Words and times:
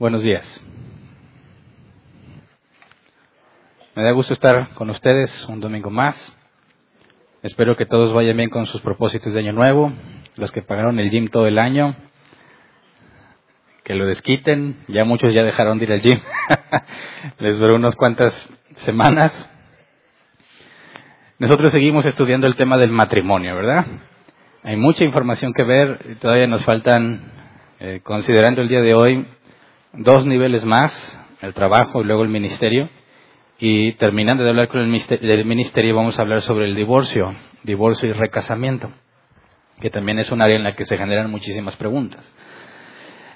Buenos 0.00 0.22
días. 0.22 0.64
Me 3.96 4.04
da 4.04 4.12
gusto 4.12 4.32
estar 4.32 4.68
con 4.74 4.90
ustedes 4.90 5.44
un 5.48 5.58
domingo 5.58 5.90
más. 5.90 6.36
Espero 7.42 7.76
que 7.76 7.84
todos 7.84 8.12
vayan 8.12 8.36
bien 8.36 8.48
con 8.48 8.66
sus 8.66 8.80
propósitos 8.80 9.32
de 9.32 9.40
año 9.40 9.52
nuevo. 9.52 9.92
Los 10.36 10.52
que 10.52 10.62
pagaron 10.62 11.00
el 11.00 11.10
gym 11.10 11.26
todo 11.26 11.48
el 11.48 11.58
año, 11.58 11.96
que 13.82 13.96
lo 13.96 14.06
desquiten. 14.06 14.84
Ya 14.86 15.04
muchos 15.04 15.34
ya 15.34 15.42
dejaron 15.42 15.80
de 15.80 15.86
ir 15.86 15.92
al 15.92 16.00
gym. 16.00 16.20
Les 17.40 17.58
duró 17.58 17.74
unas 17.74 17.96
cuantas 17.96 18.48
semanas. 18.76 19.50
Nosotros 21.40 21.72
seguimos 21.72 22.06
estudiando 22.06 22.46
el 22.46 22.54
tema 22.54 22.76
del 22.76 22.92
matrimonio, 22.92 23.56
¿verdad? 23.56 23.84
Hay 24.62 24.76
mucha 24.76 25.02
información 25.02 25.52
que 25.52 25.64
ver. 25.64 26.18
Todavía 26.20 26.46
nos 26.46 26.64
faltan, 26.64 27.32
eh, 27.80 27.98
considerando 28.04 28.62
el 28.62 28.68
día 28.68 28.80
de 28.80 28.94
hoy, 28.94 29.26
dos 29.92 30.26
niveles 30.26 30.64
más, 30.64 31.20
el 31.40 31.54
trabajo 31.54 32.00
y 32.00 32.04
luego 32.04 32.22
el 32.22 32.28
ministerio. 32.28 32.88
Y 33.58 33.92
terminando 33.94 34.44
de 34.44 34.50
hablar 34.50 34.68
con 34.68 34.80
el 34.80 35.44
ministerio, 35.44 35.96
vamos 35.96 36.18
a 36.18 36.22
hablar 36.22 36.42
sobre 36.42 36.66
el 36.66 36.76
divorcio, 36.76 37.34
divorcio 37.64 38.08
y 38.08 38.12
recasamiento, 38.12 38.92
que 39.80 39.90
también 39.90 40.20
es 40.20 40.30
un 40.30 40.40
área 40.40 40.56
en 40.56 40.62
la 40.62 40.76
que 40.76 40.84
se 40.84 40.96
generan 40.96 41.30
muchísimas 41.30 41.76
preguntas. 41.76 42.32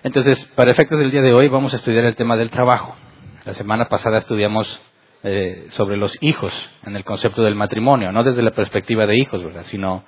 Entonces, 0.05 0.45
para 0.55 0.71
efectos 0.71 0.99
del 0.99 1.11
día 1.11 1.23
de 1.23 1.33
hoy, 1.33 1.49
vamos 1.49 1.73
a 1.73 1.77
estudiar 1.77 2.05
el 2.05 2.17
tema 2.17 2.37
del 2.37 2.51
trabajo. 2.51 2.97
La 3.45 3.55
semana 3.55 3.89
pasada 3.89 4.19
estudiamos 4.19 4.81
eh, 5.25 5.67
sobre 5.71 5.97
los 5.97 6.17
hijos 6.21 6.53
en 6.85 6.95
el 6.95 7.05
concepto 7.05 7.43
del 7.43 7.57
matrimonio, 7.57 8.13
no 8.13 8.23
desde 8.23 8.43
la 8.43 8.53
perspectiva 8.53 9.07
de 9.07 9.17
hijos, 9.17 9.43
¿verdad? 9.43 9.63
sino 9.65 10.05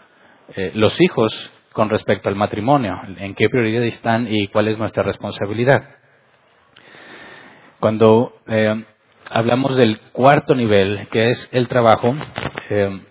eh, 0.55 0.73
los 0.75 1.01
hijos 1.01 1.53
con 1.73 1.91
respecto 1.91 2.29
al 2.29 2.37
matrimonio, 2.37 2.95
en 3.19 3.35
qué 3.35 3.49
prioridad 3.49 3.83
están 3.83 4.29
y 4.31 4.47
cuál 4.49 4.69
es 4.69 4.79
nuestra 4.79 5.03
responsabilidad. 5.03 5.83
Cuando 7.85 8.33
eh, 8.47 8.83
hablamos 9.29 9.77
del 9.77 10.01
cuarto 10.13 10.55
nivel, 10.55 11.07
que 11.11 11.29
es 11.29 11.51
el 11.53 11.69
trabajo, 11.69 12.15
eh, 12.71 13.03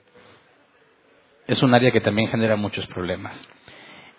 es 1.45 1.61
un 1.61 1.75
área 1.75 1.91
que 1.91 2.01
también 2.01 2.29
genera 2.29 2.55
muchos 2.55 2.87
problemas. 2.87 3.39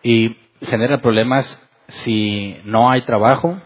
Y 0.04 0.36
genera 0.60 1.02
problemas 1.02 1.60
si 1.88 2.56
no 2.66 2.88
hay 2.88 3.02
trabajo, 3.02 3.60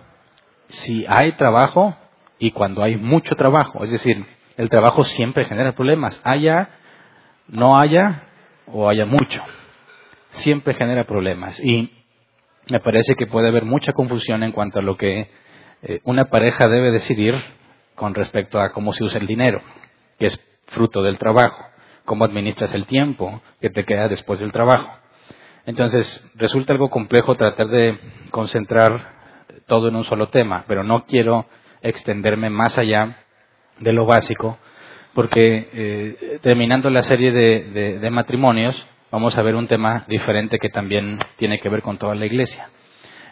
si 0.68 1.04
hay 1.06 1.32
trabajo 1.32 1.94
y 2.38 2.52
cuando 2.52 2.82
hay 2.82 2.96
mucho 2.96 3.34
trabajo. 3.34 3.84
Es 3.84 3.90
decir, 3.90 4.24
el 4.56 4.70
trabajo 4.70 5.04
siempre 5.04 5.44
genera 5.44 5.72
problemas, 5.72 6.18
haya, 6.24 6.70
no 7.48 7.78
haya 7.78 8.22
o 8.66 8.88
haya 8.88 9.04
mucho. 9.04 9.42
Siempre 10.30 10.72
genera 10.72 11.04
problemas. 11.04 11.60
Y 11.62 11.92
me 12.70 12.80
parece 12.80 13.14
que 13.14 13.26
puede 13.26 13.48
haber 13.48 13.66
mucha 13.66 13.92
confusión 13.92 14.42
en 14.42 14.52
cuanto 14.52 14.78
a 14.78 14.82
lo 14.82 14.96
que 14.96 15.28
eh, 15.82 16.00
una 16.04 16.26
pareja 16.26 16.68
debe 16.68 16.90
decidir 16.90 17.34
con 17.94 18.14
respecto 18.14 18.60
a 18.60 18.72
cómo 18.72 18.92
se 18.92 19.04
usa 19.04 19.20
el 19.20 19.26
dinero, 19.26 19.60
que 20.18 20.26
es 20.26 20.40
fruto 20.66 21.02
del 21.02 21.18
trabajo, 21.18 21.64
cómo 22.04 22.24
administras 22.24 22.74
el 22.74 22.86
tiempo 22.86 23.42
que 23.60 23.70
te 23.70 23.84
queda 23.84 24.08
después 24.08 24.40
del 24.40 24.52
trabajo. 24.52 24.90
Entonces, 25.66 26.24
resulta 26.34 26.72
algo 26.72 26.88
complejo 26.88 27.36
tratar 27.36 27.68
de 27.68 27.98
concentrar 28.30 29.18
todo 29.66 29.88
en 29.88 29.96
un 29.96 30.04
solo 30.04 30.28
tema, 30.30 30.64
pero 30.66 30.82
no 30.82 31.04
quiero 31.04 31.46
extenderme 31.82 32.50
más 32.50 32.78
allá 32.78 33.18
de 33.78 33.92
lo 33.92 34.06
básico, 34.06 34.58
porque 35.14 35.68
eh, 35.72 36.38
terminando 36.42 36.90
la 36.90 37.02
serie 37.02 37.32
de, 37.32 38.10
matrimonios, 38.10 38.86
vamos 39.10 39.36
a 39.36 39.42
ver 39.42 39.54
un 39.54 39.68
tema 39.68 40.04
diferente 40.08 40.58
que 40.58 40.70
también 40.70 41.18
tiene 41.36 41.60
que 41.60 41.68
ver 41.68 41.82
con 41.82 41.98
toda 41.98 42.14
la 42.14 42.26
iglesia. 42.26 42.70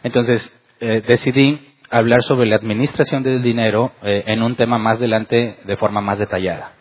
Entonces, 0.02 0.54
eh, 0.80 1.02
decidí 1.06 1.74
hablar 1.90 2.22
sobre 2.22 2.46
la 2.46 2.56
administración 2.56 3.22
del 3.22 3.42
dinero 3.42 3.92
eh, 4.02 4.24
en 4.26 4.42
un 4.42 4.56
tema 4.56 4.78
más 4.78 4.98
adelante 4.98 5.58
de 5.64 5.76
forma 5.76 6.00
más 6.00 6.18
detallada. 6.18 6.72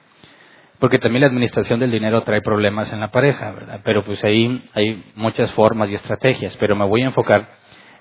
Porque 0.80 0.98
también 0.98 1.22
la 1.22 1.28
administración 1.28 1.80
del 1.80 1.92
dinero 1.92 2.24
trae 2.24 2.42
problemas 2.42 2.92
en 2.92 3.00
la 3.00 3.12
pareja, 3.12 3.52
¿verdad? 3.52 3.80
Pero 3.84 4.04
pues 4.04 4.24
ahí 4.24 4.70
hay 4.74 5.04
muchas 5.16 5.52
formas 5.54 5.90
y 5.90 5.96
estrategias. 5.96 6.58
Pero 6.58 6.76
me 6.76 6.86
voy 6.86 7.02
a 7.02 7.06
enfocar 7.06 7.48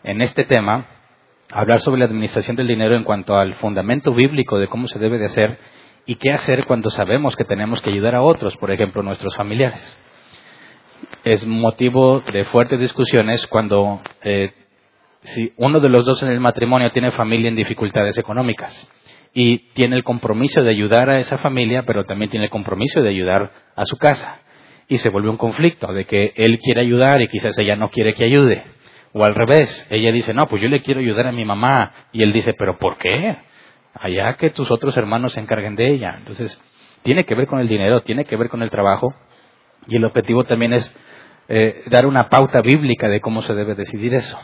en 0.03 0.21
este 0.21 0.45
tema, 0.45 0.87
hablar 1.53 1.81
sobre 1.81 2.01
la 2.01 2.07
administración 2.07 2.57
del 2.57 2.67
dinero 2.67 2.97
en 2.97 3.05
cuanto 3.05 3.37
al 3.37 3.55
fundamento 3.55 4.13
bíblico 4.13 4.59
de 4.59 4.67
cómo 4.67 4.89
se 4.89 4.99
debe 4.99 5.19
de 5.19 5.27
hacer 5.27 5.59
y 6.05 6.17
qué 6.17 6.31
hacer 6.31 6.67
cuando 6.67 6.91
sabemos 6.91 7.37
que 7.37 7.45
tenemos 7.45 7.81
que 7.81 7.91
ayudar 7.91 8.15
a 8.17 8.23
otros, 8.23 8.57
por 8.57 8.71
ejemplo, 8.71 9.03
nuestros 9.03 9.35
familiares. 9.37 9.99
Es 11.23 11.47
motivo 11.47 12.21
de 12.21 12.45
fuertes 12.45 12.81
discusiones 12.81 13.47
cuando 13.47 14.01
eh, 14.23 14.53
si 15.25 15.53
uno 15.57 15.81
de 15.81 15.89
los 15.89 16.05
dos 16.05 16.23
en 16.23 16.31
el 16.31 16.41
matrimonio 16.41 16.93
tiene 16.93 17.11
familia 17.11 17.49
en 17.49 17.57
dificultades 17.57 18.17
económicas 18.19 18.91
y 19.33 19.59
tiene 19.73 19.97
el 19.97 20.05
compromiso 20.05 20.63
de 20.63 20.71
ayudar 20.71 21.09
a 21.09 21.19
esa 21.19 21.39
familia, 21.39 21.85
pero 21.87 22.05
también 22.05 22.31
tiene 22.31 22.47
el 22.47 22.51
compromiso 22.51 23.01
de 23.03 23.09
ayudar 23.09 23.51
a 23.75 23.85
su 23.85 23.97
casa. 23.97 24.41
Y 24.87 24.99
se 24.99 25.09
vuelve 25.09 25.31
un 25.31 25.39
conflicto 25.39 25.93
de 25.93 26.05
que 26.05 26.35
él 26.37 26.59
quiere 26.59 26.83
ayudar 26.83 27.23
y 27.23 27.29
quizás 27.29 27.57
ella 27.59 27.75
no 27.75 27.91
quiere 27.91 28.15
que 28.15 28.25
ayude. 28.25 28.65
O 29.13 29.25
al 29.25 29.35
revés, 29.35 29.87
ella 29.91 30.13
dice, 30.13 30.35
no, 30.35 30.47
pues 30.47 30.63
yo 30.63 30.69
le 30.69 30.83
quiero 30.83 31.01
ayudar 31.01 31.27
a 31.27 31.33
mi 31.33 31.45
mamá. 31.45 31.93
Y 32.13 32.23
él 32.23 32.33
dice, 32.33 32.53
pero 32.53 32.79
¿por 32.79 32.99
qué? 32.99 33.37
Allá 33.95 34.35
que 34.35 34.51
tus 34.51 34.71
otros 34.71 34.97
hermanos 34.97 35.33
se 35.33 35.41
encarguen 35.41 35.75
de 35.75 35.89
ella. 35.89 36.17
Entonces, 36.19 36.63
tiene 37.03 37.25
que 37.25 37.35
ver 37.35 37.47
con 37.47 37.61
el 37.61 37.69
dinero, 37.69 38.03
tiene 38.03 38.27
que 38.27 38.37
ver 38.37 38.51
con 38.51 38.63
el 38.63 38.71
trabajo. 38.71 39.15
Y 39.89 39.97
el 39.97 40.05
objetivo 40.05 40.45
también 40.45 40.75
es 40.75 40.95
eh, 41.49 41.83
dar 41.87 42.07
una 42.07 42.29
pauta 42.29 42.61
bíblica 42.61 43.09
de 43.09 43.21
cómo 43.21 43.41
se 43.43 43.55
debe 43.55 43.75
decidir 43.75 44.15
eso. 44.15 44.39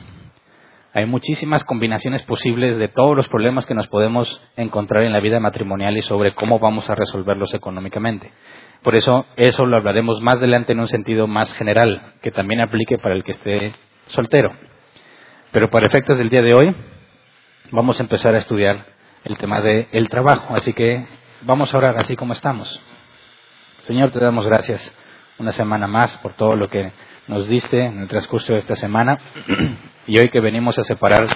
Hay 0.92 1.06
muchísimas 1.06 1.64
combinaciones 1.64 2.22
posibles 2.24 2.76
de 2.76 2.88
todos 2.88 3.16
los 3.16 3.28
problemas 3.28 3.64
que 3.64 3.74
nos 3.74 3.86
podemos 3.86 4.42
encontrar 4.56 5.04
en 5.04 5.12
la 5.12 5.20
vida 5.20 5.38
matrimonial 5.38 5.96
y 5.96 6.02
sobre 6.02 6.34
cómo 6.34 6.58
vamos 6.58 6.90
a 6.90 6.96
resolverlos 6.96 7.54
económicamente. 7.54 8.32
Por 8.82 8.96
eso, 8.96 9.26
eso 9.36 9.66
lo 9.66 9.76
hablaremos 9.76 10.20
más 10.20 10.38
adelante 10.38 10.72
en 10.72 10.80
un 10.80 10.88
sentido 10.88 11.28
más 11.28 11.52
general, 11.52 12.14
que 12.22 12.32
también 12.32 12.60
aplique 12.60 12.98
para 12.98 13.14
el 13.14 13.22
que 13.22 13.30
esté 13.30 13.72
soltero. 14.06 14.52
Pero 15.52 15.70
para 15.70 15.86
efectos 15.86 16.18
del 16.18 16.28
día 16.28 16.42
de 16.42 16.54
hoy, 16.54 16.74
vamos 17.70 18.00
a 18.00 18.02
empezar 18.02 18.34
a 18.34 18.38
estudiar 18.38 18.84
el 19.22 19.38
tema 19.38 19.60
del 19.60 20.08
trabajo. 20.08 20.54
Así 20.56 20.72
que 20.72 21.06
vamos 21.42 21.72
a 21.72 21.78
orar 21.78 21.98
así 21.98 22.16
como 22.16 22.32
estamos. 22.32 22.82
Señor, 23.82 24.10
te 24.10 24.18
damos 24.18 24.44
gracias 24.44 24.92
una 25.38 25.52
semana 25.52 25.86
más 25.86 26.18
por 26.18 26.32
todo 26.34 26.56
lo 26.56 26.68
que 26.68 26.92
nos 27.30 27.46
diste 27.46 27.84
en 27.84 28.00
el 28.00 28.08
transcurso 28.08 28.52
de 28.52 28.58
esta 28.58 28.74
semana. 28.74 29.18
Y 30.08 30.18
hoy 30.18 30.30
que 30.30 30.40
venimos 30.40 30.76
a 30.80 30.82
separar 30.82 31.28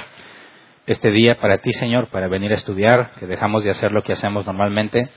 este 0.87 1.13
día 1.13 1.39
para 1.39 1.59
ti, 1.59 1.73
Señor, 1.73 2.09
para 2.09 2.27
venir 2.27 2.51
a 2.51 2.57
estudiar, 2.57 3.13
que 3.21 3.27
dejamos 3.29 3.63
de 3.63 3.71
hacer 3.71 3.93
lo 3.93 4.03
que 4.03 4.13
hacemos 4.13 4.45
normalmente, 4.45 5.11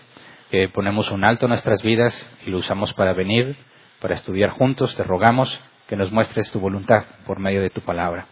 que 0.51 0.69
ponemos 0.69 1.09
un 1.09 1.23
alto 1.23 1.47
en 1.47 1.49
nuestras 1.49 1.81
vidas 1.81 2.13
y 2.45 2.51
lo 2.51 2.59
usamos 2.59 2.93
para 2.93 3.13
venir, 3.13 3.57
para 3.99 4.13
estudiar 4.13 4.51
juntos, 4.51 4.95
te 4.95 5.03
rogamos 5.03 5.59
que 5.87 5.95
nos 5.95 6.11
muestres 6.11 6.51
tu 6.51 6.59
voluntad 6.59 7.05
por 7.25 7.39
medio 7.39 7.63
de 7.63 7.71
tu 7.71 7.81
palabra. 7.81 8.27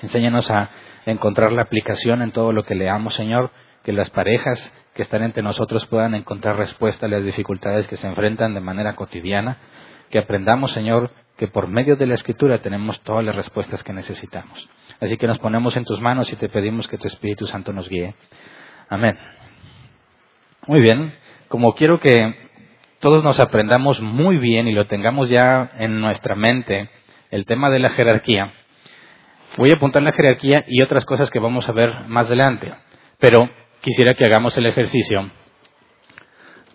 Enséñanos 0.00 0.48
a 0.52 0.70
encontrar 1.06 1.50
la 1.50 1.62
aplicación 1.62 2.22
en 2.22 2.30
todo 2.30 2.52
lo 2.52 2.62
que 2.62 2.76
leamos, 2.76 3.14
Señor, 3.14 3.50
que 3.82 3.92
las 3.92 4.10
parejas 4.10 4.72
que 4.94 5.02
están 5.02 5.24
entre 5.24 5.42
nosotros 5.42 5.84
puedan 5.86 6.14
encontrar 6.14 6.56
respuesta 6.56 7.06
a 7.06 7.08
las 7.08 7.24
dificultades 7.24 7.88
que 7.88 7.96
se 7.96 8.06
enfrentan 8.06 8.54
de 8.54 8.60
manera 8.60 8.94
cotidiana, 8.94 9.58
que 10.10 10.20
aprendamos, 10.20 10.70
Señor, 10.70 11.10
que 11.36 11.48
por 11.48 11.68
medio 11.68 11.96
de 11.96 12.06
la 12.06 12.14
escritura 12.14 12.58
tenemos 12.58 13.00
todas 13.02 13.24
las 13.24 13.34
respuestas 13.34 13.82
que 13.82 13.92
necesitamos. 13.92 14.68
Así 15.00 15.16
que 15.16 15.26
nos 15.26 15.38
ponemos 15.38 15.76
en 15.76 15.84
tus 15.84 16.00
manos 16.00 16.32
y 16.32 16.36
te 16.36 16.48
pedimos 16.48 16.86
que 16.86 16.98
tu 16.98 17.08
Espíritu 17.08 17.46
Santo 17.46 17.72
nos 17.72 17.88
guíe. 17.88 18.14
Amén. 18.88 19.18
Muy 20.66 20.80
bien, 20.80 21.14
como 21.48 21.74
quiero 21.74 21.98
que 21.98 22.34
todos 23.00 23.22
nos 23.22 23.40
aprendamos 23.40 24.00
muy 24.00 24.38
bien 24.38 24.68
y 24.68 24.72
lo 24.72 24.86
tengamos 24.86 25.28
ya 25.28 25.72
en 25.78 26.00
nuestra 26.00 26.36
mente, 26.36 26.88
el 27.30 27.44
tema 27.44 27.68
de 27.68 27.80
la 27.80 27.90
jerarquía, 27.90 28.52
voy 29.56 29.72
a 29.72 29.74
apuntar 29.74 30.02
la 30.02 30.12
jerarquía 30.12 30.64
y 30.68 30.82
otras 30.82 31.04
cosas 31.04 31.30
que 31.30 31.40
vamos 31.40 31.68
a 31.68 31.72
ver 31.72 31.90
más 32.06 32.26
adelante. 32.26 32.72
Pero 33.18 33.50
quisiera 33.80 34.14
que 34.14 34.24
hagamos 34.24 34.56
el 34.56 34.66
ejercicio 34.66 35.30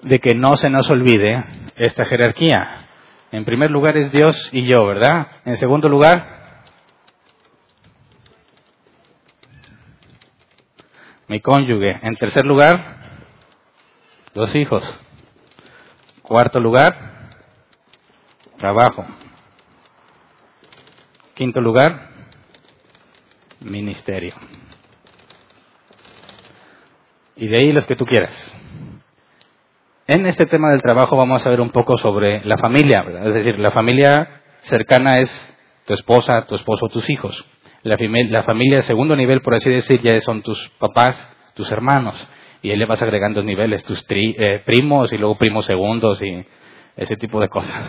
de 0.03 0.19
que 0.19 0.35
no 0.35 0.55
se 0.55 0.69
nos 0.69 0.89
olvide 0.89 1.43
esta 1.77 2.05
jerarquía 2.05 2.88
En 3.31 3.45
primer 3.45 3.69
lugar 3.69 3.95
es 3.95 4.11
Dios 4.11 4.49
y 4.51 4.65
yo, 4.65 4.85
¿verdad? 4.85 5.27
En 5.45 5.55
segundo 5.57 5.87
lugar, 5.87 6.39
mi 11.27 11.39
cónyuge. 11.39 11.99
En 12.01 12.15
tercer 12.15 12.45
lugar, 12.45 12.97
los 14.33 14.53
hijos. 14.55 14.83
Cuarto 16.23 16.59
lugar, 16.59 17.39
trabajo. 18.57 19.05
Quinto 21.35 21.61
lugar, 21.61 22.09
ministerio. 23.59 24.33
Y 27.35 27.47
de 27.47 27.57
ahí 27.57 27.71
los 27.71 27.85
que 27.85 27.95
tú 27.95 28.05
quieras. 28.05 28.58
En 30.09 30.25
este 30.25 30.47
tema 30.47 30.71
del 30.71 30.81
trabajo 30.81 31.15
vamos 31.15 31.45
a 31.45 31.51
ver 31.51 31.61
un 31.61 31.69
poco 31.69 31.95
sobre 31.99 32.43
la 32.43 32.57
familia, 32.57 33.05
es 33.25 33.31
decir, 33.31 33.59
la 33.59 33.69
familia 33.69 34.41
cercana 34.61 35.19
es 35.19 35.29
tu 35.85 35.93
esposa, 35.93 36.47
tu 36.47 36.55
esposo, 36.55 36.87
tus 36.87 37.07
hijos. 37.11 37.45
La, 37.83 37.95
familia 38.41 38.77
de 38.77 38.81
segundo 38.81 39.15
nivel, 39.15 39.41
por 39.41 39.53
así 39.53 39.69
decir, 39.69 40.01
ya 40.01 40.19
son 40.21 40.41
tus 40.41 40.67
papás, 40.79 41.31
tus 41.53 41.71
hermanos. 41.71 42.27
Y 42.63 42.71
ahí 42.71 42.77
le 42.77 42.87
vas 42.87 42.99
agregando 43.03 43.43
niveles, 43.43 43.83
tus 43.83 44.03
eh, 44.09 44.63
primos 44.65 45.13
y 45.13 45.17
luego 45.19 45.37
primos 45.37 45.67
segundos 45.67 46.19
y 46.23 46.43
ese 46.97 47.15
tipo 47.15 47.39
de 47.39 47.49
cosas. 47.49 47.79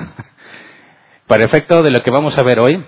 Para 1.26 1.46
efecto 1.46 1.82
de 1.82 1.90
lo 1.90 2.00
que 2.00 2.11
vamos 2.11 2.37
a 2.37 2.43
ver 2.43 2.61
hoy, 2.61 2.84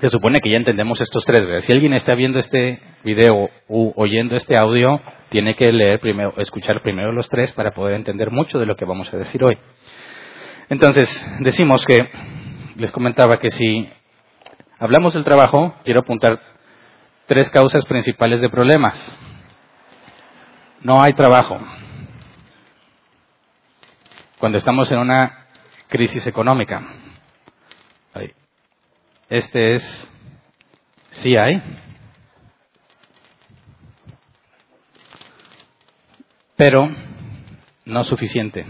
se 0.00 0.08
supone 0.08 0.40
que 0.40 0.50
ya 0.50 0.56
entendemos 0.56 1.00
estos 1.00 1.24
tres. 1.24 1.62
Si 1.62 1.72
alguien 1.72 1.92
está 1.92 2.16
viendo 2.16 2.40
este 2.40 2.80
video 3.04 3.48
u 3.68 3.92
oyendo 3.94 4.34
este 4.34 4.58
audio, 4.58 5.00
tiene 5.28 5.54
que 5.54 5.72
leer 5.72 6.00
primero, 6.00 6.34
escuchar 6.38 6.82
primero 6.82 7.12
los 7.12 7.28
tres 7.28 7.52
para 7.52 7.72
poder 7.72 7.94
entender 7.94 8.30
mucho 8.30 8.58
de 8.58 8.66
lo 8.66 8.76
que 8.76 8.84
vamos 8.84 9.12
a 9.12 9.16
decir 9.16 9.42
hoy. 9.42 9.58
Entonces, 10.68 11.08
decimos 11.40 11.84
que, 11.84 12.08
les 12.76 12.90
comentaba 12.92 13.38
que 13.38 13.50
si 13.50 13.88
hablamos 14.78 15.14
del 15.14 15.24
trabajo, 15.24 15.74
quiero 15.84 16.00
apuntar 16.00 16.40
tres 17.26 17.50
causas 17.50 17.84
principales 17.86 18.40
de 18.40 18.50
problemas. 18.50 18.96
No 20.82 21.02
hay 21.02 21.12
trabajo. 21.14 21.58
Cuando 24.38 24.58
estamos 24.58 24.90
en 24.92 24.98
una 24.98 25.46
crisis 25.88 26.26
económica. 26.26 26.86
Este 29.28 29.74
es, 29.74 30.12
sí 31.10 31.36
hay, 31.36 31.60
pero 36.56 36.88
no 37.84 38.04
suficiente. 38.04 38.66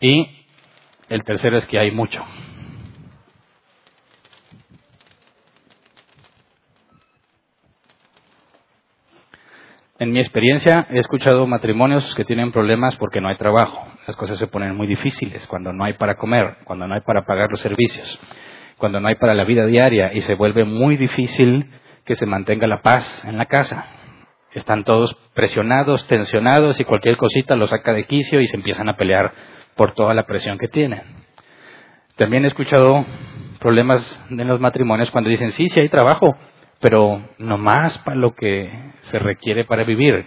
Y 0.00 0.46
el 1.08 1.24
tercero 1.24 1.56
es 1.56 1.66
que 1.66 1.78
hay 1.78 1.90
mucho. 1.90 2.22
En 9.98 10.12
mi 10.12 10.18
experiencia 10.18 10.86
he 10.90 10.98
escuchado 10.98 11.46
matrimonios 11.46 12.14
que 12.14 12.24
tienen 12.24 12.52
problemas 12.52 12.96
porque 12.96 13.20
no 13.20 13.28
hay 13.28 13.38
trabajo. 13.38 13.86
Las 14.06 14.16
cosas 14.16 14.38
se 14.38 14.48
ponen 14.48 14.76
muy 14.76 14.86
difíciles 14.86 15.46
cuando 15.46 15.72
no 15.72 15.84
hay 15.84 15.94
para 15.94 16.16
comer, 16.16 16.58
cuando 16.64 16.86
no 16.86 16.94
hay 16.94 17.00
para 17.00 17.24
pagar 17.24 17.48
los 17.50 17.60
servicios, 17.60 18.20
cuando 18.76 19.00
no 19.00 19.08
hay 19.08 19.14
para 19.14 19.34
la 19.34 19.44
vida 19.44 19.64
diaria 19.64 20.12
y 20.12 20.20
se 20.20 20.34
vuelve 20.34 20.64
muy 20.64 20.98
difícil 20.98 21.70
que 22.04 22.14
se 22.14 22.26
mantenga 22.26 22.66
la 22.66 22.82
paz 22.82 23.24
en 23.24 23.38
la 23.38 23.46
casa. 23.46 23.86
Están 24.52 24.84
todos 24.84 25.16
presionados, 25.34 26.06
tensionados 26.06 26.78
y 26.78 26.84
cualquier 26.84 27.16
cosita 27.16 27.56
los 27.56 27.70
saca 27.70 27.92
de 27.92 28.04
quicio 28.04 28.40
y 28.40 28.46
se 28.46 28.56
empiezan 28.56 28.88
a 28.88 28.96
pelear 28.96 29.32
por 29.74 29.92
toda 29.92 30.14
la 30.14 30.26
presión 30.26 30.58
que 30.58 30.68
tienen. 30.68 31.02
También 32.16 32.44
he 32.44 32.48
escuchado 32.48 33.04
problemas 33.58 34.20
en 34.30 34.46
los 34.46 34.60
matrimonios 34.60 35.10
cuando 35.10 35.30
dicen, 35.30 35.50
sí, 35.50 35.68
sí 35.68 35.80
hay 35.80 35.88
trabajo, 35.88 36.36
pero 36.80 37.22
no 37.38 37.58
más 37.58 37.98
para 37.98 38.16
lo 38.16 38.34
que 38.34 38.70
se 39.00 39.18
requiere 39.18 39.64
para 39.64 39.84
vivir. 39.84 40.26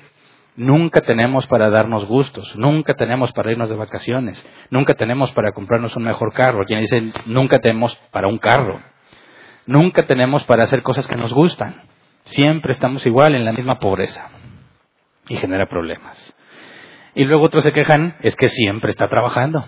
Nunca 0.58 1.02
tenemos 1.02 1.46
para 1.48 1.70
darnos 1.70 2.06
gustos, 2.06 2.56
nunca 2.58 2.96
tenemos 2.96 3.32
para 3.32 3.52
irnos 3.52 3.70
de 3.70 3.76
vacaciones, 3.76 4.44
nunca 4.72 4.96
tenemos 4.96 5.32
para 5.32 5.52
comprarnos 5.52 5.96
un 5.96 6.04
mejor 6.04 6.34
carro. 6.34 6.66
Quienes 6.66 6.90
dicen, 6.90 7.14
nunca 7.28 7.60
tenemos 7.60 7.96
para 8.12 8.28
un 8.28 8.40
carro. 8.40 8.82
Nunca 9.68 10.08
tenemos 10.08 10.46
para 10.46 10.64
hacer 10.64 10.82
cosas 10.82 11.08
que 11.08 11.18
nos 11.18 11.34
gustan. 11.34 11.84
Siempre 12.24 12.72
estamos 12.72 13.06
igual 13.06 13.36
en 13.36 13.44
la 13.44 13.52
misma 13.52 13.80
pobreza. 13.80 14.30
Y 15.28 15.36
genera 15.36 15.68
problemas. 15.68 16.34
Y 17.14 17.26
luego 17.26 17.46
otros 17.46 17.64
se 17.64 17.74
quejan, 17.74 18.16
es 18.22 18.36
que 18.38 18.48
siempre 18.48 18.92
está 18.92 19.10
trabajando. 19.10 19.66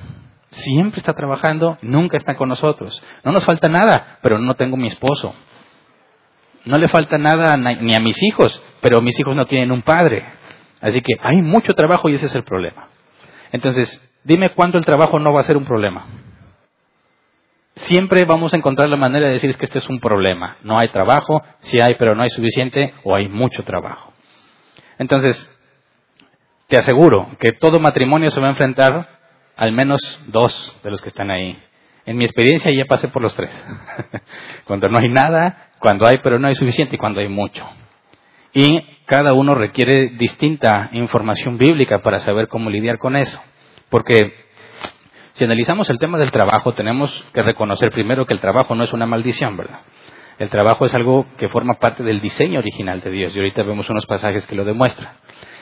Siempre 0.52 1.00
está 1.00 1.14
trabajando, 1.14 1.78
nunca 1.82 2.16
está 2.16 2.36
con 2.36 2.48
nosotros. 2.48 3.04
No 3.26 3.34
nos 3.34 3.46
falta 3.46 3.68
nada, 3.68 4.20
pero 4.22 4.40
no 4.40 4.56
tengo 4.56 4.78
mi 4.78 4.88
esposo. 4.88 5.36
No 6.66 6.78
le 6.78 6.88
falta 6.88 7.18
nada 7.18 7.58
ni 7.58 7.94
a 7.94 8.00
mis 8.00 8.24
hijos, 8.24 8.64
pero 8.82 9.02
mis 9.02 9.20
hijos 9.20 9.36
no 9.36 9.46
tienen 9.46 9.72
un 9.72 9.82
padre. 9.82 10.26
Así 10.80 11.02
que 11.02 11.14
hay 11.22 11.42
mucho 11.42 11.74
trabajo 11.74 12.10
y 12.10 12.14
ese 12.14 12.28
es 12.28 12.36
el 12.36 12.44
problema. 12.44 12.88
Entonces, 13.52 14.02
dime 14.24 14.54
cuándo 14.56 14.78
el 14.78 14.86
trabajo 14.86 15.20
no 15.20 15.34
va 15.34 15.42
a 15.42 15.44
ser 15.44 15.58
un 15.58 15.66
problema 15.66 16.06
siempre 17.82 18.26
vamos 18.26 18.54
a 18.54 18.58
encontrar 18.58 18.90
la 18.90 18.98
manera 18.98 19.28
de 19.28 19.34
decir 19.34 19.56
que 19.56 19.66
este 19.66 19.80
es 19.80 19.90
un 19.90 20.00
problema. 20.00 20.58
No 20.64 20.80
hay 20.80 20.90
trabajo, 20.90 21.42
si 21.60 21.80
hay, 21.80 21.96
pero 21.96 22.16
no 22.16 22.24
hay 22.24 22.30
suficiente, 22.30 22.94
o 23.04 23.16
hay 23.16 23.28
mucho 23.28 23.64
trabajo. 23.64 24.14
Entonces, 24.98 25.50
te 26.68 26.78
aseguro 26.78 27.30
que 27.40 27.54
todo 27.54 27.80
matrimonio 27.80 28.30
se 28.30 28.40
va 28.40 28.48
a 28.48 28.52
enfrentar 28.52 29.20
al 29.56 29.72
menos 29.72 30.00
dos 30.28 30.78
de 30.84 30.92
los 30.92 31.02
que 31.02 31.10
están 31.10 31.32
ahí. 31.32 31.58
En 32.06 32.18
mi 32.18 32.24
experiencia 32.24 32.72
ya 32.72 32.86
pasé 32.86 33.08
por 33.08 33.22
los 33.22 33.36
tres. 33.36 33.52
cuando 34.66 34.88
no 34.90 34.98
hay 34.98 35.10
nada, 35.10 35.72
cuando 35.80 36.08
hay 36.08 36.20
pero 36.24 36.40
no 36.40 36.48
hay 36.48 36.56
suficiente 36.56 36.96
y 36.96 37.00
cuando 37.00 37.20
hay 37.20 37.28
mucho. 37.28 37.66
Y 38.54 38.82
cada 39.06 39.34
uno 39.34 39.56
requiere 39.56 40.10
distinta 40.10 40.90
información 40.94 41.58
bíblica 41.58 42.00
para 42.00 42.20
saber 42.20 42.48
cómo 42.48 42.70
lidiar 42.70 42.98
con 42.98 43.16
eso. 43.16 43.40
Porque 43.90 44.34
si 45.40 45.46
analizamos 45.46 45.90
el 45.90 46.00
tema 46.00 46.18
del 46.18 46.32
trabajo, 46.32 46.74
tenemos 46.74 47.24
que 47.34 47.42
reconocer 47.42 47.92
primero 47.92 48.26
que 48.26 48.34
el 48.34 48.42
trabajo 48.42 48.76
no 48.76 48.84
es 48.84 48.92
una 48.92 49.06
maldición, 49.06 49.56
¿verdad? 49.56 49.80
El 50.38 50.50
trabajo 50.50 50.86
es 50.86 50.94
algo 50.94 51.28
que 51.38 51.48
forma 51.48 51.76
parte 51.76 52.04
del 52.04 52.20
diseño 52.20 52.60
original 52.60 53.00
de 53.00 53.10
Dios 53.10 53.34
y 53.34 53.40
ahorita 53.40 53.64
vemos 53.64 53.90
unos 53.90 54.06
pasajes 54.06 54.46
que 54.48 54.56
lo 54.56 54.66
demuestran. 54.66 55.14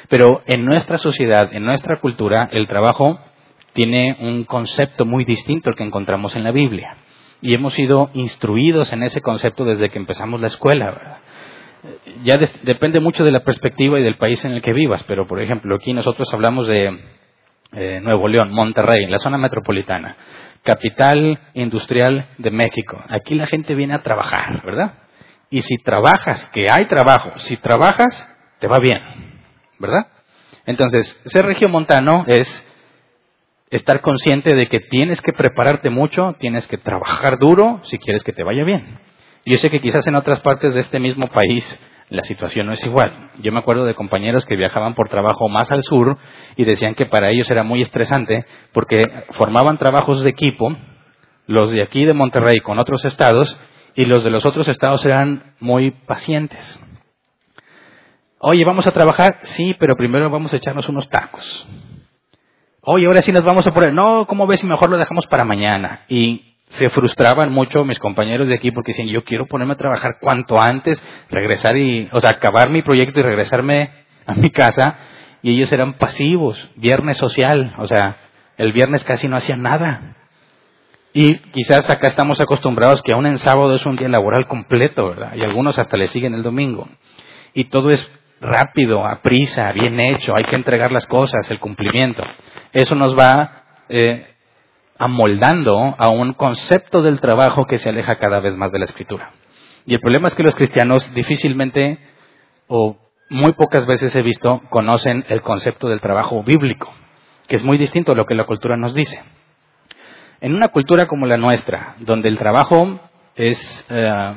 Pero 0.09 0.41
en 0.47 0.65
nuestra 0.65 0.97
sociedad, 0.97 1.53
en 1.53 1.63
nuestra 1.63 1.97
cultura, 1.97 2.50
el 2.51 2.68
trabajo 2.68 3.19
tiene 3.74 4.18
un 4.19 4.45
concepto 4.45 5.06
muy 5.06 5.25
distinto 5.25 5.69
al 5.69 5.75
que 5.75 5.83
encontramos 5.83 6.35
en 6.35 6.44
la 6.44 6.51
Biblia. 6.51 6.97
Y 7.42 7.54
hemos 7.54 7.73
sido 7.73 8.09
instruidos 8.16 8.92
en 8.94 9.04
ese 9.04 9.21
concepto 9.21 9.63
desde 9.63 9.90
que 9.90 9.99
empezamos 9.99 10.42
la 10.42 10.47
escuela, 10.47 10.85
¿verdad? 10.90 11.18
Ya 12.23 12.40
depende 12.63 12.99
mucho 12.99 13.23
de 13.23 13.31
la 13.31 13.44
perspectiva 13.44 13.99
y 13.99 14.04
del 14.04 14.18
país 14.18 14.44
en 14.44 14.54
el 14.54 14.63
que 14.63 14.73
vivas, 14.73 15.04
pero 15.04 15.28
por 15.28 15.40
ejemplo, 15.40 15.75
aquí 15.75 15.94
nosotros 15.94 16.28
hablamos 16.33 16.68
de 16.68 16.99
eh, 17.74 18.00
Nuevo 18.02 18.28
León, 18.28 18.52
Monterrey, 18.52 19.06
la 19.07 19.18
zona 19.19 19.38
metropolitana, 19.38 20.16
capital 20.64 21.40
industrial 21.54 22.28
de 22.38 22.52
México. 22.52 23.02
Aquí 23.09 23.36
la 23.36 23.47
gente 23.47 23.76
viene 23.76 23.94
a 23.94 24.04
trabajar, 24.04 24.64
¿verdad? 24.64 24.94
Y 25.50 25.62
si 25.62 25.78
trabajas, 25.78 26.50
que 26.54 26.69
hay 26.69 26.86
trabajo, 26.86 27.31
si 27.38 27.57
trabajas, 27.57 28.30
te 28.59 28.68
va 28.68 28.78
bien, 28.80 29.02
¿verdad? 29.80 30.07
Entonces, 30.66 31.21
ser 31.26 31.45
regiomontano 31.45 32.26
es 32.28 32.64
estar 33.69 34.02
consciente 34.02 34.54
de 34.54 34.68
que 34.68 34.80
tienes 34.80 35.21
que 35.21 35.33
prepararte 35.33 35.90
mucho, 35.90 36.36
tienes 36.40 36.68
que 36.68 36.78
trabajar 36.78 37.38
duro 37.38 37.81
si 37.83 37.97
quieres 37.97 38.24
que 38.24 38.33
te 38.33 38.44
vaya 38.44 38.64
bien. 38.64 39.00
Yo 39.45 39.57
sé 39.57 39.69
que 39.69 39.80
quizás 39.80 40.06
en 40.07 40.16
otras 40.16 40.42
partes 40.42 40.74
de 40.74 40.81
este 40.81 41.00
mismo 41.00 41.28
país 41.28 41.81
la 42.09 42.23
situación 42.23 42.68
no 42.68 42.73
es 42.73 42.85
igual. 42.85 43.31
Yo 43.40 43.52
me 43.52 43.59
acuerdo 43.59 43.85
de 43.85 43.95
compañeros 43.95 44.45
que 44.45 44.56
viajaban 44.56 44.95
por 44.95 45.09
trabajo 45.09 45.49
más 45.49 45.71
al 45.71 45.83
sur 45.83 46.18
y 46.56 46.64
decían 46.64 46.95
que 46.95 47.06
para 47.06 47.30
ellos 47.31 47.49
era 47.49 47.64
muy 47.64 47.81
estresante 47.81 48.45
porque 48.71 49.06
formaban 49.37 49.78
trabajos 49.78 50.23
de 50.23 50.30
equipo, 50.30 50.76
los 51.47 51.71
de 51.71 51.81
aquí 51.81 52.06
de 52.06 52.14
Monterrey 52.14 52.59
con 52.59 52.80
otros 52.80 53.04
estados, 53.06 53.59
y 53.95 54.06
los 54.06 54.23
de 54.23 54.30
los 54.30 54.45
otros 54.45 54.68
estados 54.68 55.04
eran 55.06 55.56
muy 55.59 55.92
pacientes. 55.92 56.80
Oye, 58.40 58.64
¿vamos 58.64 58.85
a 58.85 58.92
trabajar? 58.92 59.40
Sí, 59.42 59.76
pero 59.80 59.95
primero 59.95 60.30
vamos 60.30 60.54
a 60.54 60.57
echarnos 60.57 60.87
unos 60.87 61.09
tacos. 61.09 61.68
Oye, 62.81 63.07
ahora 63.07 63.23
sí 63.23 63.31
nos 63.31 63.44
vamos 63.44 63.68
a 63.68 63.73
poner. 63.73 63.94
No, 63.94 64.28
¿cómo 64.28 64.45
ves 64.45 64.59
si 64.59 64.68
mejor 64.68 64.90
lo 64.90 64.97
dejamos 64.97 65.26
para 65.26 65.44
mañana? 65.44 66.06
Y 66.07 66.56
se 66.69 66.90
frustraban 66.90 67.52
mucho 67.52 67.86
mis 67.86 68.00
compañeros 68.00 68.47
de 68.47 68.56
aquí 68.56 68.71
porque 68.71 68.92
decían, 68.92 69.07
yo 69.07 69.24
quiero 69.24 69.45
ponerme 69.45 69.74
a 69.74 69.78
trabajar 69.78 70.18
cuanto 70.19 70.59
antes, 70.59 71.02
regresar 71.30 71.78
y, 71.78 72.09
o 72.12 72.19
sea, 72.19 72.31
acabar 72.31 72.69
mi 72.69 72.81
proyecto 72.81 73.19
y 73.19 73.24
regresarme 73.24 73.92
a 74.26 74.33
mi 74.33 74.52
casa. 74.52 74.97
Y 75.42 75.52
ellos 75.52 75.71
eran 75.71 75.94
pasivos, 75.94 76.71
viernes 76.76 77.18
social, 77.18 77.74
o 77.78 77.88
sea, 77.88 78.18
el 78.57 78.74
viernes 78.74 79.04
casi 79.04 79.28
no 79.28 79.38
hacían 79.38 79.62
nada. 79.62 80.16
Y 81.14 81.36
quizás 81.52 81.90
acá 81.90 82.07
estamos 82.07 82.42
acostumbrados 82.42 83.02
que 83.02 83.14
aún 83.14 83.26
en 83.26 83.38
sábado 83.38 83.76
es 83.76 83.86
un 83.86 83.95
día 83.95 84.09
laboral 84.09 84.45
completo, 84.47 85.09
¿verdad? 85.09 85.33
Y 85.36 85.42
algunos 85.42 85.80
hasta 85.80 85.97
le 85.97 86.07
siguen 86.07 86.33
el 86.33 86.44
domingo. 86.44 86.88
Y 87.54 87.66
todo 87.66 87.90
es 87.92 88.12
rápido, 88.42 89.06
a 89.06 89.21
prisa, 89.21 89.71
bien 89.71 90.00
hecho, 90.00 90.36
hay 90.36 90.44
que 90.44 90.56
entregar 90.56 90.92
las 90.92 91.07
cosas, 91.07 91.50
el 91.50 91.59
cumplimiento. 91.59 92.24
eso 92.74 92.94
nos 92.95 93.18
va 93.18 93.64
eh, 93.90 94.28
amoldando 94.99 95.95
a 95.97 96.09
un 96.09 96.33
concepto 96.33 97.01
del 97.01 97.19
trabajo 97.19 97.66
que 97.66 97.77
se 97.77 97.89
aleja 97.89 98.18
cada 98.18 98.39
vez 98.39 98.57
más 98.57 98.71
de 98.71 98.80
la 98.80 98.85
escritura. 98.85 99.31
Y 99.85 99.94
el 99.94 99.99
problema 99.99 100.27
es 100.27 100.35
que 100.35 100.44
los 100.44 100.56
cristianos 100.56 101.13
difícilmente 101.13 101.99
o 102.68 102.97
muy 103.30 103.54
pocas 103.54 103.85
veces 103.85 104.16
he 104.16 104.21
visto 104.21 104.61
conocen 104.69 105.25
el 105.30 105.42
concepto 105.42 105.87
del 105.89 106.01
trabajo 106.01 106.44
bíblico, 106.44 106.92
que 107.47 107.56
es 107.56 107.63
muy 107.63 107.77
distinto 107.77 108.11
a 108.11 108.16
lo 108.16 108.25
que 108.25 108.35
la 108.35 108.45
cultura 108.45 108.77
nos 108.77 108.94
dice. 108.94 109.21
En 110.42 110.54
una 110.54 110.68
cultura 110.69 111.07
como 111.07 111.25
la 111.25 111.37
nuestra, 111.37 111.95
donde 111.99 112.30
el 112.30 112.37
trabajo 112.37 112.99
es 113.35 113.85
eh, 113.89 114.35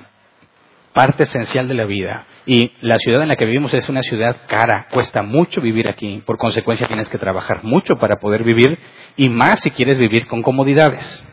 parte 0.92 1.22
esencial 1.22 1.68
de 1.68 1.74
la 1.74 1.84
vida 1.84 2.26
y 2.46 2.72
la 2.80 2.98
ciudad 2.98 3.22
en 3.22 3.28
la 3.28 3.36
que 3.36 3.44
vivimos 3.44 3.72
es 3.74 3.88
una 3.88 4.02
ciudad 4.02 4.36
cara, 4.48 4.88
cuesta 4.90 5.22
mucho 5.22 5.60
vivir 5.60 5.88
aquí, 5.88 6.22
por 6.26 6.38
consecuencia 6.38 6.88
tienes 6.88 7.08
que 7.08 7.18
trabajar 7.18 7.62
mucho 7.62 7.96
para 7.96 8.16
poder 8.16 8.42
vivir 8.42 8.78
y 9.16 9.28
más 9.28 9.60
si 9.60 9.70
quieres 9.70 9.98
vivir 9.98 10.26
con 10.26 10.42
comodidades. 10.42 11.26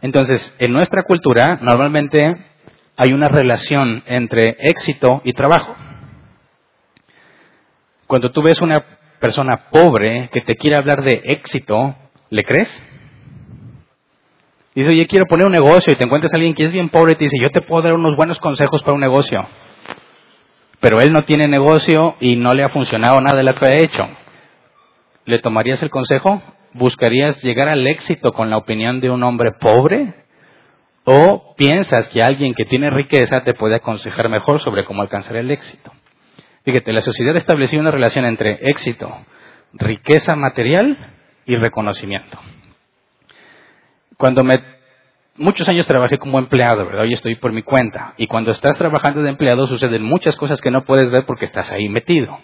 Entonces, 0.00 0.54
en 0.58 0.72
nuestra 0.72 1.04
cultura 1.04 1.58
normalmente 1.62 2.36
hay 2.96 3.12
una 3.12 3.28
relación 3.28 4.02
entre 4.06 4.56
éxito 4.58 5.22
y 5.24 5.32
trabajo. 5.32 5.76
Cuando 8.06 8.30
tú 8.30 8.42
ves 8.42 8.60
una 8.60 8.84
persona 9.20 9.70
pobre 9.70 10.28
que 10.32 10.40
te 10.40 10.56
quiere 10.56 10.76
hablar 10.76 11.04
de 11.04 11.22
éxito, 11.24 11.94
¿le 12.30 12.42
crees? 12.42 12.86
Dice, 14.74 14.90
oye, 14.90 15.06
quiero 15.06 15.26
poner 15.26 15.46
un 15.46 15.52
negocio 15.52 15.92
y 15.92 15.96
te 15.96 16.04
encuentras 16.04 16.32
a 16.32 16.36
alguien 16.36 16.54
que 16.54 16.64
es 16.64 16.72
bien 16.72 16.88
pobre 16.88 17.12
y 17.12 17.16
te 17.16 17.24
dice, 17.24 17.36
yo 17.40 17.50
te 17.50 17.60
puedo 17.60 17.82
dar 17.82 17.92
unos 17.92 18.16
buenos 18.16 18.38
consejos 18.38 18.82
para 18.82 18.94
un 18.94 19.00
negocio. 19.00 19.46
Pero 20.80 21.00
él 21.00 21.12
no 21.12 21.24
tiene 21.24 21.46
negocio 21.46 22.16
y 22.20 22.36
no 22.36 22.54
le 22.54 22.64
ha 22.64 22.70
funcionado 22.70 23.20
nada 23.20 23.36
de 23.36 23.44
lo 23.44 23.54
que 23.54 23.66
ha 23.66 23.74
hecho. 23.74 24.02
¿Le 25.26 25.38
tomarías 25.38 25.82
el 25.82 25.90
consejo? 25.90 26.42
¿Buscarías 26.72 27.42
llegar 27.42 27.68
al 27.68 27.86
éxito 27.86 28.32
con 28.32 28.48
la 28.48 28.56
opinión 28.56 29.00
de 29.00 29.10
un 29.10 29.22
hombre 29.22 29.52
pobre? 29.60 30.14
¿O 31.04 31.54
piensas 31.56 32.08
que 32.08 32.22
alguien 32.22 32.54
que 32.54 32.64
tiene 32.64 32.88
riqueza 32.90 33.44
te 33.44 33.54
puede 33.54 33.76
aconsejar 33.76 34.28
mejor 34.28 34.60
sobre 34.60 34.84
cómo 34.84 35.02
alcanzar 35.02 35.36
el 35.36 35.50
éxito? 35.50 35.92
Fíjate, 36.64 36.92
la 36.92 37.00
sociedad 37.00 37.34
ha 37.34 37.38
establecido 37.38 37.82
una 37.82 37.90
relación 37.90 38.24
entre 38.24 38.58
éxito, 38.70 39.12
riqueza 39.74 40.34
material 40.34 40.96
y 41.44 41.56
reconocimiento. 41.56 42.38
Cuando 44.22 44.44
me 44.44 44.62
muchos 45.34 45.68
años 45.68 45.84
trabajé 45.84 46.16
como 46.16 46.38
empleado, 46.38 46.86
¿verdad? 46.86 47.02
Hoy 47.02 47.12
estoy 47.12 47.34
por 47.34 47.50
mi 47.50 47.62
cuenta. 47.62 48.14
Y 48.18 48.28
cuando 48.28 48.52
estás 48.52 48.78
trabajando 48.78 49.20
de 49.20 49.30
empleado 49.30 49.66
suceden 49.66 50.04
muchas 50.04 50.36
cosas 50.36 50.60
que 50.60 50.70
no 50.70 50.84
puedes 50.84 51.10
ver 51.10 51.26
porque 51.26 51.44
estás 51.44 51.72
ahí 51.72 51.88
metido. 51.88 52.38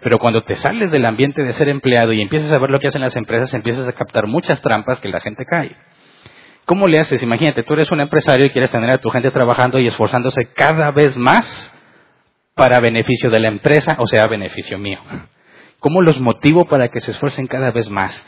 Pero 0.00 0.18
cuando 0.18 0.42
te 0.44 0.56
sales 0.56 0.90
del 0.90 1.04
ambiente 1.04 1.42
de 1.42 1.52
ser 1.52 1.68
empleado 1.68 2.14
y 2.14 2.22
empiezas 2.22 2.50
a 2.50 2.58
ver 2.58 2.70
lo 2.70 2.80
que 2.80 2.88
hacen 2.88 3.02
las 3.02 3.14
empresas, 3.14 3.52
empiezas 3.52 3.86
a 3.86 3.92
captar 3.92 4.26
muchas 4.26 4.62
trampas 4.62 5.00
que 5.00 5.10
la 5.10 5.20
gente 5.20 5.44
cae. 5.44 5.76
¿Cómo 6.64 6.88
le 6.88 6.98
haces? 6.98 7.22
Imagínate, 7.22 7.62
tú 7.62 7.74
eres 7.74 7.90
un 7.90 8.00
empresario 8.00 8.46
y 8.46 8.50
quieres 8.50 8.70
tener 8.70 8.88
a 8.88 8.96
tu 8.96 9.10
gente 9.10 9.30
trabajando 9.30 9.78
y 9.78 9.86
esforzándose 9.86 10.46
cada 10.54 10.92
vez 10.92 11.18
más 11.18 11.70
para 12.54 12.80
beneficio 12.80 13.28
de 13.28 13.40
la 13.40 13.48
empresa, 13.48 13.96
o 13.98 14.06
sea, 14.06 14.26
beneficio 14.28 14.78
mío. 14.78 15.00
¿Cómo 15.78 16.00
los 16.00 16.22
motivo 16.22 16.64
para 16.64 16.88
que 16.88 17.00
se 17.00 17.10
esfuercen 17.10 17.46
cada 17.48 17.70
vez 17.70 17.90
más? 17.90 18.26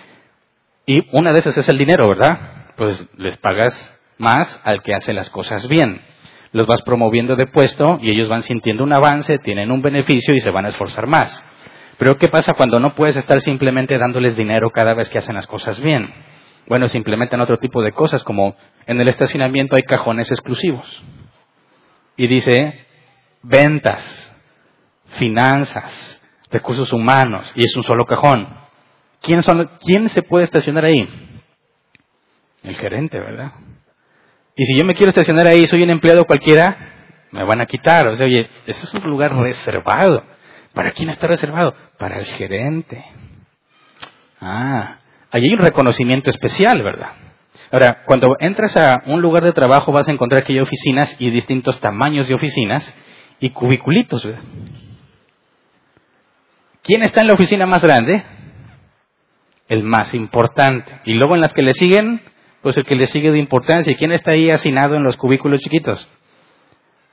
Y 0.85 1.07
una 1.13 1.33
de 1.33 1.39
esas 1.39 1.57
es 1.57 1.67
el 1.71 1.79
dinero, 1.79 2.07
¿verdad? 2.07 2.60
Pues 2.81 2.99
les 3.19 3.37
pagas 3.37 4.01
más 4.17 4.59
al 4.65 4.83
que 4.83 4.95
hace 4.95 5.13
las 5.13 5.29
cosas 5.29 5.69
bien. 5.69 6.01
Los 6.53 6.67
vas 6.67 6.81
promoviendo 6.81 7.37
de 7.37 7.47
puesto 7.47 7.99
y 8.01 8.11
ellos 8.11 8.27
van 8.31 8.41
sintiendo 8.41 8.83
un 8.85 8.95
avance, 8.95 9.37
tienen 9.41 9.71
un 9.71 9.83
beneficio 9.83 10.33
y 10.33 10.41
se 10.41 10.51
van 10.51 10.65
a 10.65 10.71
esforzar 10.71 11.07
más. 11.07 11.47
Pero 11.99 12.17
¿qué 12.17 12.29
pasa 12.29 12.55
cuando 12.55 12.81
no 12.81 12.95
puedes 12.95 13.17
estar 13.17 13.43
simplemente 13.43 13.99
dándoles 13.99 14.35
dinero 14.35 14.71
cada 14.71 14.95
vez 14.95 15.11
que 15.11 15.19
hacen 15.19 15.35
las 15.35 15.47
cosas 15.47 15.79
bien? 15.83 16.11
Bueno, 16.69 16.89
se 16.89 16.97
implementan 16.97 17.43
otro 17.43 17.59
tipo 17.59 17.83
de 17.83 17.93
cosas, 17.93 18.25
como 18.25 18.57
en 18.87 18.99
el 18.99 19.09
estacionamiento 19.09 19.77
hay 19.77 19.83
cajones 19.83 20.31
exclusivos. 20.31 21.05
Y 22.17 22.29
dice 22.29 22.87
ventas, 23.43 24.35
finanzas, 25.17 26.19
recursos 26.51 26.95
humanos, 26.95 27.53
y 27.55 27.63
es 27.63 27.77
un 27.77 27.83
solo 27.83 28.07
cajón. 28.07 28.49
¿Quién, 29.21 29.43
son, 29.43 29.69
¿Quién 29.85 30.09
se 30.09 30.23
puede 30.23 30.45
estacionar 30.45 30.87
ahí? 30.87 31.30
El 32.63 32.77
gerente, 32.77 33.19
¿verdad? 33.19 33.53
Y 34.57 34.65
si 34.65 34.79
yo 34.79 34.85
me 34.85 34.95
quiero 34.95 35.11
estacionar 35.11 35.47
ahí, 35.47 35.67
soy 35.67 35.83
un 35.83 35.91
empleado 35.91 36.25
cualquiera, 36.27 36.77
me 37.31 37.45
van 37.45 37.61
a 37.61 37.67
quitar. 37.67 38.07
O 38.09 38.15
sea, 38.15 38.27
oye, 38.27 38.49
ese 38.67 38.85
es 38.85 38.95
un 38.95 39.09
lugar 39.09 39.35
reservado. 39.37 40.25
¿Para 40.75 40.93
quién 40.93 41.09
está 41.09 41.27
reservado? 41.27 41.75
Para 41.99 42.19
el 42.19 42.27
gerente. 42.27 43.05
Ah, 44.41 44.99
ahí 45.31 45.45
hay 45.45 45.53
un 45.53 45.61
reconocimiento 45.61 46.31
especial, 46.31 46.83
¿verdad? 46.83 47.13
Ahora, 47.73 48.03
cuando 48.05 48.37
entras 48.41 48.77
a 48.77 49.03
un 49.07 49.21
lugar 49.21 49.45
de 49.45 49.53
trabajo 49.53 49.93
vas 49.93 50.09
a 50.09 50.13
encontrar 50.13 50.45
que 50.45 50.53
hay 50.53 50.61
oficinas 50.61 51.15
y 51.19 51.31
distintos 51.31 51.81
tamaños 51.81 52.29
de 52.29 52.35
oficinas 52.35 52.97
y 53.39 53.51
cubiculitos, 53.51 54.25
¿verdad? 54.25 54.43
¿Quién 56.83 57.03
está 57.03 57.21
en 57.21 57.29
la 57.29 57.35
oficina 57.35 57.67
más 57.67 57.85
grande? 57.85 58.25
El 59.69 59.85
más 59.85 60.15
importante. 60.15 61.01
Y 61.05 61.15
luego 61.15 61.35
en 61.35 61.43
las 61.43 61.53
que 61.53 61.63
le 61.63 61.75
siguen, 61.75 62.23
pues 62.63 62.77
el 62.77 62.85
que 62.85 62.97
le 62.97 63.07
sigue 63.07 63.31
de 63.31 63.39
importancia. 63.39 63.93
¿Y 63.93 63.97
quién 63.97 64.13
está 64.13 64.33
ahí 64.33 64.51
hacinado 64.51 64.95
en 64.95 65.03
los 65.03 65.17
cubículos 65.17 65.61
chiquitos? 65.61 66.09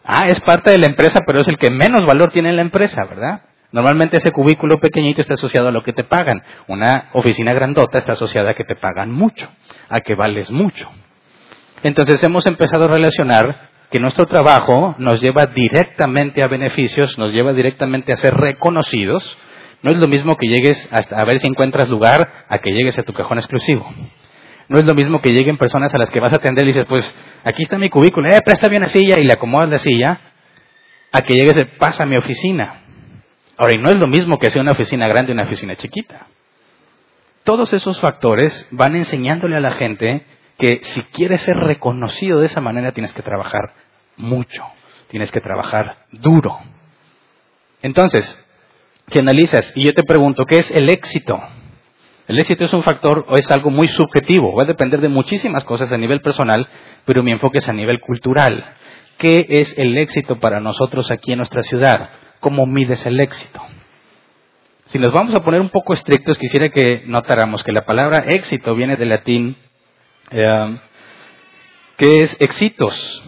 Ah, 0.03 0.29
es 0.29 0.39
parte 0.39 0.71
de 0.71 0.77
la 0.77 0.87
empresa, 0.87 1.21
pero 1.25 1.41
es 1.41 1.47
el 1.47 1.57
que 1.57 1.69
menos 1.69 2.05
valor 2.05 2.31
tiene 2.31 2.49
en 2.49 2.55
la 2.55 2.61
empresa, 2.61 3.03
¿verdad? 3.05 3.41
Normalmente 3.71 4.17
ese 4.17 4.31
cubículo 4.31 4.79
pequeñito 4.79 5.19
está 5.19 5.33
asociado 5.33 5.67
a 5.67 5.71
lo 5.71 5.83
que 5.83 5.91
te 5.91 6.05
pagan. 6.05 6.41
Una 6.67 7.09
oficina 7.13 7.53
grandota 7.53 7.97
está 7.97 8.13
asociada 8.13 8.51
a 8.51 8.53
que 8.53 8.63
te 8.63 8.75
pagan 8.75 9.11
mucho, 9.11 9.49
a 9.89 9.99
que 9.99 10.15
vales 10.15 10.49
mucho. 10.51 10.89
Entonces 11.83 12.23
hemos 12.23 12.47
empezado 12.47 12.85
a 12.85 12.87
relacionar 12.87 13.69
que 13.91 13.99
nuestro 13.99 14.25
trabajo 14.25 14.95
nos 14.97 15.21
lleva 15.21 15.45
directamente 15.53 16.41
a 16.41 16.47
beneficios, 16.47 17.17
nos 17.17 17.31
lleva 17.33 17.53
directamente 17.53 18.13
a 18.13 18.17
ser 18.17 18.33
reconocidos. 18.33 19.37
No 19.83 19.91
es 19.91 19.97
lo 19.97 20.07
mismo 20.07 20.37
que 20.37 20.47
llegues 20.47 20.89
a 20.91 21.23
ver 21.25 21.39
si 21.39 21.47
encuentras 21.47 21.89
lugar 21.89 22.45
a 22.47 22.59
que 22.59 22.71
llegues 22.71 22.97
a 22.97 23.03
tu 23.03 23.13
cajón 23.13 23.37
exclusivo. 23.37 23.85
No 24.69 24.79
es 24.79 24.85
lo 24.85 24.93
mismo 24.93 25.21
que 25.21 25.31
lleguen 25.31 25.57
personas 25.57 25.93
a 25.93 25.97
las 25.97 26.09
que 26.09 26.19
vas 26.19 26.33
a 26.33 26.37
atender 26.37 26.65
y 26.65 26.67
dices, 26.67 26.85
pues 26.85 27.15
aquí 27.43 27.63
está 27.63 27.77
mi 27.77 27.89
cubículo, 27.89 28.29
eh, 28.29 28.41
presta 28.43 28.67
bien 28.67 28.81
la 28.81 28.89
silla 28.89 29.19
y 29.19 29.23
le 29.23 29.33
acomodas 29.33 29.69
la 29.69 29.77
silla, 29.77 30.19
a 31.11 31.21
que 31.21 31.33
llegues, 31.33 31.57
pasa 31.77 32.03
a 32.03 32.05
mi 32.05 32.17
oficina. 32.17 32.81
Ahora, 33.57 33.75
y 33.75 33.79
no 33.79 33.89
es 33.89 33.97
lo 33.97 34.07
mismo 34.07 34.37
que 34.37 34.51
sea 34.51 34.61
una 34.61 34.73
oficina 34.73 35.07
grande 35.07 35.31
y 35.31 35.33
una 35.33 35.43
oficina 35.43 35.75
chiquita. 35.75 36.27
Todos 37.43 37.71
esos 37.73 37.99
factores 38.01 38.67
van 38.71 38.95
enseñándole 38.95 39.55
a 39.55 39.61
la 39.61 39.71
gente 39.71 40.25
que 40.59 40.79
si 40.81 41.01
quieres 41.03 41.41
ser 41.41 41.55
reconocido 41.55 42.39
de 42.39 42.47
esa 42.47 42.61
manera 42.61 42.91
tienes 42.91 43.13
que 43.13 43.21
trabajar 43.21 43.73
mucho, 44.17 44.63
tienes 45.07 45.31
que 45.31 45.39
trabajar 45.39 45.97
duro. 46.11 46.57
Entonces, 47.81 48.37
si 49.07 49.19
analizas 49.19 49.71
y 49.75 49.85
yo 49.85 49.93
te 49.93 50.03
pregunto, 50.03 50.45
¿qué 50.45 50.57
es 50.57 50.71
el 50.71 50.89
éxito? 50.89 51.41
El 52.27 52.39
éxito 52.39 52.65
es 52.65 52.73
un 52.73 52.83
factor 52.83 53.25
o 53.29 53.37
es 53.37 53.49
algo 53.51 53.69
muy 53.69 53.87
subjetivo, 53.87 54.53
va 54.53 54.63
a 54.63 54.67
depender 54.67 54.99
de 54.99 55.07
muchísimas 55.07 55.63
cosas 55.63 55.93
a 55.93 55.97
nivel 55.97 56.19
personal, 56.19 56.67
pero 57.05 57.23
mi 57.23 57.31
enfoque 57.31 57.59
es 57.59 57.69
a 57.69 57.73
nivel 57.73 58.01
cultural. 58.01 58.65
¿Qué 59.17 59.45
es 59.47 59.77
el 59.77 59.97
éxito 59.97 60.37
para 60.37 60.59
nosotros 60.59 61.09
aquí 61.09 61.31
en 61.31 61.37
nuestra 61.37 61.63
ciudad? 61.63 62.09
¿Cómo 62.41 62.65
mides 62.65 63.05
el 63.05 63.19
éxito? 63.21 63.61
Si 64.87 64.99
nos 64.99 65.13
vamos 65.13 65.35
a 65.35 65.43
poner 65.43 65.61
un 65.61 65.69
poco 65.69 65.93
estrictos, 65.93 66.37
quisiera 66.37 66.67
que 66.69 67.03
notáramos 67.05 67.63
que 67.63 67.71
la 67.71 67.85
palabra 67.85 68.25
éxito 68.27 68.75
viene 68.75 68.97
del 68.97 69.09
latín, 69.09 69.55
eh, 70.31 70.77
que 71.97 72.21
es 72.21 72.35
exitos, 72.41 73.23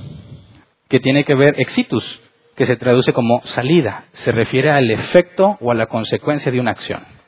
que 0.90 1.00
tiene 1.00 1.24
que 1.24 1.36
ver 1.36 1.56
exitus, 1.58 2.22
que 2.58 2.66
se 2.66 2.76
traduce 2.76 3.14
como 3.14 3.42
salida, 3.44 4.08
se 4.12 4.34
refiere 4.34 4.70
al 4.72 4.92
efecto 4.92 5.58
o 5.62 5.72
a 5.72 5.76
la 5.76 5.86
consecuencia 5.86 6.52
de 6.52 6.60
una 6.60 6.72
acción. 6.72 7.19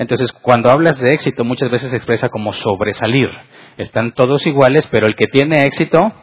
Entonces, 0.00 0.32
cuando 0.32 0.70
hablas 0.70 0.98
de 0.98 1.12
éxito, 1.12 1.44
muchas 1.44 1.70
veces 1.70 1.90
se 1.90 1.96
expresa 1.96 2.30
como 2.30 2.54
sobresalir. 2.54 3.28
Están 3.76 4.12
todos 4.12 4.46
iguales, 4.46 4.88
pero 4.90 5.06
el 5.06 5.14
que 5.14 5.26
tiene 5.26 5.66
éxito 5.66 6.14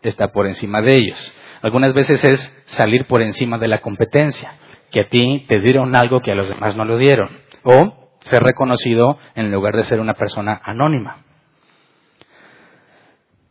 está 0.00 0.28
por 0.28 0.46
encima 0.46 0.80
de 0.80 0.96
ellos. 0.96 1.36
Algunas 1.60 1.92
veces 1.92 2.24
es 2.24 2.62
salir 2.64 3.04
por 3.04 3.20
encima 3.20 3.58
de 3.58 3.68
la 3.68 3.82
competencia, 3.82 4.54
que 4.90 5.00
a 5.00 5.08
ti 5.10 5.44
te 5.48 5.60
dieron 5.60 5.94
algo 5.94 6.20
que 6.20 6.32
a 6.32 6.34
los 6.34 6.48
demás 6.48 6.76
no 6.76 6.86
lo 6.86 6.96
dieron. 6.96 7.28
O 7.62 8.08
ser 8.22 8.42
reconocido 8.42 9.18
en 9.34 9.52
lugar 9.52 9.76
de 9.76 9.82
ser 9.82 10.00
una 10.00 10.14
persona 10.14 10.58
anónima. 10.64 11.18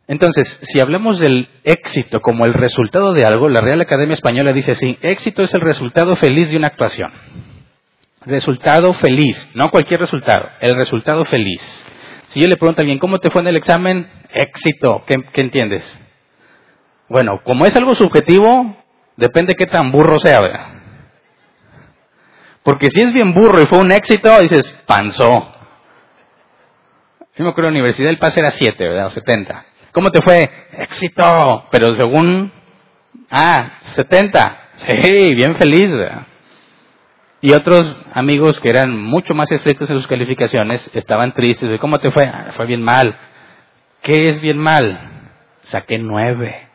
Entonces, 0.08 0.60
si 0.64 0.80
hablamos 0.80 1.20
del 1.20 1.48
éxito 1.64 2.22
como 2.22 2.46
el 2.46 2.56
resultado 2.56 3.14
de 3.14 3.24
algo, 3.24 3.50
la 3.50 3.62
Real 3.62 3.82
Academia 3.82 4.16
Española 4.16 4.52
dice 4.52 4.72
así, 4.72 4.98
éxito 5.04 5.44
es 5.44 5.54
el 5.54 5.62
resultado 5.62 6.16
feliz 6.16 6.50
de 6.50 6.58
una 6.58 6.70
actuación. 6.70 7.12
Resultado 8.26 8.94
feliz, 8.94 9.50
no 9.54 9.70
cualquier 9.70 10.00
resultado, 10.00 10.50
el 10.60 10.76
resultado 10.76 11.26
feliz. 11.26 11.62
Si 12.28 12.42
yo 12.42 12.48
le 12.48 12.58
pregunto 12.58 12.82
a 12.82 12.84
alguien, 12.84 12.98
¿cómo 12.98 13.20
te 13.20 13.30
fue 13.30 13.42
en 13.42 13.50
el 13.50 13.56
examen? 13.56 14.10
Éxito, 14.34 15.04
¿qué, 15.06 15.42
entiendes? 15.42 16.00
Bueno, 17.08 17.42
como 17.44 17.66
es 17.66 17.76
algo 17.76 17.94
subjetivo, 17.94 18.78
depende 19.16 19.56
qué 19.56 19.68
tan 19.68 19.92
burro 19.92 20.18
sea, 20.18 20.42
¿verdad? 20.42 20.68
Porque 22.64 22.90
si 22.90 23.02
es 23.02 23.14
bien 23.14 23.32
burro 23.32 23.62
y 23.62 23.68
fue 23.68 23.80
un 23.80 23.92
éxito, 23.92 24.40
dices, 24.40 24.76
panzó. 24.88 25.54
Yo 27.36 27.44
me 27.44 27.52
acuerdo, 27.52 27.70
la 27.70 27.76
Universidad 27.76 28.10
del 28.10 28.18
Paz 28.18 28.36
era 28.38 28.50
7, 28.50 28.76
¿verdad? 28.84 29.08
O 29.08 29.12
70. 29.12 29.66
¿Cómo 29.92 30.10
te 30.10 30.22
fue? 30.24 30.50
Éxito. 30.80 31.68
Pero 31.70 31.96
según, 31.96 32.52
ah, 33.30 33.74
70. 33.82 34.62
Sí, 34.78 35.36
bien 35.36 35.56
feliz, 35.58 35.92
¿verdad? 35.92 36.26
Y 37.46 37.54
otros 37.54 38.02
amigos 38.12 38.60
que 38.60 38.72
eran 38.72 39.00
mucho 39.00 39.36
más 39.36 39.52
estrictos 39.52 39.88
en 39.92 39.98
sus 39.98 40.08
calificaciones 40.08 40.90
estaban 40.96 41.32
tristes. 41.32 41.80
¿Cómo 41.80 42.00
te 42.00 42.10
fue? 42.10 42.26
Ah, 42.26 42.54
fue 42.56 42.66
bien 42.66 42.82
mal. 42.82 43.16
¿Qué 44.02 44.30
es 44.30 44.42
bien 44.42 44.58
mal? 44.58 45.30
Saqué 45.62 46.00
nueve. 46.00 46.68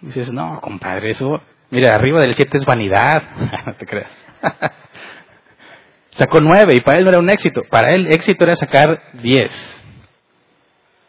Dices, 0.00 0.32
no, 0.32 0.62
compadre, 0.62 1.10
eso, 1.10 1.42
mira, 1.68 1.94
arriba 1.94 2.22
del 2.22 2.32
siete 2.32 2.56
es 2.56 2.64
vanidad. 2.64 3.22
no 3.66 3.74
te 3.74 3.84
creas. 3.84 4.26
Sacó 6.12 6.40
nueve 6.40 6.72
y 6.74 6.80
para 6.80 6.96
él 6.96 7.04
no 7.04 7.10
era 7.10 7.18
un 7.18 7.28
éxito. 7.28 7.64
Para 7.68 7.90
él 7.90 8.10
éxito 8.10 8.44
era 8.44 8.56
sacar 8.56 8.98
diez. 9.20 9.52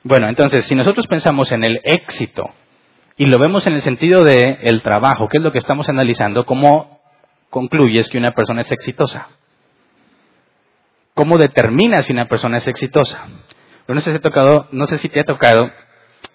Bueno, 0.03 0.27
entonces, 0.27 0.65
si 0.65 0.75
nosotros 0.75 1.07
pensamos 1.07 1.53
en 1.53 1.63
el 1.63 1.79
éxito 1.85 2.49
y 3.15 3.27
lo 3.27 3.39
vemos 3.39 3.65
en 3.65 3.75
el 3.75 3.81
sentido 3.81 4.25
de 4.25 4.57
el 4.63 4.81
trabajo, 4.81 5.29
que 5.29 5.37
es 5.37 5.43
lo 5.43 5.53
que 5.53 5.57
estamos 5.57 5.87
analizando, 5.87 6.45
¿cómo 6.45 6.96
concluyes 7.49 8.09
que 8.09 8.17
una 8.17 8.31
persona 8.31 8.61
es 8.61 8.71
exitosa? 8.71 9.29
¿Cómo 11.13 11.37
determinas 11.37 12.05
si 12.05 12.13
una 12.13 12.27
persona 12.27 12.57
es 12.57 12.67
exitosa? 12.67 13.27
no 13.87 14.01
sé 14.01 14.11
si, 14.13 14.19
tocado, 14.19 14.67
no 14.71 14.85
sé 14.85 14.97
si 14.97 15.09
te 15.09 15.21
ha 15.21 15.23
tocado 15.23 15.71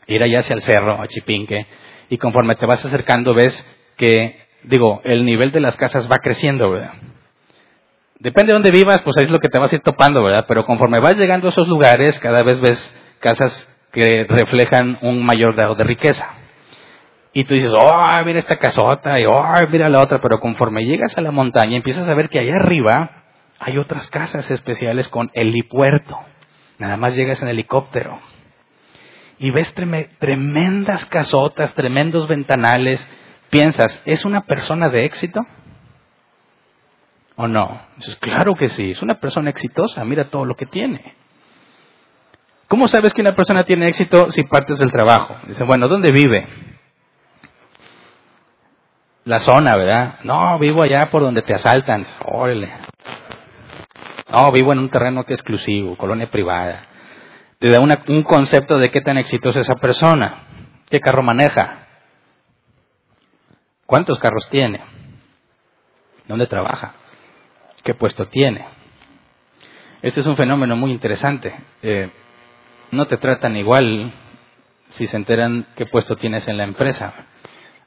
ir 0.06 0.22
allá 0.22 0.38
hacia 0.38 0.54
el 0.54 0.62
cerro, 0.62 1.00
a 1.00 1.06
Chipinque, 1.06 1.66
y 2.08 2.18
conforme 2.18 2.56
te 2.56 2.66
vas 2.66 2.84
acercando 2.84 3.34
ves 3.34 3.66
que, 3.96 4.46
digo, 4.64 5.00
el 5.04 5.24
nivel 5.24 5.52
de 5.52 5.60
las 5.60 5.76
casas 5.76 6.10
va 6.10 6.18
creciendo, 6.18 6.70
¿verdad? 6.70 6.94
Depende 8.18 8.52
de 8.52 8.54
dónde 8.54 8.70
vivas, 8.70 9.02
pues 9.02 9.16
ahí 9.16 9.24
es 9.24 9.30
lo 9.30 9.40
que 9.40 9.48
te 9.48 9.58
vas 9.58 9.72
a 9.72 9.76
ir 9.76 9.82
topando, 9.82 10.22
¿verdad? 10.22 10.46
Pero 10.48 10.64
conforme 10.64 11.00
vas 11.00 11.16
llegando 11.16 11.48
a 11.48 11.50
esos 11.50 11.68
lugares, 11.68 12.18
cada 12.20 12.42
vez 12.42 12.60
ves 12.60 12.94
casas 13.20 13.68
que 13.92 14.26
reflejan 14.28 14.98
un 15.02 15.24
mayor 15.24 15.54
grado 15.54 15.74
de 15.74 15.84
riqueza. 15.84 16.41
Y 17.34 17.44
tú 17.44 17.54
dices, 17.54 17.72
oh, 17.74 18.22
mira 18.24 18.38
esta 18.38 18.58
casota, 18.58 19.18
y 19.18 19.24
oh, 19.24 19.42
mira 19.70 19.88
la 19.88 20.02
otra, 20.02 20.20
pero 20.20 20.38
conforme 20.38 20.84
llegas 20.84 21.16
a 21.16 21.22
la 21.22 21.30
montaña 21.30 21.76
empiezas 21.76 22.06
a 22.06 22.14
ver 22.14 22.28
que 22.28 22.38
allá 22.38 22.56
arriba 22.56 23.22
hay 23.58 23.78
otras 23.78 24.08
casas 24.08 24.50
especiales 24.50 25.08
con 25.08 25.30
helipuerto. 25.34 26.18
Nada 26.78 26.96
más 26.96 27.14
llegas 27.14 27.40
en 27.42 27.48
helicóptero. 27.48 28.20
Y 29.38 29.50
ves 29.50 29.72
tremendas 30.18 31.06
casotas, 31.06 31.74
tremendos 31.74 32.28
ventanales. 32.28 33.08
Piensas, 33.50 34.02
¿es 34.04 34.24
una 34.24 34.42
persona 34.42 34.88
de 34.88 35.04
éxito? 35.04 35.40
¿O 37.36 37.48
no? 37.48 37.80
Dices, 37.96 38.16
claro 38.16 38.54
que 38.56 38.68
sí, 38.68 38.90
es 38.90 39.00
una 39.00 39.20
persona 39.20 39.50
exitosa, 39.50 40.04
mira 40.04 40.28
todo 40.28 40.44
lo 40.44 40.54
que 40.54 40.66
tiene. 40.66 41.14
¿Cómo 42.68 42.88
sabes 42.88 43.14
que 43.14 43.20
una 43.20 43.34
persona 43.34 43.64
tiene 43.64 43.88
éxito 43.88 44.30
si 44.32 44.42
partes 44.44 44.78
del 44.78 44.90
trabajo? 44.90 45.36
Dice, 45.46 45.64
bueno, 45.64 45.88
¿dónde 45.88 46.10
vive? 46.10 46.71
La 49.24 49.40
zona, 49.40 49.76
¿verdad? 49.76 50.18
No, 50.24 50.58
vivo 50.58 50.82
allá 50.82 51.10
por 51.10 51.22
donde 51.22 51.42
te 51.42 51.54
asaltan. 51.54 52.04
Órale. 52.24 52.72
No, 54.28 54.50
vivo 54.50 54.72
en 54.72 54.80
un 54.80 54.90
terreno 54.90 55.24
que 55.24 55.34
exclusivo, 55.34 55.96
colonia 55.96 56.30
privada. 56.30 56.86
Te 57.58 57.70
da 57.70 57.80
un 57.80 58.22
concepto 58.22 58.78
de 58.78 58.90
qué 58.90 59.00
tan 59.00 59.18
exitosa 59.18 59.60
es 59.60 59.68
esa 59.68 59.78
persona. 59.78 60.44
¿Qué 60.90 61.00
carro 61.00 61.22
maneja? 61.22 61.86
¿Cuántos 63.86 64.18
carros 64.18 64.48
tiene? 64.50 64.80
¿Dónde 66.26 66.46
trabaja? 66.46 66.94
qué 67.82 67.94
puesto 67.94 68.28
tiene. 68.28 68.64
Este 70.02 70.20
es 70.20 70.26
un 70.26 70.36
fenómeno 70.36 70.76
muy 70.76 70.90
interesante. 70.90 71.54
Eh, 71.82 72.10
no 72.90 73.06
te 73.06 73.16
tratan 73.16 73.56
igual 73.56 74.12
si 74.90 75.06
se 75.06 75.16
enteran 75.16 75.66
qué 75.76 75.86
puesto 75.86 76.16
tienes 76.16 76.46
en 76.48 76.56
la 76.56 76.64
empresa, 76.64 77.12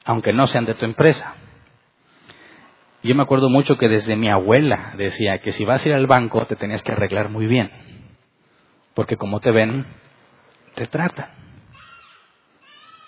aunque 0.06 0.32
no 0.32 0.48
sean 0.48 0.66
de 0.66 0.76
tu 0.76 0.86
empresa. 0.86 1.36
Yo 3.04 3.14
me 3.14 3.24
acuerdo 3.24 3.50
mucho 3.50 3.78
que 3.78 3.88
desde 3.88 4.16
mi 4.16 4.30
abuela 4.30 4.94
decía 4.98 5.40
que 5.40 5.52
si 5.52 5.66
vas 5.66 5.86
a 5.86 5.90
ir 5.90 5.94
al 5.94 6.08
banco 6.08 6.46
te 6.46 6.56
tenías 6.56 6.82
que 6.82 6.92
arreglar 6.92 7.30
muy 7.30 7.46
bien, 7.46 7.70
porque 8.94 9.18
como 9.18 9.42
te 9.42 9.52
ven, 9.52 9.86
te 10.76 10.88
tratan. 10.88 11.30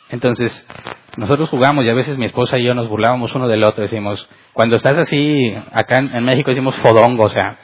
Entonces, 0.10 0.66
nosotros 1.18 1.50
jugamos 1.50 1.84
y 1.84 1.90
a 1.90 1.94
veces 1.94 2.18
mi 2.18 2.26
esposa 2.26 2.58
y 2.58 2.64
yo 2.64 2.74
nos 2.74 2.88
burlábamos 2.88 3.34
uno 3.36 3.48
del 3.48 3.64
otro. 3.64 3.84
Decimos, 3.84 4.30
cuando 4.54 4.76
estás 4.76 4.96
así, 4.96 5.54
acá 5.72 5.98
en, 5.98 6.24
México 6.24 6.52
decimos 6.52 6.76
fodongo, 6.76 7.24
o 7.24 7.30
sea, 7.30 7.58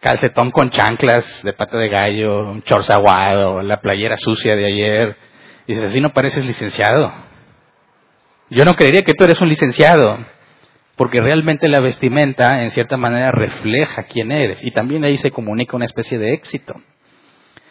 calcetón 0.00 0.50
con 0.50 0.70
chanclas 0.70 1.42
de 1.44 1.52
pata 1.52 1.76
de 1.76 1.88
gallo, 1.88 2.50
un 2.50 2.62
chorzaguado, 2.62 3.62
la 3.62 3.80
playera 3.80 4.16
sucia 4.16 4.56
de 4.56 4.66
ayer. 4.66 5.16
Y 5.66 5.74
dices, 5.74 5.90
así 5.90 6.00
no 6.00 6.12
pareces 6.12 6.44
licenciado. 6.44 7.12
Yo 8.50 8.64
no 8.64 8.74
creería 8.74 9.02
que 9.02 9.14
tú 9.14 9.24
eres 9.24 9.40
un 9.40 9.48
licenciado, 9.48 10.18
porque 10.96 11.20
realmente 11.20 11.68
la 11.68 11.80
vestimenta 11.80 12.62
en 12.62 12.70
cierta 12.70 12.96
manera 12.96 13.30
refleja 13.32 14.04
quién 14.04 14.30
eres 14.30 14.64
y 14.64 14.70
también 14.70 15.04
ahí 15.04 15.16
se 15.16 15.30
comunica 15.30 15.76
una 15.76 15.86
especie 15.86 16.18
de 16.18 16.34
éxito. 16.34 16.74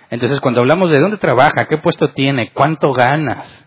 Entonces, 0.10 0.40
cuando 0.42 0.62
hablamos 0.62 0.92
de 0.92 1.00
dónde 1.00 1.18
trabaja, 1.18 1.68
qué 1.68 1.78
puesto 1.78 2.12
tiene, 2.12 2.52
cuánto 2.52 2.94
ganas, 2.94 3.66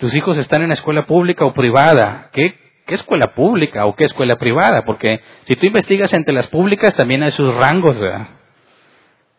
tus 0.00 0.14
hijos 0.14 0.36
están 0.38 0.62
en 0.62 0.72
escuela 0.72 1.06
pública 1.06 1.44
o 1.44 1.52
privada. 1.52 2.30
¿Qué, 2.32 2.58
escuela 2.88 3.34
pública 3.34 3.86
o 3.86 3.94
qué 3.94 4.04
escuela 4.04 4.36
privada? 4.36 4.84
Porque 4.84 5.20
si 5.44 5.54
tú 5.54 5.66
investigas 5.66 6.12
entre 6.12 6.34
las 6.34 6.48
públicas 6.48 6.96
también 6.96 7.22
hay 7.22 7.30
sus 7.30 7.54
rangos, 7.54 7.98
¿verdad? 7.98 8.28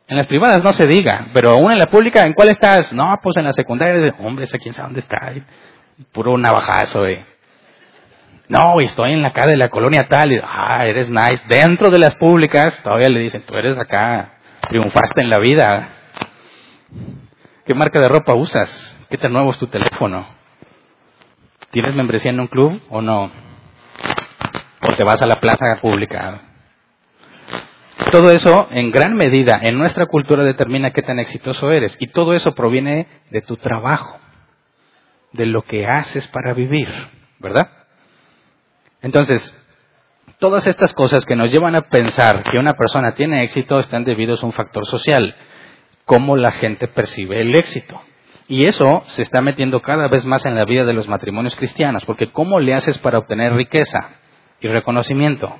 En 0.08 0.17
las 0.17 0.28
privadas 0.28 0.63
no 0.63 0.71
se 0.71 0.88
diga, 0.88 1.28
pero 1.34 1.52
aún 1.52 1.71
en 1.71 1.80
la 1.80 1.88
pública, 1.88 2.26
¿en 2.26 2.34
cuál 2.34 2.50
estás? 2.50 2.93
No, 2.93 3.19
pues 3.21 3.36
en 3.38 3.45
la 3.45 3.54
secundaria, 3.54 4.15
hombre, 4.19 4.43
esa 4.43 4.58
quién 4.58 4.74
sabe 4.74 4.88
dónde 4.88 5.00
está? 5.02 5.34
Puro 6.12 6.38
navajazo, 6.38 7.06
eh. 7.06 7.26
No, 8.48 8.80
estoy 8.82 9.14
en 9.14 9.22
la 9.22 9.32
cara 9.32 9.52
de 9.52 9.58
la 9.58 9.70
colonia 9.70 10.08
tal, 10.10 10.34
y, 10.34 10.40
ah, 10.44 10.86
eres 10.86 11.10
nice. 11.10 11.42
Dentro 11.48 11.90
de 11.90 12.00
las 12.00 12.16
públicas, 12.16 12.82
todavía 12.84 13.10
le 13.10 13.20
dicen, 13.20 13.44
tú 13.44 13.56
eres 13.56 13.78
acá, 13.78 14.34
triunfaste 14.68 15.22
en 15.22 15.30
la 15.30 15.40
vida. 15.40 15.90
¿Qué 17.66 17.74
marca 17.74 18.00
de 18.00 18.10
ropa 18.10 18.34
usas? 18.34 18.98
¿Qué 19.10 19.18
tan 19.18 19.32
nuevo 19.32 19.52
es 19.52 19.58
tu 19.58 19.68
teléfono? 19.68 20.26
¿Tienes 21.72 21.96
membresía 21.96 22.32
en 22.32 22.42
un 22.42 22.48
club 22.48 22.82
o 22.90 23.02
no? 23.02 23.32
¿O 24.82 24.94
te 24.98 25.04
vas 25.04 25.22
a 25.22 25.26
la 25.26 25.40
plaza 25.40 25.78
pública? 25.82 26.42
Todo 28.10 28.32
eso, 28.32 28.68
en 28.72 28.92
gran 28.92 29.16
medida, 29.16 29.60
en 29.62 29.78
nuestra 29.78 30.08
cultura 30.08 30.44
determina 30.44 30.92
qué 30.92 31.02
tan 31.02 31.20
exitoso 31.20 31.72
eres. 31.72 31.96
Y 32.00 32.08
todo 32.08 32.34
eso 32.34 32.54
proviene 32.54 33.08
de 33.30 33.42
tu 33.42 33.56
trabajo, 33.56 34.20
de 35.34 35.46
lo 35.46 35.63
que 35.63 35.86
haces 35.86 36.28
para 36.28 36.54
vivir, 36.54 36.88
¿verdad? 37.39 37.70
Entonces, 39.02 39.58
todas 40.39 40.67
estas 40.67 40.94
cosas 40.94 41.26
que 41.26 41.36
nos 41.36 41.52
llevan 41.52 41.76
a 41.76 41.84
pensar 41.84 42.44
que 42.44 42.58
una 42.58 42.74
persona 42.74 43.13
tiene 43.13 43.44
éxito 43.44 43.80
están 43.80 44.04
debidos 44.04 44.44
a 44.44 44.46
un 44.46 44.54
factor 44.54 44.86
social, 44.86 45.36
cómo 46.06 46.36
la 46.36 46.52
gente 46.52 46.88
percibe 46.88 47.41
el 47.41 47.56
éxito. 47.56 48.02
Y 48.48 48.67
eso 48.67 49.04
se 49.08 49.22
está 49.22 49.39
metiendo 49.39 49.82
cada 49.82 50.10
vez 50.10 50.26
más 50.26 50.46
en 50.46 50.56
la 50.56 50.65
vida 50.65 50.84
de 50.84 50.94
los 50.94 51.08
matrimonios 51.08 51.56
cristianos, 51.56 52.04
porque 52.06 52.32
¿cómo 52.32 52.60
le 52.60 52.74
haces 52.74 52.98
para 52.98 53.20
obtener 53.20 53.54
riqueza 53.54 54.10
y 54.60 54.67
reconocimiento? 54.67 55.56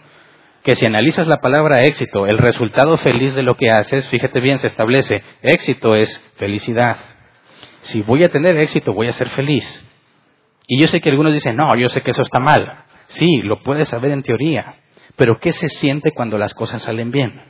Que 0.64 0.76
si 0.76 0.86
analizas 0.86 1.26
la 1.26 1.38
palabra 1.38 1.84
éxito, 1.84 2.28
el 2.28 2.38
resultado 2.38 2.98
feliz 2.98 3.34
de 3.34 3.44
lo 3.44 3.56
que 3.56 3.72
haces, 3.72 4.08
fíjate 4.10 4.42
bien, 4.42 4.58
se 4.58 4.68
establece, 4.68 5.24
éxito 5.42 5.96
es 5.96 6.20
felicidad. 6.36 6.98
Si 7.82 8.02
voy 8.02 8.24
a 8.24 8.30
tener 8.30 8.58
éxito, 8.58 8.94
voy 8.94 9.08
a 9.08 9.14
ser 9.14 9.30
feliz. 9.30 9.88
Y 10.68 10.80
yo 10.80 10.88
sé 10.88 11.02
que 11.02 11.10
algunos 11.10 11.34
dicen, 11.34 11.56
no, 11.56 11.76
yo 11.76 11.90
sé 11.90 12.02
que 12.02 12.12
eso 12.12 12.22
está 12.22 12.40
mal. 12.40 12.86
Sí, 13.08 13.42
lo 13.44 13.62
puedes 13.62 13.90
saber 13.90 14.12
en 14.12 14.24
teoría, 14.24 14.76
pero 15.16 15.40
¿qué 15.40 15.52
se 15.52 15.68
siente 15.68 16.12
cuando 16.12 16.38
las 16.38 16.54
cosas 16.54 16.82
salen 16.82 17.12
bien? 17.12 17.42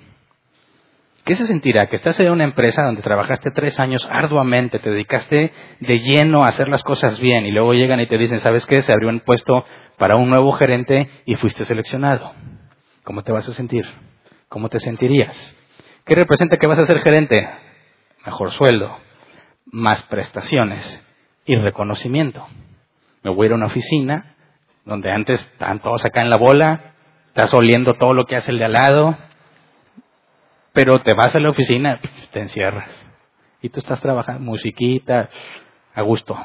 ¿Qué 1.24 1.36
se 1.36 1.46
sentirá? 1.46 1.86
Que 1.86 1.98
estás 1.98 2.20
en 2.20 2.32
una 2.32 2.46
empresa 2.46 2.84
donde 2.84 3.04
trabajaste 3.04 3.52
tres 3.52 3.80
años 3.80 4.08
arduamente, 4.12 4.80
te 4.80 4.90
dedicaste 4.90 5.52
de 5.80 6.00
lleno 6.00 6.44
a 6.44 6.48
hacer 6.48 6.68
las 6.68 6.82
cosas 6.82 7.20
bien 7.20 7.46
y 7.46 7.52
luego 7.52 7.74
llegan 7.74 8.00
y 8.00 8.08
te 8.08 8.18
dicen, 8.18 8.40
¿sabes 8.40 8.66
qué? 8.66 8.82
Se 8.82 8.92
abrió 8.92 9.10
un 9.10 9.20
puesto 9.20 9.64
para 9.98 10.16
un 10.16 10.32
nuevo 10.32 10.52
gerente 10.54 11.10
y 11.26 11.36
fuiste 11.36 11.64
seleccionado. 11.64 12.34
¿Cómo 13.04 13.24
te 13.24 13.32
vas 13.32 13.48
a 13.48 13.54
sentir? 13.54 13.86
¿Cómo 14.50 14.70
te 14.70 14.80
sentirías? 14.80 15.56
¿Qué 16.06 16.16
representa 16.16 16.58
que 16.58 16.66
vas 16.66 16.80
a 16.80 16.88
ser 16.88 17.00
gerente? 17.02 17.48
Mejor 18.26 18.52
sueldo, 18.54 18.98
más 19.66 20.04
prestaciones 20.04 21.06
y 21.46 21.56
reconocimiento. 21.56 22.46
Me 23.24 23.32
voy 23.32 23.46
a 23.46 23.48
ir 23.48 23.52
a 23.54 23.56
una 23.56 23.68
oficina 23.68 24.36
donde 24.86 25.12
antes 25.12 25.42
estaban 25.42 25.80
todos 25.80 26.04
acá 26.06 26.22
en 26.22 26.30
la 26.30 26.38
bola, 26.38 26.94
estás 27.28 27.54
oliendo 27.54 27.94
todo 27.96 28.14
lo 28.14 28.26
que 28.26 28.36
hace 28.36 28.52
el 28.52 28.60
de 28.60 28.66
al 28.66 28.74
lado, 28.74 29.18
pero 30.74 31.02
te 31.02 31.14
vas 31.14 31.36
a 31.36 31.40
la 31.40 31.50
oficina, 31.50 32.00
te 32.32 32.40
encierras. 32.40 32.90
Y 33.62 33.70
tú 33.70 33.80
estás 33.80 34.02
trabajando, 34.02 34.42
musiquita, 34.42 35.30
a 35.94 36.02
gusto. 36.02 36.36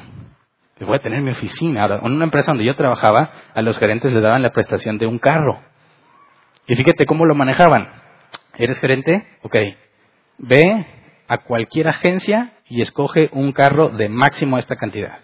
voy 0.80 0.96
a 0.96 1.00
tener 1.00 1.22
mi 1.22 1.30
oficina. 1.30 1.86
En 1.86 2.12
una 2.12 2.24
empresa 2.24 2.50
donde 2.50 2.64
yo 2.64 2.74
trabajaba, 2.74 3.30
a 3.54 3.62
los 3.62 3.78
gerentes 3.78 4.12
les 4.12 4.22
daban 4.22 4.42
la 4.42 4.52
prestación 4.52 4.98
de 4.98 5.06
un 5.06 5.18
carro. 5.18 5.60
Y 6.66 6.74
fíjate 6.74 7.06
cómo 7.06 7.24
lo 7.24 7.34
manejaban. 7.34 7.88
¿Eres 8.58 8.80
gerente? 8.80 9.26
Ok. 9.42 9.56
Ve 10.38 10.86
a 11.28 11.38
cualquier 11.38 11.88
agencia 11.88 12.52
y 12.68 12.80
escoge 12.80 13.28
un 13.32 13.52
carro 13.52 13.90
de 13.90 14.08
máximo 14.08 14.58
esta 14.58 14.76
cantidad. 14.76 15.18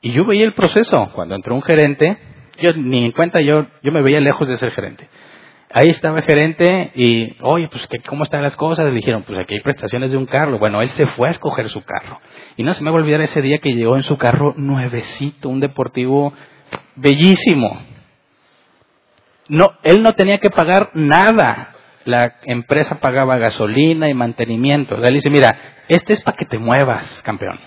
Y 0.00 0.12
yo 0.12 0.24
veía 0.24 0.44
el 0.44 0.54
proceso. 0.54 1.10
Cuando 1.14 1.34
entró 1.34 1.54
un 1.54 1.62
gerente, 1.62 2.18
yo 2.60 2.72
ni 2.74 3.04
en 3.04 3.12
cuenta, 3.12 3.40
yo, 3.40 3.66
yo 3.82 3.92
me 3.92 4.02
veía 4.02 4.20
lejos 4.20 4.48
de 4.48 4.56
ser 4.56 4.70
gerente. 4.72 5.08
Ahí 5.70 5.90
estaba 5.90 6.18
el 6.18 6.24
gerente 6.24 6.92
y, 6.94 7.36
oye, 7.42 7.68
pues, 7.68 7.86
¿cómo 8.06 8.24
están 8.24 8.42
las 8.42 8.56
cosas? 8.56 8.86
Le 8.86 8.92
dijeron, 8.92 9.24
pues 9.24 9.38
aquí 9.38 9.54
hay 9.54 9.60
prestaciones 9.60 10.10
de 10.10 10.16
un 10.16 10.24
carro. 10.24 10.58
Bueno, 10.58 10.80
él 10.80 10.88
se 10.90 11.06
fue 11.08 11.28
a 11.28 11.30
escoger 11.32 11.68
su 11.68 11.84
carro. 11.84 12.20
Y 12.56 12.62
no 12.62 12.72
se 12.72 12.82
me 12.82 12.90
va 12.90 12.96
a 12.96 13.00
olvidar 13.00 13.20
ese 13.20 13.42
día 13.42 13.58
que 13.58 13.74
llegó 13.74 13.96
en 13.96 14.02
su 14.02 14.16
carro 14.16 14.54
nuevecito, 14.56 15.48
un 15.50 15.60
deportivo 15.60 16.32
bellísimo. 16.96 17.82
No, 19.48 19.72
él 19.82 20.02
no 20.02 20.12
tenía 20.12 20.38
que 20.38 20.50
pagar 20.50 20.90
nada. 20.94 21.74
La 22.08 22.32
empresa 22.44 23.00
pagaba 23.00 23.36
gasolina 23.36 24.08
y 24.08 24.14
mantenimiento. 24.14 24.94
Él 24.94 25.12
dice, 25.12 25.28
mira, 25.28 25.82
este 25.88 26.14
es 26.14 26.22
para 26.22 26.38
que 26.38 26.46
te 26.46 26.56
muevas, 26.56 27.20
campeón. 27.22 27.60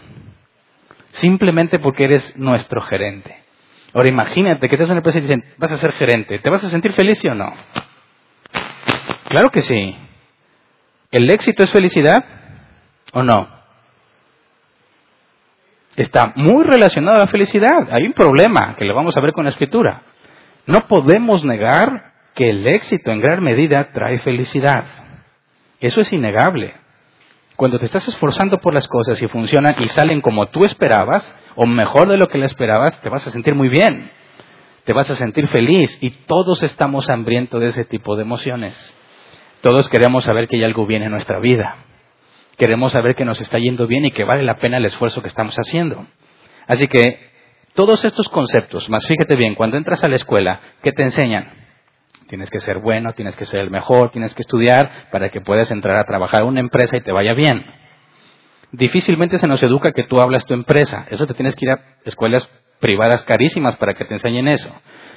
Simplemente 1.12 1.78
porque 1.78 2.06
eres 2.06 2.36
nuestro 2.38 2.82
gerente. 2.82 3.38
Ahora 3.94 4.10
imagínate 4.10 4.68
que 4.68 4.78
te 4.78 4.84
una 4.86 4.96
empresa 4.96 5.20
y 5.20 5.22
dicen, 5.22 5.44
vas 5.60 5.72
a 5.72 5.78
ser 5.78 5.92
gerente. 5.92 6.40
¿Te 6.40 6.50
vas 6.50 6.64
a 6.64 6.70
sentir 6.70 6.92
feliz 6.94 7.24
o 7.26 7.36
no? 7.36 7.54
Claro 9.30 9.52
que 9.52 9.62
sí. 9.62 9.96
¿El 11.12 11.30
éxito 11.30 11.62
es 11.62 11.70
felicidad 11.70 12.26
o 13.14 13.22
no? 13.22 13.48
Está 15.96 16.34
muy 16.36 16.64
relacionado 16.64 17.18
a 17.18 17.20
la 17.20 17.28
felicidad. 17.28 17.90
Hay 17.92 18.08
un 18.08 18.14
problema 18.14 18.76
que 18.76 18.86
lo 18.86 18.96
vamos 18.96 19.16
a 19.16 19.22
ver 19.22 19.34
con 19.34 19.44
la 19.44 19.52
escritura. 19.52 20.02
No 20.66 20.88
podemos 20.88 21.46
negar 21.46 22.11
que 22.36 22.50
el 22.50 22.68
éxito 22.68 23.12
en 23.12 23.22
gran 23.22 23.44
medida 23.44 23.92
trae 23.92 24.20
felicidad. 24.20 24.86
Eso 25.80 26.02
es 26.02 26.12
innegable. 26.14 26.76
Cuando 27.56 27.80
te 27.80 27.86
estás 27.86 28.08
esforzando 28.08 28.60
por 28.60 28.74
las 28.74 28.88
cosas 28.88 29.22
y 29.22 29.28
funcionan 29.28 29.76
y 29.80 29.88
salen 29.88 30.22
como 30.22 30.48
tú 30.48 30.66
esperabas, 30.66 31.36
o 31.56 31.66
mejor 31.66 32.08
de 32.08 32.18
lo 32.18 32.28
que 32.28 32.38
le 32.38 32.46
esperabas, 32.46 33.00
te 33.02 33.10
vas 33.10 33.26
a 33.28 33.32
sentir 33.32 33.56
muy 33.56 33.70
bien. 33.70 34.12
Te 34.86 34.94
vas 34.94 35.10
a 35.12 35.16
sentir 35.16 35.48
feliz 35.48 35.98
y 36.02 36.10
todos 36.10 36.64
estamos 36.64 37.10
hambrientos 37.10 37.62
de 37.62 37.68
ese 37.68 37.86
tipo 37.86 38.16
de 38.16 38.24
emociones. 38.24 38.98
Todos 39.62 39.90
queremos 39.90 40.24
saber 40.24 40.48
que 40.48 40.58
hay 40.58 40.64
algo 40.64 40.88
bien 40.88 41.04
en 41.04 41.12
nuestra 41.12 41.40
vida. 41.40 41.76
Queremos 42.58 42.94
saber 42.94 43.16
que 43.16 43.26
nos 43.26 43.40
está 43.42 43.60
yendo 43.60 43.86
bien 43.86 44.06
y 44.06 44.12
que 44.12 44.24
vale 44.24 44.44
la 44.44 44.58
pena 44.58 44.78
el 44.78 44.86
esfuerzo 44.86 45.22
que 45.22 45.28
estamos 45.28 45.56
haciendo. 45.56 46.08
Así 46.68 46.88
que 46.88 47.20
todos 47.74 48.04
estos 48.06 48.28
conceptos, 48.30 48.90
más 48.90 49.06
fíjate 49.08 49.36
bien, 49.36 49.56
cuando 49.56 49.78
entras 49.78 50.04
a 50.04 50.08
la 50.08 50.16
escuela, 50.16 50.62
¿qué 50.82 50.92
te 50.92 51.04
enseñan? 51.04 51.61
Tienes 52.32 52.50
que 52.50 52.62
ser 52.62 52.80
bueno, 52.80 53.12
tienes 53.12 53.36
que 53.36 53.44
ser 53.44 53.60
el 53.60 53.70
mejor, 53.70 54.10
tienes 54.12 54.34
que 54.34 54.42
estudiar 54.42 55.10
para 55.12 55.28
que 55.28 55.42
puedas 55.42 55.70
entrar 55.70 55.98
a 55.98 56.06
trabajar 56.06 56.44
en 56.44 56.48
una 56.48 56.62
empresa 56.62 56.96
y 56.96 57.02
te 57.02 57.12
vaya 57.12 57.34
bien. 57.34 57.62
Difícilmente 58.72 59.38
se 59.38 59.48
nos 59.48 59.62
educa 59.62 59.92
que 59.92 60.06
tú 60.06 60.22
hablas 60.22 60.46
tu 60.46 60.54
empresa. 60.54 61.06
Eso 61.10 61.28
te 61.28 61.34
tienes 61.34 61.58
que 61.58 61.66
ir 61.66 61.72
a 61.72 61.82
escuelas 62.06 62.50
privadas 62.80 63.26
carísimas 63.26 63.76
para 63.76 63.96
que 63.96 64.06
te 64.06 64.14
enseñen 64.14 64.48
eso. 64.48 64.74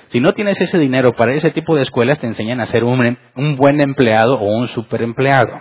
Si 0.08 0.18
no 0.18 0.32
tienes 0.32 0.60
ese 0.60 0.76
dinero 0.76 1.12
para 1.12 1.34
ese 1.34 1.52
tipo 1.52 1.76
de 1.76 1.82
escuelas, 1.82 2.18
te 2.18 2.26
enseñan 2.26 2.60
a 2.60 2.66
ser 2.66 2.82
un, 2.82 3.16
un 3.36 3.54
buen 3.54 3.80
empleado 3.80 4.34
o 4.34 4.46
un 4.46 4.66
super 4.66 5.00
empleado. 5.00 5.52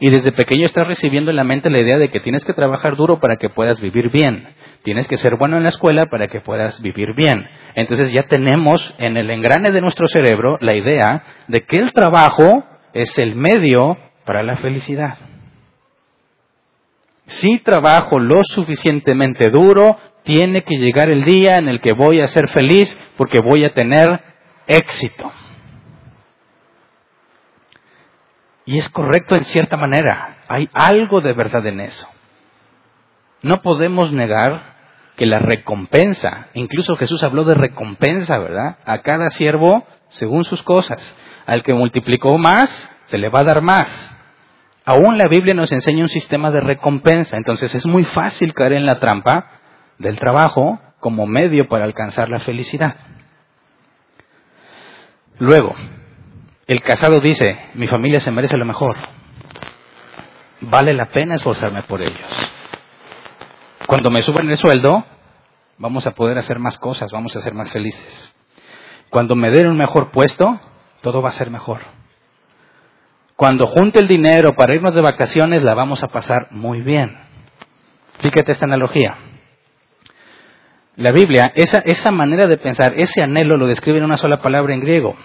Y 0.00 0.08
desde 0.08 0.32
pequeño 0.32 0.64
estás 0.64 0.86
recibiendo 0.86 1.30
en 1.30 1.36
la 1.36 1.44
mente 1.44 1.68
la 1.68 1.80
idea 1.80 1.98
de 1.98 2.08
que 2.08 2.20
tienes 2.20 2.46
que 2.46 2.54
trabajar 2.54 2.96
duro 2.96 3.20
para 3.20 3.36
que 3.36 3.50
puedas 3.50 3.82
vivir 3.82 4.10
bien. 4.10 4.48
Tienes 4.82 5.06
que 5.08 5.18
ser 5.18 5.36
bueno 5.36 5.58
en 5.58 5.64
la 5.64 5.68
escuela 5.68 6.06
para 6.06 6.28
que 6.28 6.40
puedas 6.40 6.80
vivir 6.80 7.14
bien. 7.14 7.46
Entonces 7.74 8.12
ya 8.12 8.22
tenemos 8.24 8.94
en 8.98 9.16
el 9.16 9.30
engrane 9.30 9.72
de 9.72 9.80
nuestro 9.80 10.08
cerebro 10.08 10.56
la 10.60 10.74
idea 10.74 11.22
de 11.48 11.64
que 11.64 11.76
el 11.76 11.92
trabajo 11.92 12.64
es 12.94 13.18
el 13.18 13.34
medio 13.34 13.98
para 14.24 14.42
la 14.42 14.56
felicidad. 14.56 15.18
Si 17.26 17.58
trabajo 17.58 18.18
lo 18.18 18.42
suficientemente 18.42 19.50
duro, 19.50 19.98
tiene 20.24 20.62
que 20.64 20.76
llegar 20.76 21.10
el 21.10 21.24
día 21.24 21.56
en 21.56 21.68
el 21.68 21.80
que 21.80 21.92
voy 21.92 22.20
a 22.20 22.26
ser 22.26 22.48
feliz 22.48 22.98
porque 23.16 23.40
voy 23.40 23.64
a 23.64 23.74
tener 23.74 24.20
éxito. 24.66 25.30
Y 28.64 28.78
es 28.78 28.88
correcto 28.88 29.34
en 29.36 29.44
cierta 29.44 29.76
manera. 29.76 30.38
Hay 30.48 30.68
algo 30.72 31.20
de 31.20 31.32
verdad 31.32 31.66
en 31.66 31.80
eso. 31.80 32.08
No 33.42 33.62
podemos 33.62 34.12
negar 34.12 34.69
que 35.20 35.26
la 35.26 35.38
recompensa, 35.38 36.48
incluso 36.54 36.96
Jesús 36.96 37.22
habló 37.22 37.44
de 37.44 37.52
recompensa, 37.52 38.38
¿verdad? 38.38 38.78
A 38.86 39.02
cada 39.02 39.28
siervo 39.28 39.86
según 40.08 40.44
sus 40.44 40.62
cosas. 40.62 41.14
Al 41.44 41.62
que 41.62 41.74
multiplicó 41.74 42.38
más, 42.38 42.90
se 43.04 43.18
le 43.18 43.28
va 43.28 43.40
a 43.40 43.44
dar 43.44 43.60
más. 43.60 44.16
Aún 44.86 45.18
la 45.18 45.28
Biblia 45.28 45.52
nos 45.52 45.72
enseña 45.72 46.04
un 46.04 46.08
sistema 46.08 46.50
de 46.50 46.62
recompensa, 46.62 47.36
entonces 47.36 47.74
es 47.74 47.86
muy 47.86 48.04
fácil 48.04 48.54
caer 48.54 48.72
en 48.72 48.86
la 48.86 48.98
trampa 48.98 49.60
del 49.98 50.18
trabajo 50.18 50.80
como 51.00 51.26
medio 51.26 51.68
para 51.68 51.84
alcanzar 51.84 52.30
la 52.30 52.40
felicidad. 52.40 52.96
Luego, 55.38 55.74
el 56.66 56.80
casado 56.80 57.20
dice, 57.20 57.58
mi 57.74 57.88
familia 57.88 58.20
se 58.20 58.30
merece 58.30 58.56
lo 58.56 58.64
mejor. 58.64 58.96
Vale 60.62 60.94
la 60.94 61.10
pena 61.10 61.34
esforzarme 61.34 61.82
por 61.82 62.00
ellos. 62.00 62.49
Cuando 63.90 64.12
me 64.12 64.22
suban 64.22 64.48
el 64.48 64.56
sueldo, 64.56 65.04
vamos 65.76 66.06
a 66.06 66.12
poder 66.12 66.38
hacer 66.38 66.60
más 66.60 66.78
cosas, 66.78 67.10
vamos 67.10 67.34
a 67.34 67.40
ser 67.40 67.54
más 67.54 67.72
felices. 67.72 68.36
Cuando 69.10 69.34
me 69.34 69.50
den 69.50 69.66
un 69.66 69.76
mejor 69.76 70.12
puesto, 70.12 70.60
todo 71.00 71.22
va 71.22 71.30
a 71.30 71.32
ser 71.32 71.50
mejor. 71.50 71.80
Cuando 73.34 73.66
junte 73.66 73.98
el 73.98 74.06
dinero 74.06 74.54
para 74.54 74.74
irnos 74.76 74.94
de 74.94 75.00
vacaciones, 75.00 75.64
la 75.64 75.74
vamos 75.74 76.04
a 76.04 76.06
pasar 76.06 76.52
muy 76.52 76.82
bien. 76.82 77.18
Fíjate 78.20 78.52
esta 78.52 78.64
analogía. 78.64 79.18
La 80.94 81.10
Biblia, 81.10 81.50
esa, 81.56 81.80
esa 81.84 82.12
manera 82.12 82.46
de 82.46 82.58
pensar, 82.58 82.94
ese 82.96 83.24
anhelo 83.24 83.56
lo 83.56 83.66
describe 83.66 83.98
en 83.98 84.04
una 84.04 84.18
sola 84.18 84.40
palabra 84.40 84.72
en 84.72 84.82
griego, 84.82 85.16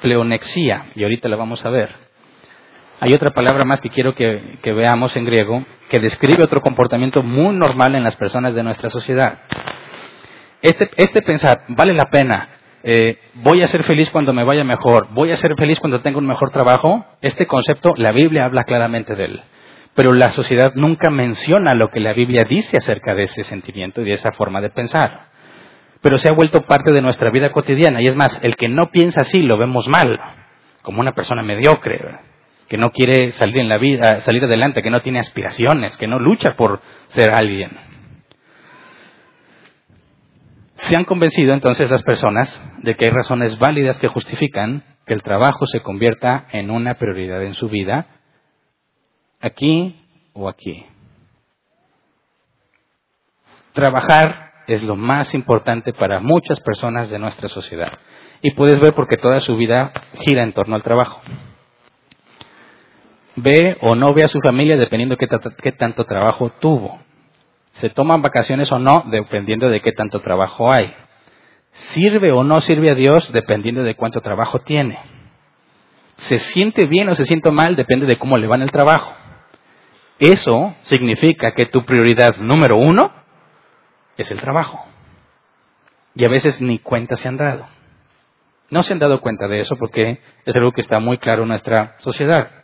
pleonexía, 0.00 0.92
y 0.94 1.02
ahorita 1.02 1.28
la 1.28 1.36
vamos 1.36 1.66
a 1.66 1.68
ver. 1.68 1.90
Hay 3.04 3.12
otra 3.12 3.32
palabra 3.32 3.66
más 3.66 3.82
que 3.82 3.90
quiero 3.90 4.14
que, 4.14 4.56
veamos 4.64 5.14
en 5.14 5.26
griego, 5.26 5.62
que 5.90 6.00
describe 6.00 6.42
otro 6.42 6.62
comportamiento 6.62 7.22
muy 7.22 7.54
normal 7.54 7.94
en 7.94 8.02
las 8.02 8.16
personas 8.16 8.54
de 8.54 8.62
nuestra 8.62 8.88
sociedad. 8.88 9.40
Este, 10.62 10.88
este 10.96 11.20
pensar, 11.20 11.64
vale 11.68 11.92
la 11.92 12.06
pena, 12.06 12.48
eh, 12.82 13.18
voy 13.34 13.60
a 13.60 13.66
ser 13.66 13.82
feliz 13.82 14.08
cuando 14.08 14.32
me 14.32 14.42
vaya 14.42 14.64
mejor, 14.64 15.08
voy 15.10 15.28
a 15.28 15.34
ser 15.34 15.54
feliz 15.58 15.80
cuando 15.80 16.00
tenga 16.00 16.16
un 16.16 16.26
mejor 16.26 16.48
trabajo, 16.50 17.04
este 17.20 17.46
concepto 17.46 17.92
la 17.94 18.10
Biblia 18.10 18.46
habla 18.46 18.64
claramente 18.64 19.14
de 19.14 19.24
él. 19.26 19.42
Pero 19.92 20.14
la 20.14 20.30
sociedad 20.30 20.72
nunca 20.74 21.10
menciona 21.10 21.74
lo 21.74 21.90
que 21.90 22.00
la 22.00 22.14
Biblia 22.14 22.46
dice 22.48 22.78
acerca 22.78 23.14
de 23.14 23.24
ese 23.24 23.44
sentimiento 23.44 24.00
y 24.00 24.06
de 24.06 24.14
esa 24.14 24.32
forma 24.32 24.62
de 24.62 24.70
pensar 24.70 25.34
pero 26.00 26.18
se 26.18 26.28
ha 26.28 26.32
vuelto 26.32 26.66
parte 26.66 26.92
de 26.92 27.00
nuestra 27.00 27.30
vida 27.30 27.50
cotidiana. 27.50 28.02
Y 28.02 28.06
es 28.06 28.14
más, 28.14 28.38
el 28.42 28.56
que 28.56 28.68
no 28.68 28.90
piensa 28.90 29.22
así 29.22 29.38
lo 29.38 29.56
vemos 29.56 29.88
mal, 29.88 30.20
como 30.82 31.00
una 31.00 31.12
persona 31.14 31.42
mediocre, 31.42 31.98
que 32.74 32.78
no 32.78 32.90
quiere 32.90 33.30
salir 33.30 33.58
en 33.58 33.68
la 33.68 33.78
vida, 33.78 34.18
salir 34.18 34.42
adelante, 34.42 34.82
que 34.82 34.90
no 34.90 35.00
tiene 35.00 35.20
aspiraciones, 35.20 35.96
que 35.96 36.08
no 36.08 36.18
lucha 36.18 36.56
por 36.56 36.80
ser 37.06 37.30
alguien. 37.30 37.70
Se 40.74 40.96
han 40.96 41.04
convencido 41.04 41.54
entonces 41.54 41.88
las 41.88 42.02
personas 42.02 42.60
de 42.78 42.96
que 42.96 43.06
hay 43.06 43.14
razones 43.14 43.60
válidas 43.60 43.96
que 44.00 44.08
justifican 44.08 44.82
que 45.06 45.14
el 45.14 45.22
trabajo 45.22 45.66
se 45.66 45.82
convierta 45.82 46.48
en 46.50 46.72
una 46.72 46.94
prioridad 46.94 47.44
en 47.44 47.54
su 47.54 47.68
vida, 47.68 48.08
aquí 49.40 50.04
o 50.32 50.48
aquí. 50.48 50.84
Trabajar 53.72 54.50
es 54.66 54.82
lo 54.82 54.96
más 54.96 55.32
importante 55.32 55.92
para 55.92 56.18
muchas 56.18 56.58
personas 56.58 57.08
de 57.08 57.20
nuestra 57.20 57.48
sociedad. 57.48 57.92
Y 58.42 58.50
puedes 58.54 58.80
ver 58.80 58.94
porque 58.94 59.16
toda 59.16 59.38
su 59.38 59.56
vida 59.56 59.92
gira 60.14 60.42
en 60.42 60.52
torno 60.52 60.74
al 60.74 60.82
trabajo. 60.82 61.22
Ve 63.36 63.76
o 63.80 63.94
no 63.94 64.14
ve 64.14 64.24
a 64.24 64.28
su 64.28 64.40
familia 64.40 64.76
dependiendo 64.76 65.16
de 65.16 65.52
qué, 65.62 65.72
tanto 65.72 66.04
trabajo 66.04 66.50
tuvo. 66.60 67.00
Se 67.72 67.90
toman 67.90 68.22
vacaciones 68.22 68.70
o 68.70 68.78
no 68.78 69.04
dependiendo 69.10 69.68
de 69.68 69.80
qué 69.80 69.92
tanto 69.92 70.20
trabajo 70.20 70.72
hay. 70.72 70.94
Sirve 71.72 72.30
o 72.30 72.44
no 72.44 72.60
sirve 72.60 72.90
a 72.90 72.94
Dios 72.94 73.32
dependiendo 73.32 73.82
de 73.82 73.96
cuánto 73.96 74.20
trabajo 74.20 74.60
tiene. 74.60 74.98
Se 76.18 76.38
siente 76.38 76.86
bien 76.86 77.08
o 77.08 77.16
se 77.16 77.24
siente 77.24 77.50
mal 77.50 77.74
depende 77.74 78.06
de 78.06 78.16
cómo 78.16 78.38
le 78.38 78.46
va 78.46 78.54
en 78.54 78.62
el 78.62 78.70
trabajo. 78.70 79.12
Eso 80.20 80.76
significa 80.82 81.52
que 81.54 81.66
tu 81.66 81.84
prioridad 81.84 82.36
número 82.36 82.76
uno 82.76 83.12
es 84.16 84.30
el 84.30 84.40
trabajo. 84.40 84.86
Y 86.14 86.24
a 86.24 86.28
veces 86.28 86.62
ni 86.62 86.78
cuenta 86.78 87.16
se 87.16 87.28
han 87.28 87.36
dado. 87.36 87.66
No 88.70 88.84
se 88.84 88.92
han 88.92 89.00
dado 89.00 89.20
cuenta 89.20 89.48
de 89.48 89.58
eso 89.58 89.76
porque 89.76 90.20
es 90.44 90.54
algo 90.54 90.70
que 90.70 90.80
está 90.80 91.00
muy 91.00 91.18
claro 91.18 91.42
en 91.42 91.48
nuestra 91.48 91.96
sociedad. 91.98 92.63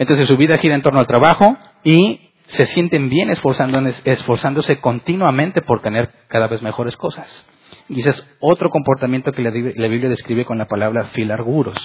Entonces 0.00 0.26
su 0.26 0.38
vida 0.38 0.56
gira 0.56 0.74
en 0.74 0.80
torno 0.80 0.98
al 0.98 1.06
trabajo 1.06 1.58
y 1.84 2.30
se 2.46 2.64
sienten 2.64 3.10
bien 3.10 3.28
esforzándose 3.28 4.80
continuamente 4.80 5.60
por 5.60 5.82
tener 5.82 6.08
cada 6.28 6.48
vez 6.48 6.62
mejores 6.62 6.96
cosas. 6.96 7.46
Y 7.86 8.00
ese 8.00 8.08
es 8.08 8.38
otro 8.40 8.70
comportamiento 8.70 9.30
que 9.30 9.42
la 9.42 9.50
Biblia 9.50 10.08
describe 10.08 10.46
con 10.46 10.56
la 10.56 10.64
palabra 10.64 11.04
filarguros. 11.08 11.76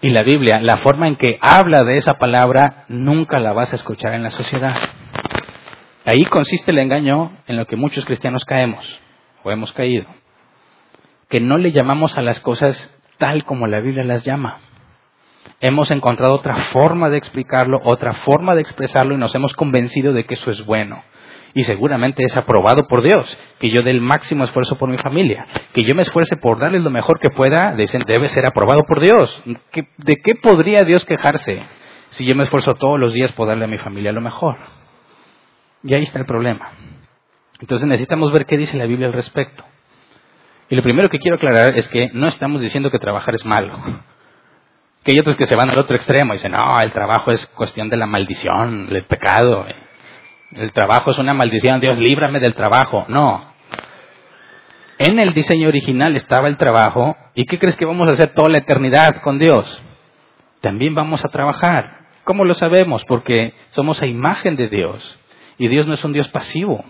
Y 0.00 0.10
la 0.10 0.22
Biblia, 0.22 0.60
la 0.60 0.76
forma 0.76 1.08
en 1.08 1.16
que 1.16 1.38
habla 1.40 1.82
de 1.82 1.96
esa 1.96 2.14
palabra, 2.14 2.84
nunca 2.86 3.40
la 3.40 3.52
vas 3.52 3.72
a 3.72 3.76
escuchar 3.76 4.14
en 4.14 4.22
la 4.22 4.30
sociedad. 4.30 4.76
Ahí 6.04 6.22
consiste 6.26 6.70
el 6.70 6.78
engaño 6.78 7.32
en 7.48 7.56
lo 7.56 7.66
que 7.66 7.74
muchos 7.74 8.04
cristianos 8.04 8.44
caemos 8.44 9.00
o 9.42 9.50
hemos 9.50 9.72
caído. 9.72 10.06
Que 11.28 11.40
no 11.40 11.58
le 11.58 11.72
llamamos 11.72 12.16
a 12.16 12.22
las 12.22 12.38
cosas 12.38 12.96
tal 13.18 13.44
como 13.44 13.66
la 13.66 13.80
Biblia 13.80 14.04
las 14.04 14.24
llama. 14.24 14.60
Hemos 15.60 15.90
encontrado 15.90 16.34
otra 16.34 16.56
forma 16.72 17.08
de 17.08 17.18
explicarlo, 17.18 17.80
otra 17.84 18.14
forma 18.14 18.54
de 18.54 18.62
expresarlo 18.62 19.14
y 19.14 19.18
nos 19.18 19.34
hemos 19.34 19.54
convencido 19.54 20.12
de 20.12 20.24
que 20.24 20.34
eso 20.34 20.50
es 20.50 20.64
bueno. 20.64 21.02
Y 21.54 21.64
seguramente 21.64 22.24
es 22.24 22.36
aprobado 22.36 22.88
por 22.88 23.02
Dios, 23.02 23.38
que 23.58 23.70
yo 23.70 23.82
dé 23.82 23.90
el 23.90 24.00
máximo 24.00 24.42
esfuerzo 24.44 24.78
por 24.78 24.88
mi 24.88 24.98
familia, 24.98 25.46
que 25.74 25.82
yo 25.82 25.94
me 25.94 26.02
esfuerce 26.02 26.36
por 26.36 26.58
darles 26.58 26.82
lo 26.82 26.90
mejor 26.90 27.20
que 27.20 27.30
pueda, 27.30 27.74
dicen, 27.76 28.02
debe 28.06 28.28
ser 28.28 28.46
aprobado 28.46 28.84
por 28.84 29.00
Dios. 29.00 29.42
¿De 29.98 30.16
qué 30.16 30.34
podría 30.34 30.82
Dios 30.84 31.04
quejarse 31.04 31.62
si 32.10 32.24
yo 32.26 32.34
me 32.34 32.44
esfuerzo 32.44 32.74
todos 32.74 32.98
los 32.98 33.12
días 33.12 33.32
por 33.32 33.48
darle 33.48 33.66
a 33.66 33.68
mi 33.68 33.78
familia 33.78 34.12
lo 34.12 34.22
mejor? 34.22 34.56
Y 35.84 35.94
ahí 35.94 36.02
está 36.02 36.18
el 36.18 36.26
problema. 36.26 36.72
Entonces 37.60 37.86
necesitamos 37.86 38.32
ver 38.32 38.46
qué 38.46 38.56
dice 38.56 38.76
la 38.76 38.86
Biblia 38.86 39.06
al 39.06 39.12
respecto. 39.12 39.64
Y 40.70 40.74
lo 40.74 40.82
primero 40.82 41.10
que 41.10 41.18
quiero 41.18 41.36
aclarar 41.36 41.76
es 41.76 41.86
que 41.88 42.08
no 42.14 42.28
estamos 42.28 42.62
diciendo 42.62 42.90
que 42.90 42.98
trabajar 42.98 43.34
es 43.34 43.44
malo. 43.44 43.78
Que 45.04 45.12
hay 45.12 45.18
otros 45.18 45.36
que 45.36 45.46
se 45.46 45.56
van 45.56 45.70
al 45.70 45.78
otro 45.78 45.96
extremo 45.96 46.32
y 46.32 46.36
dicen, 46.36 46.52
no, 46.52 46.80
el 46.80 46.92
trabajo 46.92 47.30
es 47.30 47.46
cuestión 47.48 47.88
de 47.88 47.96
la 47.96 48.06
maldición, 48.06 48.88
del 48.88 49.04
pecado. 49.06 49.66
El 50.52 50.72
trabajo 50.72 51.10
es 51.10 51.18
una 51.18 51.34
maldición, 51.34 51.80
Dios 51.80 51.98
líbrame 51.98 52.38
del 52.38 52.54
trabajo. 52.54 53.04
No. 53.08 53.52
En 54.98 55.18
el 55.18 55.34
diseño 55.34 55.68
original 55.68 56.14
estaba 56.14 56.46
el 56.48 56.56
trabajo. 56.56 57.16
¿Y 57.34 57.46
qué 57.46 57.58
crees 57.58 57.76
que 57.76 57.84
vamos 57.84 58.08
a 58.08 58.12
hacer 58.12 58.32
toda 58.34 58.48
la 58.48 58.58
eternidad 58.58 59.20
con 59.22 59.38
Dios? 59.38 59.82
También 60.60 60.94
vamos 60.94 61.24
a 61.24 61.28
trabajar. 61.28 62.06
¿Cómo 62.22 62.44
lo 62.44 62.54
sabemos? 62.54 63.04
Porque 63.06 63.54
somos 63.70 64.00
a 64.00 64.06
imagen 64.06 64.54
de 64.54 64.68
Dios. 64.68 65.18
Y 65.58 65.66
Dios 65.66 65.88
no 65.88 65.94
es 65.94 66.04
un 66.04 66.12
Dios 66.12 66.28
pasivo. 66.28 66.84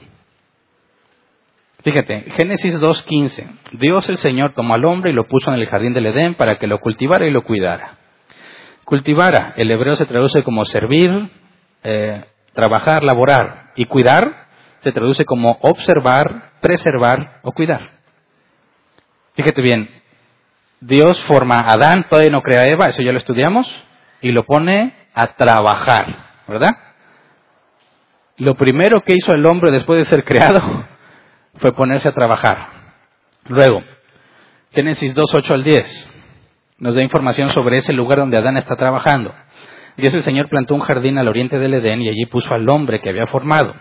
Fíjate, 1.83 2.27
Génesis 2.37 2.79
2.15. 2.79 3.47
Dios 3.73 4.09
el 4.09 4.19
Señor 4.19 4.53
tomó 4.53 4.75
al 4.75 4.85
hombre 4.85 5.11
y 5.11 5.15
lo 5.15 5.27
puso 5.27 5.51
en 5.53 5.59
el 5.59 5.67
jardín 5.67 5.95
del 5.95 6.07
Edén 6.07 6.35
para 6.35 6.59
que 6.59 6.67
lo 6.67 6.79
cultivara 6.79 7.27
y 7.27 7.31
lo 7.31 7.43
cuidara. 7.43 7.99
Cultivara, 8.85 9.55
el 9.57 9.71
hebreo 9.71 9.95
se 9.95 10.07
traduce 10.07 10.43
como 10.43 10.65
servir, 10.65 11.31
eh, 11.85 12.25
trabajar, 12.55 13.05
laborar. 13.05 13.73
Y 13.77 13.87
cuidar 13.87 14.49
se 14.81 14.93
traduce 14.93 15.25
como 15.25 15.59
observar, 15.63 16.53
preservar 16.61 17.41
o 17.43 17.53
cuidar. 17.53 17.91
Fíjate 19.35 19.63
bien, 19.63 19.89
Dios 20.81 21.23
forma 21.25 21.61
a 21.61 21.73
Adán, 21.73 22.07
todavía 22.09 22.31
no 22.31 22.43
crea 22.43 22.63
a 22.63 22.69
Eva, 22.69 22.89
eso 22.89 23.03
ya 23.03 23.13
lo 23.13 23.19
estudiamos, 23.19 23.67
y 24.21 24.33
lo 24.33 24.45
pone 24.45 24.95
a 25.15 25.29
trabajar, 25.29 26.07
¿verdad? 26.49 26.77
Lo 28.37 28.57
primero 28.57 29.03
que 29.03 29.15
hizo 29.15 29.33
el 29.33 29.47
hombre 29.47 29.71
después 29.71 29.99
de 29.99 30.05
ser 30.05 30.25
creado 30.25 30.87
fue 31.57 31.73
ponerse 31.73 32.09
a 32.09 32.15
trabajar. 32.15 32.69
Luego, 33.47 33.83
Génesis 34.73 35.15
2, 35.15 35.35
8 35.35 35.55
al 35.55 35.65
10 35.65 36.12
nos 36.83 36.97
da 36.97 37.03
información 37.03 37.53
sobre 37.53 37.77
ese 37.77 37.93
lugar 37.93 38.19
donde 38.19 38.37
Adán 38.37 38.57
está 38.57 38.75
trabajando. 38.75 39.33
Dios 39.97 40.13
el 40.15 40.23
Señor 40.23 40.49
plantó 40.49 40.75
un 40.75 40.81
jardín 40.81 41.17
al 41.17 41.29
oriente 41.29 41.61
del 41.61 41.75
Edén 41.75 42.03
y 42.03 42.09
allí 42.09 42.27
puso 42.27 42.53
al 42.53 42.69
hombre 42.69 43.01
que 43.01 43.09
había 43.09 43.29
formado. 43.29 43.73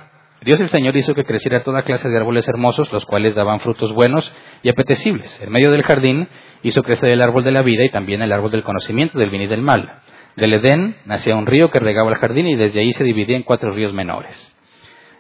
Dios 0.42 0.62
el 0.62 0.70
Señor 0.70 0.96
hizo 0.96 1.16
que 1.16 1.26
creciera 1.26 1.64
toda 1.64 1.82
clase 1.82 2.10
de 2.10 2.18
árboles 2.18 2.48
hermosos, 2.48 2.94
los 2.94 3.08
cuales 3.08 3.34
daban 3.34 3.60
frutos 3.60 3.92
buenos 3.92 4.32
y 4.62 4.70
apetecibles. 4.70 5.42
En 5.42 5.52
medio 5.52 5.72
del 5.72 5.82
jardín 5.82 6.28
hizo 6.62 6.84
crecer 6.84 7.10
el 7.10 7.24
árbol 7.24 7.44
de 7.44 7.52
la 7.52 7.64
vida 7.64 7.84
y 7.84 7.90
también 7.90 8.22
el 8.22 8.32
árbol 8.32 8.52
del 8.52 8.62
conocimiento 8.62 9.18
del 9.18 9.32
bien 9.32 9.42
y 9.42 9.48
del 9.48 9.64
mal. 9.64 10.02
Del 10.36 10.54
Edén 10.54 10.98
nacía 11.06 11.36
un 11.36 11.48
río 11.48 11.72
que 11.72 11.80
regaba 11.80 12.12
el 12.12 12.18
jardín 12.18 12.46
y 12.46 12.56
desde 12.56 12.82
ahí 12.82 12.92
se 12.92 13.04
dividía 13.04 13.36
en 13.36 13.44
cuatro 13.44 13.72
ríos 13.72 13.94
menores. 13.94 14.56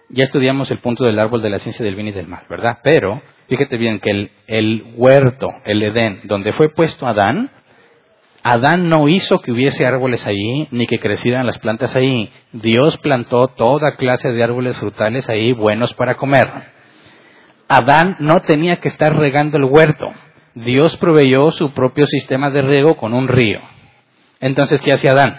Ya 0.10 0.24
estudiamos 0.24 0.70
el 0.70 0.78
punto 0.78 1.04
del 1.04 1.17
árbol 1.17 1.41
de 1.41 1.50
la 1.50 1.58
ciencia 1.58 1.84
del 1.84 1.96
bien 1.96 2.10
y 2.10 2.12
del 2.12 2.28
mal, 2.28 2.44
¿verdad? 2.48 2.78
Pero 2.84 3.24
fíjate 3.48 3.78
bien 3.78 4.00
que 4.00 4.12
el, 4.12 4.32
el 4.46 4.94
huerto, 4.98 5.50
el 5.65 5.82
Edén, 5.82 6.22
donde 6.26 6.54
fue 6.54 6.70
puesto 6.70 7.08
Adán, 7.08 7.50
Adán 8.43 8.89
no 8.89 9.08
hizo 9.08 9.39
que 9.39 9.51
hubiese 9.51 9.86
árboles 9.86 10.25
allí, 10.25 10.67
ni 10.71 10.88
que 10.88 10.99
crecieran 10.99 11.45
las 11.45 11.60
plantas 11.60 11.95
ahí. 11.95 12.32
Dios 12.51 12.97
plantó 12.97 13.49
toda 13.49 13.95
clase 13.95 14.32
de 14.32 14.43
árboles 14.43 14.77
frutales 14.77 15.30
ahí 15.30 15.54
buenos 15.54 15.93
para 15.93 16.15
comer. 16.15 16.49
Adán 17.67 18.17
no 18.19 18.41
tenía 18.41 18.77
que 18.77 18.88
estar 18.88 19.15
regando 19.15 19.58
el 19.58 19.65
huerto. 19.65 20.12
Dios 20.56 20.97
proveyó 20.97 21.51
su 21.51 21.71
propio 21.71 22.08
sistema 22.08 22.49
de 22.49 22.63
riego 22.63 22.97
con 22.97 23.13
un 23.13 23.27
río. 23.27 23.62
Entonces, 24.39 24.82
¿qué 24.82 24.91
hacía 24.91 25.12
Adán? 25.12 25.38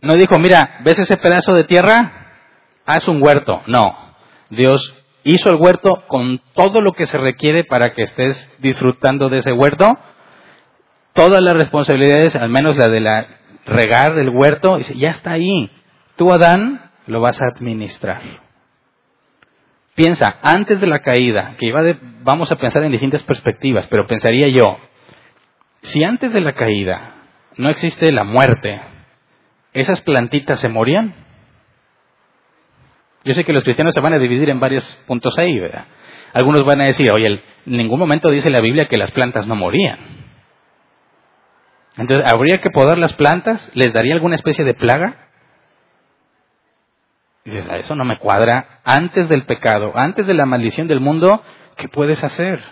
No 0.00 0.14
dijo, 0.14 0.38
mira, 0.38 0.78
¿ves 0.84 0.98
ese 0.98 1.16
pedazo 1.16 1.54
de 1.54 1.64
tierra? 1.64 2.30
Haz 2.86 3.06
un 3.08 3.22
huerto. 3.22 3.62
No. 3.66 3.96
Dios 4.50 4.94
hizo 5.24 5.50
el 5.50 5.56
huerto 5.56 6.04
con 6.08 6.40
todo 6.54 6.80
lo 6.80 6.92
que 6.92 7.06
se 7.06 7.18
requiere 7.18 7.64
para 7.64 7.94
que 7.94 8.02
estés 8.02 8.50
disfrutando 8.58 9.28
de 9.28 9.38
ese 9.38 9.52
huerto. 9.52 9.86
Todas 11.12 11.42
las 11.42 11.54
responsabilidades, 11.54 12.34
al 12.34 12.48
menos 12.48 12.76
la 12.76 12.88
de 12.88 13.00
la 13.00 13.26
regar 13.66 14.18
el 14.18 14.30
huerto, 14.30 14.78
dice, 14.78 14.96
ya 14.96 15.10
está 15.10 15.32
ahí. 15.32 15.70
Tú, 16.16 16.32
Adán, 16.32 16.90
lo 17.06 17.20
vas 17.20 17.40
a 17.40 17.46
administrar. 17.46 18.22
Piensa, 19.94 20.38
antes 20.42 20.80
de 20.80 20.86
la 20.86 21.00
caída, 21.00 21.54
que 21.58 21.66
iba 21.66 21.82
de, 21.82 21.98
vamos 22.22 22.50
a 22.50 22.56
pensar 22.56 22.82
en 22.82 22.92
distintas 22.92 23.22
perspectivas, 23.24 23.86
pero 23.88 24.06
pensaría 24.06 24.48
yo, 24.48 24.78
si 25.82 26.02
antes 26.02 26.32
de 26.32 26.40
la 26.40 26.54
caída 26.54 27.14
no 27.56 27.68
existe 27.68 28.10
la 28.10 28.24
muerte, 28.24 28.80
¿esas 29.74 30.00
plantitas 30.00 30.60
se 30.60 30.68
morían? 30.68 31.14
Yo 33.24 33.34
sé 33.34 33.44
que 33.44 33.52
los 33.52 33.64
cristianos 33.64 33.94
se 33.94 34.00
van 34.00 34.12
a 34.12 34.18
dividir 34.18 34.50
en 34.50 34.60
varios 34.60 34.84
puntos 35.06 35.38
ahí, 35.38 35.58
¿verdad? 35.58 35.86
Algunos 36.32 36.64
van 36.64 36.80
a 36.80 36.84
decir, 36.84 37.10
oye, 37.12 37.26
en 37.26 37.40
ningún 37.66 37.98
momento 37.98 38.30
dice 38.30 38.50
la 38.50 38.60
Biblia 38.60 38.86
que 38.86 38.96
las 38.96 39.12
plantas 39.12 39.46
no 39.46 39.54
morían. 39.54 39.98
Entonces, 41.96 42.32
¿habría 42.32 42.60
que 42.62 42.70
podar 42.70 42.98
las 42.98 43.12
plantas? 43.14 43.70
¿Les 43.74 43.92
daría 43.92 44.14
alguna 44.14 44.34
especie 44.34 44.64
de 44.64 44.74
plaga? 44.74 45.28
dices, 47.44 47.68
a 47.70 47.76
eso 47.76 47.94
no 47.94 48.04
me 48.04 48.18
cuadra. 48.18 48.80
Antes 48.84 49.28
del 49.28 49.44
pecado, 49.44 49.92
antes 49.96 50.26
de 50.26 50.34
la 50.34 50.46
maldición 50.46 50.88
del 50.88 51.00
mundo, 51.00 51.42
¿qué 51.76 51.88
puedes 51.88 52.22
hacer? 52.24 52.62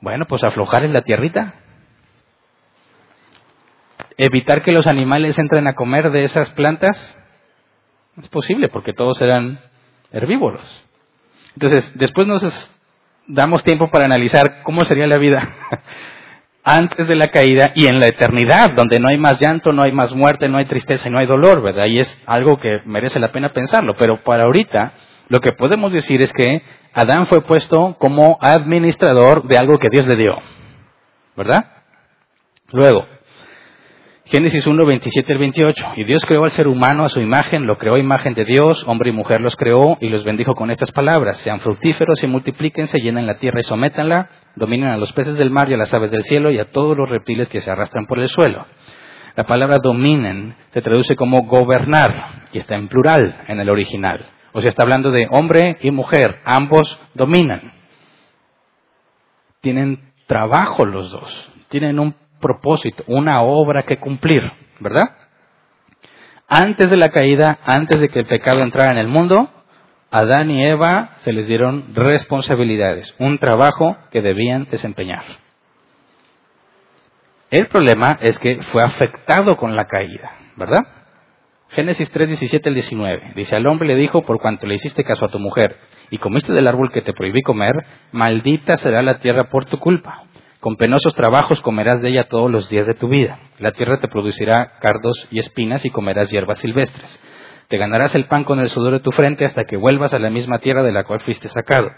Bueno, 0.00 0.24
pues 0.26 0.42
aflojar 0.44 0.84
en 0.84 0.92
la 0.92 1.02
tierrita 1.02 1.54
evitar 4.16 4.62
que 4.62 4.72
los 4.72 4.86
animales 4.86 5.38
entren 5.38 5.66
a 5.66 5.74
comer 5.74 6.10
de 6.10 6.24
esas 6.24 6.50
plantas? 6.50 7.16
Es 8.20 8.28
posible 8.28 8.68
porque 8.68 8.92
todos 8.92 9.20
eran 9.20 9.60
herbívoros. 10.12 10.84
Entonces, 11.54 11.90
después 11.96 12.26
nos 12.26 12.70
damos 13.26 13.64
tiempo 13.64 13.90
para 13.90 14.04
analizar 14.04 14.62
cómo 14.62 14.84
sería 14.84 15.06
la 15.06 15.18
vida 15.18 15.56
antes 16.64 17.08
de 17.08 17.14
la 17.14 17.28
caída 17.28 17.72
y 17.74 17.86
en 17.86 17.98
la 17.98 18.08
eternidad, 18.08 18.70
donde 18.74 19.00
no 19.00 19.08
hay 19.08 19.18
más 19.18 19.40
llanto, 19.40 19.72
no 19.72 19.82
hay 19.82 19.92
más 19.92 20.14
muerte, 20.14 20.48
no 20.48 20.58
hay 20.58 20.66
tristeza 20.66 21.08
y 21.08 21.10
no 21.10 21.18
hay 21.18 21.26
dolor, 21.26 21.62
¿verdad? 21.62 21.86
Y 21.86 22.00
es 22.00 22.22
algo 22.26 22.58
que 22.58 22.82
merece 22.84 23.18
la 23.18 23.32
pena 23.32 23.50
pensarlo. 23.50 23.94
Pero 23.96 24.22
para 24.22 24.44
ahorita, 24.44 24.92
lo 25.28 25.40
que 25.40 25.52
podemos 25.52 25.92
decir 25.92 26.20
es 26.22 26.32
que 26.32 26.62
Adán 26.92 27.26
fue 27.26 27.40
puesto 27.42 27.96
como 27.98 28.38
administrador 28.40 29.46
de 29.46 29.56
algo 29.56 29.78
que 29.78 29.88
Dios 29.90 30.06
le 30.06 30.16
dio, 30.16 30.36
¿verdad? 31.36 31.66
Luego, 32.72 33.06
Génesis 34.30 34.64
1, 34.64 34.86
27 34.86 35.32
al 35.32 35.38
28. 35.40 35.86
Y 35.96 36.04
Dios 36.04 36.24
creó 36.24 36.44
al 36.44 36.52
ser 36.52 36.68
humano 36.68 37.04
a 37.04 37.08
su 37.08 37.20
imagen, 37.20 37.66
lo 37.66 37.78
creó 37.78 37.96
imagen 37.96 38.32
de 38.34 38.44
Dios, 38.44 38.80
hombre 38.86 39.10
y 39.10 39.12
mujer 39.12 39.40
los 39.40 39.56
creó 39.56 39.98
y 40.00 40.08
los 40.08 40.22
bendijo 40.22 40.54
con 40.54 40.70
estas 40.70 40.92
palabras. 40.92 41.38
Sean 41.38 41.58
fructíferos 41.58 42.22
y 42.22 42.28
multiplíquense, 42.28 43.00
llenen 43.00 43.26
la 43.26 43.38
tierra 43.38 43.58
y 43.58 43.64
sométanla, 43.64 44.30
dominen 44.54 44.90
a 44.90 44.98
los 44.98 45.12
peces 45.14 45.36
del 45.36 45.50
mar 45.50 45.68
y 45.68 45.74
a 45.74 45.76
las 45.76 45.92
aves 45.92 46.12
del 46.12 46.22
cielo 46.22 46.52
y 46.52 46.60
a 46.60 46.70
todos 46.70 46.96
los 46.96 47.08
reptiles 47.08 47.48
que 47.48 47.58
se 47.58 47.72
arrastran 47.72 48.06
por 48.06 48.20
el 48.20 48.28
suelo. 48.28 48.66
La 49.34 49.46
palabra 49.46 49.78
dominen 49.82 50.54
se 50.72 50.80
traduce 50.80 51.16
como 51.16 51.42
gobernar 51.46 52.44
y 52.52 52.58
está 52.58 52.76
en 52.76 52.86
plural 52.86 53.42
en 53.48 53.58
el 53.58 53.68
original. 53.68 54.28
O 54.52 54.60
sea, 54.60 54.68
está 54.68 54.84
hablando 54.84 55.10
de 55.10 55.26
hombre 55.28 55.76
y 55.80 55.90
mujer, 55.90 56.38
ambos 56.44 57.00
dominan. 57.14 57.72
Tienen 59.60 60.12
trabajo 60.28 60.84
los 60.86 61.10
dos, 61.10 61.52
tienen 61.68 61.98
un 61.98 62.14
propósito, 62.40 63.04
una 63.06 63.42
obra 63.42 63.84
que 63.84 63.98
cumplir, 63.98 64.42
¿verdad? 64.80 65.10
Antes 66.48 66.90
de 66.90 66.96
la 66.96 67.10
caída, 67.10 67.58
antes 67.64 68.00
de 68.00 68.08
que 68.08 68.20
el 68.20 68.26
pecado 68.26 68.62
entrara 68.62 68.90
en 68.90 68.98
el 68.98 69.06
mundo, 69.06 69.48
Adán 70.10 70.50
y 70.50 70.64
Eva 70.64 71.10
se 71.18 71.32
les 71.32 71.46
dieron 71.46 71.94
responsabilidades, 71.94 73.14
un 73.18 73.38
trabajo 73.38 73.96
que 74.10 74.22
debían 74.22 74.66
desempeñar. 74.68 75.22
El 77.50 77.68
problema 77.68 78.18
es 78.20 78.38
que 78.38 78.60
fue 78.72 78.82
afectado 78.82 79.56
con 79.56 79.76
la 79.76 79.86
caída, 79.86 80.32
¿verdad? 80.56 80.84
Génesis 81.70 82.10
3, 82.10 82.28
17 82.28 82.68
al 82.68 82.74
19. 82.74 83.32
Dice, 83.36 83.54
al 83.54 83.66
hombre 83.66 83.86
le 83.86 83.94
dijo, 83.94 84.22
por 84.22 84.40
cuanto 84.40 84.66
le 84.66 84.74
hiciste 84.74 85.04
caso 85.04 85.24
a 85.24 85.30
tu 85.30 85.38
mujer 85.38 85.76
y 86.10 86.18
comiste 86.18 86.52
del 86.52 86.66
árbol 86.66 86.90
que 86.90 87.02
te 87.02 87.12
prohibí 87.12 87.42
comer, 87.42 87.74
maldita 88.10 88.76
será 88.76 89.02
la 89.02 89.20
tierra 89.20 89.44
por 89.50 89.66
tu 89.66 89.78
culpa. 89.78 90.24
Con 90.60 90.76
penosos 90.76 91.14
trabajos 91.14 91.62
comerás 91.62 92.02
de 92.02 92.10
ella 92.10 92.28
todos 92.28 92.50
los 92.50 92.68
días 92.68 92.86
de 92.86 92.92
tu 92.92 93.08
vida. 93.08 93.38
La 93.58 93.72
tierra 93.72 93.98
te 93.98 94.08
producirá 94.08 94.78
cardos 94.78 95.26
y 95.30 95.38
espinas 95.38 95.86
y 95.86 95.90
comerás 95.90 96.30
hierbas 96.30 96.58
silvestres. 96.58 97.18
Te 97.68 97.78
ganarás 97.78 98.14
el 98.14 98.26
pan 98.26 98.44
con 98.44 98.60
el 98.60 98.68
sudor 98.68 98.92
de 98.92 99.00
tu 99.00 99.10
frente 99.10 99.46
hasta 99.46 99.64
que 99.64 99.78
vuelvas 99.78 100.12
a 100.12 100.18
la 100.18 100.28
misma 100.28 100.58
tierra 100.58 100.82
de 100.82 100.92
la 100.92 101.04
cual 101.04 101.20
fuiste 101.20 101.48
sacado. 101.48 101.90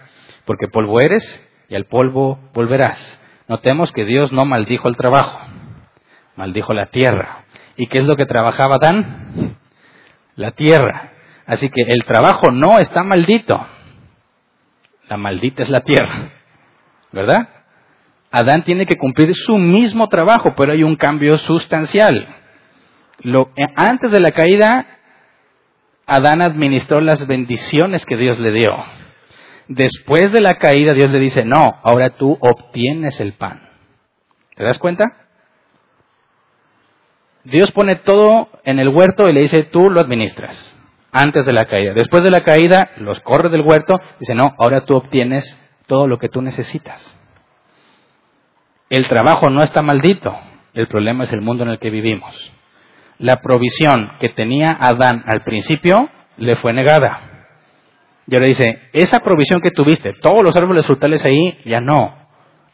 Porque 0.45 0.69
polvo 0.69 1.01
eres 1.01 1.25
y 1.69 1.75
al 1.75 1.87
polvo 1.87 2.39
volverás. 2.55 3.21
Notemos 3.49 3.91
que 3.91 4.05
Dios 4.05 4.33
no 4.33 4.45
maldijo 4.45 4.89
el 4.89 4.97
trabajo, 4.97 5.41
maldijo 6.37 6.73
la 6.73 6.87
tierra. 6.87 7.45
¿Y 7.77 7.89
qué 7.89 7.99
es 7.99 8.05
lo 8.05 8.15
que 8.17 8.27
trabajaba 8.27 8.77
Adán? 8.77 9.57
La 10.37 10.53
tierra. 10.53 11.13
Así 11.47 11.69
que 11.69 11.83
el 11.83 12.05
trabajo 12.05 12.53
no 12.53 12.79
está 12.79 13.03
maldito. 13.03 13.67
La 15.09 15.17
maldita 15.17 15.65
es 15.65 15.69
la 15.69 15.81
tierra. 15.81 16.31
¿Verdad? 17.11 17.49
Adán 18.33 18.65
tiene 18.65 18.87
que 18.87 18.97
cumplir 18.97 19.35
su 19.35 19.59
mismo 19.59 20.09
trabajo, 20.09 20.55
pero 20.57 20.73
hay 20.73 20.83
un 20.83 20.97
cambio 20.97 21.37
sustancial. 21.37 22.27
Eh, 23.23 23.67
antes 23.77 24.11
de 24.11 24.21
la 24.21 24.33
caída, 24.33 24.87
Adán 26.07 26.41
administró 26.41 27.03
las 27.03 27.27
bendiciones 27.27 28.07
que 28.07 28.17
Dios 28.17 28.39
le 28.41 28.53
dio. 28.53 28.75
Después 29.69 30.33
de 30.33 30.41
la 30.41 30.55
caída, 30.55 30.95
Dios 30.95 31.11
le 31.11 31.19
dice, 31.19 31.45
no, 31.45 31.79
ahora 31.83 32.17
tú 32.17 32.39
obtienes 32.41 33.21
el 33.21 33.35
pan. 33.35 33.69
¿Te 34.57 34.65
das 34.65 34.79
cuenta? 34.79 35.05
Dios 37.45 37.71
pone 37.73 37.97
todo 37.97 38.49
en 38.65 38.79
el 38.79 38.89
huerto 38.89 39.29
y 39.29 39.35
le 39.35 39.41
dice, 39.41 39.65
tú 39.65 39.91
lo 39.91 40.01
administras. 40.01 40.75
Antes 41.13 41.45
de 41.45 41.53
la 41.53 41.67
caída. 41.67 41.93
Después 41.93 42.23
de 42.23 42.31
la 42.31 42.41
caída, 42.41 42.93
los 42.97 43.21
corre 43.21 43.51
del 43.51 43.61
huerto, 43.61 44.01
dice, 44.19 44.35
no, 44.35 44.55
ahora 44.59 44.87
tú 44.87 44.97
obtienes 44.97 45.59
todo 45.87 46.09
lo 46.09 46.19
que 46.19 46.31
tú 46.31 46.41
necesitas. 46.41 47.19
El 48.93 49.09
trabajo 49.09 49.49
no 49.49 49.63
está 49.63 49.81
maldito, 49.81 50.39
el 50.75 50.87
problema 50.87 51.25
es 51.25 51.33
el 51.33 51.41
mundo 51.41 51.63
en 51.63 51.71
el 51.71 51.79
que 51.79 51.89
vivimos. 51.89 52.53
La 53.17 53.41
provisión 53.41 54.13
que 54.21 54.29
tenía 54.29 54.77
Adán 54.79 55.25
al 55.27 55.45
principio 55.45 56.11
le 56.37 56.57
fue 56.57 56.75
negada. 56.75 57.47
Y 58.27 58.35
ahora 58.35 58.49
dice, 58.49 58.91
esa 58.93 59.21
provisión 59.21 59.63
que 59.63 59.71
tuviste, 59.71 60.13
todos 60.21 60.43
los 60.43 60.55
árboles 60.57 60.85
frutales 60.85 61.25
ahí, 61.25 61.59
ya 61.65 61.81
no. 61.81 62.19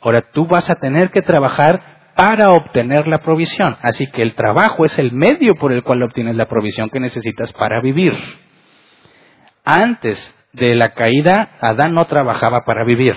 Ahora 0.01 0.23
tú 0.33 0.49
vas 0.49 0.69
a 0.69 0.75
tener 0.75 1.13
que 1.13 1.23
trabajar 1.23 2.11
para 2.17 2.49
obtener 2.49 3.07
la 3.07 3.19
provisión. 3.19 3.77
Así 3.81 4.09
que 4.09 4.23
el 4.23 4.35
trabajo 4.35 4.85
es 4.85 4.99
el 4.99 5.13
medio 5.13 5.55
por 5.55 5.71
el 5.71 5.85
cual 5.85 6.03
obtienes 6.03 6.35
la 6.35 6.49
provisión 6.49 6.91
que 6.91 6.99
necesitas 6.99 7.53
para 7.53 7.81
vivir. 7.81 8.13
Antes 9.65 10.35
de 10.53 10.75
la 10.75 10.95
caída, 10.95 11.59
Adán 11.61 11.95
no 11.95 12.07
trabajaba 12.07 12.65
para 12.65 12.83
vivir. 12.83 13.15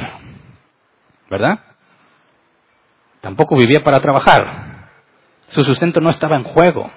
¿Verdad? 1.32 1.71
Tampoco 3.22 3.56
vivía 3.56 3.84
para 3.84 4.02
trabajar. 4.02 4.90
Su 5.50 5.64
sustento 5.64 6.02
no 6.02 6.10
estaba 6.10 6.36
en 6.36 6.44
juego. 6.44 6.92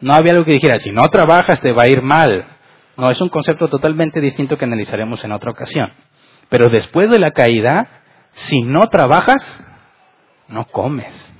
No 0.00 0.14
había 0.14 0.32
algo 0.32 0.44
que 0.44 0.52
dijera, 0.52 0.78
si 0.78 0.90
no 0.90 1.02
trabajas 1.08 1.60
te 1.60 1.72
va 1.72 1.84
a 1.84 1.88
ir 1.88 2.02
mal. 2.02 2.46
No, 2.96 3.10
es 3.10 3.20
un 3.20 3.28
concepto 3.28 3.68
totalmente 3.68 4.20
distinto 4.20 4.58
que 4.58 4.64
analizaremos 4.64 5.22
en 5.24 5.32
otra 5.32 5.50
ocasión. 5.50 5.92
Pero 6.48 6.70
después 6.70 7.10
de 7.10 7.18
la 7.18 7.30
caída, 7.30 7.88
si 8.32 8.62
no 8.62 8.88
trabajas, 8.88 9.62
no 10.48 10.64
comes. 10.66 11.32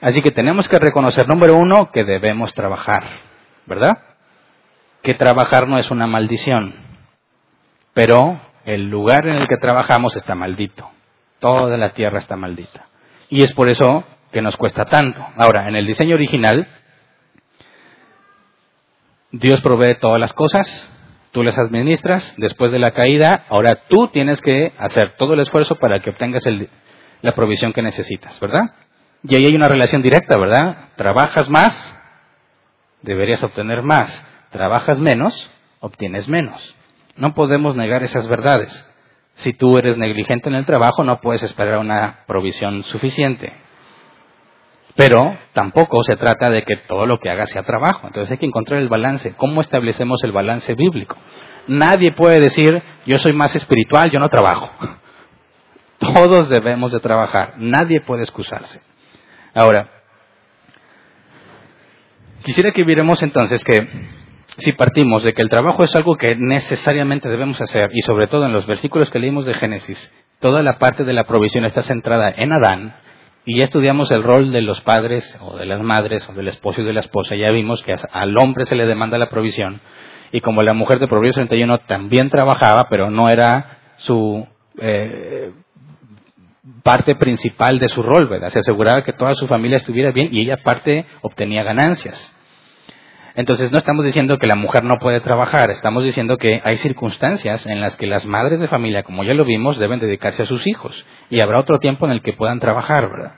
Así 0.00 0.22
que 0.22 0.30
tenemos 0.30 0.68
que 0.68 0.78
reconocer, 0.78 1.28
número 1.28 1.56
uno, 1.56 1.90
que 1.92 2.04
debemos 2.04 2.54
trabajar, 2.54 3.04
¿verdad? 3.66 3.98
Que 5.02 5.14
trabajar 5.14 5.68
no 5.68 5.78
es 5.78 5.90
una 5.90 6.06
maldición, 6.06 6.74
pero 7.92 8.40
el 8.64 8.88
lugar 8.88 9.26
en 9.26 9.36
el 9.36 9.48
que 9.48 9.58
trabajamos 9.58 10.16
está 10.16 10.34
maldito. 10.34 10.90
Toda 11.40 11.76
la 11.76 11.92
tierra 11.92 12.18
está 12.18 12.36
maldita. 12.36 12.86
Y 13.28 13.42
es 13.42 13.52
por 13.52 13.68
eso 13.68 14.04
que 14.30 14.42
nos 14.42 14.56
cuesta 14.56 14.84
tanto. 14.84 15.24
Ahora, 15.36 15.68
en 15.68 15.74
el 15.74 15.86
diseño 15.86 16.14
original, 16.14 16.68
Dios 19.32 19.60
provee 19.60 19.96
todas 20.00 20.20
las 20.20 20.32
cosas, 20.32 20.66
tú 21.32 21.42
las 21.42 21.58
administras, 21.58 22.34
después 22.36 22.72
de 22.72 22.78
la 22.78 22.92
caída, 22.92 23.46
ahora 23.48 23.82
tú 23.88 24.08
tienes 24.08 24.40
que 24.40 24.72
hacer 24.78 25.14
todo 25.16 25.34
el 25.34 25.40
esfuerzo 25.40 25.76
para 25.76 26.00
que 26.00 26.10
obtengas 26.10 26.44
la 27.22 27.34
provisión 27.34 27.72
que 27.72 27.82
necesitas, 27.82 28.38
¿verdad? 28.40 28.74
Y 29.22 29.36
ahí 29.36 29.46
hay 29.46 29.54
una 29.54 29.68
relación 29.68 30.02
directa, 30.02 30.38
¿verdad? 30.38 30.88
Trabajas 30.96 31.48
más, 31.48 31.96
deberías 33.02 33.42
obtener 33.42 33.82
más. 33.82 34.26
Trabajas 34.50 34.98
menos, 34.98 35.50
obtienes 35.78 36.28
menos. 36.28 36.74
No 37.16 37.34
podemos 37.34 37.76
negar 37.76 38.02
esas 38.02 38.26
verdades. 38.26 38.86
Si 39.40 39.54
tú 39.54 39.78
eres 39.78 39.96
negligente 39.96 40.50
en 40.50 40.54
el 40.54 40.66
trabajo, 40.66 41.02
no 41.02 41.20
puedes 41.22 41.42
esperar 41.42 41.78
una 41.78 42.24
provisión 42.26 42.82
suficiente. 42.82 43.50
Pero 44.96 45.34
tampoco 45.54 46.02
se 46.04 46.16
trata 46.16 46.50
de 46.50 46.62
que 46.62 46.76
todo 46.76 47.06
lo 47.06 47.18
que 47.18 47.30
hagas 47.30 47.48
sea 47.48 47.62
trabajo. 47.62 48.06
Entonces 48.06 48.32
hay 48.32 48.36
que 48.36 48.44
encontrar 48.44 48.80
el 48.80 48.90
balance. 48.90 49.32
¿Cómo 49.38 49.62
establecemos 49.62 50.22
el 50.24 50.32
balance 50.32 50.74
bíblico? 50.74 51.16
Nadie 51.68 52.12
puede 52.12 52.38
decir, 52.38 52.82
yo 53.06 53.18
soy 53.18 53.32
más 53.32 53.56
espiritual, 53.56 54.10
yo 54.10 54.20
no 54.20 54.28
trabajo. 54.28 54.68
Todos 55.98 56.50
debemos 56.50 56.92
de 56.92 57.00
trabajar. 57.00 57.54
Nadie 57.56 58.02
puede 58.02 58.24
excusarse. 58.24 58.82
Ahora, 59.54 59.88
quisiera 62.42 62.72
que 62.72 62.84
viéramos 62.84 63.22
entonces 63.22 63.64
que 63.64 64.19
si 64.60 64.72
partimos 64.72 65.22
de 65.22 65.32
que 65.32 65.42
el 65.42 65.48
trabajo 65.48 65.82
es 65.82 65.94
algo 65.96 66.16
que 66.16 66.36
necesariamente 66.36 67.28
debemos 67.28 67.60
hacer, 67.60 67.90
y 67.92 68.00
sobre 68.02 68.26
todo 68.26 68.46
en 68.46 68.52
los 68.52 68.66
versículos 68.66 69.10
que 69.10 69.18
leímos 69.18 69.46
de 69.46 69.54
Génesis, 69.54 70.12
toda 70.38 70.62
la 70.62 70.78
parte 70.78 71.04
de 71.04 71.12
la 71.12 71.24
provisión 71.24 71.64
está 71.64 71.82
centrada 71.82 72.32
en 72.36 72.52
Adán, 72.52 72.96
y 73.44 73.58
ya 73.58 73.64
estudiamos 73.64 74.10
el 74.10 74.22
rol 74.22 74.52
de 74.52 74.62
los 74.62 74.80
padres 74.82 75.38
o 75.40 75.56
de 75.56 75.66
las 75.66 75.80
madres 75.82 76.28
o 76.28 76.32
del 76.34 76.48
esposo 76.48 76.82
y 76.82 76.84
de 76.84 76.92
la 76.92 77.00
esposa, 77.00 77.34
ya 77.34 77.50
vimos 77.50 77.82
que 77.82 77.96
al 78.12 78.36
hombre 78.36 78.66
se 78.66 78.76
le 78.76 78.86
demanda 78.86 79.18
la 79.18 79.28
provisión, 79.28 79.80
y 80.32 80.40
como 80.40 80.62
la 80.62 80.74
mujer 80.74 80.98
de 80.98 81.08
Proverbios 81.08 81.36
31 81.36 81.78
también 81.78 82.30
trabajaba, 82.30 82.86
pero 82.88 83.10
no 83.10 83.28
era 83.28 83.78
su 83.96 84.46
eh, 84.78 85.52
parte 86.82 87.16
principal 87.16 87.78
de 87.78 87.88
su 87.88 88.02
rol, 88.02 88.28
¿verdad? 88.28 88.48
Se 88.48 88.60
aseguraba 88.60 89.04
que 89.04 89.12
toda 89.12 89.34
su 89.34 89.46
familia 89.46 89.76
estuviera 89.76 90.12
bien 90.12 90.28
y 90.32 90.40
ella 90.40 90.58
parte 90.62 91.06
obtenía 91.22 91.62
ganancias. 91.62 92.36
Entonces 93.40 93.72
no 93.72 93.78
estamos 93.78 94.04
diciendo 94.04 94.36
que 94.36 94.46
la 94.46 94.54
mujer 94.54 94.84
no 94.84 94.98
puede 94.98 95.20
trabajar, 95.20 95.70
estamos 95.70 96.04
diciendo 96.04 96.36
que 96.36 96.60
hay 96.62 96.76
circunstancias 96.76 97.64
en 97.64 97.80
las 97.80 97.96
que 97.96 98.06
las 98.06 98.26
madres 98.26 98.60
de 98.60 98.68
familia, 98.68 99.02
como 99.02 99.24
ya 99.24 99.32
lo 99.32 99.46
vimos, 99.46 99.78
deben 99.78 99.98
dedicarse 99.98 100.42
a 100.42 100.46
sus 100.46 100.66
hijos 100.66 101.06
y 101.30 101.40
habrá 101.40 101.58
otro 101.58 101.78
tiempo 101.78 102.04
en 102.04 102.12
el 102.12 102.20
que 102.20 102.34
puedan 102.34 102.60
trabajar, 102.60 103.08
¿verdad? 103.08 103.36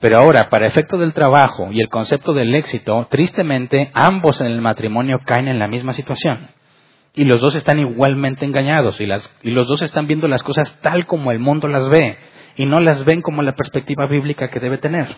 Pero 0.00 0.20
ahora, 0.20 0.48
para 0.48 0.66
efecto 0.66 0.96
del 0.96 1.12
trabajo 1.12 1.68
y 1.70 1.82
el 1.82 1.90
concepto 1.90 2.32
del 2.32 2.54
éxito, 2.54 3.08
tristemente 3.10 3.90
ambos 3.92 4.40
en 4.40 4.46
el 4.46 4.62
matrimonio 4.62 5.20
caen 5.26 5.48
en 5.48 5.58
la 5.58 5.68
misma 5.68 5.92
situación. 5.92 6.48
Y 7.14 7.24
los 7.24 7.42
dos 7.42 7.56
están 7.56 7.78
igualmente 7.78 8.46
engañados 8.46 8.98
y, 9.02 9.04
las, 9.04 9.30
y 9.42 9.50
los 9.50 9.66
dos 9.66 9.82
están 9.82 10.06
viendo 10.06 10.28
las 10.28 10.42
cosas 10.42 10.78
tal 10.80 11.04
como 11.04 11.30
el 11.30 11.40
mundo 11.40 11.68
las 11.68 11.90
ve 11.90 12.16
y 12.56 12.64
no 12.64 12.80
las 12.80 13.04
ven 13.04 13.20
como 13.20 13.42
la 13.42 13.52
perspectiva 13.52 14.06
bíblica 14.06 14.48
que 14.48 14.60
debe 14.60 14.78
tener. 14.78 15.14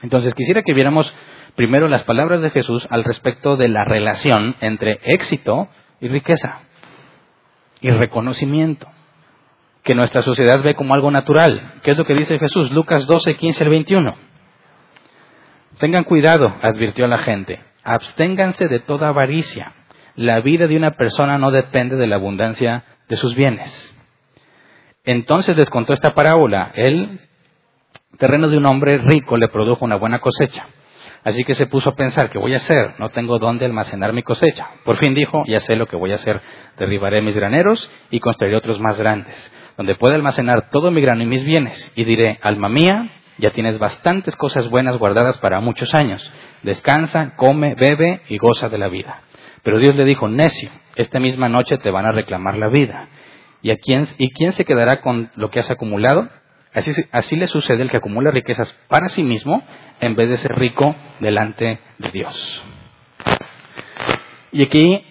Entonces 0.00 0.34
quisiera 0.34 0.62
que 0.62 0.72
viéramos 0.72 1.14
primero 1.56 1.88
las 1.88 2.04
palabras 2.04 2.40
de 2.40 2.50
Jesús 2.50 2.86
al 2.90 3.04
respecto 3.04 3.56
de 3.56 3.68
la 3.68 3.84
relación 3.84 4.56
entre 4.60 5.00
éxito 5.04 5.68
y 6.00 6.08
riqueza 6.08 6.60
y 7.80 7.90
reconocimiento 7.90 8.88
que 9.82 9.94
nuestra 9.94 10.22
sociedad 10.22 10.62
ve 10.62 10.74
como 10.74 10.94
algo 10.94 11.10
natural. 11.10 11.74
¿Qué 11.82 11.92
es 11.92 11.98
lo 11.98 12.04
que 12.04 12.14
dice 12.14 12.38
Jesús? 12.38 12.72
Lucas 12.72 13.06
12, 13.06 13.36
15 13.36 13.64
al 13.64 13.70
21. 13.70 14.16
Tengan 15.78 16.04
cuidado, 16.04 16.54
advirtió 16.62 17.06
la 17.06 17.18
gente, 17.18 17.60
absténganse 17.82 18.68
de 18.68 18.80
toda 18.80 19.08
avaricia. 19.08 19.72
La 20.16 20.40
vida 20.40 20.66
de 20.66 20.76
una 20.76 20.92
persona 20.92 21.36
no 21.36 21.50
depende 21.50 21.96
de 21.96 22.06
la 22.06 22.16
abundancia 22.16 22.84
de 23.08 23.16
sus 23.16 23.34
bienes. 23.34 23.94
Entonces 25.04 25.56
les 25.56 25.68
contó 25.68 25.92
esta 25.92 26.14
parábola. 26.14 26.72
El 26.74 27.20
terreno 28.18 28.48
de 28.48 28.56
un 28.56 28.66
hombre 28.66 28.98
rico 28.98 29.36
le 29.36 29.48
produjo 29.48 29.84
una 29.84 29.96
buena 29.96 30.20
cosecha. 30.20 30.66
Así 31.24 31.42
que 31.42 31.54
se 31.54 31.66
puso 31.66 31.90
a 31.90 31.96
pensar, 31.96 32.28
¿qué 32.28 32.38
voy 32.38 32.52
a 32.52 32.58
hacer? 32.58 32.94
No 32.98 33.08
tengo 33.08 33.38
dónde 33.38 33.64
almacenar 33.64 34.12
mi 34.12 34.22
cosecha. 34.22 34.68
Por 34.84 34.98
fin 34.98 35.14
dijo, 35.14 35.42
ya 35.46 35.58
sé 35.60 35.74
lo 35.74 35.86
que 35.86 35.96
voy 35.96 36.12
a 36.12 36.16
hacer. 36.16 36.42
Derribaré 36.78 37.22
mis 37.22 37.34
graneros 37.34 37.90
y 38.10 38.20
construiré 38.20 38.56
otros 38.56 38.78
más 38.78 38.98
grandes, 38.98 39.52
donde 39.78 39.94
pueda 39.94 40.16
almacenar 40.16 40.68
todo 40.70 40.90
mi 40.90 41.00
grano 41.00 41.22
y 41.22 41.26
mis 41.26 41.42
bienes. 41.42 41.92
Y 41.96 42.04
diré, 42.04 42.38
alma 42.42 42.68
mía, 42.68 43.10
ya 43.38 43.52
tienes 43.52 43.78
bastantes 43.78 44.36
cosas 44.36 44.68
buenas 44.68 44.98
guardadas 44.98 45.38
para 45.38 45.60
muchos 45.60 45.94
años. 45.94 46.30
Descansa, 46.62 47.34
come, 47.36 47.74
bebe 47.74 48.20
y 48.28 48.36
goza 48.36 48.68
de 48.68 48.76
la 48.76 48.88
vida. 48.88 49.22
Pero 49.62 49.78
Dios 49.78 49.96
le 49.96 50.04
dijo, 50.04 50.28
necio, 50.28 50.70
esta 50.94 51.20
misma 51.20 51.48
noche 51.48 51.78
te 51.78 51.90
van 51.90 52.04
a 52.04 52.12
reclamar 52.12 52.58
la 52.58 52.68
vida. 52.68 53.08
¿Y, 53.62 53.70
a 53.70 53.78
quién, 53.78 54.06
¿Y 54.18 54.30
quién 54.32 54.52
se 54.52 54.66
quedará 54.66 55.00
con 55.00 55.30
lo 55.36 55.48
que 55.50 55.60
has 55.60 55.70
acumulado? 55.70 56.28
Así, 56.74 56.92
así 57.12 57.36
le 57.36 57.46
sucede 57.46 57.82
el 57.82 57.90
que 57.90 57.96
acumula 57.96 58.30
riquezas 58.30 58.78
para 58.88 59.08
sí 59.08 59.22
mismo 59.22 59.62
en 60.00 60.14
vez 60.14 60.28
de 60.28 60.36
ser 60.36 60.54
rico 60.54 60.94
delante 61.20 61.78
de 61.98 62.10
Dios. 62.10 62.64
Y 64.52 64.62
aquí 64.62 65.04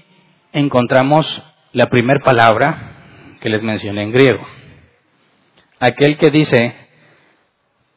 encontramos 0.54 1.44
la 1.74 1.88
primera 1.88 2.24
palabra 2.24 2.92
que 3.42 3.50
les 3.50 3.62
mencioné 3.62 4.04
en 4.04 4.12
griego. 4.12 4.46
Aquel 5.80 6.18
que 6.18 6.32
dice, 6.32 6.76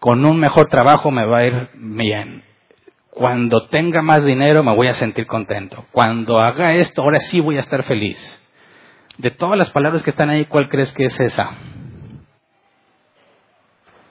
con 0.00 0.24
un 0.24 0.40
mejor 0.40 0.68
trabajo 0.68 1.10
me 1.10 1.24
va 1.24 1.38
a 1.38 1.44
ir 1.44 1.68
bien. 1.74 2.42
Cuando 3.10 3.68
tenga 3.68 4.02
más 4.02 4.24
dinero 4.24 4.62
me 4.62 4.74
voy 4.74 4.88
a 4.88 4.94
sentir 4.94 5.26
contento. 5.26 5.86
Cuando 5.92 6.40
haga 6.40 6.74
esto, 6.74 7.02
ahora 7.02 7.20
sí 7.20 7.40
voy 7.40 7.56
a 7.56 7.60
estar 7.60 7.82
feliz. 7.84 8.42
De 9.18 9.30
todas 9.30 9.56
las 9.56 9.70
palabras 9.70 10.02
que 10.02 10.10
están 10.10 10.28
ahí, 10.28 10.46
¿cuál 10.46 10.68
crees 10.68 10.92
que 10.92 11.06
es 11.06 11.18
esa? 11.20 11.50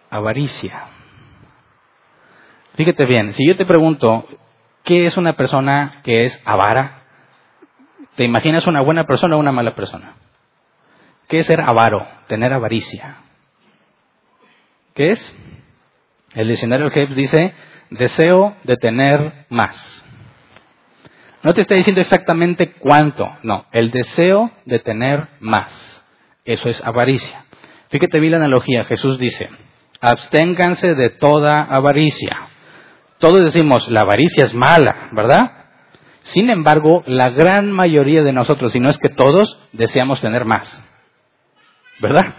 Avaricia. 0.09 0.94
Fíjate 2.75 3.05
bien, 3.05 3.31
si 3.31 3.47
yo 3.47 3.55
te 3.55 3.65
pregunto, 3.65 4.27
¿qué 4.83 5.05
es 5.05 5.15
una 5.15 5.33
persona 5.33 6.01
que 6.03 6.25
es 6.25 6.41
avara? 6.45 7.03
¿Te 8.15 8.23
imaginas 8.23 8.67
una 8.67 8.81
buena 8.81 9.05
persona 9.05 9.35
o 9.35 9.39
una 9.39 9.53
mala 9.53 9.75
persona? 9.75 10.15
¿Qué 11.27 11.39
es 11.39 11.45
ser 11.45 11.61
avaro? 11.61 12.05
Tener 12.27 12.51
avaricia. 12.53 13.17
¿Qué 14.93 15.11
es? 15.11 15.37
El 16.33 16.49
diccionario 16.49 16.91
Hebbs 16.93 17.15
dice, 17.15 17.53
deseo 17.89 18.55
de 18.63 18.75
tener 18.75 19.45
más. 19.49 20.03
No 21.43 21.53
te 21.53 21.61
está 21.61 21.75
diciendo 21.75 22.01
exactamente 22.01 22.73
cuánto, 22.73 23.29
no, 23.43 23.65
el 23.71 23.91
deseo 23.91 24.51
de 24.65 24.79
tener 24.79 25.27
más. 25.39 26.03
Eso 26.43 26.69
es 26.69 26.83
avaricia. 26.83 27.45
Fíjate 27.89 28.19
bien 28.19 28.31
la 28.31 28.37
analogía, 28.37 28.83
Jesús 28.83 29.17
dice, 29.17 29.49
absténganse 30.01 30.95
de 30.95 31.09
toda 31.11 31.61
avaricia. 31.61 32.49
Todos 33.25 33.43
decimos, 33.43 33.89
la 33.89 34.01
avaricia 34.01 34.43
es 34.43 34.53
mala, 34.53 35.09
¿verdad? 35.11 35.49
Sin 36.21 36.51
embargo, 36.51 37.01
la 37.07 37.31
gran 37.31 37.71
mayoría 37.71 38.21
de 38.21 38.31
nosotros, 38.31 38.71
si 38.71 38.79
no 38.79 38.87
es 38.87 38.99
que 38.99 39.09
todos, 39.09 39.59
deseamos 39.73 40.21
tener 40.21 40.45
más. 40.45 40.79
¿Verdad? 41.99 42.35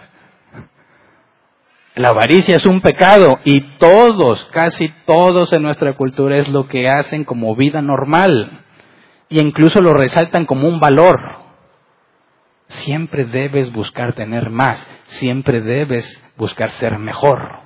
La 1.96 2.10
avaricia 2.10 2.54
es 2.54 2.66
un 2.66 2.82
pecado 2.82 3.40
y 3.44 3.78
todos, 3.78 4.44
casi 4.52 4.86
todos 5.06 5.52
en 5.52 5.64
nuestra 5.64 5.94
cultura 5.94 6.36
es 6.36 6.48
lo 6.50 6.68
que 6.68 6.88
hacen 6.88 7.24
como 7.24 7.56
vida 7.56 7.82
normal 7.82 8.60
y 9.28 9.40
incluso 9.40 9.80
lo 9.80 9.92
resaltan 9.92 10.46
como 10.46 10.68
un 10.68 10.78
valor. 10.78 11.20
Siempre 12.68 13.24
debes 13.24 13.72
buscar 13.72 14.14
tener 14.14 14.50
más, 14.50 14.88
siempre 15.06 15.62
debes 15.62 16.06
buscar 16.36 16.70
ser 16.74 16.96
mejor. 17.00 17.65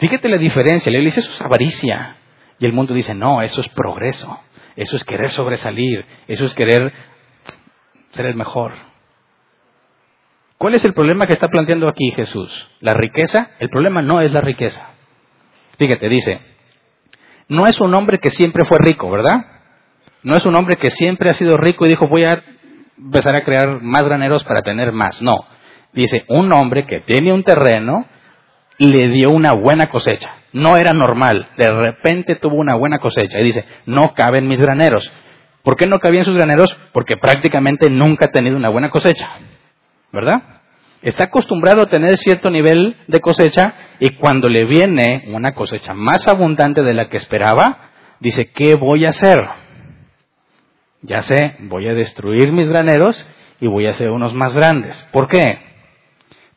Fíjate 0.00 0.30
la 0.30 0.38
diferencia, 0.38 0.90
la 0.90 0.98
iglesia 0.98 1.20
eso 1.20 1.30
es 1.30 1.40
avaricia 1.42 2.16
y 2.58 2.64
el 2.64 2.72
mundo 2.72 2.94
dice, 2.94 3.14
no, 3.14 3.42
eso 3.42 3.60
es 3.60 3.68
progreso, 3.68 4.40
eso 4.74 4.96
es 4.96 5.04
querer 5.04 5.28
sobresalir, 5.28 6.06
eso 6.26 6.46
es 6.46 6.54
querer 6.54 6.90
ser 8.12 8.24
el 8.24 8.34
mejor. 8.34 8.72
¿Cuál 10.56 10.74
es 10.74 10.84
el 10.86 10.94
problema 10.94 11.26
que 11.26 11.34
está 11.34 11.48
planteando 11.48 11.86
aquí 11.86 12.10
Jesús? 12.12 12.70
¿La 12.80 12.94
riqueza? 12.94 13.50
El 13.58 13.68
problema 13.68 14.00
no 14.00 14.22
es 14.22 14.32
la 14.32 14.40
riqueza. 14.40 14.88
Fíjate, 15.78 16.08
dice, 16.08 16.40
no 17.48 17.66
es 17.66 17.78
un 17.78 17.94
hombre 17.94 18.18
que 18.18 18.30
siempre 18.30 18.64
fue 18.66 18.78
rico, 18.80 19.10
¿verdad? 19.10 19.44
No 20.22 20.34
es 20.34 20.46
un 20.46 20.54
hombre 20.54 20.76
que 20.76 20.88
siempre 20.88 21.28
ha 21.28 21.34
sido 21.34 21.58
rico 21.58 21.84
y 21.84 21.90
dijo 21.90 22.08
voy 22.08 22.24
a 22.24 22.42
empezar 22.96 23.36
a 23.36 23.44
crear 23.44 23.82
más 23.82 24.02
graneros 24.02 24.44
para 24.44 24.62
tener 24.62 24.92
más. 24.92 25.20
No. 25.20 25.44
Dice, 25.92 26.24
un 26.28 26.50
hombre 26.52 26.86
que 26.86 27.00
tiene 27.00 27.34
un 27.34 27.42
terreno 27.42 28.06
le 28.88 29.08
dio 29.08 29.30
una 29.30 29.52
buena 29.52 29.88
cosecha. 29.88 30.30
No 30.52 30.76
era 30.76 30.92
normal. 30.92 31.48
De 31.56 31.70
repente 31.70 32.36
tuvo 32.36 32.56
una 32.56 32.74
buena 32.74 32.98
cosecha. 32.98 33.38
Y 33.38 33.44
dice, 33.44 33.64
no 33.86 34.14
caben 34.14 34.48
mis 34.48 34.60
graneros. 34.60 35.12
¿Por 35.62 35.76
qué 35.76 35.86
no 35.86 35.98
cabían 35.98 36.24
sus 36.24 36.34
graneros? 36.34 36.74
Porque 36.92 37.16
prácticamente 37.16 37.90
nunca 37.90 38.26
ha 38.26 38.32
tenido 38.32 38.56
una 38.56 38.70
buena 38.70 38.90
cosecha. 38.90 39.28
¿Verdad? 40.12 40.42
Está 41.02 41.24
acostumbrado 41.24 41.82
a 41.82 41.90
tener 41.90 42.16
cierto 42.16 42.50
nivel 42.50 42.96
de 43.06 43.20
cosecha 43.20 43.74
y 44.00 44.10
cuando 44.16 44.48
le 44.48 44.64
viene 44.64 45.24
una 45.28 45.54
cosecha 45.54 45.94
más 45.94 46.28
abundante 46.28 46.82
de 46.82 46.94
la 46.94 47.08
que 47.08 47.16
esperaba, 47.16 47.90
dice, 48.20 48.50
¿qué 48.52 48.74
voy 48.74 49.06
a 49.06 49.10
hacer? 49.10 49.38
Ya 51.02 51.20
sé, 51.20 51.56
voy 51.60 51.88
a 51.88 51.94
destruir 51.94 52.52
mis 52.52 52.68
graneros 52.68 53.26
y 53.60 53.66
voy 53.66 53.86
a 53.86 53.90
hacer 53.90 54.10
unos 54.10 54.34
más 54.34 54.54
grandes. 54.54 55.08
¿Por 55.12 55.28
qué? 55.28 55.58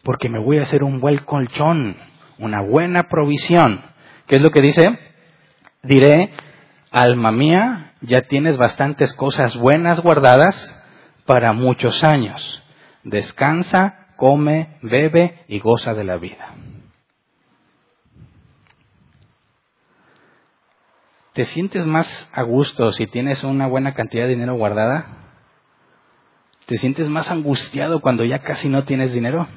Porque 0.03 0.27
me 0.27 0.39
voy 0.39 0.59
a 0.59 0.63
hacer 0.63 0.83
un 0.83 0.99
buen 0.99 1.19
colchón, 1.19 1.95
una 2.43 2.61
buena 2.61 3.07
provisión. 3.07 3.81
¿Qué 4.27 4.35
es 4.35 4.41
lo 4.41 4.51
que 4.51 4.61
dice? 4.61 4.87
Diré, 5.81 6.31
alma 6.91 7.31
mía, 7.31 7.93
ya 8.01 8.21
tienes 8.23 8.57
bastantes 8.57 9.13
cosas 9.15 9.57
buenas 9.57 10.01
guardadas 10.01 10.55
para 11.25 11.53
muchos 11.53 12.03
años. 12.03 12.63
Descansa, 13.03 14.07
come, 14.15 14.77
bebe 14.81 15.43
y 15.47 15.59
goza 15.59 15.93
de 15.93 16.03
la 16.03 16.17
vida. 16.17 16.53
¿Te 21.33 21.45
sientes 21.45 21.85
más 21.87 22.29
a 22.31 22.43
gusto 22.43 22.91
si 22.91 23.07
tienes 23.07 23.43
una 23.43 23.67
buena 23.67 23.95
cantidad 23.95 24.25
de 24.25 24.29
dinero 24.29 24.55
guardada? 24.55 25.07
¿Te 26.67 26.77
sientes 26.77 27.09
más 27.09 27.29
angustiado 27.31 28.01
cuando 28.01 28.23
ya 28.23 28.39
casi 28.39 28.69
no 28.69 28.83
tienes 28.83 29.13
dinero? 29.13 29.47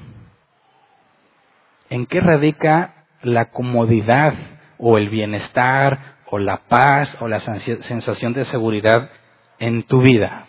¿En 1.90 2.06
qué 2.06 2.20
radica 2.20 3.06
la 3.22 3.46
comodidad 3.50 4.34
o 4.78 4.98
el 4.98 5.08
bienestar 5.08 6.16
o 6.30 6.38
la 6.38 6.68
paz 6.68 7.16
o 7.20 7.28
la 7.28 7.40
sensación 7.40 8.32
de 8.32 8.44
seguridad 8.44 9.10
en 9.58 9.82
tu 9.84 10.00
vida? 10.00 10.46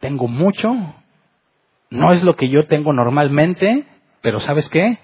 Tengo 0.00 0.28
mucho, 0.28 0.72
no 1.90 2.12
es 2.12 2.22
lo 2.22 2.36
que 2.36 2.48
yo 2.48 2.66
tengo 2.68 2.92
normalmente, 2.92 3.84
pero 4.20 4.40
¿sabes 4.40 4.68
qué? 4.68 4.98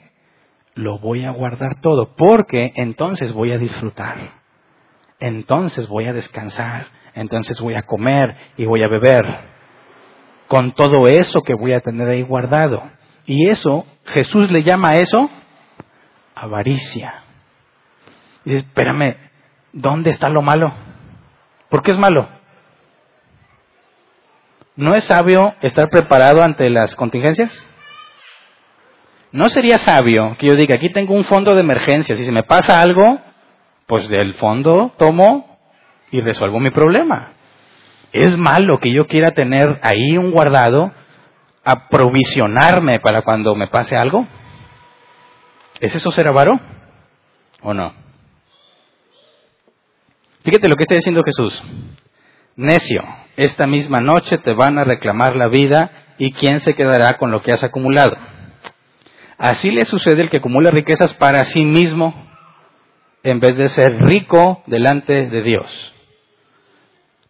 lo 0.74 0.98
voy 0.98 1.24
a 1.24 1.30
guardar 1.30 1.80
todo, 1.80 2.14
porque 2.16 2.72
entonces 2.76 3.32
voy 3.32 3.52
a 3.52 3.58
disfrutar, 3.58 4.32
entonces 5.20 5.88
voy 5.88 6.06
a 6.06 6.12
descansar, 6.12 6.86
entonces 7.14 7.60
voy 7.60 7.74
a 7.74 7.82
comer 7.82 8.36
y 8.56 8.64
voy 8.64 8.82
a 8.82 8.88
beber, 8.88 9.24
con 10.52 10.72
todo 10.72 11.08
eso 11.08 11.40
que 11.40 11.54
voy 11.54 11.72
a 11.72 11.80
tener 11.80 12.06
ahí 12.06 12.20
guardado. 12.20 12.82
Y 13.24 13.48
eso, 13.48 13.86
Jesús 14.04 14.50
le 14.50 14.62
llama 14.62 14.90
a 14.90 14.96
eso 14.96 15.30
avaricia. 16.34 17.22
Y 18.44 18.50
dice, 18.50 18.66
espérame, 18.66 19.16
¿dónde 19.72 20.10
está 20.10 20.28
lo 20.28 20.42
malo? 20.42 20.70
¿Por 21.70 21.82
qué 21.82 21.92
es 21.92 21.98
malo? 21.98 22.28
¿No 24.76 24.94
es 24.94 25.04
sabio 25.04 25.54
estar 25.62 25.88
preparado 25.88 26.42
ante 26.42 26.68
las 26.68 26.96
contingencias? 26.96 27.66
¿No 29.30 29.48
sería 29.48 29.78
sabio 29.78 30.36
que 30.38 30.48
yo 30.48 30.54
diga, 30.54 30.74
aquí 30.74 30.92
tengo 30.92 31.14
un 31.14 31.24
fondo 31.24 31.54
de 31.54 31.62
emergencia, 31.62 32.14
si 32.14 32.26
se 32.26 32.32
me 32.32 32.42
pasa 32.42 32.82
algo, 32.82 33.20
pues 33.86 34.06
del 34.10 34.34
fondo 34.34 34.92
tomo 34.98 35.58
y 36.10 36.20
resuelvo 36.20 36.60
mi 36.60 36.72
problema? 36.72 37.36
¿Es 38.12 38.36
malo 38.36 38.78
que 38.78 38.92
yo 38.92 39.06
quiera 39.06 39.30
tener 39.30 39.80
ahí 39.82 40.18
un 40.18 40.32
guardado, 40.32 40.92
aprovisionarme 41.64 43.00
para 43.00 43.22
cuando 43.22 43.54
me 43.54 43.68
pase 43.68 43.96
algo? 43.96 44.26
¿Es 45.80 45.94
eso 45.94 46.10
ser 46.10 46.28
avaro 46.28 46.60
o 47.62 47.72
no? 47.72 47.94
Fíjate 50.44 50.68
lo 50.68 50.76
que 50.76 50.82
está 50.82 50.96
diciendo 50.96 51.22
Jesús. 51.22 51.62
Necio, 52.56 53.02
esta 53.36 53.66
misma 53.66 54.00
noche 54.00 54.38
te 54.38 54.52
van 54.52 54.78
a 54.78 54.84
reclamar 54.84 55.36
la 55.36 55.48
vida 55.48 55.90
y 56.18 56.32
quién 56.32 56.60
se 56.60 56.74
quedará 56.74 57.16
con 57.16 57.30
lo 57.30 57.42
que 57.42 57.52
has 57.52 57.64
acumulado. 57.64 58.16
Así 59.38 59.70
le 59.70 59.84
sucede 59.84 60.22
el 60.22 60.30
que 60.30 60.36
acumula 60.36 60.70
riquezas 60.70 61.14
para 61.14 61.44
sí 61.44 61.64
mismo 61.64 62.14
en 63.22 63.40
vez 63.40 63.56
de 63.56 63.68
ser 63.68 64.02
rico 64.04 64.62
delante 64.66 65.26
de 65.26 65.42
Dios. 65.42 65.94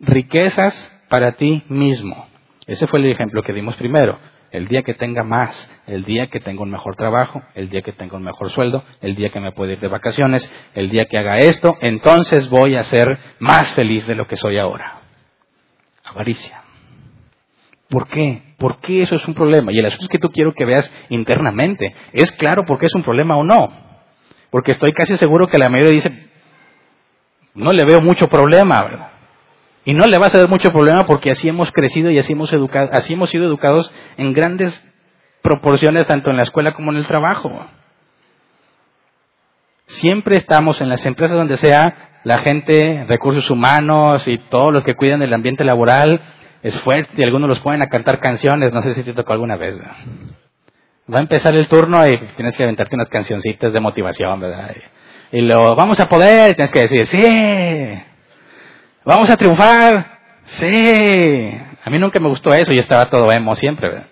Riquezas 0.03 0.75
para 1.09 1.33
ti 1.37 1.63
mismo. 1.69 2.27
Ese 2.67 2.89
fue 2.89 2.99
el 2.99 3.07
ejemplo 3.07 3.43
que 3.43 3.53
dimos 3.53 3.77
primero. 3.77 4.19
El 4.51 4.67
día 4.67 4.83
que 4.83 4.95
tenga 4.95 5.23
más, 5.23 5.71
el 5.87 6.05
día 6.05 6.27
que 6.27 6.41
tenga 6.41 6.63
un 6.63 6.71
mejor 6.71 6.97
trabajo, 6.97 7.41
el 7.55 7.71
día 7.71 7.83
que 7.83 7.93
tenga 7.93 8.17
un 8.17 8.25
mejor 8.25 8.51
sueldo, 8.51 8.85
el 9.01 9.15
día 9.15 9.31
que 9.31 9.39
me 9.39 9.53
pueda 9.53 9.75
ir 9.75 9.81
de 9.81 9.87
vacaciones, 9.87 10.53
el 10.75 10.91
día 10.91 11.07
que 11.07 11.19
haga 11.19 11.39
esto, 11.39 11.79
entonces 11.81 12.51
voy 12.51 12.75
a 12.75 12.83
ser 12.83 13.17
más 13.39 13.73
feliz 13.75 14.05
de 14.07 14.17
lo 14.17 14.27
que 14.27 14.37
soy 14.37 14.59
ahora. 14.59 15.03
Avaricia. 16.05 16.63
¿Por 17.89 18.09
qué? 18.09 18.43
¿Por 18.59 18.81
qué 18.81 19.03
eso 19.03 19.15
es 19.15 19.27
un 19.29 19.35
problema? 19.35 19.73
Y 19.73 19.79
el 19.79 19.87
asunto 19.87 20.07
es 20.07 20.11
que 20.11 20.19
tú 20.19 20.31
quiero 20.31 20.53
que 20.53 20.65
veas 20.65 20.93
internamente. 21.11 21.95
¿Es 22.13 22.33
claro 22.33 22.65
por 22.67 22.79
qué 22.81 22.87
es 22.87 22.95
un 22.95 23.05
problema 23.05 23.37
o 23.37 23.45
no? 23.45 23.73
Porque 24.51 24.73
estoy 24.73 24.93
casi 24.93 25.17
seguro 25.17 25.47
que 25.47 25.59
la 25.59 25.69
mayoría 25.69 25.93
dice, 25.93 26.11
no 27.55 27.73
le 27.73 27.85
veo 27.85 28.01
mucho 28.01 28.29
problema, 28.29 28.83
¿verdad? 28.83 29.12
Y 29.85 29.95
no 29.95 30.07
le 30.07 30.19
vas 30.19 30.35
a 30.35 30.39
dar 30.39 30.49
mucho 30.49 30.71
problema 30.73 31.07
porque 31.07 31.31
así 31.31 31.49
hemos 31.49 31.73
crecido 31.73 32.11
y 32.11 32.19
así 32.19 32.33
hemos, 32.33 32.53
educado, 32.53 32.91
así 32.93 33.15
hemos 33.15 33.31
sido 33.31 33.47
educados 33.47 33.93
en 34.17 34.33
grandes 34.33 34.83
proporciones, 35.43 36.07
tanto 36.07 36.31
en 36.31 36.37
la 36.37 36.45
escuela 36.45 36.73
como 36.73 36.93
en 36.93 36.99
el 36.99 37.07
trabajo. 37.07 37.67
Siempre 39.87 40.37
estamos 40.37 40.81
en 40.81 40.89
las 40.89 41.05
empresas 41.05 41.37
donde 41.37 41.57
sea 41.57 42.21
la 42.25 42.39
gente, 42.39 43.05
recursos 43.09 43.51
humanos 43.51 44.27
y 44.29 44.39
todos 44.39 44.73
los 44.73 44.85
que 44.85 44.95
cuidan 44.95 45.21
del 45.21 45.35
ambiente 45.35 45.65
laboral 45.65 46.21
es 46.63 46.79
fuerte 46.81 47.13
y 47.17 47.25
algunos 47.25 47.49
los 47.49 47.61
ponen 47.61 47.83
a 47.83 47.89
cantar 47.89 48.21
canciones, 48.21 48.73
no 48.73 48.83
sé 48.83 48.95
si 48.95 49.03
te 49.03 49.13
tocó 49.13 49.33
alguna 49.33 49.57
vez. 49.57 49.77
Va 51.13 51.19
a 51.19 51.23
empezar 51.23 51.55
el 51.57 51.67
turno 51.67 52.07
y 52.07 52.17
tienes 52.37 52.57
que 52.57 52.63
aventarte 52.63 52.95
unas 52.95 53.09
cancioncitas 53.09 53.73
de 53.73 53.81
motivación, 53.81 54.39
¿verdad? 54.39 54.71
Y, 55.33 55.41
lo 55.41 55.75
vamos 55.75 55.99
a 55.99 56.09
poder, 56.09 56.55
tienes 56.55 56.71
que 56.71 56.81
decir, 56.81 57.07
sí, 57.07 57.21
vamos 59.05 59.31
a 59.31 59.37
triunfar, 59.37 60.19
sí. 60.45 61.61
A 61.85 61.91
mí 61.91 61.99
nunca 61.99 62.21
me 62.21 62.29
gustó 62.29 62.55
eso, 62.55 62.73
yo 62.73 62.81
estaba 62.81 63.11
todo 63.11 63.31
emo 63.33 63.55
siempre, 63.55 63.89
¿verdad? 63.89 64.07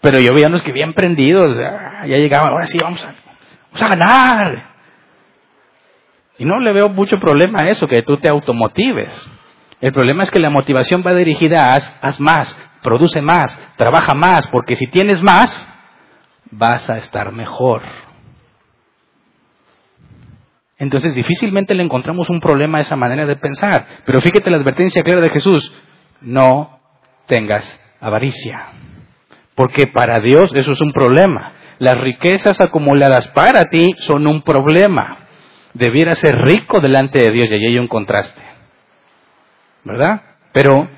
Pero 0.00 0.20
yo 0.20 0.32
veía 0.34 0.48
unos 0.48 0.62
que 0.62 0.72
bien 0.72 0.92
prendidos, 0.92 1.56
ya 1.56 2.16
llegaban, 2.16 2.52
ahora 2.52 2.66
sí, 2.66 2.78
vamos 2.80 3.02
a, 3.02 3.14
vamos 3.72 3.82
a 3.82 3.88
ganar. 3.88 4.76
Y 6.38 6.44
no 6.44 6.60
le 6.60 6.72
veo 6.72 6.88
mucho 6.88 7.18
problema 7.18 7.62
a 7.62 7.68
eso, 7.68 7.86
que 7.86 8.02
tú 8.02 8.18
te 8.18 8.28
automotives. 8.28 9.30
El 9.80 9.92
problema 9.92 10.22
es 10.22 10.30
que 10.30 10.38
la 10.38 10.50
motivación 10.50 11.02
va 11.06 11.14
dirigida 11.14 11.72
a 11.72 11.74
haz, 11.74 12.20
más, 12.20 12.58
produce 12.82 13.20
más, 13.20 13.58
trabaja 13.76 14.14
más, 14.14 14.46
porque 14.48 14.76
si 14.76 14.86
tienes 14.86 15.22
más, 15.22 15.68
vas 16.50 16.88
a 16.90 16.98
estar 16.98 17.32
mejor. 17.32 17.82
Entonces 20.78 21.14
difícilmente 21.14 21.74
le 21.74 21.82
encontramos 21.82 22.28
un 22.28 22.40
problema 22.40 22.78
a 22.78 22.82
esa 22.82 22.96
manera 22.96 23.26
de 23.26 23.36
pensar. 23.36 23.86
Pero 24.04 24.20
fíjate 24.20 24.50
la 24.50 24.58
advertencia 24.58 25.02
clara 25.02 25.20
de 25.20 25.30
Jesús, 25.30 25.74
no 26.20 26.80
tengas 27.26 27.80
avaricia. 28.00 28.66
Porque 29.54 29.86
para 29.86 30.20
Dios 30.20 30.50
eso 30.54 30.72
es 30.72 30.80
un 30.80 30.92
problema. 30.92 31.52
Las 31.78 31.98
riquezas 31.98 32.60
acumuladas 32.60 33.28
para 33.28 33.64
ti 33.66 33.94
son 33.98 34.26
un 34.26 34.42
problema 34.42 35.26
debiera 35.76 36.14
ser 36.14 36.38
rico 36.38 36.80
delante 36.80 37.18
de 37.18 37.30
Dios 37.30 37.50
y 37.50 37.54
allí 37.54 37.66
hay 37.66 37.78
un 37.78 37.88
contraste. 37.88 38.42
¿Verdad? 39.84 40.22
Pero, 40.52 40.88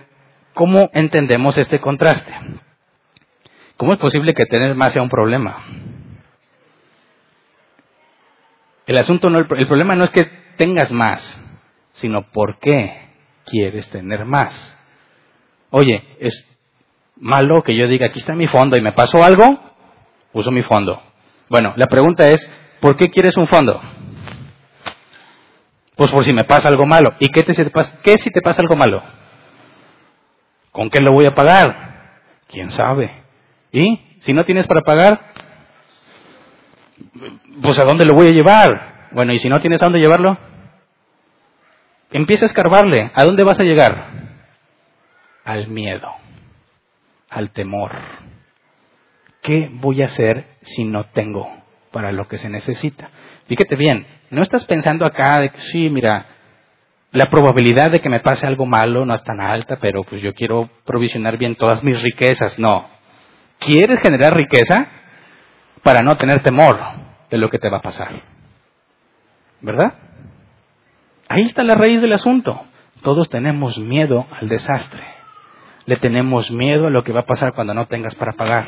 ¿cómo 0.54 0.88
entendemos 0.92 1.58
este 1.58 1.80
contraste? 1.80 2.32
¿Cómo 3.76 3.92
es 3.92 3.98
posible 3.98 4.34
que 4.34 4.46
tener 4.46 4.74
más 4.74 4.92
sea 4.92 5.02
un 5.02 5.08
problema? 5.08 5.64
El 8.88 8.96
asunto 8.96 9.28
no, 9.28 9.38
el 9.38 9.46
problema 9.68 9.94
no 9.94 10.04
es 10.04 10.10
que 10.10 10.24
tengas 10.56 10.90
más, 10.92 11.38
sino 11.92 12.22
por 12.32 12.58
qué 12.58 13.10
quieres 13.44 13.86
tener 13.90 14.24
más. 14.24 14.78
Oye, 15.68 16.02
es 16.20 16.48
malo 17.16 17.62
que 17.62 17.76
yo 17.76 17.86
diga, 17.86 18.06
aquí 18.06 18.18
está 18.18 18.34
mi 18.34 18.46
fondo 18.46 18.78
y 18.78 18.80
me 18.80 18.92
pasó 18.92 19.22
algo, 19.22 19.60
uso 20.32 20.50
mi 20.50 20.62
fondo. 20.62 21.02
Bueno, 21.50 21.74
la 21.76 21.86
pregunta 21.88 22.30
es, 22.30 22.50
¿por 22.80 22.96
qué 22.96 23.10
quieres 23.10 23.36
un 23.36 23.46
fondo? 23.48 23.78
Pues 25.94 26.10
por 26.10 26.24
si 26.24 26.32
me 26.32 26.44
pasa 26.44 26.70
algo 26.70 26.86
malo. 26.86 27.12
¿Y 27.18 27.28
qué, 27.28 27.42
te, 27.42 27.52
qué 28.02 28.16
si 28.16 28.30
te 28.30 28.40
pasa 28.40 28.62
algo 28.62 28.74
malo? 28.74 29.02
¿Con 30.72 30.88
qué 30.88 31.00
lo 31.00 31.12
voy 31.12 31.26
a 31.26 31.34
pagar? 31.34 32.22
¿Quién 32.46 32.70
sabe? 32.70 33.22
¿Y 33.70 34.16
si 34.20 34.32
no 34.32 34.46
tienes 34.46 34.66
para 34.66 34.80
pagar? 34.80 35.27
Pues 37.62 37.78
a 37.78 37.84
dónde 37.84 38.04
lo 38.04 38.14
voy 38.14 38.28
a 38.28 38.32
llevar? 38.32 39.08
Bueno, 39.12 39.32
¿y 39.32 39.38
si 39.38 39.48
no 39.48 39.60
tienes 39.60 39.82
a 39.82 39.86
dónde 39.86 40.00
llevarlo? 40.00 40.38
Empieza 42.10 42.44
a 42.44 42.48
escarbarle. 42.48 43.10
¿A 43.14 43.24
dónde 43.24 43.44
vas 43.44 43.58
a 43.58 43.64
llegar? 43.64 44.28
Al 45.44 45.68
miedo, 45.68 46.08
al 47.30 47.50
temor. 47.50 47.92
¿Qué 49.42 49.70
voy 49.72 50.02
a 50.02 50.06
hacer 50.06 50.46
si 50.62 50.84
no 50.84 51.04
tengo 51.06 51.48
para 51.90 52.12
lo 52.12 52.28
que 52.28 52.38
se 52.38 52.50
necesita? 52.50 53.10
Fíjate 53.46 53.76
bien, 53.76 54.06
no 54.30 54.42
estás 54.42 54.66
pensando 54.66 55.06
acá 55.06 55.40
de 55.40 55.50
que 55.50 55.58
sí, 55.58 55.88
mira, 55.88 56.26
la 57.12 57.30
probabilidad 57.30 57.90
de 57.90 58.00
que 58.00 58.10
me 58.10 58.20
pase 58.20 58.46
algo 58.46 58.66
malo 58.66 59.06
no 59.06 59.14
es 59.14 59.22
tan 59.22 59.40
alta, 59.40 59.78
pero 59.80 60.04
pues 60.04 60.20
yo 60.20 60.34
quiero 60.34 60.68
provisionar 60.84 61.38
bien 61.38 61.56
todas 61.56 61.82
mis 61.82 62.00
riquezas. 62.02 62.58
No. 62.58 62.86
¿Quieres 63.58 64.00
generar 64.02 64.36
riqueza 64.36 64.88
para 65.82 66.02
no 66.02 66.16
tener 66.18 66.42
temor 66.42 67.07
de 67.30 67.38
lo 67.38 67.50
que 67.50 67.58
te 67.58 67.68
va 67.68 67.78
a 67.78 67.82
pasar? 67.82 68.22
¿Verdad? 69.60 69.94
Ahí 71.28 71.42
está 71.42 71.62
la 71.62 71.74
raíz 71.74 72.00
del 72.00 72.12
asunto. 72.12 72.60
Todos 73.02 73.28
tenemos 73.28 73.78
miedo 73.78 74.26
al 74.30 74.48
desastre. 74.48 75.02
Le 75.86 75.96
tenemos 75.96 76.50
miedo 76.50 76.86
a 76.86 76.90
lo 76.90 77.04
que 77.04 77.12
va 77.12 77.20
a 77.20 77.26
pasar 77.26 77.54
cuando 77.54 77.74
no 77.74 77.86
tengas 77.86 78.14
para 78.14 78.32
pagar, 78.32 78.66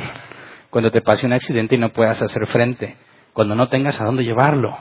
cuando 0.71 0.91
te 0.91 1.03
pase 1.03 1.27
un 1.27 1.33
accidente 1.33 1.75
y 1.75 1.79
no 1.79 1.91
puedas 1.93 2.23
hacer 2.23 2.47
frente, 2.47 2.97
cuando 3.33 3.55
no 3.55 3.69
tengas 3.69 4.01
a 4.01 4.05
dónde 4.05 4.25
llevarlo, 4.25 4.77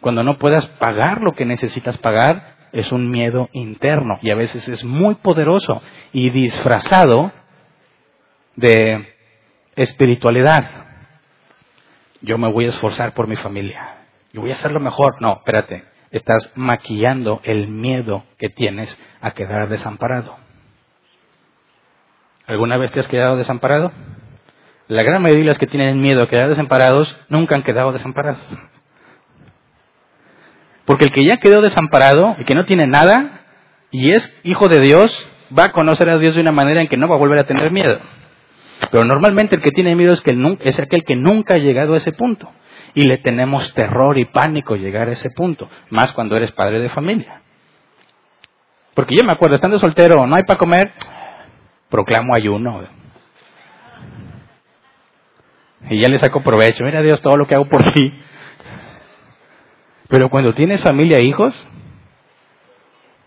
cuando 0.00 0.22
no 0.22 0.38
puedas 0.38 0.66
pagar 0.78 1.20
lo 1.20 1.32
que 1.32 1.44
necesitas 1.44 1.98
pagar, 1.98 2.56
es 2.72 2.90
un 2.92 3.10
miedo 3.10 3.50
interno 3.52 4.18
y 4.22 4.30
a 4.30 4.34
veces 4.34 4.66
es 4.68 4.84
muy 4.84 5.14
poderoso 5.16 5.82
y 6.12 6.30
disfrazado 6.30 7.30
de 8.56 9.06
espiritualidad. 9.76 10.81
Yo 12.22 12.38
me 12.38 12.50
voy 12.50 12.66
a 12.66 12.68
esforzar 12.68 13.14
por 13.14 13.26
mi 13.26 13.36
familia. 13.36 13.96
Yo 14.32 14.40
voy 14.40 14.50
a 14.50 14.54
hacer 14.54 14.70
lo 14.70 14.80
mejor. 14.80 15.20
No, 15.20 15.34
espérate. 15.34 15.84
Estás 16.10 16.52
maquillando 16.54 17.40
el 17.44 17.68
miedo 17.68 18.24
que 18.38 18.48
tienes 18.48 18.98
a 19.20 19.32
quedar 19.32 19.68
desamparado. 19.68 20.36
¿Alguna 22.46 22.76
vez 22.76 22.92
te 22.92 23.00
has 23.00 23.08
quedado 23.08 23.36
desamparado? 23.36 23.92
La 24.88 25.02
gran 25.02 25.22
mayoría 25.22 25.44
de 25.44 25.48
los 25.48 25.58
que 25.58 25.66
tienen 25.66 26.00
miedo 26.00 26.22
a 26.22 26.28
quedar 26.28 26.48
desamparados 26.48 27.18
nunca 27.28 27.54
han 27.54 27.62
quedado 27.62 27.92
desamparados. 27.92 28.46
Porque 30.84 31.06
el 31.06 31.12
que 31.12 31.24
ya 31.24 31.38
quedó 31.38 31.62
desamparado 31.62 32.36
y 32.38 32.44
que 32.44 32.54
no 32.54 32.64
tiene 32.64 32.86
nada 32.86 33.40
y 33.90 34.12
es 34.12 34.38
hijo 34.42 34.68
de 34.68 34.80
Dios, 34.80 35.10
va 35.56 35.66
a 35.66 35.72
conocer 35.72 36.08
a 36.08 36.18
Dios 36.18 36.34
de 36.34 36.40
una 36.40 36.52
manera 36.52 36.80
en 36.80 36.88
que 36.88 36.96
no 36.96 37.08
va 37.08 37.16
a 37.16 37.18
volver 37.18 37.38
a 37.38 37.46
tener 37.46 37.70
miedo. 37.70 38.00
Pero 38.90 39.04
normalmente 39.04 39.56
el 39.56 39.62
que 39.62 39.70
tiene 39.70 39.94
miedo 39.94 40.12
es, 40.12 40.20
que 40.20 40.34
es 40.60 40.80
aquel 40.80 41.04
que 41.04 41.16
nunca 41.16 41.54
ha 41.54 41.58
llegado 41.58 41.94
a 41.94 41.96
ese 41.96 42.12
punto. 42.12 42.50
Y 42.94 43.02
le 43.02 43.18
tenemos 43.18 43.72
terror 43.74 44.18
y 44.18 44.26
pánico 44.26 44.76
llegar 44.76 45.08
a 45.08 45.12
ese 45.12 45.30
punto, 45.34 45.68
más 45.90 46.12
cuando 46.12 46.36
eres 46.36 46.52
padre 46.52 46.80
de 46.80 46.90
familia. 46.90 47.40
Porque 48.94 49.14
yo 49.16 49.24
me 49.24 49.32
acuerdo, 49.32 49.54
estando 49.54 49.78
soltero, 49.78 50.26
no 50.26 50.36
hay 50.36 50.42
para 50.42 50.58
comer, 50.58 50.92
proclamo 51.88 52.34
ayuno. 52.34 52.82
Y 55.88 56.00
ya 56.00 56.08
le 56.08 56.18
saco 56.18 56.42
provecho, 56.42 56.84
mira 56.84 57.00
Dios 57.00 57.20
todo 57.22 57.36
lo 57.36 57.46
que 57.46 57.54
hago 57.54 57.68
por 57.68 57.82
ti. 57.92 58.12
Pero 60.08 60.28
cuando 60.28 60.52
tienes 60.52 60.82
familia 60.82 61.16
e 61.16 61.24
hijos, 61.24 61.66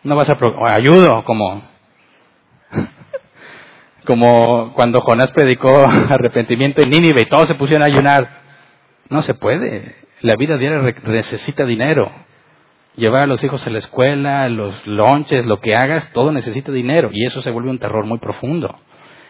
no 0.04 0.16
vas 0.16 0.30
a... 0.30 0.38
ayudo, 0.76 1.24
como... 1.24 1.75
como 4.06 4.74
cuando 4.74 5.02
Jonás 5.02 5.32
predicó 5.32 5.70
arrepentimiento 6.10 6.82
en 6.82 6.90
Nínive 6.90 7.24
y 7.24 7.26
todos 7.26 7.48
se 7.48 7.56
pusieron 7.56 7.84
a 7.84 7.92
ayunar. 7.92 8.42
No 9.10 9.22
se 9.22 9.34
puede. 9.34 9.96
La 10.22 10.36
vida 10.36 10.58
diaria 10.58 10.82
necesita 11.04 11.66
dinero. 11.66 12.12
Llevar 12.96 13.24
a 13.24 13.28
los 13.28 13.44
hijos 13.44 13.66
a 13.68 13.70
la 13.70 13.80
escuela, 13.80 14.48
los 14.48 14.88
lonches, 14.88 15.46
lo 15.46 15.60
que 15.60 15.76
hagas, 15.76 16.12
todo 16.14 16.32
necesita 16.32 16.72
dinero. 16.72 17.10
Y 17.12 17.26
eso 17.26 17.42
se 17.42 17.52
vuelve 17.52 17.70
un 17.70 17.78
terror 17.78 18.06
muy 18.06 18.20
profundo, 18.20 18.74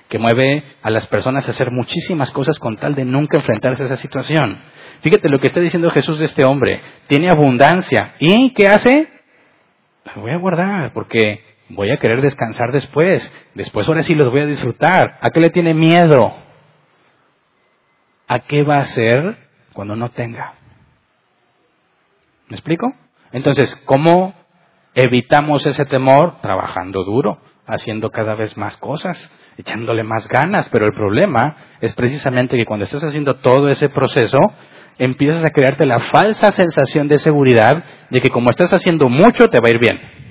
que 0.08 0.20
mueve 0.20 0.64
a 0.84 0.92
las 0.92 1.08
personas 1.08 1.48
a 1.48 1.52
hacer 1.52 1.72
muchísimas 1.72 2.30
cosas 2.30 2.60
con 2.60 2.78
tal 2.78 2.94
de 2.94 3.06
nunca 3.06 3.38
enfrentarse 3.38 3.84
a 3.84 3.86
esa 3.88 3.98
situación. 3.98 4.60
Fíjate 5.02 5.30
lo 5.30 5.40
que 5.40 5.48
está 5.48 5.60
diciendo 5.60 5.90
Jesús 5.90 6.20
de 6.20 6.26
este 6.26 6.46
hombre. 6.46 6.80
Tiene 7.08 7.30
abundancia. 7.30 8.14
¿Y 8.20 8.54
qué 8.54 8.68
hace? 8.68 9.08
La 10.06 10.22
voy 10.22 10.32
a 10.32 10.38
guardar 10.38 10.94
porque 10.94 11.42
voy 11.70 11.91
a 11.91 11.97
querer 11.97 12.22
descansar 12.22 12.72
después. 12.72 13.32
Después 13.53 13.88
ahora 13.88 14.03
sí 14.03 14.13
los 14.13 14.32
voy 14.32 14.41
a 14.41 14.45
disfrutar. 14.45 15.18
¿A 15.22 15.30
qué 15.30 15.39
le 15.39 15.49
tiene 15.49 15.74
miedo? 15.74 16.34
¿A 18.28 18.39
qué 18.39 18.63
va 18.63 18.78
a 18.78 18.82
hacer 18.82 19.38
cuando 19.74 19.95
no 19.95 20.09
tenga? 20.09 20.53
¿Me 22.47 22.55
explico? 22.55 22.93
Entonces, 23.32 23.76
¿cómo 23.86 24.34
evitamos 24.93 25.66
ese 25.66 25.86
temor? 25.86 26.39
Trabajando 26.41 27.03
duro, 27.03 27.39
haciendo 27.66 28.11
cada 28.11 28.36
vez 28.36 28.55
más 28.57 28.78
cosas, 28.78 29.32
echándole 29.57 30.03
más 30.03 30.28
ganas. 30.28 30.70
Pero 30.70 30.86
el 30.86 30.93
problema 30.93 31.57
es 31.82 31.93
precisamente 31.95 32.55
que 32.57 32.66
cuando 32.66 32.86
estás 32.86 33.03
haciendo 33.03 33.38
todo 33.38 33.70
ese 33.70 33.89
proceso, 33.89 34.39
empiezas 34.97 35.43
a 35.43 35.49
crearte 35.49 35.86
la 35.86 35.99
falsa 35.99 36.51
sensación 36.51 37.07
de 37.07 37.20
seguridad 37.20 37.84
de 38.09 38.22
que 38.22 38.30
como 38.30 38.49
estás 38.49 38.74
haciendo 38.74 39.09
mucho 39.09 39.49
te 39.49 39.59
va 39.59 39.68
a 39.68 39.72
ir 39.72 39.80
bien. 39.80 40.25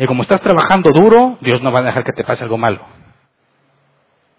Y 0.00 0.06
como 0.06 0.22
estás 0.22 0.40
trabajando 0.40 0.88
duro, 0.94 1.36
Dios 1.42 1.60
no 1.60 1.70
va 1.70 1.80
a 1.80 1.82
dejar 1.82 2.04
que 2.04 2.12
te 2.12 2.24
pase 2.24 2.42
algo 2.42 2.56
malo. 2.56 2.86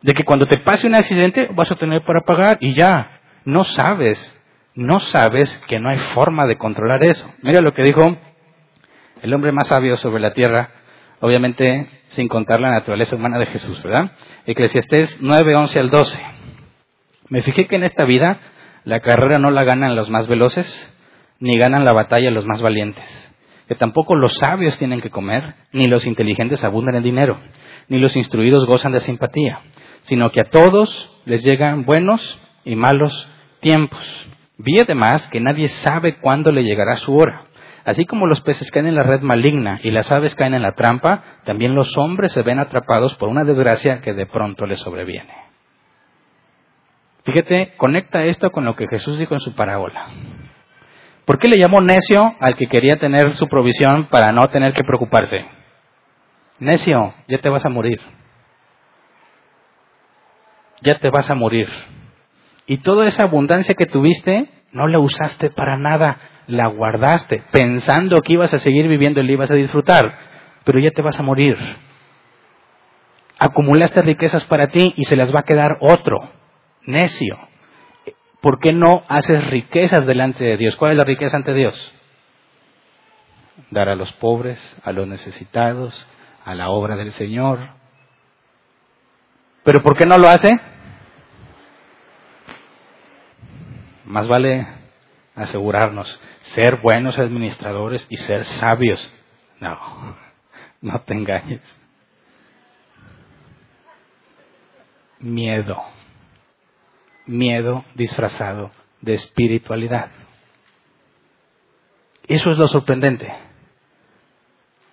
De 0.02 0.16
que 0.16 0.26
cuando 0.26 0.48
te 0.48 0.58
pase 0.58 0.88
un 0.88 0.96
accidente 0.96 1.50
vas 1.54 1.70
a 1.70 1.76
tener 1.76 2.02
para 2.02 2.22
pagar 2.22 2.58
y 2.62 2.74
ya, 2.74 3.22
no 3.46 3.64
sabes, 3.64 4.36
no 4.74 5.00
sabes 5.00 5.56
que 5.68 5.80
no 5.80 5.90
hay 5.90 6.00
forma 6.16 6.48
de 6.48 6.58
controlar 6.58 7.06
eso. 7.06 7.32
Mira 7.44 7.62
lo 7.62 7.76
que 7.76 7.84
dijo 7.84 8.18
el 9.22 9.34
hombre 9.36 9.52
más 9.52 9.68
sabio 9.68 9.98
sobre 9.98 10.20
la 10.20 10.34
tierra, 10.34 10.72
obviamente 11.20 11.88
sin 12.08 12.28
contar 12.28 12.60
la 12.60 12.72
naturaleza 12.72 13.16
humana 13.16 13.38
de 13.38 13.46
Jesús, 13.46 13.84
¿verdad? 13.84 14.14
Eclesiastés 14.48 15.20
9, 15.22 15.56
11 15.56 15.80
al 15.80 15.92
12. 15.92 16.20
Me 17.30 17.44
fijé 17.44 17.68
que 17.68 17.76
en 17.76 17.84
esta 17.84 18.06
vida 18.06 18.40
la 18.84 19.00
carrera 19.00 19.38
no 19.38 19.52
la 19.52 19.64
ganan 19.64 19.96
los 19.96 20.10
más 20.10 20.28
veloces, 20.28 20.66
ni 21.40 21.56
ganan 21.60 21.86
la 21.86 21.94
batalla 21.94 22.32
los 22.32 22.48
más 22.48 22.64
valientes, 22.64 23.31
que 23.72 23.76
tampoco 23.76 24.18
los 24.18 24.34
sabios 24.34 24.78
tienen 24.78 25.00
que 25.00 25.10
comer, 25.10 25.56
ni 25.72 25.88
los 25.88 26.06
inteligentes 26.06 26.62
abundan 26.66 26.96
en 26.96 27.04
dinero, 27.04 27.40
ni 27.88 28.00
los 28.00 28.18
instruidos 28.18 28.66
gozan 28.66 28.92
de 28.92 29.00
simpatía, 29.00 29.62
sino 30.02 30.30
que 30.34 30.42
a 30.42 30.50
todos 30.50 31.10
les 31.24 31.42
llegan 31.42 31.86
buenos 31.86 32.38
y 32.66 32.76
malos 32.76 33.32
tiempos. 33.62 34.28
Vi 34.58 34.78
además 34.82 35.26
que 35.30 35.40
nadie 35.40 35.68
sabe 35.68 36.18
cuándo 36.18 36.52
le 36.52 36.66
llegará 36.66 36.98
su 36.98 37.16
hora. 37.16 37.46
Así 37.86 38.04
como 38.04 38.28
los 38.28 38.42
peces 38.42 38.70
caen 38.72 38.88
en 38.88 38.96
la 38.96 39.04
red 39.04 39.22
maligna 39.22 39.80
y 39.82 39.92
las 39.92 40.12
aves 40.12 40.36
caen 40.36 40.54
en 40.54 40.64
la 40.64 40.74
trampa, 40.74 41.24
también 41.46 41.74
los 41.74 41.98
hombres 41.98 42.34
se 42.34 42.42
ven 42.42 42.60
atrapados 42.60 43.16
por 43.16 43.30
una 43.30 43.46
desgracia 43.46 44.02
que 44.02 44.14
de 44.14 44.26
pronto 44.26 44.66
les 44.66 44.82
sobreviene. 44.82 45.34
Fíjate, 47.24 47.76
conecta 47.78 48.26
esto 48.26 48.52
con 48.52 48.66
lo 48.66 48.76
que 48.76 48.88
Jesús 48.90 49.18
dijo 49.18 49.34
en 49.34 49.40
su 49.40 49.56
parábola. 49.56 50.10
¿Por 51.26 51.40
qué 51.40 51.48
le 51.48 51.58
llamó 51.58 51.82
necio 51.82 52.34
al 52.40 52.56
que 52.56 52.68
quería 52.68 52.98
tener 52.98 53.34
su 53.34 53.48
provisión 53.48 54.06
para 54.06 54.32
no 54.32 54.48
tener 54.50 54.74
que 54.74 54.84
preocuparse? 54.84 55.46
Necio, 56.60 57.14
ya 57.28 57.40
te 57.40 57.50
vas 57.50 57.66
a 57.66 57.70
morir. 57.70 58.00
Ya 60.82 60.98
te 61.00 61.10
vas 61.10 61.30
a 61.30 61.36
morir. 61.36 61.70
Y 62.66 62.78
toda 62.78 63.06
esa 63.08 63.24
abundancia 63.24 63.76
que 63.76 63.86
tuviste, 63.86 64.50
no 64.72 64.88
la 64.88 65.00
usaste 65.00 65.52
para 65.52 65.78
nada, 65.78 66.18
la 66.48 66.68
guardaste, 66.68 67.44
pensando 67.52 68.22
que 68.22 68.34
ibas 68.34 68.54
a 68.54 68.60
seguir 68.60 68.88
viviendo 68.88 69.20
y 69.20 69.26
la 69.26 69.32
ibas 69.32 69.52
a 69.52 69.56
disfrutar, 69.56 70.18
pero 70.64 70.80
ya 70.80 70.92
te 70.92 71.02
vas 71.02 71.20
a 71.20 71.24
morir. 71.24 71.58
Acumulaste 73.40 74.02
riquezas 74.02 74.46
para 74.46 74.68
ti 74.68 74.94
y 74.96 75.04
se 75.06 75.16
las 75.16 75.34
va 75.34 75.42
a 75.42 75.46
quedar 75.46 75.78
otro, 75.82 76.18
necio. 76.86 77.38
¿Por 78.42 78.60
qué 78.60 78.74
no 78.74 79.04
haces 79.08 79.44
riquezas 79.48 80.06
delante 80.06 80.44
de 80.44 80.58
Dios? 80.58 80.76
¿Cuál 80.76 80.92
es 80.92 80.98
la 80.98 81.04
riqueza 81.04 81.38
ante 81.38 81.54
Dios? 81.54 81.94
Dar 83.70 83.88
a 83.88 83.96
los 83.96 84.12
pobres, 84.14 84.60
a 84.84 84.92
los 84.92 85.08
necesitados, 85.08 86.08
a 86.44 86.56
la 86.56 86.70
obra 86.70 86.96
del 86.96 87.12
Señor. 87.12 87.70
¿Pero 89.64 89.84
por 89.84 89.96
qué 89.96 90.08
no 90.08 90.18
lo 90.18 90.28
hace? 90.28 90.50
Más 94.06 94.28
vale 94.28 94.68
asegurarnos, 95.36 96.20
ser 96.42 96.82
buenos 96.82 97.20
administradores 97.20 98.06
y 98.10 98.18
ser 98.18 98.44
sabios. 98.44 99.14
No, 99.60 100.18
no 100.82 101.02
te 101.02 101.14
engañes. 101.14 101.62
Miedo. 105.20 105.91
Miedo 107.26 107.86
disfrazado 107.96 108.72
de 109.02 109.14
espiritualidad. 109.14 110.10
Eso 112.28 112.52
es 112.52 112.58
lo 112.58 112.68
sorprendente. 112.68 113.32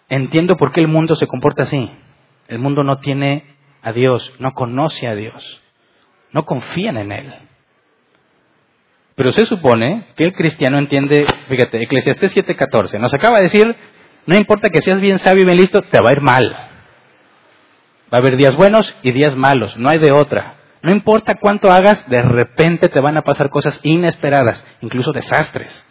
Entiendo 0.08 0.56
por 0.56 0.72
qué 0.72 0.80
el 0.80 0.88
mundo 0.88 1.14
se 1.16 1.26
comporta 1.26 1.64
así. 1.64 1.90
El 2.48 2.58
mundo 2.58 2.82
no 2.82 2.98
tiene 2.98 3.44
a 3.82 3.92
Dios, 3.92 4.34
no 4.38 4.54
conoce 4.54 5.06
a 5.06 5.14
Dios, 5.14 5.62
no 6.32 6.44
confían 6.44 6.96
en 6.96 7.12
Él. 7.12 7.34
Pero 9.14 9.32
se 9.32 9.46
supone 9.46 10.06
que 10.16 10.24
el 10.24 10.32
cristiano 10.32 10.78
entiende, 10.78 11.26
fíjate, 11.48 11.82
Eclesiastés 11.82 12.36
7:14, 12.36 12.98
nos 12.98 13.12
acaba 13.12 13.38
de 13.38 13.44
decir, 13.44 13.76
no 14.26 14.36
importa 14.36 14.70
que 14.70 14.80
seas 14.80 15.00
bien 15.00 15.18
sabio 15.18 15.42
y 15.42 15.46
bien 15.46 15.58
listo, 15.58 15.82
te 15.82 16.00
va 16.00 16.10
a 16.10 16.12
ir 16.12 16.20
mal. 16.20 16.50
Va 18.12 18.18
a 18.18 18.20
haber 18.20 18.36
días 18.36 18.56
buenos 18.56 18.94
y 19.02 19.12
días 19.12 19.36
malos, 19.36 19.76
no 19.76 19.88
hay 19.88 19.98
de 19.98 20.12
otra. 20.12 20.57
No 20.82 20.92
importa 20.92 21.36
cuánto 21.40 21.70
hagas, 21.70 22.08
de 22.08 22.22
repente 22.22 22.88
te 22.88 23.00
van 23.00 23.16
a 23.16 23.22
pasar 23.22 23.50
cosas 23.50 23.80
inesperadas, 23.82 24.64
incluso 24.80 25.12
desastres. 25.12 25.84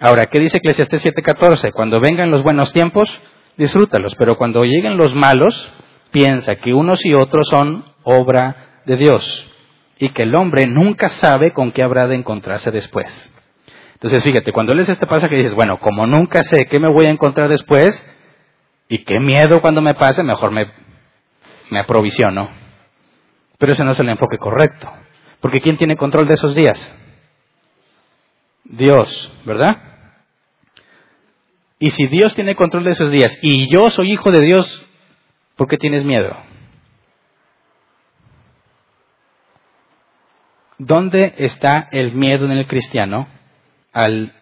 Ahora, 0.00 0.26
¿qué 0.26 0.38
dice 0.38 0.58
Eclesiastés 0.58 1.04
7:14? 1.04 1.72
Cuando 1.72 2.00
vengan 2.00 2.30
los 2.30 2.42
buenos 2.42 2.72
tiempos, 2.72 3.08
disfrútalos, 3.56 4.14
pero 4.16 4.36
cuando 4.36 4.64
lleguen 4.64 4.96
los 4.96 5.14
malos, 5.14 5.72
piensa 6.10 6.56
que 6.56 6.74
unos 6.74 7.04
y 7.04 7.14
otros 7.14 7.46
son 7.48 7.84
obra 8.02 8.82
de 8.84 8.96
Dios 8.96 9.50
y 9.98 10.10
que 10.10 10.24
el 10.24 10.34
hombre 10.34 10.66
nunca 10.66 11.08
sabe 11.08 11.52
con 11.52 11.72
qué 11.72 11.82
habrá 11.82 12.06
de 12.06 12.16
encontrarse 12.16 12.70
después. 12.70 13.32
Entonces, 13.94 14.22
fíjate, 14.22 14.52
cuando 14.52 14.74
lees 14.74 14.90
este 14.90 15.06
pasaje 15.06 15.36
dices, 15.36 15.54
bueno, 15.54 15.78
como 15.80 16.06
nunca 16.06 16.42
sé 16.42 16.66
qué 16.66 16.78
me 16.78 16.88
voy 16.88 17.06
a 17.06 17.10
encontrar 17.10 17.48
después 17.48 18.04
y 18.88 18.98
qué 18.98 19.18
miedo 19.18 19.62
cuando 19.62 19.80
me 19.80 19.94
pase, 19.94 20.22
mejor 20.22 20.50
me, 20.50 20.70
me 21.70 21.78
aprovisiono. 21.78 22.65
Pero 23.58 23.72
ese 23.72 23.84
no 23.84 23.92
es 23.92 24.00
el 24.00 24.08
enfoque 24.08 24.38
correcto. 24.38 24.90
Porque 25.40 25.60
¿quién 25.60 25.78
tiene 25.78 25.96
control 25.96 26.26
de 26.26 26.34
esos 26.34 26.54
días? 26.54 26.94
Dios, 28.64 29.32
¿verdad? 29.44 29.76
Y 31.78 31.90
si 31.90 32.06
Dios 32.06 32.34
tiene 32.34 32.56
control 32.56 32.84
de 32.84 32.90
esos 32.90 33.10
días 33.10 33.38
y 33.42 33.68
yo 33.70 33.90
soy 33.90 34.12
hijo 34.12 34.30
de 34.30 34.40
Dios, 34.40 34.82
¿por 35.56 35.68
qué 35.68 35.76
tienes 35.76 36.04
miedo? 36.04 36.36
¿Dónde 40.78 41.34
está 41.38 41.88
el 41.92 42.12
miedo 42.12 42.44
en 42.46 42.52
el 42.52 42.66
cristiano 42.66 43.28
al, 43.92 44.32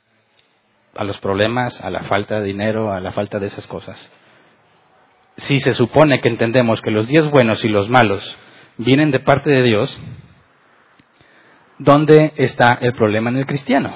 a 0.97 1.05
los 1.05 1.19
problemas, 1.19 1.81
a 1.81 1.91
la 1.91 2.05
falta 2.05 2.41
de 2.41 2.47
dinero, 2.47 2.93
a 2.93 3.01
la 3.01 3.13
falta 3.13 3.39
de 3.39 3.47
esas 3.47 3.67
cosas? 3.67 4.11
Si 5.37 5.57
se 5.59 5.73
supone 5.73 6.21
que 6.21 6.29
entendemos 6.29 6.81
que 6.81 6.93
los 6.93 7.09
días 7.09 7.31
buenos 7.31 7.65
y 7.65 7.69
los 7.69 7.89
malos 7.89 8.39
vienen 8.79 9.11
de 9.11 9.21
parte 9.21 9.51
de 9.51 9.63
Dios, 9.63 10.01
¿dónde 11.79 12.33
está 12.37 12.75
el 12.75 12.95
problema 12.95 13.31
en 13.31 13.37
el 13.37 13.47
cristiano? 13.47 13.95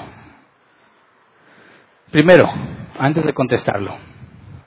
Primero, 2.10 2.48
antes 2.98 3.24
de 3.24 3.34
contestarlo, 3.34 3.96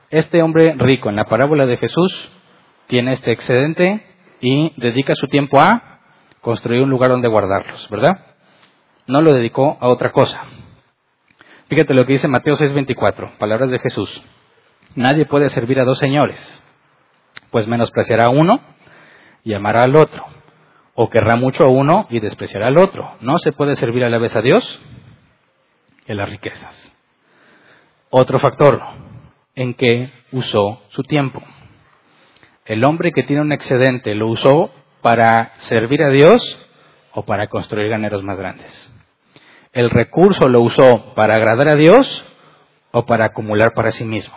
este 0.09 0.41
hombre 0.41 0.75
rico 0.77 1.09
en 1.09 1.15
la 1.15 1.25
parábola 1.25 1.65
de 1.65 1.77
Jesús 1.77 2.31
tiene 2.87 3.13
este 3.13 3.31
excedente 3.31 4.05
y 4.41 4.73
dedica 4.77 5.15
su 5.15 5.27
tiempo 5.27 5.59
a 5.59 5.99
construir 6.41 6.81
un 6.81 6.89
lugar 6.89 7.11
donde 7.11 7.27
guardarlos, 7.27 7.87
¿verdad? 7.89 8.25
No 9.07 9.21
lo 9.21 9.33
dedicó 9.33 9.77
a 9.79 9.87
otra 9.87 10.11
cosa. 10.11 10.43
Fíjate 11.67 11.93
lo 11.93 12.05
que 12.05 12.13
dice 12.13 12.27
Mateo 12.27 12.55
6:24, 12.55 13.37
palabras 13.37 13.71
de 13.71 13.79
Jesús. 13.79 14.23
Nadie 14.95 15.25
puede 15.25 15.49
servir 15.49 15.79
a 15.79 15.85
dos 15.85 15.99
señores, 15.99 16.61
pues 17.49 17.67
menospreciará 17.67 18.25
a 18.25 18.29
uno 18.29 18.59
y 19.43 19.53
al 19.53 19.95
otro, 19.95 20.25
o 20.95 21.09
querrá 21.09 21.35
mucho 21.35 21.63
a 21.63 21.69
uno 21.69 22.07
y 22.09 22.19
despreciará 22.19 22.67
al 22.67 22.77
otro. 22.77 23.15
No 23.21 23.37
se 23.37 23.51
puede 23.51 23.75
servir 23.75 24.03
a 24.03 24.09
la 24.09 24.17
vez 24.17 24.35
a 24.35 24.41
Dios 24.41 24.79
y 26.07 26.11
a 26.11 26.15
las 26.15 26.29
riquezas. 26.29 26.93
Otro 28.09 28.39
factor, 28.39 28.81
en 29.55 29.73
que 29.73 30.11
usó 30.31 30.81
su 30.89 31.03
tiempo. 31.03 31.41
El 32.65 32.83
hombre 32.83 33.11
que 33.11 33.23
tiene 33.23 33.41
un 33.41 33.51
excedente 33.51 34.15
lo 34.15 34.27
usó 34.27 34.71
para 35.01 35.53
servir 35.59 36.03
a 36.03 36.09
Dios 36.09 36.67
o 37.13 37.23
para 37.23 37.47
construir 37.47 37.89
ganeros 37.89 38.23
más 38.23 38.37
grandes. 38.37 38.93
El 39.73 39.89
recurso 39.89 40.47
lo 40.47 40.61
usó 40.61 41.13
para 41.15 41.35
agradar 41.35 41.69
a 41.69 41.75
Dios 41.75 42.25
o 42.91 43.05
para 43.05 43.25
acumular 43.25 43.73
para 43.73 43.91
sí 43.91 44.05
mismo. 44.05 44.35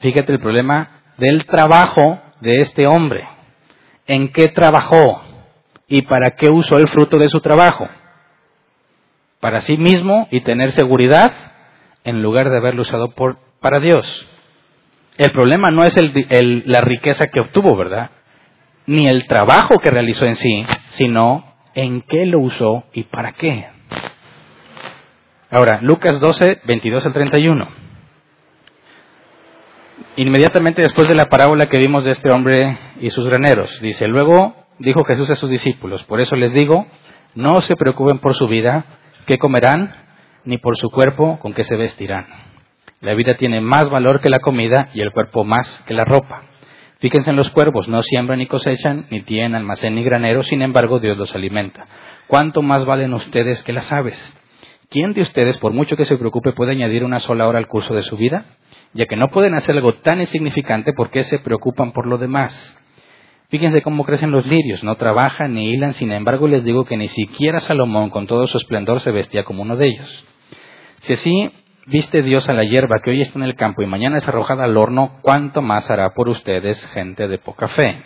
Fíjate 0.00 0.32
el 0.32 0.40
problema 0.40 1.02
del 1.18 1.46
trabajo 1.46 2.20
de 2.40 2.60
este 2.60 2.86
hombre. 2.86 3.26
¿En 4.06 4.32
qué 4.32 4.48
trabajó? 4.48 5.22
¿Y 5.88 6.02
para 6.02 6.32
qué 6.32 6.50
usó 6.50 6.78
el 6.78 6.88
fruto 6.88 7.18
de 7.18 7.28
su 7.28 7.40
trabajo? 7.40 7.88
Para 9.40 9.60
sí 9.60 9.76
mismo 9.76 10.28
y 10.30 10.42
tener 10.42 10.72
seguridad 10.72 11.32
en 12.04 12.22
lugar 12.22 12.50
de 12.50 12.58
haberlo 12.58 12.82
usado 12.82 13.10
por, 13.10 13.38
para 13.60 13.80
Dios. 13.80 14.26
El 15.16 15.32
problema 15.32 15.70
no 15.70 15.84
es 15.84 15.96
la 16.66 16.80
riqueza 16.80 17.28
que 17.28 17.40
obtuvo, 17.40 17.76
¿verdad? 17.76 18.10
Ni 18.86 19.06
el 19.06 19.26
trabajo 19.26 19.78
que 19.78 19.90
realizó 19.90 20.26
en 20.26 20.36
sí, 20.36 20.66
sino 20.90 21.54
en 21.74 22.02
qué 22.02 22.26
lo 22.26 22.40
usó 22.40 22.84
y 22.92 23.04
para 23.04 23.32
qué. 23.32 23.66
Ahora, 25.50 25.78
Lucas 25.82 26.18
12, 26.20 26.62
22 26.64 27.06
al 27.06 27.12
31. 27.12 27.68
Inmediatamente 30.16 30.82
después 30.82 31.06
de 31.06 31.14
la 31.14 31.26
parábola 31.26 31.68
que 31.68 31.78
vimos 31.78 32.04
de 32.04 32.10
este 32.10 32.30
hombre 32.30 32.76
y 33.04 33.10
sus 33.10 33.26
graneros, 33.26 33.78
dice, 33.82 34.08
luego 34.08 34.54
dijo 34.78 35.04
Jesús 35.04 35.28
a 35.28 35.36
sus 35.36 35.50
discípulos, 35.50 36.02
por 36.04 36.22
eso 36.22 36.36
les 36.36 36.54
digo, 36.54 36.86
no 37.34 37.60
se 37.60 37.76
preocupen 37.76 38.18
por 38.18 38.34
su 38.34 38.48
vida, 38.48 38.86
qué 39.26 39.36
comerán, 39.36 39.94
ni 40.46 40.56
por 40.56 40.78
su 40.78 40.88
cuerpo, 40.88 41.38
con 41.40 41.52
qué 41.52 41.64
se 41.64 41.76
vestirán. 41.76 42.24
La 43.02 43.12
vida 43.12 43.36
tiene 43.36 43.60
más 43.60 43.90
valor 43.90 44.22
que 44.22 44.30
la 44.30 44.38
comida 44.38 44.88
y 44.94 45.02
el 45.02 45.12
cuerpo 45.12 45.44
más 45.44 45.84
que 45.86 45.92
la 45.92 46.06
ropa. 46.06 46.44
Fíjense 46.98 47.28
en 47.28 47.36
los 47.36 47.50
cuervos, 47.50 47.88
no 47.88 48.00
siembran 48.00 48.38
ni 48.38 48.46
cosechan, 48.46 49.04
ni 49.10 49.20
tienen 49.20 49.54
almacén 49.54 49.96
ni 49.96 50.02
granero, 50.02 50.42
sin 50.42 50.62
embargo 50.62 50.98
Dios 50.98 51.18
los 51.18 51.34
alimenta. 51.34 51.86
¿Cuánto 52.26 52.62
más 52.62 52.86
valen 52.86 53.12
ustedes 53.12 53.62
que 53.64 53.74
las 53.74 53.92
aves? 53.92 54.16
¿Quién 54.88 55.12
de 55.12 55.20
ustedes, 55.20 55.58
por 55.58 55.74
mucho 55.74 55.94
que 55.98 56.06
se 56.06 56.16
preocupe, 56.16 56.52
puede 56.52 56.72
añadir 56.72 57.04
una 57.04 57.18
sola 57.18 57.46
hora 57.46 57.58
al 57.58 57.68
curso 57.68 57.92
de 57.92 58.00
su 58.00 58.16
vida? 58.16 58.46
Ya 58.94 59.04
que 59.04 59.16
no 59.16 59.28
pueden 59.28 59.52
hacer 59.52 59.74
algo 59.74 59.92
tan 59.96 60.22
insignificante, 60.22 60.94
¿por 60.94 61.10
qué 61.10 61.22
se 61.24 61.38
preocupan 61.40 61.92
por 61.92 62.06
lo 62.06 62.16
demás? 62.16 62.80
Fíjense 63.50 63.82
cómo 63.82 64.04
crecen 64.04 64.30
los 64.30 64.46
lirios, 64.46 64.82
no 64.82 64.96
trabajan 64.96 65.54
ni 65.54 65.72
hilan, 65.72 65.92
sin 65.92 66.12
embargo 66.12 66.48
les 66.48 66.64
digo 66.64 66.84
que 66.84 66.96
ni 66.96 67.08
siquiera 67.08 67.60
Salomón 67.60 68.10
con 68.10 68.26
todo 68.26 68.46
su 68.46 68.56
esplendor 68.56 69.00
se 69.00 69.12
vestía 69.12 69.44
como 69.44 69.62
uno 69.62 69.76
de 69.76 69.86
ellos. 69.86 70.26
Si 71.00 71.12
así 71.12 71.52
viste 71.86 72.22
Dios 72.22 72.48
a 72.48 72.54
la 72.54 72.64
hierba 72.64 73.00
que 73.02 73.10
hoy 73.10 73.20
está 73.20 73.38
en 73.38 73.44
el 73.44 73.54
campo 73.54 73.82
y 73.82 73.86
mañana 73.86 74.16
es 74.16 74.26
arrojada 74.26 74.64
al 74.64 74.76
horno, 74.76 75.18
¿cuánto 75.20 75.60
más 75.60 75.90
hará 75.90 76.14
por 76.14 76.28
ustedes, 76.28 76.84
gente 76.86 77.28
de 77.28 77.38
poca 77.38 77.68
fe? 77.68 78.02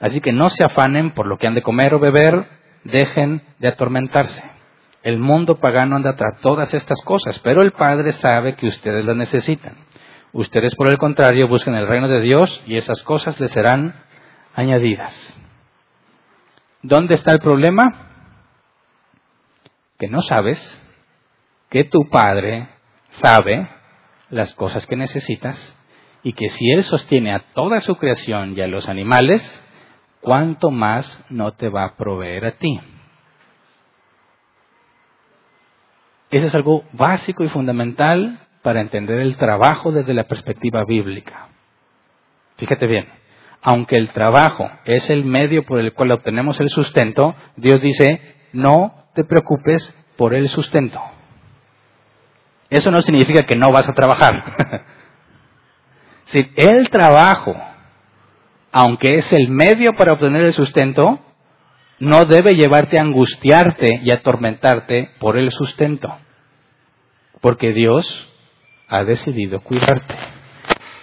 Así 0.00 0.20
que 0.20 0.32
no 0.32 0.48
se 0.50 0.64
afanen 0.64 1.12
por 1.12 1.26
lo 1.26 1.38
que 1.38 1.46
han 1.46 1.54
de 1.54 1.62
comer 1.62 1.94
o 1.94 1.98
beber, 1.98 2.46
dejen 2.84 3.42
de 3.58 3.68
atormentarse. 3.68 4.44
El 5.02 5.18
mundo 5.18 5.56
pagano 5.56 5.96
anda 5.96 6.16
tras 6.16 6.40
todas 6.40 6.74
estas 6.74 7.02
cosas, 7.02 7.38
pero 7.40 7.62
el 7.62 7.72
Padre 7.72 8.12
sabe 8.12 8.54
que 8.54 8.66
ustedes 8.66 9.04
las 9.04 9.16
necesitan. 9.16 9.74
Ustedes, 10.32 10.74
por 10.74 10.88
el 10.88 10.98
contrario, 10.98 11.48
busquen 11.48 11.74
el 11.74 11.88
reino 11.88 12.08
de 12.08 12.20
Dios 12.20 12.62
y 12.66 12.76
esas 12.76 13.02
cosas 13.02 13.40
les 13.40 13.50
serán 13.50 13.94
añadidas. 14.58 15.38
¿Dónde 16.82 17.14
está 17.14 17.30
el 17.30 17.38
problema? 17.38 18.10
Que 20.00 20.08
no 20.08 20.20
sabes 20.22 20.58
que 21.70 21.84
tu 21.84 22.08
Padre 22.08 22.68
sabe 23.12 23.68
las 24.30 24.52
cosas 24.54 24.84
que 24.86 24.96
necesitas 24.96 25.76
y 26.24 26.32
que 26.32 26.48
si 26.48 26.72
Él 26.72 26.82
sostiene 26.82 27.32
a 27.34 27.38
toda 27.54 27.80
su 27.80 27.94
creación 27.96 28.54
y 28.56 28.60
a 28.60 28.66
los 28.66 28.88
animales, 28.88 29.40
¿cuánto 30.20 30.72
más 30.72 31.24
no 31.30 31.52
te 31.52 31.68
va 31.68 31.84
a 31.84 31.96
proveer 31.96 32.44
a 32.44 32.52
ti? 32.58 32.80
Eso 36.30 36.46
es 36.46 36.54
algo 36.56 36.82
básico 36.92 37.44
y 37.44 37.48
fundamental 37.48 38.40
para 38.62 38.80
entender 38.80 39.20
el 39.20 39.36
trabajo 39.36 39.92
desde 39.92 40.14
la 40.14 40.24
perspectiva 40.24 40.84
bíblica. 40.84 41.48
Fíjate 42.56 42.88
bien, 42.88 43.17
aunque 43.62 43.96
el 43.96 44.10
trabajo 44.10 44.70
es 44.84 45.10
el 45.10 45.24
medio 45.24 45.64
por 45.64 45.80
el 45.80 45.92
cual 45.92 46.12
obtenemos 46.12 46.60
el 46.60 46.70
sustento, 46.70 47.34
Dios 47.56 47.80
dice, 47.80 48.20
no 48.52 49.08
te 49.14 49.24
preocupes 49.24 49.94
por 50.16 50.34
el 50.34 50.48
sustento. 50.48 51.00
Eso 52.70 52.90
no 52.90 53.02
significa 53.02 53.44
que 53.44 53.56
no 53.56 53.70
vas 53.72 53.88
a 53.88 53.94
trabajar. 53.94 54.84
si 56.26 56.40
el 56.56 56.90
trabajo, 56.90 57.54
aunque 58.72 59.14
es 59.14 59.32
el 59.32 59.48
medio 59.48 59.94
para 59.94 60.12
obtener 60.12 60.42
el 60.42 60.52
sustento, 60.52 61.18
no 61.98 62.26
debe 62.26 62.54
llevarte 62.54 62.98
a 62.98 63.02
angustiarte 63.02 64.00
y 64.02 64.10
atormentarte 64.10 65.10
por 65.18 65.36
el 65.36 65.50
sustento. 65.50 66.14
Porque 67.40 67.72
Dios 67.72 68.28
ha 68.88 69.02
decidido 69.04 69.60
cuidarte. 69.60 70.14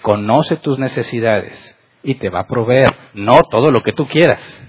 Conoce 0.01 0.57
tus 0.57 0.77
necesidades 0.79 1.74
y 2.05 2.15
te 2.15 2.29
va 2.29 2.41
a 2.41 2.47
proveer, 2.47 2.93
no 3.15 3.41
todo 3.49 3.71
lo 3.71 3.81
que 3.81 3.91
tú 3.91 4.07
quieras, 4.07 4.63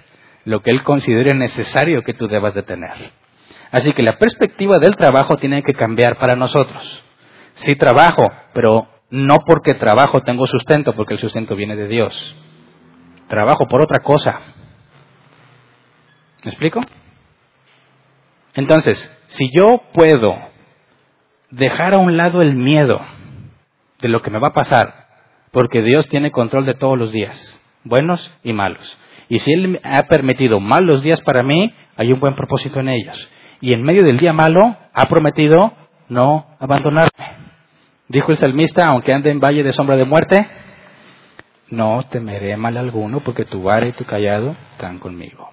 lo 0.45 0.63
que 0.63 0.71
Él 0.71 0.83
considere 0.83 1.35
necesario 1.35 2.03
que 2.03 2.15
tú 2.15 2.27
debas 2.27 2.55
de 2.55 2.63
tener. 2.63 3.13
Así 3.71 3.93
que 3.93 4.03
la 4.03 4.19
perspectiva 4.19 4.79
del 4.79 4.97
trabajo 4.97 5.37
tiene 5.37 5.63
que 5.63 5.75
cambiar 5.75 6.19
para 6.19 6.35
nosotros. 6.35 7.05
Sí 7.55 7.77
trabajo, 7.77 8.33
pero 8.55 8.89
no 9.11 9.37
porque 9.47 9.75
trabajo 9.75 10.23
tengo 10.23 10.47
sustento, 10.47 10.95
porque 10.95 11.15
el 11.15 11.21
sustento 11.21 11.55
viene 11.55 11.77
de 11.77 11.89
Dios. 11.89 12.37
Trabajo 13.29 13.67
por 13.69 13.83
otra 13.83 14.01
cosa. 14.01 14.41
¿Me 16.43 16.51
explico? 16.51 16.81
Entonces, 18.55 19.11
si 19.27 19.51
yo 19.53 19.83
puedo 19.93 20.35
dejar 21.51 21.95
a 21.95 21.99
un 21.99 22.17
lado 22.17 22.41
el 22.41 22.55
miedo 22.55 23.01
de 24.01 24.09
lo 24.09 24.23
que 24.23 24.31
me 24.31 24.39
va 24.39 24.49
a 24.49 24.55
pasar, 24.55 25.06
porque 25.57 25.81
Dios 25.81 26.07
tiene 26.11 26.33
control 26.33 26.67
de 26.67 26.75
todos 26.75 26.99
los 26.99 27.13
días, 27.13 27.35
buenos 27.83 28.31
y 28.45 28.53
malos. 28.53 28.99
Y 29.31 29.39
si 29.39 29.55
Él 29.55 29.81
ha 29.85 30.03
permitido 30.03 30.61
malos 30.61 31.01
días 31.01 31.23
para 31.23 31.43
mí, 31.43 31.73
hay 31.97 32.13
un 32.13 32.21
buen 32.21 32.35
propósito 32.35 32.79
en 32.81 32.91
ellos. 32.91 33.31
Y 33.63 33.73
en 33.73 33.81
medio 33.81 34.05
del 34.05 34.19
día 34.19 34.35
malo, 34.35 34.77
ha 34.93 35.09
prometido 35.09 35.73
no 36.11 36.45
abandonarme. 36.61 37.09
Dijo 38.07 38.33
el 38.33 38.37
salmista, 38.37 38.85
aunque 38.85 39.15
ande 39.15 39.31
en 39.31 39.41
valle 39.41 39.63
de 39.63 39.73
sombra 39.73 39.97
de 39.97 40.05
muerte, 40.05 40.47
no 41.71 42.03
temeré 42.11 42.59
mal 42.59 42.77
alguno, 42.77 43.21
porque 43.21 43.47
tu 43.47 43.63
vara 43.63 43.87
y 43.87 43.93
tu 43.93 44.05
callado 44.05 44.55
están 44.73 44.99
conmigo. 44.99 45.53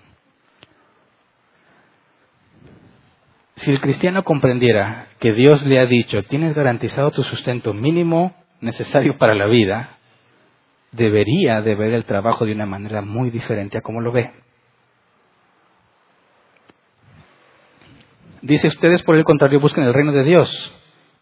Si 3.56 3.72
el 3.72 3.80
cristiano 3.80 4.26
comprendiera 4.26 5.08
que 5.22 5.32
Dios 5.32 5.66
le 5.66 5.80
ha 5.80 5.86
dicho, 5.86 6.24
tienes 6.24 6.54
garantizado 6.54 7.10
tu 7.12 7.24
sustento 7.24 7.74
mínimo 7.74 8.43
necesario 8.64 9.18
para 9.18 9.36
la 9.36 9.46
vida, 9.46 9.98
debería 10.92 11.62
de 11.62 11.76
ver 11.76 11.94
el 11.94 12.06
trabajo 12.06 12.46
de 12.46 12.54
una 12.54 12.66
manera 12.66 13.02
muy 13.02 13.30
diferente 13.30 13.78
a 13.78 13.82
como 13.82 14.02
lo 14.02 14.12
ve. 14.12 14.32
Dice, 18.42 18.68
ustedes 18.68 19.04
por 19.04 19.16
el 19.16 19.24
contrario 19.24 19.60
busquen 19.60 19.84
el 19.84 19.94
reino 19.94 20.12
de 20.12 20.24
Dios 20.24 20.74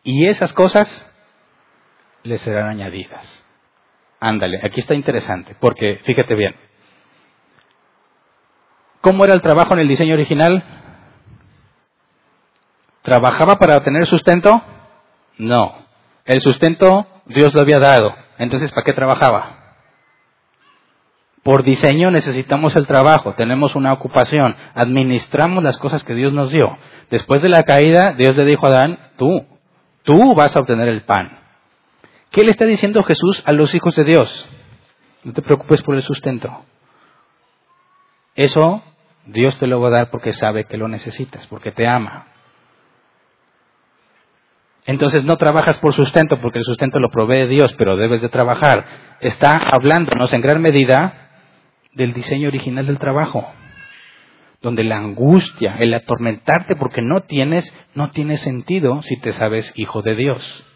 y 0.04 0.28
esas 0.28 0.54
cosas 0.54 1.08
les 2.24 2.42
serán 2.42 2.70
añadidas. 2.70 3.46
Ándale, 4.20 4.60
aquí 4.64 4.80
está 4.80 4.94
interesante, 4.94 5.56
porque 5.60 6.00
fíjate 6.04 6.36
bien. 6.36 6.56
¿Cómo 9.02 9.26
era 9.26 9.34
el 9.34 9.42
trabajo 9.42 9.74
en 9.74 9.80
el 9.80 9.88
diseño 9.88 10.14
original? 10.14 10.64
¿Trabajaba 13.02 13.58
para 13.58 13.82
tener 13.82 14.06
sustento? 14.06 14.62
No. 15.38 15.76
El 16.26 16.39
sustento 16.39 17.08
Dios 17.34 17.53
lo 17.53 17.61
había 17.61 17.79
dado. 17.79 18.15
Entonces, 18.38 18.71
¿para 18.71 18.84
qué 18.84 18.93
trabajaba? 18.93 19.57
Por 21.43 21.63
diseño 21.63 22.11
necesitamos 22.11 22.75
el 22.75 22.86
trabajo, 22.86 23.34
tenemos 23.34 23.75
una 23.75 23.93
ocupación, 23.93 24.55
administramos 24.75 25.63
las 25.63 25.79
cosas 25.79 26.03
que 26.03 26.13
Dios 26.13 26.32
nos 26.34 26.51
dio. 26.51 26.77
Después 27.09 27.41
de 27.41 27.49
la 27.49 27.63
caída, 27.63 28.13
Dios 28.13 28.36
le 28.36 28.45
dijo 28.45 28.67
a 28.67 28.69
Adán, 28.69 28.99
tú, 29.17 29.47
tú 30.03 30.36
vas 30.36 30.55
a 30.55 30.59
obtener 30.59 30.88
el 30.88 31.01
pan. 31.01 31.39
¿Qué 32.29 32.43
le 32.43 32.51
está 32.51 32.65
diciendo 32.65 33.01
Jesús 33.03 33.41
a 33.45 33.53
los 33.53 33.73
hijos 33.73 33.95
de 33.95 34.03
Dios? 34.03 34.49
No 35.23 35.34
te 35.34 35.41
preocupes 35.41 35.82
por 35.82 35.95
el 35.95 36.03
sustento. 36.03 36.63
Eso 38.36 38.84
Dios 39.25 39.57
te 39.57 39.67
lo 39.67 39.82
va 39.82 39.89
a 39.89 39.91
dar 39.91 40.09
porque 40.11 40.34
sabe 40.34 40.65
que 40.65 40.77
lo 40.77 40.88
necesitas, 40.88 41.45
porque 41.47 41.71
te 41.71 41.88
ama. 41.88 42.27
Entonces 44.86 45.23
no 45.25 45.38
trabajas 45.38 45.77
por 45.79 45.93
sustento 45.93 46.39
porque 46.41 46.59
el 46.59 46.65
sustento 46.65 46.99
lo 46.99 47.09
provee 47.09 47.47
Dios, 47.47 47.73
pero 47.77 47.97
debes 47.97 48.21
de 48.21 48.29
trabajar. 48.29 48.86
Está 49.19 49.57
hablándonos 49.57 50.34
en 50.34 50.41
gran 50.41 50.61
medida 50.61 51.29
del 51.93 52.13
diseño 52.13 52.47
original 52.47 52.88
del 52.88 52.97
trabajo, 52.97 53.47
donde 54.61 54.84
la 54.84 54.97
angustia, 54.97 55.75
el 55.79 55.93
atormentarte 55.93 56.75
porque 56.75 57.01
no 57.01 57.21
tienes, 57.21 57.75
no 57.93 58.09
tiene 58.09 58.38
sentido 58.38 59.03
si 59.03 59.19
te 59.19 59.34
sabes 59.34 59.71
hijo 59.75 60.01
de 60.01 60.15
Dios. 60.15 60.67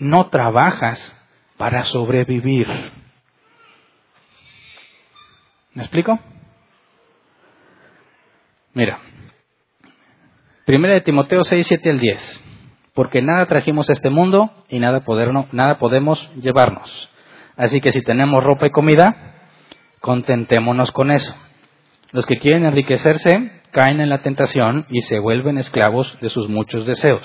No 0.00 0.28
trabajas 0.28 1.16
para 1.58 1.84
sobrevivir. 1.84 2.66
¿Me 5.74 5.82
explico? 5.82 6.18
Mira, 8.72 8.98
primera 10.64 10.94
de 10.94 11.02
Timoteo 11.02 11.44
6, 11.44 11.66
7 11.66 11.90
al 11.90 12.00
10 12.00 12.49
porque 13.00 13.22
nada 13.22 13.46
trajimos 13.46 13.88
a 13.88 13.94
este 13.94 14.10
mundo 14.10 14.50
y 14.68 14.78
nada, 14.78 15.02
nada 15.52 15.78
podemos 15.78 16.30
llevarnos. 16.36 17.08
Así 17.56 17.80
que 17.80 17.92
si 17.92 18.02
tenemos 18.02 18.44
ropa 18.44 18.66
y 18.66 18.70
comida, 18.70 19.38
contentémonos 20.00 20.92
con 20.92 21.10
eso. 21.10 21.34
Los 22.12 22.26
que 22.26 22.36
quieren 22.36 22.66
enriquecerse 22.66 23.52
caen 23.70 24.02
en 24.02 24.10
la 24.10 24.18
tentación 24.18 24.84
y 24.90 25.00
se 25.00 25.18
vuelven 25.18 25.56
esclavos 25.56 26.14
de 26.20 26.28
sus 26.28 26.50
muchos 26.50 26.84
deseos. 26.84 27.22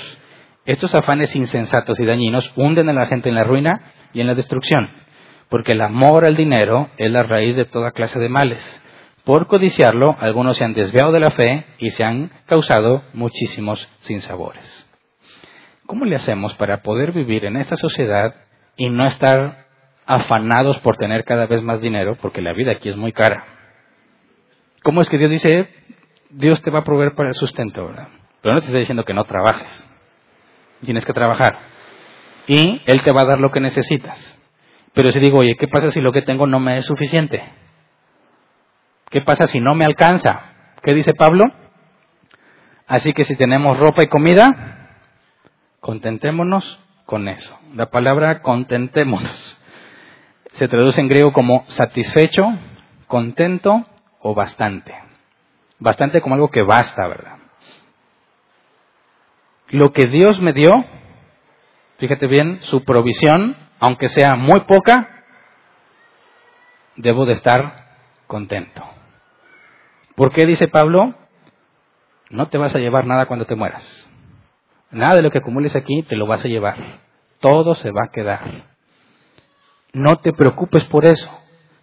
Estos 0.66 0.96
afanes 0.96 1.36
insensatos 1.36 2.00
y 2.00 2.06
dañinos 2.06 2.54
hunden 2.56 2.88
a 2.88 2.94
la 2.94 3.08
gente 3.08 3.28
en 3.28 3.36
la 3.36 3.44
ruina 3.44 3.92
y 4.14 4.22
en 4.22 4.28
la 4.28 4.34
destrucción, 4.34 4.90
porque 5.50 5.74
el 5.74 5.82
amor 5.82 6.24
al 6.24 6.38
dinero 6.38 6.90
es 6.96 7.12
la 7.12 7.24
raíz 7.24 7.58
de 7.58 7.66
toda 7.66 7.92
clase 7.92 8.18
de 8.18 8.30
males. 8.30 8.82
Por 9.26 9.48
codiciarlo, 9.48 10.16
algunos 10.22 10.56
se 10.56 10.64
han 10.64 10.74
desviado 10.74 11.12
de 11.12 11.20
la 11.20 11.32
fe 11.32 11.66
y 11.80 11.90
se 11.90 12.06
han 12.06 12.32
causado 12.46 13.04
muchísimos 13.12 13.90
sinsabores. 14.04 14.85
¿Cómo 15.86 16.06
le 16.06 16.16
hacemos 16.16 16.56
para 16.56 16.82
poder 16.82 17.12
vivir 17.12 17.46
en 17.46 17.58
esta 17.58 17.76
sociedad 17.76 18.36
y 18.76 18.90
no 18.90 19.06
estar 19.06 19.66
afanados 20.06 20.80
por 20.80 20.98
tener 20.98 21.24
cada 21.24 21.46
vez 21.46 21.62
más 21.62 21.82
dinero? 21.82 22.18
Porque 22.22 22.42
la 22.42 22.54
vida 22.54 22.72
aquí 22.72 22.90
es 22.90 22.98
muy 22.98 23.12
cara. 23.12 23.46
¿Cómo 24.84 25.02
es 25.02 25.10
que 25.10 25.18
Dios 25.18 25.30
dice, 25.30 25.68
Dios 26.30 26.62
te 26.62 26.72
va 26.72 26.80
a 26.80 26.84
proveer 26.84 27.14
para 27.14 27.30
el 27.30 27.36
sustento, 27.36 27.86
¿verdad? 27.88 28.08
Pero 28.42 28.56
no 28.56 28.62
te 28.62 28.68
está 28.68 28.78
diciendo 28.78 29.04
que 29.04 29.14
no 29.14 29.26
trabajes. 29.26 29.88
Tienes 30.84 31.06
que 31.06 31.14
trabajar. 31.14 31.58
Y 32.48 32.82
Él 32.86 33.02
te 33.04 33.12
va 33.12 33.22
a 33.22 33.26
dar 33.26 33.40
lo 33.40 33.52
que 33.52 33.60
necesitas. 33.60 34.40
Pero 34.94 35.12
si 35.12 35.20
digo, 35.20 35.40
oye, 35.40 35.56
¿qué 35.56 35.68
pasa 35.68 35.92
si 35.92 36.02
lo 36.02 36.12
que 36.12 36.22
tengo 36.22 36.48
no 36.48 36.60
me 36.60 36.78
es 36.78 36.86
suficiente? 36.86 37.44
¿Qué 39.10 39.22
pasa 39.22 39.46
si 39.48 39.60
no 39.60 39.76
me 39.76 39.86
alcanza? 39.86 40.54
¿Qué 40.82 40.94
dice 40.94 41.14
Pablo? 41.14 41.46
Así 42.88 43.14
que 43.14 43.24
si 43.24 43.36
tenemos 43.36 43.78
ropa 43.78 44.04
y 44.04 44.08
comida, 44.08 44.85
Contentémonos 45.86 46.80
con 47.06 47.28
eso. 47.28 47.56
La 47.76 47.92
palabra 47.92 48.42
contentémonos 48.42 49.62
se 50.54 50.68
traduce 50.68 51.00
en 51.00 51.08
griego 51.08 51.32
como 51.32 51.64
satisfecho, 51.68 52.48
contento 53.06 53.86
o 54.20 54.34
bastante. 54.34 54.96
Bastante 55.78 56.22
como 56.22 56.34
algo 56.34 56.50
que 56.50 56.64
basta, 56.64 57.08
¿verdad? 57.08 57.38
lo 59.70 59.94
que 59.94 60.08
Dios 60.08 60.42
me 60.42 60.54
dio, 60.54 60.72
fíjate 62.00 62.26
bien, 62.26 62.64
su 62.64 62.84
provisión, 62.84 63.56
aunque 63.80 64.08
sea 64.08 64.34
muy 64.34 64.62
poca, 64.62 65.24
debo 66.96 67.28
de 67.28 67.34
estar 67.34 67.90
contento. 68.26 68.84
¿Por 70.16 70.32
qué 70.32 70.48
dice 70.48 70.68
Pablo? 70.68 71.14
No 72.32 72.48
te 72.48 72.58
vas 72.58 72.74
a 72.74 72.80
llevar 72.80 73.06
nada 73.06 73.28
cuando 73.28 73.46
te 73.46 73.54
mueras. 73.54 74.12
Nada 74.96 75.18
de 75.18 75.24
lo 75.24 75.30
que 75.30 75.40
acumules 75.40 75.76
aquí 75.76 76.04
te 76.04 76.16
lo 76.16 76.26
vas 76.26 76.46
a 76.46 76.48
llevar. 76.48 77.02
Todo 77.42 77.76
se 77.76 77.92
va 77.92 78.06
a 78.06 78.12
quedar. 78.14 78.64
No 79.92 80.20
te 80.20 80.32
preocupes 80.32 80.86
por 80.86 81.04
eso. 81.04 81.30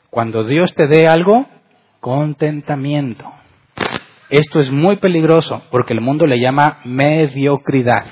Cuando 0.09 0.45
Dios 0.45 0.75
te 0.75 0.87
dé 0.87 1.07
algo, 1.07 1.47
contentamiento. 2.01 3.31
Esto 4.31 4.61
es 4.61 4.71
muy 4.71 4.97
peligroso 4.97 5.63
porque 5.71 5.93
el 5.93 6.01
mundo 6.01 6.25
le 6.25 6.41
llama 6.41 6.81
mediocridad. 6.87 8.07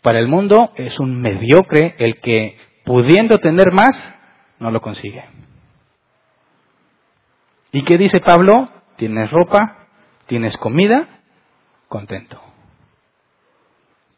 Para 0.00 0.20
el 0.20 0.28
mundo 0.28 0.70
es 0.76 1.00
un 1.00 1.20
mediocre 1.20 1.96
el 1.98 2.20
que, 2.20 2.56
pudiendo 2.84 3.38
tener 3.38 3.72
más, 3.72 4.14
no 4.60 4.70
lo 4.70 4.80
consigue. 4.80 5.24
¿Y 7.72 7.82
qué 7.82 7.98
dice 7.98 8.20
Pablo? 8.20 8.68
Tienes 8.96 9.32
ropa, 9.32 9.88
tienes 10.26 10.56
comida, 10.56 11.19
contento. 11.90 12.40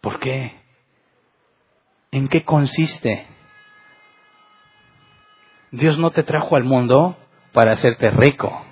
¿Por 0.01 0.21
qué? 0.21 0.53
¿En 2.13 2.29
qué 2.29 2.45
consiste? 2.45 3.27
Dios 5.73 5.99
no 5.99 6.11
te 6.11 6.23
trajo 6.23 6.55
al 6.55 6.65
mundo 6.65 7.17
para 7.53 7.73
hacerte 7.73 8.11
rico, 8.11 8.65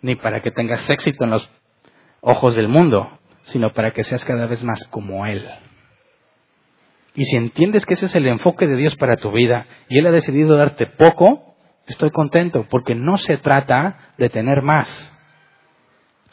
ni 0.00 0.14
para 0.14 0.40
que 0.40 0.52
tengas 0.52 0.88
éxito 0.88 1.24
en 1.24 1.30
los 1.30 1.50
ojos 2.20 2.54
del 2.54 2.68
mundo, 2.68 3.18
sino 3.46 3.74
para 3.74 3.90
que 3.90 4.04
seas 4.04 4.24
cada 4.24 4.46
vez 4.46 4.62
más 4.62 4.86
como 4.88 5.26
Él. 5.26 5.44
Y 7.14 7.24
si 7.24 7.36
entiendes 7.36 7.84
que 7.84 7.94
ese 7.94 8.06
es 8.06 8.14
el 8.14 8.28
enfoque 8.28 8.66
de 8.68 8.76
Dios 8.76 8.94
para 8.96 9.16
tu 9.16 9.32
vida 9.32 9.66
y 9.88 9.98
Él 9.98 10.06
ha 10.06 10.12
decidido 10.12 10.56
darte 10.56 10.86
poco, 10.86 11.56
estoy 11.86 12.10
contento, 12.10 12.66
porque 12.70 12.94
no 12.94 13.16
se 13.16 13.38
trata 13.38 14.12
de 14.18 14.30
tener 14.30 14.62
más. 14.62 15.15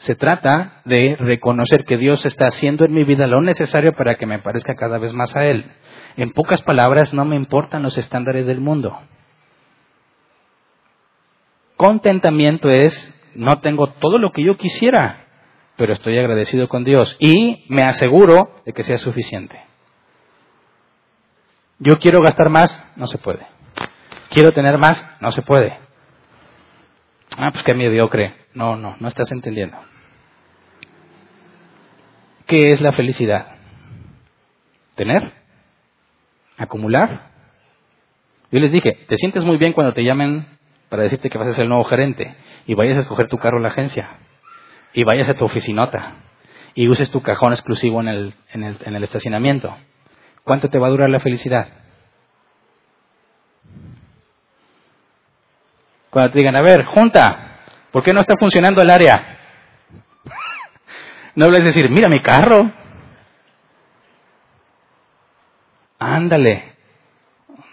Se 0.04 0.14
trata 0.14 0.82
de 0.84 1.16
reconocer 1.18 1.86
que 1.86 1.96
Dios 1.96 2.26
está 2.26 2.48
haciendo 2.48 2.84
en 2.84 2.92
mi 2.92 3.04
vida 3.04 3.26
lo 3.26 3.40
necesario 3.40 3.94
para 3.94 4.16
que 4.16 4.26
me 4.26 4.38
parezca 4.38 4.74
cada 4.74 4.98
vez 4.98 5.14
más 5.14 5.34
a 5.34 5.46
Él. 5.46 5.64
En 6.18 6.30
pocas 6.32 6.60
palabras, 6.60 7.14
no 7.14 7.24
me 7.24 7.36
importan 7.36 7.82
los 7.82 7.96
estándares 7.96 8.46
del 8.46 8.60
mundo. 8.60 8.98
Contentamiento 11.76 12.68
es, 12.68 13.14
no 13.34 13.60
tengo 13.60 13.92
todo 13.92 14.18
lo 14.18 14.30
que 14.32 14.42
yo 14.42 14.58
quisiera, 14.58 15.24
pero 15.76 15.94
estoy 15.94 16.18
agradecido 16.18 16.68
con 16.68 16.84
Dios 16.84 17.16
y 17.18 17.64
me 17.70 17.84
aseguro 17.84 18.60
de 18.66 18.74
que 18.74 18.82
sea 18.82 18.98
suficiente. 18.98 19.58
Yo 21.78 21.98
quiero 21.98 22.20
gastar 22.20 22.50
más, 22.50 22.92
no 22.96 23.06
se 23.06 23.16
puede. 23.16 23.46
Quiero 24.28 24.52
tener 24.52 24.76
más, 24.76 25.02
no 25.20 25.32
se 25.32 25.40
puede. 25.40 25.78
Ah, 27.38 27.52
pues 27.52 27.64
qué 27.64 27.72
mediocre. 27.72 28.34
No, 28.52 28.76
no, 28.76 28.96
no 29.00 29.08
estás 29.08 29.32
entendiendo. 29.32 29.78
¿Qué 32.46 32.72
es 32.72 32.80
la 32.80 32.92
felicidad? 32.92 33.56
¿Tener? 34.94 35.32
¿Acumular? 36.58 37.30
Yo 38.52 38.60
les 38.60 38.70
dije, 38.70 38.98
te 39.08 39.16
sientes 39.16 39.44
muy 39.44 39.56
bien 39.56 39.72
cuando 39.72 39.94
te 39.94 40.04
llamen 40.04 40.46
para 40.88 41.02
decirte 41.02 41.30
que 41.30 41.38
vas 41.38 41.48
a 41.48 41.54
ser 41.54 41.62
el 41.62 41.68
nuevo 41.68 41.84
gerente 41.84 42.34
y 42.66 42.74
vayas 42.74 42.96
a 42.96 43.00
escoger 43.00 43.28
tu 43.28 43.38
carro 43.38 43.56
en 43.56 43.64
la 43.64 43.70
agencia 43.70 44.18
y 44.92 45.02
vayas 45.04 45.28
a 45.28 45.34
tu 45.34 45.44
oficinota 45.44 46.16
y 46.74 46.88
uses 46.88 47.10
tu 47.10 47.22
cajón 47.22 47.52
exclusivo 47.52 48.00
en 48.00 48.08
el, 48.08 48.34
en 48.52 48.64
el, 48.64 48.76
en 48.84 48.94
el 48.94 49.04
estacionamiento. 49.04 49.74
¿Cuánto 50.44 50.68
te 50.68 50.78
va 50.78 50.88
a 50.88 50.90
durar 50.90 51.10
la 51.10 51.20
felicidad? 51.20 51.68
Cuando 56.10 56.30
te 56.30 56.38
digan, 56.38 56.54
a 56.54 56.62
ver, 56.62 56.84
junta, 56.84 57.60
¿por 57.90 58.04
qué 58.04 58.12
no 58.12 58.20
está 58.20 58.36
funcionando 58.38 58.80
el 58.82 58.90
área? 58.90 59.33
No 61.36 61.46
hables 61.46 61.64
decir, 61.64 61.90
mira 61.90 62.08
mi 62.08 62.20
carro. 62.20 62.72
Ándale, 65.98 66.74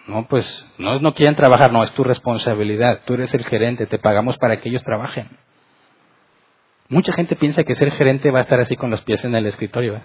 no, 0.08 0.26
pues 0.28 0.68
no, 0.78 1.00
no 1.00 1.14
quieren 1.14 1.36
trabajar, 1.36 1.72
no, 1.72 1.84
es 1.84 1.92
tu 1.94 2.04
responsabilidad. 2.04 3.02
Tú 3.06 3.14
eres 3.14 3.34
el 3.34 3.46
gerente, 3.46 3.86
te 3.86 4.00
pagamos 4.00 4.38
para 4.38 4.60
que 4.60 4.70
ellos 4.70 4.84
trabajen. 4.84 5.30
Mucha 6.90 7.14
gente 7.14 7.36
piensa 7.36 7.64
que 7.64 7.76
ser 7.76 7.92
gerente 7.92 8.32
va 8.32 8.40
a 8.40 8.42
estar 8.42 8.60
así 8.60 8.76
con 8.76 8.90
los 8.90 9.02
pies 9.04 9.24
en 9.24 9.36
el 9.36 9.46
escritorio. 9.46 9.96
¿eh? 9.96 10.02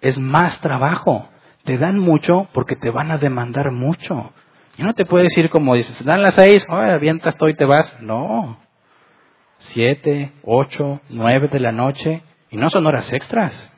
Es 0.00 0.18
más 0.18 0.60
trabajo. 0.60 1.28
Te 1.64 1.78
dan 1.78 1.98
mucho 1.98 2.48
porque 2.52 2.76
te 2.76 2.90
van 2.90 3.10
a 3.10 3.18
demandar 3.18 3.70
mucho. 3.70 4.32
Y 4.76 4.82
no 4.82 4.94
te 4.94 5.04
puedes 5.04 5.28
decir 5.28 5.50
como 5.50 5.74
dices, 5.74 6.04
dan 6.04 6.22
las 6.22 6.34
seis, 6.34 6.66
oh, 6.68 6.74
avientas 6.74 7.36
todo 7.36 7.48
y 7.48 7.54
te 7.54 7.64
vas. 7.64 8.00
No. 8.02 8.58
Siete, 9.58 10.32
ocho, 10.42 11.00
nueve 11.08 11.48
de 11.48 11.60
la 11.60 11.72
noche. 11.72 12.22
Y 12.50 12.56
no 12.56 12.70
son 12.70 12.86
horas 12.86 13.12
extras. 13.12 13.72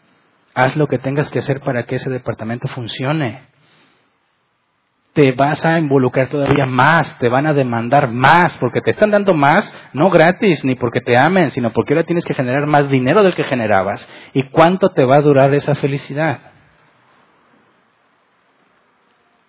Haz 0.54 0.76
lo 0.76 0.86
que 0.86 0.98
tengas 0.98 1.30
que 1.30 1.38
hacer 1.38 1.60
para 1.60 1.84
que 1.84 1.96
ese 1.96 2.10
departamento 2.10 2.68
funcione 2.68 3.48
te 5.18 5.32
vas 5.32 5.66
a 5.66 5.80
involucrar 5.80 6.28
todavía 6.28 6.64
más, 6.64 7.18
te 7.18 7.28
van 7.28 7.44
a 7.44 7.52
demandar 7.52 8.08
más, 8.08 8.56
porque 8.58 8.80
te 8.80 8.90
están 8.90 9.10
dando 9.10 9.34
más, 9.34 9.76
no 9.92 10.10
gratis, 10.10 10.64
ni 10.64 10.76
porque 10.76 11.00
te 11.00 11.18
amen, 11.18 11.50
sino 11.50 11.72
porque 11.72 11.92
ahora 11.92 12.06
tienes 12.06 12.24
que 12.24 12.34
generar 12.34 12.66
más 12.66 12.88
dinero 12.88 13.24
del 13.24 13.34
que 13.34 13.42
generabas. 13.42 14.08
¿Y 14.32 14.44
cuánto 14.44 14.90
te 14.90 15.04
va 15.04 15.16
a 15.16 15.20
durar 15.20 15.52
esa 15.54 15.74
felicidad? 15.74 16.38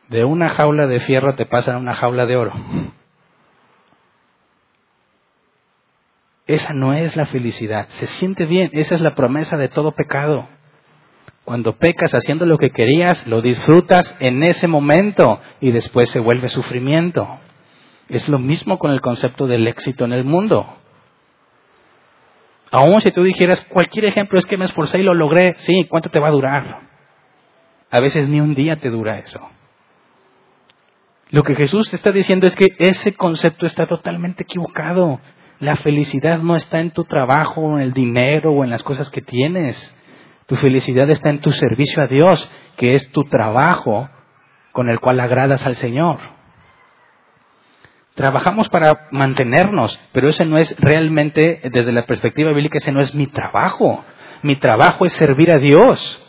De 0.07 0.23
una 0.23 0.49
jaula 0.49 0.88
de 0.88 1.01
fierro 1.01 1.36
te 1.36 1.45
pasan 1.45 1.75
a 1.75 1.77
una 1.77 1.93
jaula 1.93 2.25
de 2.25 2.36
oro. 2.36 2.53
Esa 6.50 6.74
no 6.74 6.95
es 6.95 7.16
la 7.16 7.28
felicidad. 7.28 7.88
Se 7.89 8.08
siente 8.08 8.47
bien. 8.47 8.72
Esa 8.74 8.95
es 8.95 9.02
la 9.02 9.14
promesa 9.14 9.56
de 9.56 9.68
todo 9.68 9.91
pecado. 9.91 10.50
Cuando 11.45 11.78
pecas 11.78 12.16
haciendo 12.16 12.47
lo 12.47 12.58
que 12.58 12.72
querías, 12.72 13.28
lo 13.28 13.43
disfrutas 13.43 14.18
en 14.20 14.41
ese 14.41 14.68
momento 14.68 15.39
y 15.62 15.72
después 15.72 16.10
se 16.10 16.20
vuelve 16.20 16.50
sufrimiento. 16.50 17.39
Es 18.08 18.28
lo 18.30 18.39
mismo 18.39 18.80
con 18.80 18.89
el 18.89 19.00
concepto 19.00 19.45
del 19.45 19.68
éxito 19.68 20.06
en 20.06 20.12
el 20.12 20.24
mundo. 20.24 20.66
Aún 22.72 23.00
si 23.02 23.12
tú 23.12 23.22
dijeras, 23.22 23.64
cualquier 23.70 24.06
ejemplo 24.06 24.39
es 24.39 24.47
que 24.47 24.58
me 24.58 24.66
esforcé 24.66 24.97
y 24.97 25.04
lo 25.04 25.14
logré, 25.14 25.54
sí, 25.60 25.86
¿cuánto 25.88 26.10
te 26.10 26.18
va 26.18 26.30
a 26.30 26.32
durar? 26.32 26.80
A 27.91 28.00
veces 28.00 28.28
ni 28.28 28.41
un 28.41 28.56
día 28.56 28.78
te 28.78 28.89
dura 28.89 29.20
eso. 29.20 29.39
Lo 31.30 31.43
que 31.43 31.54
Jesús 31.54 31.93
está 31.93 32.12
diciendo 32.12 32.47
es 32.47 32.56
que 32.56 32.70
ese 32.80 33.14
concepto 33.14 33.68
está 33.68 33.86
totalmente 33.86 34.41
equivocado. 34.41 35.20
La 35.60 35.76
felicidad 35.76 36.39
no 36.39 36.55
está 36.55 36.80
en 36.80 36.91
tu 36.91 37.03
trabajo, 37.03 37.78
en 37.78 37.82
el 37.82 37.93
dinero 37.93 38.51
o 38.51 38.64
en 38.64 38.70
las 38.70 38.82
cosas 38.84 39.10
que 39.10 39.22
tienes. 39.22 39.95
Tu 40.47 40.55
felicidad 40.55 41.10
está 41.10 41.30
en 41.30 41.41
tu 41.41 41.51
servicio 41.51 42.01
a 42.01 42.07
Dios, 42.07 42.49
que 42.78 42.93
es 42.93 43.12
tu 43.12 43.26
trabajo 43.26 44.10
con 44.72 44.89
el 44.89 44.99
cual 45.01 45.20
agradas 45.20 45.66
al 45.66 45.76
Señor. 45.76 46.18
Trabajamos 48.16 48.70
para 48.70 49.07
mantenernos, 49.12 49.99
pero 50.14 50.30
ese 50.30 50.45
no 50.45 50.57
es 50.57 50.78
realmente, 50.80 51.62
desde 51.72 51.91
la 51.91 52.05
perspectiva 52.05 52.51
bíblica, 52.51 52.78
ese 52.78 52.91
no 52.91 53.01
es 53.01 53.14
mi 53.14 53.28
trabajo. 53.28 54.03
Mi 54.41 54.57
trabajo 54.57 55.05
es 55.05 55.14
servir 55.14 55.51
a 55.51 55.57
Dios. 55.57 56.22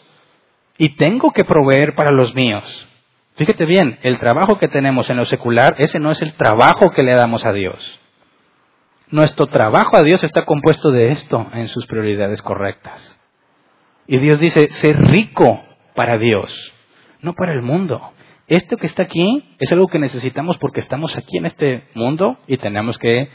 Y 0.76 0.97
tengo 0.97 1.31
que 1.33 1.45
proveer 1.45 1.95
para 1.95 2.11
los 2.11 2.35
míos. 2.35 2.89
Fíjate 3.37 3.64
bien, 3.64 3.99
el 4.03 4.18
trabajo 4.18 4.59
que 4.59 4.68
tenemos 4.68 5.09
en 5.09 5.18
lo 5.18 5.24
secular, 5.24 5.76
ese 5.78 6.01
no 6.01 6.11
es 6.11 6.20
el 6.20 6.33
trabajo 6.35 6.91
que 6.91 7.05
le 7.05 7.12
damos 7.12 7.47
a 7.47 7.53
Dios. 7.53 7.99
Nuestro 9.11 9.49
trabajo 9.49 9.97
a 9.97 10.03
Dios 10.05 10.23
está 10.23 10.45
compuesto 10.45 10.93
de 10.93 11.11
esto 11.11 11.45
en 11.53 11.67
sus 11.67 11.87
prioridades 11.87 12.43
correctas. 12.43 13.19
Y 14.07 14.19
Dios 14.19 14.39
dice, 14.39 14.69
ser 14.71 15.01
rico 15.01 15.65
para 15.97 16.17
Dios, 16.17 16.73
no 17.21 17.35
para 17.35 17.53
el 17.53 17.63
mundo. 17.63 18.13
Esto 18.47 18.77
que 18.77 18.87
está 18.87 19.03
aquí 19.03 19.57
es 19.59 19.73
algo 19.73 19.89
que 19.89 19.99
necesitamos 19.99 20.59
porque 20.59 20.79
estamos 20.79 21.17
aquí 21.17 21.39
en 21.39 21.47
este 21.47 21.89
mundo 21.95 22.39
y 22.47 22.57
tenemos 22.59 22.99
que 22.99 23.29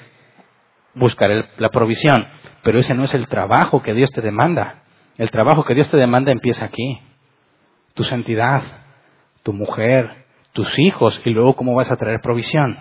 buscar 0.94 1.50
la 1.58 1.70
provisión. 1.70 2.26
Pero 2.64 2.80
ese 2.80 2.94
no 2.94 3.04
es 3.04 3.14
el 3.14 3.28
trabajo 3.28 3.84
que 3.84 3.94
Dios 3.94 4.12
te 4.12 4.22
demanda. 4.22 4.84
El 5.18 5.30
trabajo 5.30 5.66
que 5.66 5.76
Dios 5.76 5.90
te 5.92 5.98
demanda 5.98 6.32
empieza 6.32 6.66
aquí. 6.66 7.02
Tu 7.96 8.04
santidad, 8.06 8.64
tu 9.44 9.52
mujer, 9.52 10.26
tus 10.54 10.80
hijos 10.80 11.22
y 11.26 11.32
luego 11.32 11.58
cómo 11.58 11.76
vas 11.76 11.92
a 11.92 11.98
traer 11.98 12.22
provisión. 12.22 12.78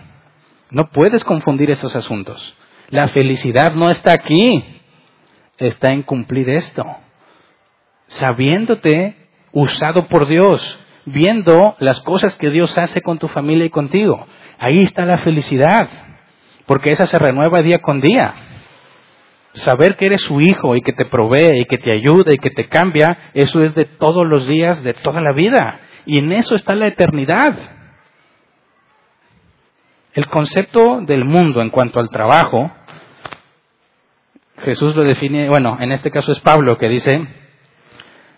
No 0.70 0.90
puedes 0.90 1.24
confundir 1.24 1.72
esos 1.72 1.94
asuntos. 1.96 2.56
La 2.90 3.08
felicidad 3.08 3.74
no 3.74 3.90
está 3.90 4.12
aquí, 4.12 4.64
está 5.58 5.92
en 5.92 6.02
cumplir 6.02 6.48
esto 6.50 6.84
sabiéndote 8.08 9.16
usado 9.52 10.06
por 10.08 10.26
Dios, 10.26 10.78
viendo 11.04 11.76
las 11.78 12.00
cosas 12.02 12.36
que 12.36 12.50
Dios 12.50 12.76
hace 12.78 13.00
con 13.02 13.18
tu 13.18 13.28
familia 13.28 13.66
y 13.66 13.70
contigo. 13.70 14.26
Ahí 14.58 14.82
está 14.82 15.04
la 15.04 15.18
felicidad, 15.18 15.88
porque 16.66 16.90
esa 16.90 17.06
se 17.06 17.18
renueva 17.18 17.62
día 17.62 17.80
con 17.80 18.00
día. 18.00 18.34
Saber 19.54 19.96
que 19.96 20.06
eres 20.06 20.22
su 20.22 20.40
hijo 20.40 20.74
y 20.74 20.82
que 20.82 20.92
te 20.92 21.04
provee 21.04 21.60
y 21.60 21.64
que 21.66 21.78
te 21.78 21.92
ayuda 21.92 22.32
y 22.32 22.38
que 22.38 22.50
te 22.50 22.68
cambia, 22.68 23.30
eso 23.34 23.62
es 23.62 23.74
de 23.74 23.84
todos 23.84 24.26
los 24.26 24.48
días, 24.48 24.82
de 24.82 24.94
toda 24.94 25.20
la 25.20 25.32
vida. 25.32 25.80
Y 26.06 26.18
en 26.18 26.32
eso 26.32 26.56
está 26.56 26.74
la 26.74 26.88
eternidad. 26.88 27.56
El 30.14 30.26
concepto 30.26 31.00
del 31.00 31.24
mundo 31.24 31.60
en 31.60 31.70
cuanto 31.70 31.98
al 31.98 32.08
trabajo, 32.08 32.70
Jesús 34.58 34.94
lo 34.94 35.02
define, 35.02 35.48
bueno, 35.48 35.76
en 35.80 35.90
este 35.90 36.12
caso 36.12 36.30
es 36.30 36.38
Pablo 36.38 36.78
que 36.78 36.88
dice, 36.88 37.26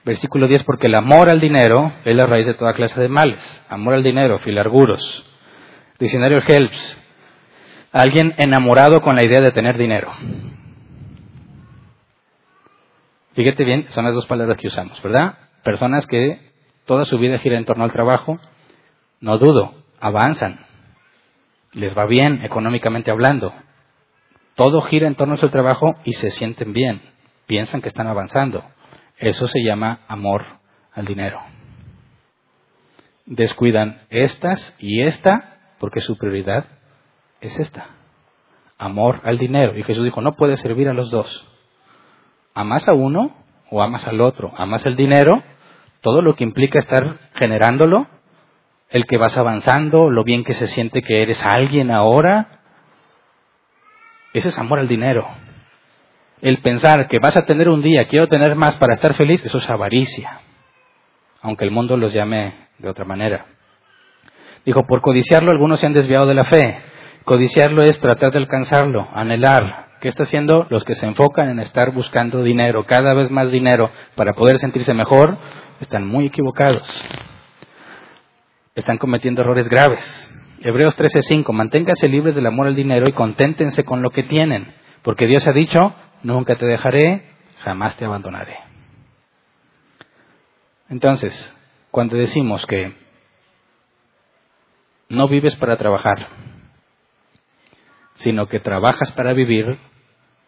versículo 0.03 0.49
10, 0.49 0.65
porque 0.65 0.87
el 0.87 0.95
amor 0.95 1.29
al 1.29 1.39
dinero 1.39 1.93
es 2.07 2.17
la 2.17 2.25
raíz 2.25 2.47
de 2.47 2.55
toda 2.55 2.73
clase 2.73 2.99
de 2.99 3.09
males. 3.09 3.41
Amor 3.69 3.93
al 3.93 4.03
dinero, 4.03 4.39
filarguros. 4.39 5.27
Diccionario 5.99 6.39
Helps, 6.47 6.99
alguien 7.93 8.35
enamorado 8.39 9.03
con 9.03 9.15
la 9.15 9.25
idea 9.25 9.43
de 9.43 9.53
tener 9.53 9.77
dinero. 9.77 10.13
Fíjate 13.35 13.65
bien, 13.65 13.85
son 13.91 14.07
las 14.07 14.15
dos 14.15 14.27
palabras 14.27 14.57
que 14.57 14.69
usamos, 14.69 15.01
¿verdad? 15.03 15.35
Personas 15.63 16.07
que 16.07 16.41
toda 16.87 17.05
su 17.05 17.19
vida 17.19 17.37
gira 17.37 17.59
en 17.59 17.67
torno 17.67 17.85
al 17.85 17.93
trabajo, 17.93 18.39
no 19.21 19.37
dudo, 19.37 19.75
avanzan, 20.01 20.66
les 21.77 21.97
va 21.97 22.07
bien 22.07 22.45
económicamente 22.45 23.11
hablando, 23.11 23.53
todo 24.57 24.81
gira 24.81 25.07
en 25.07 25.15
torno 25.15 25.35
a 25.35 25.37
su 25.37 25.51
trabajo 25.51 25.95
y 26.05 26.13
se 26.13 26.31
sienten 26.31 26.73
bien, 26.73 27.03
piensan 27.47 27.83
que 27.83 27.89
están 27.89 28.07
avanzando. 28.09 28.65
Eso 29.19 29.47
se 29.47 29.63
llama 29.63 30.01
amor 30.09 30.45
al 30.93 31.05
dinero. 31.05 31.41
Descuidan 33.27 34.01
estas 34.09 34.75
y 34.81 35.03
esta 35.03 35.59
porque 35.79 36.01
su 36.01 36.17
prioridad 36.17 36.65
es 37.41 37.59
esta. 37.61 37.91
Amor 38.79 39.21
al 39.25 39.39
dinero. 39.39 39.77
Y 39.77 39.83
Jesús 39.83 40.05
dijo, 40.05 40.21
no 40.23 40.37
puedes 40.37 40.61
servir 40.61 40.89
a 40.89 40.95
los 40.95 41.11
dos 41.11 41.47
amas 42.57 42.89
a 42.89 42.95
uno 42.95 43.37
o 43.71 43.83
amas 43.83 44.07
al 44.07 44.21
otro. 44.23 44.53
Amas 44.57 44.87
el 44.87 44.97
dinero, 44.97 45.43
todo 46.01 46.23
lo 46.23 46.35
que 46.35 46.45
implica 46.45 46.79
estar 46.79 47.19
generándolo, 47.35 48.07
el 48.91 49.07
que 49.07 49.19
vas 49.19 49.37
avanzando, 49.37 50.11
lo 50.11 50.25
bien 50.25 50.45
que 50.45 50.55
se 50.55 50.67
siente 50.67 51.03
que 51.03 51.23
eres 51.23 51.45
alguien 51.45 51.91
ahora. 51.91 52.61
Ese 54.33 54.49
es 54.49 54.59
amor 54.59 54.79
al 54.79 54.89
dinero. 54.89 55.27
El 56.43 56.59
pensar 56.59 57.09
que 57.09 57.19
vas 57.19 57.37
a 57.37 57.47
tener 57.47 57.69
un 57.69 57.83
día, 57.83 58.07
quiero 58.09 58.29
tener 58.29 58.55
más 58.55 58.77
para 58.77 58.95
estar 58.95 59.15
feliz, 59.15 59.45
eso 59.45 59.59
es 59.59 59.69
avaricia. 59.71 60.41
Aunque 61.43 61.65
el 61.65 61.71
mundo 61.71 61.97
los 61.97 62.13
llame 62.13 62.55
de 62.79 62.89
otra 62.89 63.05
manera. 63.05 63.47
Dijo, 64.65 64.87
por 64.87 65.01
codiciarlo 65.01 65.51
algunos 65.51 65.81
se 65.81 65.87
han 65.87 65.93
desviado 65.93 66.27
de 66.27 66.35
la 66.35 66.45
fe. 66.45 66.79
Codiciarlo 67.25 67.83
es 67.83 67.99
tratar 68.01 68.33
de 68.33 68.39
alcanzarlo, 68.39 69.09
anhelar, 69.13 69.87
¿Qué 70.01 70.09
está 70.09 70.25
haciendo? 70.25 70.67
Los 70.69 70.85
que 70.85 70.95
se 70.95 71.07
enfocan 71.07 71.49
en 71.49 71.59
estar 71.59 71.91
buscando 71.93 72.43
dinero, 72.43 72.85
cada 72.85 73.15
vez 73.15 73.31
más 73.31 73.51
dinero, 73.51 73.91
para 74.15 74.35
poder 74.35 74.59
sentirse 74.59 74.93
mejor, 74.93 75.39
están 75.81 76.07
muy 76.07 76.27
equivocados. 76.27 76.87
Están 78.77 78.99
cometiendo 78.99 79.41
errores 79.41 79.71
graves. 79.71 80.31
Hebreos 80.61 80.95
13:5, 80.97 81.51
manténgase 81.55 82.09
libres 82.09 82.35
del 82.35 82.47
amor 82.47 82.67
al 82.67 82.77
dinero 82.77 83.09
y 83.09 83.13
conténtense 83.13 83.85
con 83.85 84.03
lo 84.03 84.11
que 84.11 84.23
tienen, 84.23 84.75
porque 85.03 85.27
Dios 85.27 85.49
ha 85.49 85.53
dicho, 85.53 85.95
nunca 86.23 86.57
te 86.57 86.67
dejaré, 86.67 87.25
jamás 87.61 87.97
te 87.97 88.05
abandonaré. 88.05 88.59
Entonces, 90.91 91.33
cuando 91.91 92.17
decimos 92.17 92.67
que 92.67 92.93
no 95.09 95.27
vives 95.27 95.57
para 95.57 95.79
trabajar, 95.79 96.29
sino 98.17 98.47
que 98.47 98.61
trabajas 98.61 99.11
para 99.13 99.33
vivir, 99.33 99.79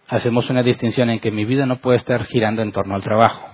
hacemos 0.07 0.51
una 0.51 0.62
distinción 0.62 1.09
en 1.09 1.20
que 1.20 1.31
mi 1.31 1.47
vida 1.47 1.64
no 1.64 1.76
puede 1.76 1.97
estar 1.97 2.26
girando 2.26 2.61
en 2.61 2.72
torno 2.72 2.95
al 2.95 3.03
trabajo. 3.03 3.47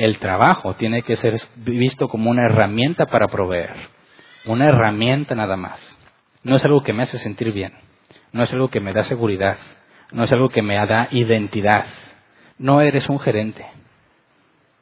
El 0.00 0.18
trabajo 0.18 0.76
tiene 0.76 1.02
que 1.02 1.14
ser 1.14 1.38
visto 1.56 2.08
como 2.08 2.30
una 2.30 2.46
herramienta 2.46 3.04
para 3.04 3.28
proveer, 3.28 3.74
una 4.46 4.64
herramienta 4.64 5.34
nada 5.34 5.58
más. 5.58 5.78
No 6.42 6.56
es 6.56 6.64
algo 6.64 6.82
que 6.82 6.94
me 6.94 7.02
hace 7.02 7.18
sentir 7.18 7.52
bien, 7.52 7.74
no 8.32 8.42
es 8.42 8.50
algo 8.50 8.68
que 8.68 8.80
me 8.80 8.94
da 8.94 9.02
seguridad, 9.02 9.58
no 10.10 10.24
es 10.24 10.32
algo 10.32 10.48
que 10.48 10.62
me 10.62 10.76
da 10.86 11.08
identidad. 11.10 11.84
No 12.56 12.80
eres 12.80 13.10
un 13.10 13.18
gerente, 13.18 13.66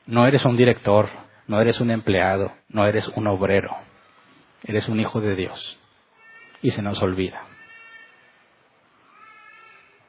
no 0.06 0.24
eres 0.24 0.44
un 0.44 0.56
director, 0.56 1.08
no 1.48 1.60
eres 1.60 1.80
un 1.80 1.90
empleado, 1.90 2.52
no 2.68 2.86
eres 2.86 3.08
un 3.08 3.26
obrero, 3.26 3.76
eres 4.62 4.88
un 4.88 5.00
hijo 5.00 5.20
de 5.20 5.34
Dios. 5.34 5.80
Y 6.62 6.70
se 6.70 6.80
nos 6.80 7.02
olvida 7.02 7.42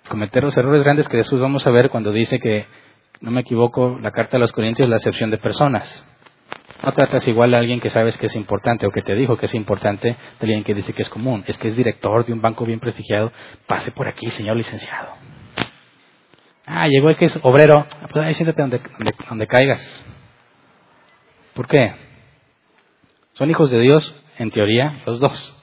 cometer 0.10 0.44
los 0.44 0.58
errores 0.58 0.84
grandes 0.84 1.08
que 1.08 1.18
después 1.18 1.42
vamos 1.42 1.66
a 1.66 1.70
ver 1.70 1.90
cuando 1.90 2.12
dice 2.12 2.40
que, 2.40 2.66
no 3.22 3.32
me 3.32 3.42
equivoco, 3.42 4.00
la 4.02 4.12
carta 4.12 4.38
de 4.38 4.42
los 4.42 4.52
Corintios 4.52 4.86
es 4.86 4.90
la 4.90 4.98
excepción 4.98 5.32
de 5.32 5.38
personas. 5.38 6.06
No 6.84 6.94
tratas 6.94 7.28
igual 7.28 7.54
a 7.54 7.58
alguien 7.58 7.82
que 7.82 7.90
sabes 7.90 8.18
que 8.18 8.28
es 8.28 8.36
importante 8.36 8.88
o 8.88 8.92
que 8.92 9.02
te 9.02 9.14
dijo 9.14 9.38
que 9.38 9.48
es 9.48 9.54
importante 9.54 10.08
de 10.08 10.18
alguien 10.42 10.64
que 10.64 10.74
dice 10.74 10.94
que 10.94 11.02
es 11.02 11.10
común. 11.10 11.44
Es 11.46 11.58
que 11.58 11.68
es 11.68 11.76
director 11.76 12.26
de 12.26 12.32
un 12.32 12.42
banco 12.42 12.66
bien 12.66 12.80
prestigiado. 12.80 13.34
Pase 13.68 13.92
por 13.92 14.08
aquí, 14.08 14.32
señor 14.32 14.56
licenciado. 14.56 15.10
Ah, 16.66 16.88
llegó 16.88 17.10
el 17.10 17.18
que 17.18 17.26
es 17.26 17.38
obrero. 17.44 17.86
Ah, 18.02 18.08
pues 18.10 18.26
ahí 18.26 18.34
siéntate 18.34 18.62
donde, 18.62 18.82
donde 19.28 19.48
caigas. 19.48 20.06
¿Por 21.54 21.68
qué? 21.68 21.94
Son 23.34 23.50
hijos 23.50 23.70
de 23.72 23.80
Dios, 23.80 24.16
en 24.38 24.52
teoría, 24.52 25.02
los 25.06 25.20
dos. 25.20 25.56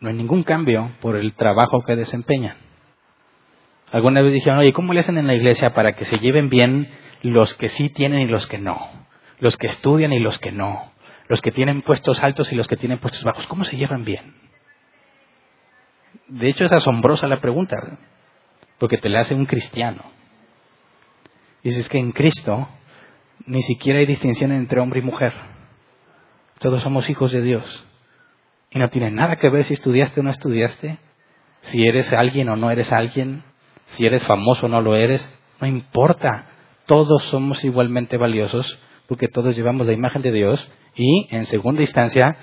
No 0.00 0.08
hay 0.08 0.14
ningún 0.14 0.44
cambio 0.44 0.92
por 1.02 1.16
el 1.16 1.34
trabajo 1.34 1.82
que 1.84 1.96
desempeñan. 1.96 2.56
Alguna 3.92 4.22
vez 4.22 4.32
dijeron, 4.32 4.58
oye, 4.58 4.72
¿cómo 4.72 4.92
le 4.92 5.00
hacen 5.00 5.18
en 5.18 5.26
la 5.26 5.34
iglesia 5.34 5.74
para 5.74 5.92
que 5.92 6.04
se 6.04 6.18
lleven 6.18 6.48
bien 6.48 6.90
los 7.22 7.54
que 7.54 7.68
sí 7.68 7.88
tienen 7.90 8.20
y 8.20 8.26
los 8.26 8.46
que 8.46 8.58
no? 8.58 8.78
Los 9.40 9.56
que 9.56 9.66
estudian 9.66 10.12
y 10.12 10.20
los 10.20 10.38
que 10.38 10.52
no. 10.52 10.92
Los 11.28 11.40
que 11.40 11.50
tienen 11.50 11.82
puestos 11.82 12.22
altos 12.22 12.52
y 12.52 12.56
los 12.56 12.68
que 12.68 12.76
tienen 12.76 12.98
puestos 12.98 13.24
bajos. 13.24 13.46
¿Cómo 13.46 13.64
se 13.64 13.76
llevan 13.76 14.04
bien? 14.04 14.34
De 16.28 16.48
hecho, 16.48 16.64
es 16.64 16.72
asombrosa 16.72 17.26
la 17.26 17.40
pregunta, 17.40 17.76
porque 18.78 18.98
te 18.98 19.08
la 19.08 19.20
hace 19.20 19.34
un 19.34 19.46
cristiano. 19.46 20.02
Dices 21.62 21.88
que 21.88 21.98
en 21.98 22.12
Cristo 22.12 22.68
ni 23.46 23.62
siquiera 23.62 23.98
hay 23.98 24.06
distinción 24.06 24.52
entre 24.52 24.80
hombre 24.80 25.00
y 25.00 25.02
mujer. 25.02 25.32
Todos 26.60 26.82
somos 26.82 27.08
hijos 27.10 27.32
de 27.32 27.42
Dios. 27.42 27.86
Y 28.70 28.78
no 28.78 28.88
tiene 28.88 29.10
nada 29.10 29.36
que 29.36 29.50
ver 29.50 29.64
si 29.64 29.74
estudiaste 29.74 30.20
o 30.20 30.22
no 30.22 30.30
estudiaste, 30.30 30.98
si 31.62 31.86
eres 31.86 32.12
alguien 32.12 32.48
o 32.48 32.56
no 32.56 32.70
eres 32.70 32.92
alguien, 32.92 33.42
si 33.90 34.06
eres 34.06 34.24
famoso 34.26 34.66
o 34.66 34.68
no 34.68 34.80
lo 34.80 34.96
eres, 34.96 35.32
no 35.60 35.66
importa. 35.66 36.46
Todos 36.86 37.22
somos 37.24 37.64
igualmente 37.64 38.16
valiosos 38.16 38.78
porque 39.08 39.28
todos 39.28 39.56
llevamos 39.56 39.86
la 39.86 39.92
imagen 39.92 40.22
de 40.22 40.32
Dios 40.32 40.70
y, 40.94 41.28
en 41.30 41.46
segunda 41.46 41.82
instancia, 41.82 42.36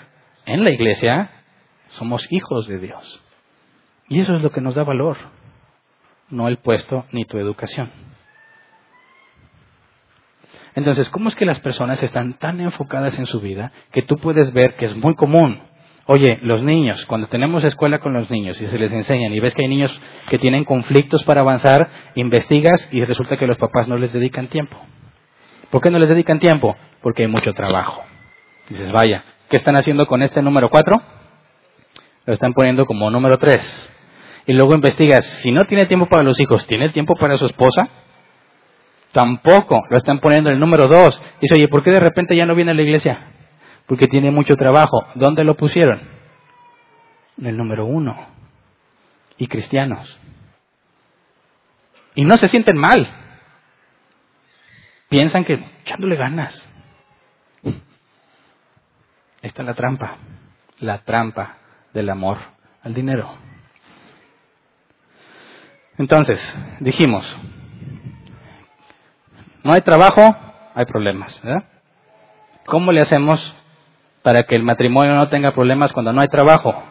en 0.46 0.64
la 0.64 0.70
iglesia, 0.70 1.32
somos 1.88 2.32
hijos 2.32 2.68
de 2.68 2.80
Dios. 2.80 3.24
Y 4.10 4.22
eso 4.22 4.36
es 4.36 4.42
lo 4.42 4.52
que 4.52 4.62
nos 4.62 4.76
da 4.76 4.84
valor, 4.84 5.18
no 6.30 6.48
el 6.48 6.58
puesto 6.58 7.06
ni 7.12 7.26
tu 7.26 7.38
educación. 7.38 7.92
Entonces, 10.76 11.10
¿cómo 11.10 11.30
es 11.30 11.36
que 11.36 11.46
las 11.46 11.60
personas 11.60 12.04
están 12.04 12.38
tan 12.38 12.62
enfocadas 12.62 13.18
en 13.18 13.26
su 13.26 13.40
vida 13.40 13.72
que 13.92 14.04
tú 14.04 14.18
puedes 14.18 14.54
ver 14.54 14.76
que 14.76 14.86
es 14.86 14.96
muy 14.96 15.16
común 15.16 15.62
Oye, 16.10 16.40
los 16.42 16.64
niños, 16.64 17.06
cuando 17.06 17.28
tenemos 17.28 17.66
escuela 17.66 18.00
con 18.00 18.14
los 18.14 18.32
niños 18.32 18.62
y 18.62 18.66
se 18.66 18.80
les 18.80 18.92
enseñan 18.94 19.34
y 19.34 19.42
ves 19.42 19.54
que 19.54 19.64
hay 19.64 19.68
niños 19.68 19.92
que 20.30 20.40
tienen 20.40 20.64
conflictos 20.64 21.26
para 21.26 21.42
avanzar, 21.42 21.90
investigas 22.16 22.88
y 22.94 23.04
resulta 23.04 23.36
que 23.36 23.46
los 23.46 23.58
papás 23.58 23.90
no 23.90 23.98
les 23.98 24.14
dedican 24.14 24.48
tiempo. 24.48 24.78
¿Por 25.70 25.82
qué 25.82 25.90
no 25.90 26.00
les 26.00 26.08
dedican 26.08 26.40
tiempo? 26.40 26.78
Porque 27.02 27.24
hay 27.24 27.28
mucho 27.28 27.54
trabajo. 27.54 28.04
Dices, 28.70 28.90
vaya, 28.94 29.26
¿qué 29.50 29.58
están 29.58 29.76
haciendo 29.76 30.08
con 30.08 30.22
este 30.22 30.42
número 30.42 30.70
cuatro? 30.70 31.02
Lo 32.26 32.32
están 32.32 32.54
poniendo 32.54 32.86
como 32.86 33.12
número 33.12 33.38
tres. 33.38 33.94
Y 34.46 34.54
luego 34.54 34.76
investigas, 34.76 35.26
si 35.26 35.52
no 35.52 35.66
tiene 35.66 35.88
tiempo 35.88 36.06
para 36.06 36.24
los 36.24 36.40
hijos, 36.40 36.66
¿tiene 36.68 36.88
tiempo 36.90 37.16
para 37.16 37.38
su 37.38 37.46
esposa? 37.48 37.90
Tampoco, 39.12 39.84
lo 39.90 39.98
están 39.98 40.20
poniendo 40.20 40.50
el 40.52 40.58
número 40.60 40.88
dos. 40.88 41.22
Dice, 41.42 41.56
oye, 41.56 41.68
¿por 41.68 41.84
qué 41.84 41.92
de 41.92 42.00
repente 42.00 42.34
ya 42.34 42.46
no 42.46 42.56
viene 42.56 42.72
a 42.72 42.76
la 42.76 42.82
iglesia? 42.82 43.34
Porque 43.88 44.08
tiene 44.08 44.32
mucho 44.32 44.56
trabajo. 44.56 45.08
¿Dónde 45.16 45.44
lo 45.44 45.56
pusieron? 45.56 46.02
En 47.38 47.48
el 47.48 47.58
número 47.58 47.86
uno. 47.86 48.16
Y 49.38 49.48
cristianos. 49.48 50.20
Y 52.16 52.26
no 52.26 52.38
se 52.38 52.48
sienten 52.48 52.78
mal. 52.78 53.08
Piensan 55.10 55.46
que 55.46 55.54
echándole 55.82 56.18
ganas. 56.18 56.68
Esta 59.42 59.62
es 59.62 59.66
la 59.66 59.74
trampa. 59.74 60.18
La 60.80 61.00
trampa 61.00 61.58
del 61.94 62.10
amor 62.10 62.38
al 62.84 62.94
dinero. 62.94 63.34
Entonces, 65.98 66.40
dijimos, 66.80 67.26
no 69.64 69.74
hay 69.74 69.82
trabajo, 69.82 70.36
hay 70.76 70.86
problemas. 70.86 71.42
¿verdad? 71.42 71.64
¿Cómo 72.66 72.92
le 72.92 73.02
hacemos 73.02 73.56
para 74.28 74.44
que 74.44 74.56
el 74.56 74.64
matrimonio 74.64 75.16
no 75.16 75.30
tenga 75.30 75.54
problemas 75.54 75.94
cuando 75.94 76.12
no 76.12 76.20
hay 76.20 76.28
trabajo. 76.28 76.84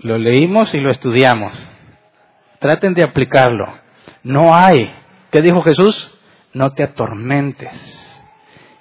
Lo 0.00 0.18
leímos 0.18 0.74
y 0.74 0.80
lo 0.80 0.90
estudiamos. 0.90 1.54
Traten 2.58 2.94
de 2.94 3.04
aplicarlo. 3.04 3.72
No 4.24 4.50
hay. 4.52 4.92
¿Qué 5.30 5.42
dijo 5.42 5.62
Jesús? 5.62 6.12
No 6.52 6.72
te 6.72 6.82
atormentes. 6.82 7.72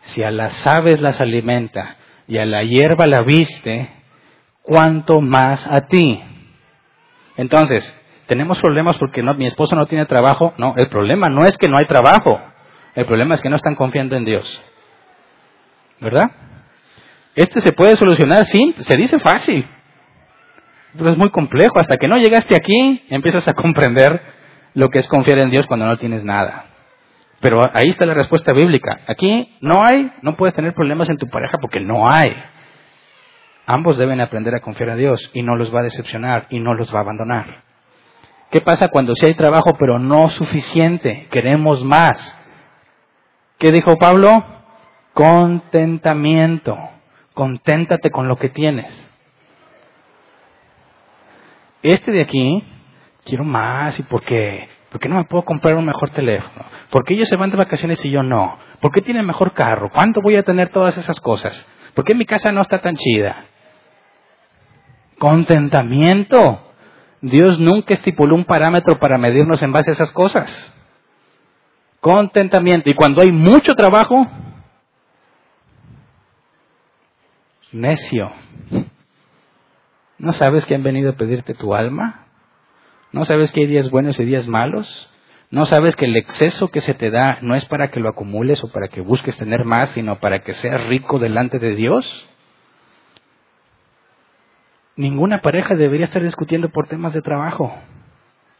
Si 0.01 0.23
a 0.23 0.31
las 0.31 0.65
aves 0.65 0.99
las 0.99 1.21
alimenta 1.21 1.97
y 2.27 2.39
a 2.39 2.47
la 2.47 2.63
hierba 2.63 3.05
la 3.05 3.21
viste, 3.21 3.87
¿cuánto 4.63 5.21
más 5.21 5.67
a 5.67 5.81
ti? 5.81 6.23
Entonces, 7.35 7.96
tenemos 8.27 8.59
problemas 8.59 8.97
porque 8.97 9.23
no, 9.23 9.33
mi 9.33 9.45
esposo 9.45 9.75
no 9.75 9.85
tiene 9.85 10.05
trabajo. 10.05 10.53
No, 10.57 10.73
el 10.77 10.89
problema 10.89 11.29
no 11.29 11.45
es 11.45 11.57
que 11.57 11.67
no 11.67 11.77
hay 11.77 11.85
trabajo. 11.85 12.39
El 12.95 13.05
problema 13.05 13.35
es 13.35 13.41
que 13.41 13.49
no 13.49 13.55
están 13.55 13.75
confiando 13.75 14.15
en 14.15 14.25
Dios. 14.25 14.61
¿Verdad? 15.99 16.31
Este 17.35 17.61
se 17.61 17.71
puede 17.71 17.95
solucionar, 17.95 18.45
sí, 18.45 18.75
se 18.79 18.97
dice 18.97 19.19
fácil. 19.19 19.67
Pero 20.97 21.11
es 21.11 21.17
muy 21.17 21.29
complejo. 21.29 21.79
Hasta 21.79 21.97
que 21.97 22.07
no 22.07 22.17
llegaste 22.17 22.55
aquí, 22.55 23.05
empiezas 23.09 23.47
a 23.47 23.53
comprender 23.53 24.21
lo 24.73 24.89
que 24.89 24.99
es 24.99 25.07
confiar 25.07 25.39
en 25.39 25.49
Dios 25.49 25.65
cuando 25.67 25.85
no 25.85 25.97
tienes 25.97 26.23
nada. 26.23 26.65
Pero 27.39 27.61
ahí 27.73 27.87
está 27.87 28.05
la 28.05 28.15
respuesta 28.15 28.51
bíblica. 28.51 28.99
Aquí 29.07 29.57
no 29.61 29.85
hay, 29.85 30.11
no 30.21 30.35
puedes 30.35 30.55
tener 30.55 30.73
problemas 30.73 31.09
en 31.09 31.17
tu 31.17 31.27
pareja 31.27 31.59
porque 31.59 31.79
no 31.79 32.09
hay. 32.09 32.35
Ambos 33.67 33.97
deben 33.97 34.21
aprender 34.21 34.55
a 34.55 34.59
confiar 34.59 34.91
a 34.91 34.95
Dios 34.95 35.29
y 35.33 35.43
no 35.43 35.55
los 35.55 35.73
va 35.73 35.81
a 35.81 35.83
decepcionar 35.83 36.47
y 36.49 36.59
no 36.59 36.73
los 36.73 36.93
va 36.93 36.99
a 36.99 37.01
abandonar. 37.01 37.66
¿Qué 38.49 38.61
pasa 38.61 38.87
cuando 38.87 39.13
sí 39.15 39.25
hay 39.25 39.35
trabajo 39.35 39.75
pero 39.77 39.99
no 39.99 40.29
suficiente? 40.29 41.27
Queremos 41.31 41.83
más. 41.83 42.33
¿Qué 43.57 43.71
dijo 43.71 43.97
Pablo? 43.97 44.45
Contentamiento. 45.13 46.77
Conténtate 47.33 48.09
con 48.09 48.27
lo 48.27 48.37
que 48.37 48.49
tienes. 48.49 49.13
Este 51.83 52.11
de 52.11 52.21
aquí, 52.21 52.63
quiero 53.25 53.43
más. 53.43 53.99
¿Y 53.99 54.03
por 54.03 54.23
qué? 54.23 54.69
¿Por 54.89 55.01
qué 55.01 55.09
no 55.09 55.15
me 55.15 55.25
puedo 55.25 55.43
comprar 55.43 55.75
un 55.75 55.85
mejor 55.85 56.11
teléfono? 56.11 56.65
¿Por 56.89 57.03
qué 57.03 57.15
ellos 57.15 57.27
se 57.27 57.35
van 57.35 57.51
de 57.51 57.57
vacaciones 57.57 58.03
y 58.05 58.11
yo 58.11 58.23
no? 58.23 58.57
¿Por 58.79 58.91
qué 58.91 59.01
tienen 59.01 59.25
mejor 59.25 59.53
carro? 59.53 59.89
¿Cuánto 59.91 60.21
voy 60.21 60.37
a 60.37 60.43
tener 60.43 60.69
todas 60.69 60.97
esas 60.97 61.19
cosas? 61.19 61.67
¿Por 61.93 62.05
qué 62.05 62.15
mi 62.15 62.25
casa 62.25 62.51
no 62.51 62.61
está 62.61 62.79
tan 62.79 62.95
chida? 62.95 63.45
Contentamiento. 65.19 66.66
Dios 67.21 67.59
nunca 67.59 67.93
estipuló 67.93 68.35
un 68.35 68.45
parámetro 68.45 68.99
para 68.99 69.17
medirnos 69.17 69.61
en 69.63 69.71
base 69.71 69.91
a 69.91 69.93
esas 69.93 70.11
cosas. 70.11 70.73
Contentamiento. 71.99 72.89
Y 72.89 72.95
cuando 72.95 73.21
hay 73.21 73.31
mucho 73.31 73.73
trabajo, 73.75 74.27
necio. 77.71 78.31
¿No 80.17 80.33
sabes 80.33 80.65
que 80.65 80.75
han 80.75 80.83
venido 80.83 81.11
a 81.11 81.15
pedirte 81.15 81.53
tu 81.53 81.73
alma? 81.73 82.27
¿No 83.11 83.25
sabes 83.25 83.51
que 83.51 83.61
hay 83.61 83.67
días 83.67 83.89
buenos 83.89 84.19
y 84.19 84.25
días 84.25 84.47
malos? 84.47 85.09
¿No 85.49 85.65
sabes 85.65 85.95
que 85.95 86.05
el 86.05 86.17
exceso 86.17 86.69
que 86.69 86.81
se 86.81 86.93
te 86.93 87.09
da 87.09 87.37
no 87.41 87.55
es 87.55 87.65
para 87.65 87.89
que 87.89 87.99
lo 87.99 88.09
acumules 88.09 88.63
o 88.63 88.71
para 88.71 88.89
que 88.89 89.01
busques 89.01 89.37
tener 89.37 89.63
más, 89.63 89.89
sino 89.89 90.19
para 90.19 90.41
que 90.41 90.53
seas 90.53 90.85
rico 90.85 91.19
delante 91.19 91.57
de 91.57 91.75
Dios? 91.75 92.29
Ninguna 94.97 95.41
pareja 95.41 95.75
debería 95.75 96.05
estar 96.05 96.23
discutiendo 96.23 96.69
por 96.69 96.87
temas 96.87 97.13
de 97.13 97.21
trabajo 97.21 97.73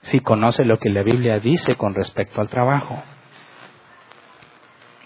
si 0.01 0.19
conoce 0.19 0.63
lo 0.63 0.77
que 0.77 0.89
la 0.89 1.03
Biblia 1.03 1.39
dice 1.39 1.75
con 1.75 1.95
respecto 1.95 2.39
al 2.39 2.47
trabajo. 2.47 3.01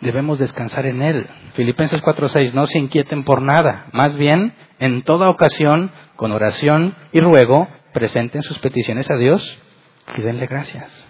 Debemos 0.01 0.39
descansar 0.39 0.85
en 0.85 1.01
Él. 1.01 1.27
Filipenses 1.53 2.01
4:6, 2.01 2.53
no 2.53 2.67
se 2.67 2.79
inquieten 2.79 3.23
por 3.23 3.41
nada, 3.41 3.87
más 3.93 4.17
bien, 4.17 4.53
en 4.79 5.03
toda 5.03 5.29
ocasión, 5.29 5.91
con 6.15 6.31
oración 6.31 6.95
y 7.11 7.21
ruego, 7.21 7.67
presenten 7.93 8.43
sus 8.43 8.59
peticiones 8.59 9.09
a 9.09 9.15
Dios 9.15 9.59
y 10.17 10.21
denle 10.21 10.47
gracias. 10.47 11.07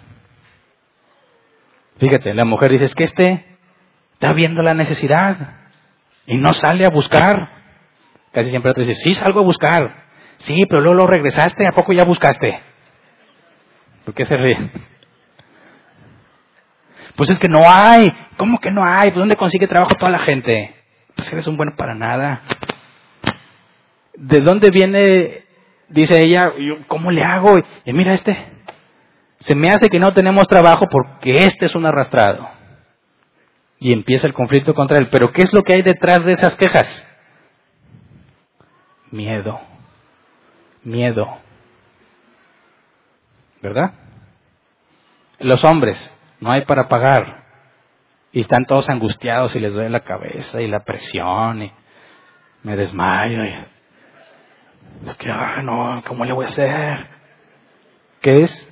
Fíjate, 1.98 2.32
la 2.34 2.44
mujer 2.44 2.70
dice, 2.70 2.84
es 2.84 2.94
que 2.94 3.04
este 3.04 3.58
está 4.14 4.32
viendo 4.32 4.62
la 4.62 4.74
necesidad 4.74 5.56
y 6.26 6.36
no 6.36 6.52
sale 6.52 6.84
a 6.84 6.90
buscar. 6.90 7.50
Casi 8.32 8.50
siempre 8.50 8.70
otro 8.70 8.84
dice, 8.84 9.02
sí, 9.02 9.14
salgo 9.14 9.40
a 9.40 9.44
buscar. 9.44 10.01
Sí, 10.42 10.66
pero 10.66 10.80
luego 10.80 11.02
lo 11.02 11.06
regresaste, 11.06 11.66
¿a 11.66 11.72
poco 11.72 11.92
ya 11.92 12.04
buscaste? 12.04 12.60
¿Por 14.04 14.14
qué 14.14 14.24
se 14.24 14.36
ríe? 14.36 14.70
Pues 17.16 17.30
es 17.30 17.38
que 17.38 17.48
no 17.48 17.62
hay. 17.64 18.12
¿Cómo 18.36 18.58
que 18.58 18.72
no 18.72 18.84
hay? 18.84 19.10
¿Pues 19.10 19.20
dónde 19.20 19.36
consigue 19.36 19.68
trabajo 19.68 19.94
toda 19.94 20.10
la 20.10 20.18
gente? 20.18 20.74
Pues 21.14 21.32
eres 21.32 21.46
un 21.46 21.56
bueno 21.56 21.74
para 21.76 21.94
nada. 21.94 22.42
¿De 24.14 24.40
dónde 24.40 24.70
viene? 24.70 25.44
Dice 25.88 26.18
ella, 26.18 26.52
¿cómo 26.88 27.12
le 27.12 27.22
hago? 27.22 27.58
Y 27.84 27.92
mira 27.92 28.14
este. 28.14 28.36
Se 29.40 29.54
me 29.54 29.68
hace 29.68 29.88
que 29.88 30.00
no 30.00 30.12
tenemos 30.12 30.48
trabajo 30.48 30.86
porque 30.90 31.34
este 31.46 31.66
es 31.66 31.74
un 31.76 31.86
arrastrado. 31.86 32.48
Y 33.78 33.92
empieza 33.92 34.26
el 34.26 34.32
conflicto 34.32 34.74
contra 34.74 34.98
él. 34.98 35.08
Pero 35.10 35.30
¿qué 35.32 35.42
es 35.42 35.52
lo 35.52 35.62
que 35.62 35.74
hay 35.74 35.82
detrás 35.82 36.24
de 36.24 36.32
esas 36.32 36.56
quejas? 36.56 37.06
Miedo. 39.12 39.71
Miedo. 40.84 41.38
¿Verdad? 43.60 43.92
Los 45.38 45.64
hombres, 45.64 46.12
no 46.40 46.50
hay 46.50 46.64
para 46.64 46.88
pagar. 46.88 47.42
Y 48.32 48.40
están 48.40 48.64
todos 48.64 48.88
angustiados 48.88 49.54
y 49.54 49.60
les 49.60 49.74
duele 49.74 49.90
la 49.90 50.00
cabeza 50.00 50.60
y 50.60 50.68
la 50.68 50.80
presión 50.80 51.62
y 51.62 51.72
me 52.62 52.76
desmayo. 52.76 53.44
Y 53.44 53.54
es 55.06 55.16
que, 55.16 55.30
ah, 55.30 55.62
no, 55.62 56.02
¿cómo 56.06 56.24
le 56.24 56.32
voy 56.32 56.46
a 56.46 56.48
hacer? 56.48 57.06
¿Qué 58.20 58.38
es? 58.38 58.68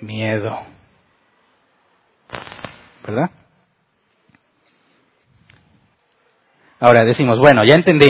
Miedo. 0.00 0.60
¿Verdad? 3.06 3.30
Ahora 6.80 7.04
decimos, 7.04 7.38
bueno, 7.38 7.64
ya 7.64 7.74
entendí. 7.74 8.08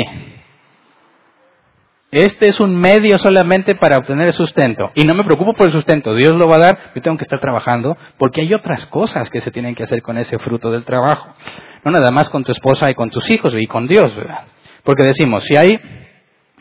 Este 2.12 2.48
es 2.48 2.58
un 2.58 2.80
medio 2.80 3.18
solamente 3.18 3.76
para 3.76 3.98
obtener 3.98 4.26
el 4.26 4.32
sustento. 4.32 4.90
Y 4.94 5.04
no 5.04 5.14
me 5.14 5.22
preocupo 5.22 5.54
por 5.54 5.66
el 5.66 5.72
sustento, 5.72 6.14
Dios 6.14 6.34
lo 6.36 6.48
va 6.48 6.56
a 6.56 6.61
dar, 6.61 6.78
yo 6.94 7.02
tengo 7.02 7.16
que 7.16 7.22
estar 7.22 7.38
trabajando, 7.38 7.96
porque 8.18 8.40
hay 8.40 8.52
otras 8.52 8.86
cosas 8.86 9.30
que 9.30 9.40
se 9.40 9.52
tienen 9.52 9.76
que 9.76 9.84
hacer 9.84 10.02
con 10.02 10.18
ese 10.18 10.38
fruto 10.38 10.72
del 10.72 10.84
trabajo. 10.84 11.32
No 11.84 11.92
nada 11.92 12.11
más 12.11 12.28
con 12.28 12.42
tu 12.42 12.50
esposa 12.50 12.90
y 12.90 12.94
con 12.94 13.11
tus 13.11 13.30
hijos 13.30 13.54
y 13.56 13.66
con 13.66 13.86
Dios, 13.86 14.14
¿verdad? 14.16 14.44
Porque 14.82 15.04
decimos, 15.04 15.44
si 15.44 15.56
hay 15.56 15.80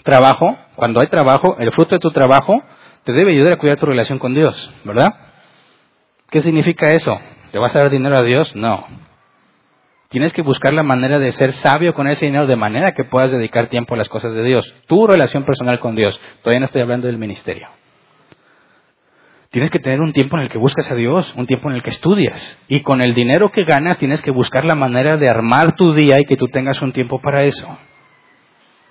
trabajo, 0.03 0.55
cuando 0.75 1.01
hay 1.01 1.07
trabajo, 1.07 1.55
el 1.59 1.71
fruto 1.71 1.95
de 1.95 1.99
tu 1.99 2.11
trabajo 2.11 2.61
te 3.03 3.11
debe 3.11 3.31
ayudar 3.31 3.53
a 3.53 3.57
cuidar 3.57 3.79
tu 3.79 3.87
relación 3.87 4.19
con 4.19 4.35
Dios, 4.35 4.71
¿verdad? 4.83 5.07
¿Qué 6.29 6.41
significa 6.41 6.91
eso? 6.91 7.19
¿Te 7.51 7.57
vas 7.57 7.75
a 7.75 7.79
dar 7.79 7.89
dinero 7.89 8.17
a 8.17 8.23
Dios? 8.23 8.55
No. 8.55 8.85
Tienes 10.09 10.33
que 10.33 10.41
buscar 10.41 10.73
la 10.73 10.83
manera 10.83 11.19
de 11.19 11.31
ser 11.31 11.53
sabio 11.53 11.93
con 11.93 12.07
ese 12.07 12.25
dinero 12.25 12.47
de 12.47 12.55
manera 12.55 12.93
que 12.93 13.03
puedas 13.03 13.31
dedicar 13.31 13.67
tiempo 13.67 13.93
a 13.93 13.97
las 13.97 14.09
cosas 14.09 14.33
de 14.33 14.43
Dios. 14.43 14.75
Tu 14.87 15.07
relación 15.07 15.45
personal 15.45 15.79
con 15.79 15.95
Dios. 15.95 16.19
Todavía 16.41 16.59
no 16.59 16.65
estoy 16.65 16.81
hablando 16.81 17.07
del 17.07 17.17
ministerio. 17.17 17.69
Tienes 19.51 19.69
que 19.71 19.79
tener 19.79 20.01
un 20.01 20.13
tiempo 20.13 20.37
en 20.37 20.43
el 20.43 20.49
que 20.49 20.57
buscas 20.57 20.89
a 20.91 20.95
Dios, 20.95 21.31
un 21.35 21.45
tiempo 21.47 21.69
en 21.69 21.75
el 21.75 21.83
que 21.83 21.91
estudias. 21.91 22.59
Y 22.67 22.81
con 22.81 23.01
el 23.01 23.13
dinero 23.13 23.51
que 23.51 23.63
ganas 23.63 23.97
tienes 23.97 24.21
que 24.21 24.31
buscar 24.31 24.65
la 24.65 24.75
manera 24.75 25.17
de 25.17 25.29
armar 25.29 25.75
tu 25.75 25.93
día 25.93 26.19
y 26.19 26.25
que 26.25 26.37
tú 26.37 26.47
tengas 26.47 26.81
un 26.81 26.91
tiempo 26.91 27.19
para 27.21 27.43
eso 27.43 27.77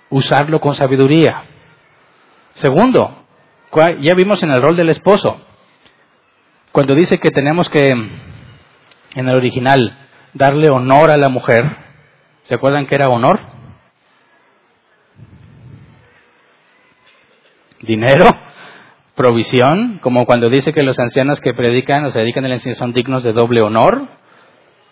usarlo 0.09 0.59
con 0.59 0.73
sabiduría. 0.73 1.43
Segundo, 2.55 3.23
ya 4.01 4.13
vimos 4.15 4.43
en 4.43 4.51
el 4.51 4.61
rol 4.61 4.75
del 4.75 4.89
esposo, 4.89 5.41
cuando 6.71 6.95
dice 6.95 7.17
que 7.19 7.31
tenemos 7.31 7.69
que, 7.69 7.89
en 7.91 8.09
el 9.15 9.35
original, 9.35 10.08
darle 10.33 10.69
honor 10.69 11.11
a 11.11 11.17
la 11.17 11.29
mujer, 11.29 11.65
¿se 12.43 12.55
acuerdan 12.55 12.85
que 12.85 12.95
era 12.95 13.09
honor? 13.09 13.39
Dinero, 17.81 18.25
provisión, 19.15 19.99
como 20.01 20.25
cuando 20.25 20.49
dice 20.49 20.73
que 20.73 20.83
los 20.83 20.99
ancianos 20.99 21.39
que 21.41 21.53
predican 21.53 22.05
o 22.05 22.11
se 22.11 22.19
dedican 22.19 22.45
a 22.45 22.49
la 22.49 22.55
enseñanza 22.55 22.79
son 22.79 22.93
dignos 22.93 23.23
de 23.23 23.33
doble 23.33 23.61
honor. 23.61 24.07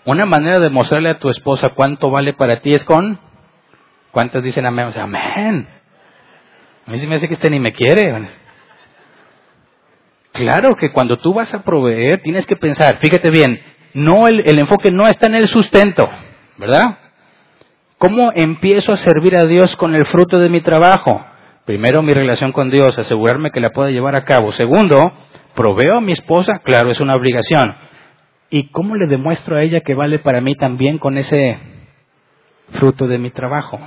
Una 0.05 0.25
manera 0.25 0.59
de 0.59 0.69
mostrarle 0.69 1.09
a 1.09 1.19
tu 1.19 1.29
esposa 1.29 1.71
cuánto 1.75 2.09
vale 2.09 2.33
para 2.33 2.61
ti 2.61 2.73
es 2.73 2.85
con 2.85 3.19
¿Cuántos 4.17 4.41
dicen 4.41 4.65
amén? 4.65 4.89
Amén. 4.97 5.67
A 6.87 6.91
mí 6.91 6.97
sí 6.97 7.05
me 7.05 7.17
hace 7.17 7.27
que 7.27 7.35
este 7.35 7.51
ni 7.51 7.59
me 7.59 7.71
quiere. 7.71 8.29
Claro 10.31 10.75
que 10.75 10.91
cuando 10.91 11.17
tú 11.17 11.35
vas 11.35 11.53
a 11.53 11.61
proveer 11.61 12.21
tienes 12.23 12.47
que 12.47 12.55
pensar, 12.55 12.97
fíjate 12.97 13.29
bien, 13.29 13.61
no 13.97 14.27
el, 14.27 14.47
el 14.47 14.59
enfoque 14.59 14.91
no 14.91 15.07
está 15.07 15.27
en 15.27 15.35
el 15.35 15.47
sustento, 15.47 16.09
¿verdad? 16.57 16.97
¿Cómo 17.97 18.31
empiezo 18.33 18.93
a 18.93 18.97
servir 18.97 19.35
a 19.35 19.45
Dios 19.45 19.75
con 19.75 19.95
el 19.95 20.05
fruto 20.05 20.39
de 20.39 20.49
mi 20.49 20.61
trabajo? 20.61 21.25
Primero, 21.65 22.01
mi 22.01 22.13
relación 22.13 22.51
con 22.51 22.69
Dios, 22.69 22.97
asegurarme 22.97 23.51
que 23.51 23.59
la 23.59 23.71
pueda 23.71 23.91
llevar 23.91 24.15
a 24.15 24.23
cabo. 24.23 24.51
Segundo, 24.51 25.13
proveo 25.55 25.97
a 25.97 26.01
mi 26.01 26.11
esposa, 26.11 26.59
claro, 26.63 26.91
es 26.91 26.99
una 26.99 27.15
obligación. 27.15 27.75
¿Y 28.49 28.69
cómo 28.69 28.95
le 28.95 29.07
demuestro 29.07 29.57
a 29.57 29.63
ella 29.63 29.81
que 29.81 29.93
vale 29.93 30.19
para 30.19 30.39
mí 30.39 30.55
también 30.55 30.99
con 30.99 31.17
ese 31.17 31.59
fruto 32.71 33.07
de 33.07 33.17
mi 33.17 33.31
trabajo. 33.31 33.79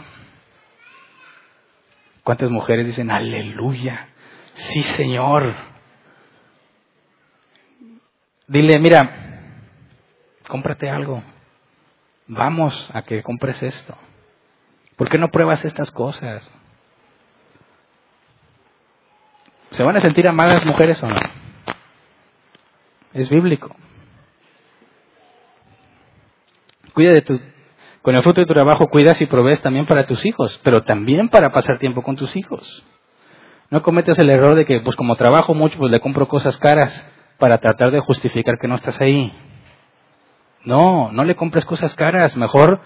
¿Cuántas 2.23 2.51
mujeres 2.51 2.87
dicen, 2.87 3.11
aleluya? 3.11 4.09
Sí, 4.55 4.81
Señor. 4.82 5.55
Dile, 8.47 8.78
mira, 8.78 9.20
cómprate 10.51 10.90
algo. 10.90 11.22
Vamos 12.27 12.90
a 12.93 13.02
que 13.02 13.22
compres 13.22 13.62
esto. 13.62 13.97
¿Por 14.97 15.09
qué 15.09 15.16
no 15.16 15.31
pruebas 15.31 15.64
estas 15.64 15.90
cosas? 15.90 16.48
¿Se 19.70 19.82
van 19.82 19.97
a 19.97 20.01
sentir 20.01 20.28
amadas 20.28 20.66
mujeres 20.66 21.02
o 21.02 21.09
no? 21.09 21.20
Es 23.14 23.31
bíblico. 23.31 23.74
Cuida 26.93 27.12
de 27.12 27.24
con 28.02 28.14
el 28.14 28.22
fruto 28.22 28.40
de 28.40 28.47
tu 28.47 28.55
trabajo 28.55 28.89
cuidas 28.89 29.20
y 29.20 29.27
provees 29.27 29.60
también 29.60 29.86
para 29.86 30.06
tus 30.06 30.24
hijos, 30.24 30.59
pero 30.64 30.85
también 30.85 31.28
para 31.28 31.51
pasar 31.51 31.78
tiempo 31.78 32.02
con 32.02 32.16
tus 32.16 32.35
hijos. 32.36 32.85
No 33.70 33.82
cometas 33.82 34.18
el 34.18 34.31
error 34.31 34.55
de 34.55 34.64
que, 34.64 34.81
pues 34.81 34.97
como 34.97 35.16
trabajo 35.16 35.55
mucho, 35.55 35.78
pues 35.78 35.93
le 35.93 36.01
compro 36.01 36.27
cosas 36.27 36.56
caras 36.59 37.09
para 37.39 37.59
tratar 37.59 37.90
de 37.90 38.01
justificar 38.01 38.59
que 38.60 38.68
no 38.68 38.77
estás 38.77 39.01
ahí. 39.01 39.32
No, 40.65 41.11
no 41.12 41.24
le 41.24 41.35
compres 41.37 41.65
cosas 41.65 41.95
caras. 41.95 42.37
Mejor 42.37 42.81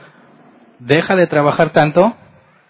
deja 0.78 1.16
de 1.16 1.26
trabajar 1.26 1.72
tanto 1.72 2.14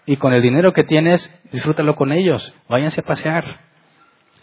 y 0.05 0.17
con 0.17 0.33
el 0.33 0.41
dinero 0.41 0.73
que 0.73 0.83
tienes, 0.83 1.33
disfrútalo 1.51 1.95
con 1.95 2.11
ellos. 2.11 2.53
Váyanse 2.69 3.01
a 3.01 3.03
pasear. 3.03 3.59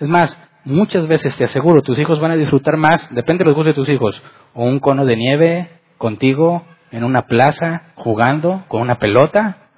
Es 0.01 0.09
más, 0.09 0.37
muchas 0.65 1.07
veces 1.07 1.37
te 1.37 1.45
aseguro, 1.45 1.83
tus 1.83 1.99
hijos 1.99 2.21
van 2.21 2.33
a 2.33 2.37
disfrutar 2.37 2.77
más, 2.77 3.13
depende 3.15 3.45
de 3.45 3.51
los 3.51 3.55
gustos 3.55 3.75
de 3.75 3.81
tus 3.81 3.89
hijos, 3.89 4.23
o 4.55 4.65
un 4.65 4.81
cono 4.81 5.05
de 5.05 5.17
nieve 5.17 5.71
contigo 5.99 6.65
en 6.91 7.05
una 7.05 7.23
plaza, 7.27 7.93
jugando 7.95 8.65
con 8.69 8.83
una 8.83 8.99
pelota. 8.99 9.69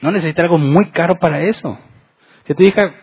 No 0.00 0.10
necesita 0.10 0.42
algo 0.42 0.58
muy 0.58 0.90
caro 0.90 1.18
para 1.18 1.40
eso. 1.42 1.78
Si 2.46 2.54
tu 2.54 2.62
hija, 2.62 2.94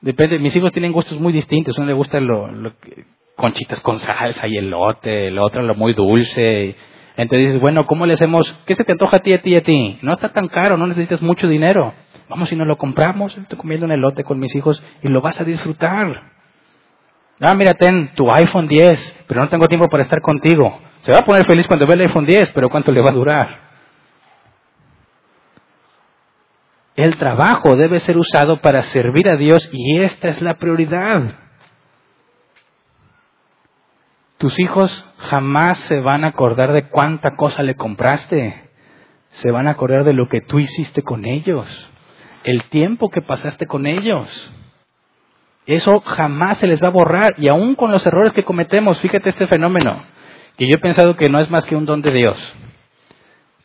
depende, 0.00 0.38
mis 0.38 0.54
hijos 0.56 0.72
tienen 0.72 0.92
gustos 0.92 1.18
muy 1.20 1.32
distintos. 1.32 1.76
Uno 1.78 1.86
le 1.86 1.92
gusta 1.92 2.20
lo, 2.20 2.50
lo 2.50 2.72
conchitas 3.40 3.80
con 3.80 3.98
salsa 3.98 4.46
y 4.46 4.58
elote, 4.58 5.28
el 5.28 5.38
otro 5.38 5.62
lo 5.62 5.74
muy 5.74 5.94
dulce. 5.94 6.76
Entonces 7.16 7.46
dices, 7.46 7.60
bueno, 7.60 7.86
¿cómo 7.86 8.06
le 8.06 8.12
hacemos? 8.12 8.54
¿Qué 8.66 8.74
se 8.74 8.84
te 8.84 8.92
antoja 8.92 9.16
a 9.16 9.20
ti, 9.20 9.32
a 9.32 9.42
ti, 9.42 9.56
a 9.56 9.62
ti? 9.62 9.98
No 10.02 10.12
está 10.12 10.28
tan 10.28 10.46
caro, 10.48 10.76
no 10.76 10.86
necesitas 10.86 11.22
mucho 11.22 11.48
dinero. 11.48 11.94
Vamos 12.28 12.52
y 12.52 12.56
nos 12.56 12.66
lo 12.66 12.76
compramos. 12.76 13.36
Estoy 13.36 13.58
comiendo 13.58 13.86
un 13.86 13.92
elote 13.92 14.22
con 14.22 14.38
mis 14.38 14.54
hijos 14.54 14.82
y 15.02 15.08
lo 15.08 15.20
vas 15.20 15.40
a 15.40 15.44
disfrutar. 15.44 16.22
Ah, 17.40 17.54
mira, 17.54 17.74
ten 17.74 18.12
tu 18.14 18.30
iPhone 18.30 18.68
10, 18.68 19.24
pero 19.26 19.40
no 19.40 19.48
tengo 19.48 19.66
tiempo 19.66 19.88
para 19.88 20.02
estar 20.02 20.20
contigo. 20.20 20.78
Se 21.00 21.10
va 21.10 21.20
a 21.20 21.24
poner 21.24 21.46
feliz 21.46 21.66
cuando 21.66 21.86
ve 21.86 21.94
el 21.94 22.02
iPhone 22.02 22.26
10, 22.26 22.52
pero 22.52 22.68
¿cuánto 22.68 22.92
le 22.92 23.00
va 23.00 23.08
a 23.08 23.14
durar? 23.14 23.70
El 26.94 27.16
trabajo 27.16 27.76
debe 27.76 27.98
ser 27.98 28.18
usado 28.18 28.58
para 28.58 28.82
servir 28.82 29.28
a 29.28 29.36
Dios 29.36 29.70
y 29.72 30.02
esta 30.02 30.28
es 30.28 30.42
la 30.42 30.54
prioridad. 30.54 31.49
Tus 34.40 34.58
hijos 34.58 35.04
jamás 35.18 35.76
se 35.80 36.00
van 36.00 36.24
a 36.24 36.28
acordar 36.28 36.72
de 36.72 36.88
cuánta 36.88 37.36
cosa 37.36 37.62
le 37.62 37.74
compraste. 37.74 38.70
Se 39.32 39.50
van 39.50 39.68
a 39.68 39.72
acordar 39.72 40.02
de 40.02 40.14
lo 40.14 40.28
que 40.28 40.40
tú 40.40 40.58
hiciste 40.58 41.02
con 41.02 41.26
ellos. 41.26 41.92
El 42.44 42.64
tiempo 42.70 43.10
que 43.10 43.20
pasaste 43.20 43.66
con 43.66 43.84
ellos. 43.84 44.54
Eso 45.66 46.00
jamás 46.00 46.56
se 46.56 46.66
les 46.66 46.82
va 46.82 46.88
a 46.88 46.92
borrar. 46.92 47.34
Y 47.36 47.48
aún 47.48 47.74
con 47.74 47.90
los 47.90 48.06
errores 48.06 48.32
que 48.32 48.42
cometemos, 48.42 48.98
fíjate 49.00 49.28
este 49.28 49.46
fenómeno, 49.46 50.04
que 50.56 50.66
yo 50.66 50.76
he 50.76 50.80
pensado 50.80 51.16
que 51.16 51.28
no 51.28 51.38
es 51.38 51.50
más 51.50 51.66
que 51.66 51.76
un 51.76 51.84
don 51.84 52.00
de 52.00 52.10
Dios. 52.10 52.54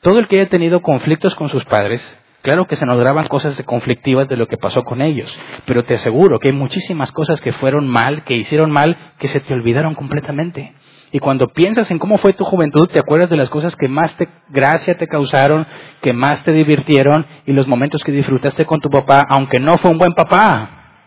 Todo 0.02 0.20
el 0.20 0.28
que 0.28 0.42
haya 0.42 0.50
tenido 0.50 0.82
conflictos 0.82 1.36
con 1.36 1.48
sus 1.48 1.64
padres, 1.64 2.04
Claro 2.46 2.68
que 2.68 2.76
se 2.76 2.86
nos 2.86 3.00
graban 3.00 3.28
cosas 3.28 3.60
conflictivas 3.64 4.30
de 4.30 4.38
lo 4.38 4.48
que 4.48 4.58
pasó 4.58 4.84
con 4.84 5.02
ellos, 5.02 5.36
pero 5.66 5.84
te 5.84 5.96
aseguro 5.96 6.38
que 6.38 6.50
hay 6.50 6.54
muchísimas 6.54 7.12
cosas 7.12 7.42
que 7.42 7.52
fueron 7.54 7.88
mal, 7.88 8.24
que 8.24 8.36
hicieron 8.36 8.70
mal, 8.70 8.96
que 9.18 9.28
se 9.28 9.40
te 9.40 9.52
olvidaron 9.52 9.96
completamente. 9.96 10.76
Y 11.12 11.18
cuando 11.18 11.48
piensas 11.48 11.90
en 11.90 11.98
cómo 11.98 12.20
fue 12.20 12.34
tu 12.34 12.44
juventud, 12.44 12.88
te 12.88 13.00
acuerdas 13.00 13.32
de 13.32 13.38
las 13.38 13.50
cosas 13.50 13.76
que 13.76 13.88
más 13.88 14.16
te, 14.16 14.30
gracia 14.50 14.96
te 14.96 15.08
causaron, 15.08 15.66
que 16.04 16.14
más 16.14 16.44
te 16.44 16.52
divirtieron 16.52 17.26
y 17.48 17.52
los 17.52 17.68
momentos 17.68 18.04
que 18.04 18.12
disfrutaste 18.12 18.66
con 18.66 18.80
tu 18.80 18.92
papá, 18.92 19.26
aunque 19.28 19.60
no 19.60 19.80
fue 19.80 19.90
un 19.90 19.98
buen 19.98 20.14
papá. 20.14 21.02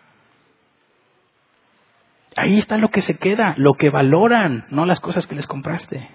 Ahí 2.34 2.58
está 2.58 2.78
lo 2.78 2.88
que 2.88 3.00
se 3.00 3.16
queda, 3.16 3.54
lo 3.58 3.74
que 3.74 3.90
valoran, 3.90 4.66
no 4.70 4.86
las 4.86 4.98
cosas 4.98 5.28
que 5.28 5.36
les 5.36 5.46
compraste. 5.46 6.10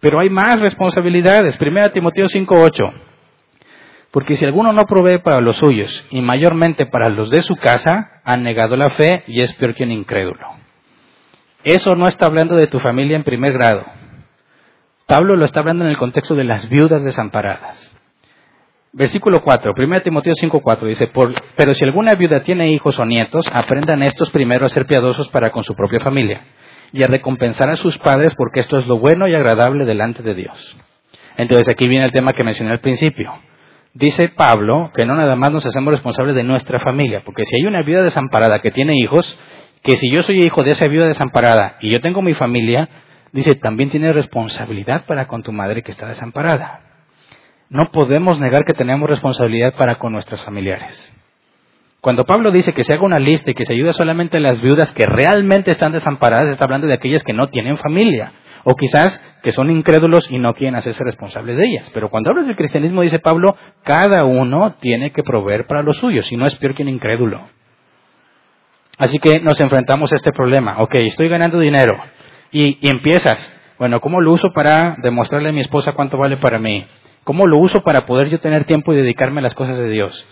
Pero 0.00 0.18
hay 0.18 0.30
más 0.30 0.60
responsabilidades. 0.60 1.56
Primera 1.58 1.90
Timoteo 1.90 2.26
5.8. 2.26 3.11
Porque 4.12 4.36
si 4.36 4.44
alguno 4.44 4.74
no 4.74 4.86
provee 4.86 5.18
para 5.18 5.40
los 5.40 5.56
suyos, 5.56 6.06
y 6.10 6.20
mayormente 6.20 6.84
para 6.84 7.08
los 7.08 7.30
de 7.30 7.40
su 7.40 7.56
casa, 7.56 8.20
han 8.24 8.42
negado 8.42 8.76
la 8.76 8.90
fe 8.90 9.24
y 9.26 9.40
es 9.40 9.54
peor 9.54 9.74
que 9.74 9.84
un 9.84 9.90
incrédulo. 9.90 10.46
Eso 11.64 11.94
no 11.94 12.06
está 12.06 12.26
hablando 12.26 12.54
de 12.56 12.66
tu 12.66 12.78
familia 12.78 13.16
en 13.16 13.24
primer 13.24 13.54
grado. 13.54 13.86
Pablo 15.06 15.34
lo 15.34 15.46
está 15.46 15.60
hablando 15.60 15.84
en 15.84 15.90
el 15.90 15.96
contexto 15.96 16.34
de 16.34 16.44
las 16.44 16.68
viudas 16.68 17.02
desamparadas. 17.02 17.96
Versículo 18.92 19.40
4, 19.40 19.72
1 19.74 20.02
Timoteo 20.02 20.34
5:4 20.34 20.86
dice, 20.86 21.10
pero 21.56 21.72
si 21.72 21.82
alguna 21.82 22.14
viuda 22.14 22.40
tiene 22.40 22.70
hijos 22.70 22.98
o 22.98 23.06
nietos, 23.06 23.48
aprendan 23.50 24.02
estos 24.02 24.30
primero 24.30 24.66
a 24.66 24.68
ser 24.68 24.84
piadosos 24.84 25.30
para 25.30 25.50
con 25.50 25.62
su 25.62 25.74
propia 25.74 26.00
familia 26.00 26.42
y 26.92 27.02
a 27.02 27.06
recompensar 27.06 27.70
a 27.70 27.76
sus 27.76 27.96
padres 27.96 28.34
porque 28.34 28.60
esto 28.60 28.78
es 28.78 28.86
lo 28.86 28.98
bueno 28.98 29.26
y 29.26 29.34
agradable 29.34 29.86
delante 29.86 30.22
de 30.22 30.34
Dios. 30.34 30.76
Entonces 31.38 31.66
aquí 31.70 31.88
viene 31.88 32.04
el 32.04 32.12
tema 32.12 32.34
que 32.34 32.44
mencioné 32.44 32.72
al 32.72 32.80
principio 32.80 33.32
dice 33.94 34.28
Pablo 34.28 34.90
que 34.94 35.04
no 35.04 35.14
nada 35.14 35.36
más 35.36 35.52
nos 35.52 35.66
hacemos 35.66 35.92
responsables 35.92 36.34
de 36.34 36.44
nuestra 36.44 36.80
familia, 36.80 37.22
porque 37.24 37.44
si 37.44 37.56
hay 37.56 37.66
una 37.66 37.82
viuda 37.82 38.02
desamparada 38.02 38.60
que 38.60 38.70
tiene 38.70 38.96
hijos, 38.96 39.38
que 39.82 39.96
si 39.96 40.10
yo 40.10 40.22
soy 40.22 40.42
hijo 40.42 40.62
de 40.62 40.72
esa 40.72 40.86
viuda 40.86 41.06
desamparada 41.06 41.76
y 41.80 41.90
yo 41.90 42.00
tengo 42.00 42.22
mi 42.22 42.34
familia, 42.34 42.88
dice, 43.32 43.54
también 43.54 43.90
tiene 43.90 44.12
responsabilidad 44.12 45.04
para 45.06 45.26
con 45.26 45.42
tu 45.42 45.52
madre 45.52 45.82
que 45.82 45.90
está 45.90 46.06
desamparada. 46.06 46.80
No 47.68 47.90
podemos 47.90 48.38
negar 48.38 48.64
que 48.64 48.74
tenemos 48.74 49.08
responsabilidad 49.08 49.74
para 49.74 49.96
con 49.96 50.12
nuestros 50.12 50.44
familiares. 50.44 51.12
Cuando 52.02 52.26
Pablo 52.26 52.50
dice 52.50 52.72
que 52.72 52.82
se 52.82 52.94
haga 52.94 53.04
una 53.04 53.20
lista 53.20 53.52
y 53.52 53.54
que 53.54 53.64
se 53.64 53.72
ayuda 53.72 53.92
solamente 53.92 54.36
a 54.36 54.40
las 54.40 54.60
viudas 54.60 54.92
que 54.92 55.06
realmente 55.06 55.70
están 55.70 55.92
desamparadas, 55.92 56.50
está 56.50 56.64
hablando 56.64 56.86
de 56.86 56.94
aquellas 56.94 57.22
que 57.22 57.32
no 57.32 57.48
tienen 57.48 57.76
familia. 57.76 58.32
O 58.64 58.74
quizás 58.74 59.22
que 59.42 59.52
son 59.52 59.70
incrédulos 59.70 60.26
y 60.30 60.38
no 60.38 60.54
quieren 60.54 60.76
hacerse 60.76 61.02
responsables 61.04 61.56
de 61.56 61.66
ellas. 61.66 61.90
Pero 61.92 62.10
cuando 62.10 62.30
hablas 62.30 62.46
del 62.46 62.56
cristianismo, 62.56 63.02
dice 63.02 63.18
Pablo, 63.18 63.56
cada 63.82 64.24
uno 64.24 64.74
tiene 64.80 65.10
que 65.10 65.22
proveer 65.22 65.66
para 65.66 65.82
los 65.82 65.96
suyos, 65.96 66.26
si 66.26 66.36
no 66.36 66.44
es 66.44 66.54
peor 66.56 66.74
que 66.74 66.82
un 66.82 66.88
incrédulo. 66.88 67.48
Así 68.98 69.18
que 69.18 69.40
nos 69.40 69.60
enfrentamos 69.60 70.12
a 70.12 70.16
este 70.16 70.32
problema. 70.32 70.80
Ok, 70.82 70.94
estoy 70.96 71.28
ganando 71.28 71.58
dinero. 71.58 71.98
Y, 72.52 72.78
y 72.80 72.90
empiezas, 72.90 73.54
bueno, 73.78 74.00
¿cómo 74.00 74.20
lo 74.20 74.32
uso 74.32 74.52
para 74.54 74.96
demostrarle 75.02 75.48
a 75.48 75.52
mi 75.52 75.60
esposa 75.60 75.92
cuánto 75.92 76.18
vale 76.18 76.36
para 76.36 76.58
mí? 76.58 76.86
¿Cómo 77.24 77.46
lo 77.46 77.58
uso 77.58 77.82
para 77.82 78.04
poder 78.04 78.28
yo 78.28 78.40
tener 78.40 78.64
tiempo 78.64 78.92
y 78.92 78.96
dedicarme 78.96 79.40
a 79.40 79.42
las 79.42 79.54
cosas 79.54 79.78
de 79.78 79.88
Dios 79.88 80.26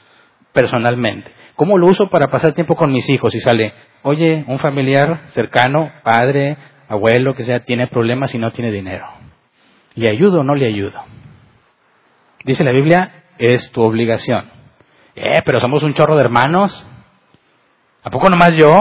personalmente? 0.53 1.31
¿Cómo 1.57 1.79
lo 1.79 1.87
uso 1.87 2.09
para 2.11 2.29
pasar 2.29 2.53
tiempo 2.53 2.75
con 2.75 2.91
mis 2.91 3.09
hijos? 3.09 3.35
Y 3.35 3.41
sale, 3.41 3.73
oye, 4.03 4.45
un 4.47 4.59
familiar 4.59 5.21
cercano, 5.29 5.91
padre, 6.03 6.57
abuelo, 6.91 7.35
que 7.35 7.45
sea, 7.45 7.61
tiene 7.61 7.87
problemas 7.87 8.35
y 8.35 8.39
no 8.39 8.51
tiene 8.51 8.73
dinero. 8.73 9.07
¿Le 9.95 10.11
ayudo 10.11 10.41
o 10.41 10.45
no 10.45 10.57
le 10.57 10.67
ayudo? 10.67 11.01
Dice 12.45 12.65
la 12.65 12.73
Biblia, 12.73 13.25
es 13.39 13.71
tu 13.71 13.81
obligación. 13.81 14.45
Eh, 15.15 15.41
pero 15.45 15.61
somos 15.61 15.83
un 15.85 15.95
chorro 15.95 16.17
de 16.17 16.23
hermanos. 16.23 16.87
¿A 18.03 18.11
poco 18.11 18.29
nomás 18.29 18.57
yo? 18.57 18.75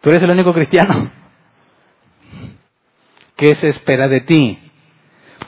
Tú 0.00 0.10
eres 0.10 0.22
el 0.22 0.30
único 0.30 0.54
cristiano. 0.54 1.10
¿Qué 3.36 3.54
se 3.56 3.68
espera 3.68 4.06
de 4.06 4.20
ti? 4.20 4.58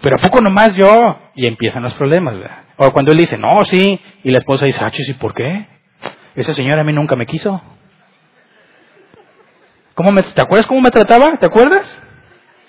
Pero 0.01 0.17
¿a 0.17 0.19
poco 0.19 0.41
nomás 0.41 0.75
yo? 0.75 1.19
Y 1.37 1.47
empiezan 1.47 1.85
los 1.85 1.95
problemas, 1.95 2.35
¿verdad? 2.35 2.65
O 2.77 2.91
cuando 2.91 3.13
él 3.13 3.19
dice, 3.19 3.39
no, 3.39 3.65
sí, 3.65 4.01
y 4.25 4.31
la 4.33 4.39
esposa 4.39 4.67
dice, 4.67 4.85
ah, 4.85 4.91
¿y 4.93 5.13
por 5.15 5.33
qué? 5.33 5.69
Esa 6.35 6.55
señora 6.55 6.81
a 6.81 6.85
mí 6.85 6.93
nunca 6.93 7.15
me 7.15 7.27
quiso. 7.27 7.63
¿Cómo 9.95 10.15
¿Te 10.35 10.41
acuerdas 10.41 10.67
cómo 10.67 10.81
me 10.81 10.91
trataba? 10.91 11.37
¿Te 11.39 11.47
acuerdas? 11.47 12.03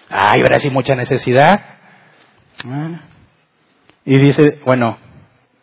Ay, 0.09 0.41
ahora 0.41 0.59
sí 0.59 0.69
mucha 0.69 0.95
necesidad. 0.95 1.59
Y 4.05 4.19
dice, 4.19 4.59
bueno, 4.65 4.97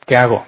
¿qué 0.06 0.16
hago? 0.16 0.44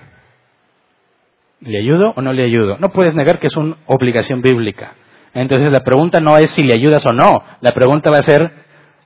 ¿Le 1.60 1.78
ayudo 1.78 2.12
o 2.16 2.22
no 2.22 2.32
le 2.32 2.44
ayudo? 2.44 2.78
No 2.78 2.90
puedes 2.90 3.14
negar 3.14 3.38
que 3.38 3.46
es 3.46 3.56
una 3.56 3.76
obligación 3.86 4.42
bíblica. 4.42 4.94
Entonces 5.34 5.70
la 5.70 5.84
pregunta 5.84 6.20
no 6.20 6.36
es 6.36 6.50
si 6.50 6.62
le 6.62 6.74
ayudas 6.74 7.04
o 7.06 7.12
no. 7.12 7.44
La 7.60 7.72
pregunta 7.72 8.10
va 8.10 8.18
a 8.18 8.22
ser, 8.22 8.50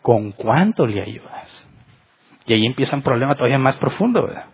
¿con 0.02 0.32
cuánto 0.32 0.86
le 0.86 1.02
ayudas? 1.02 1.68
Y 2.46 2.54
ahí 2.54 2.66
empieza 2.66 2.96
un 2.96 3.02
problema 3.02 3.34
todavía 3.34 3.58
más 3.58 3.76
profundo, 3.76 4.22
¿verdad? 4.22 4.46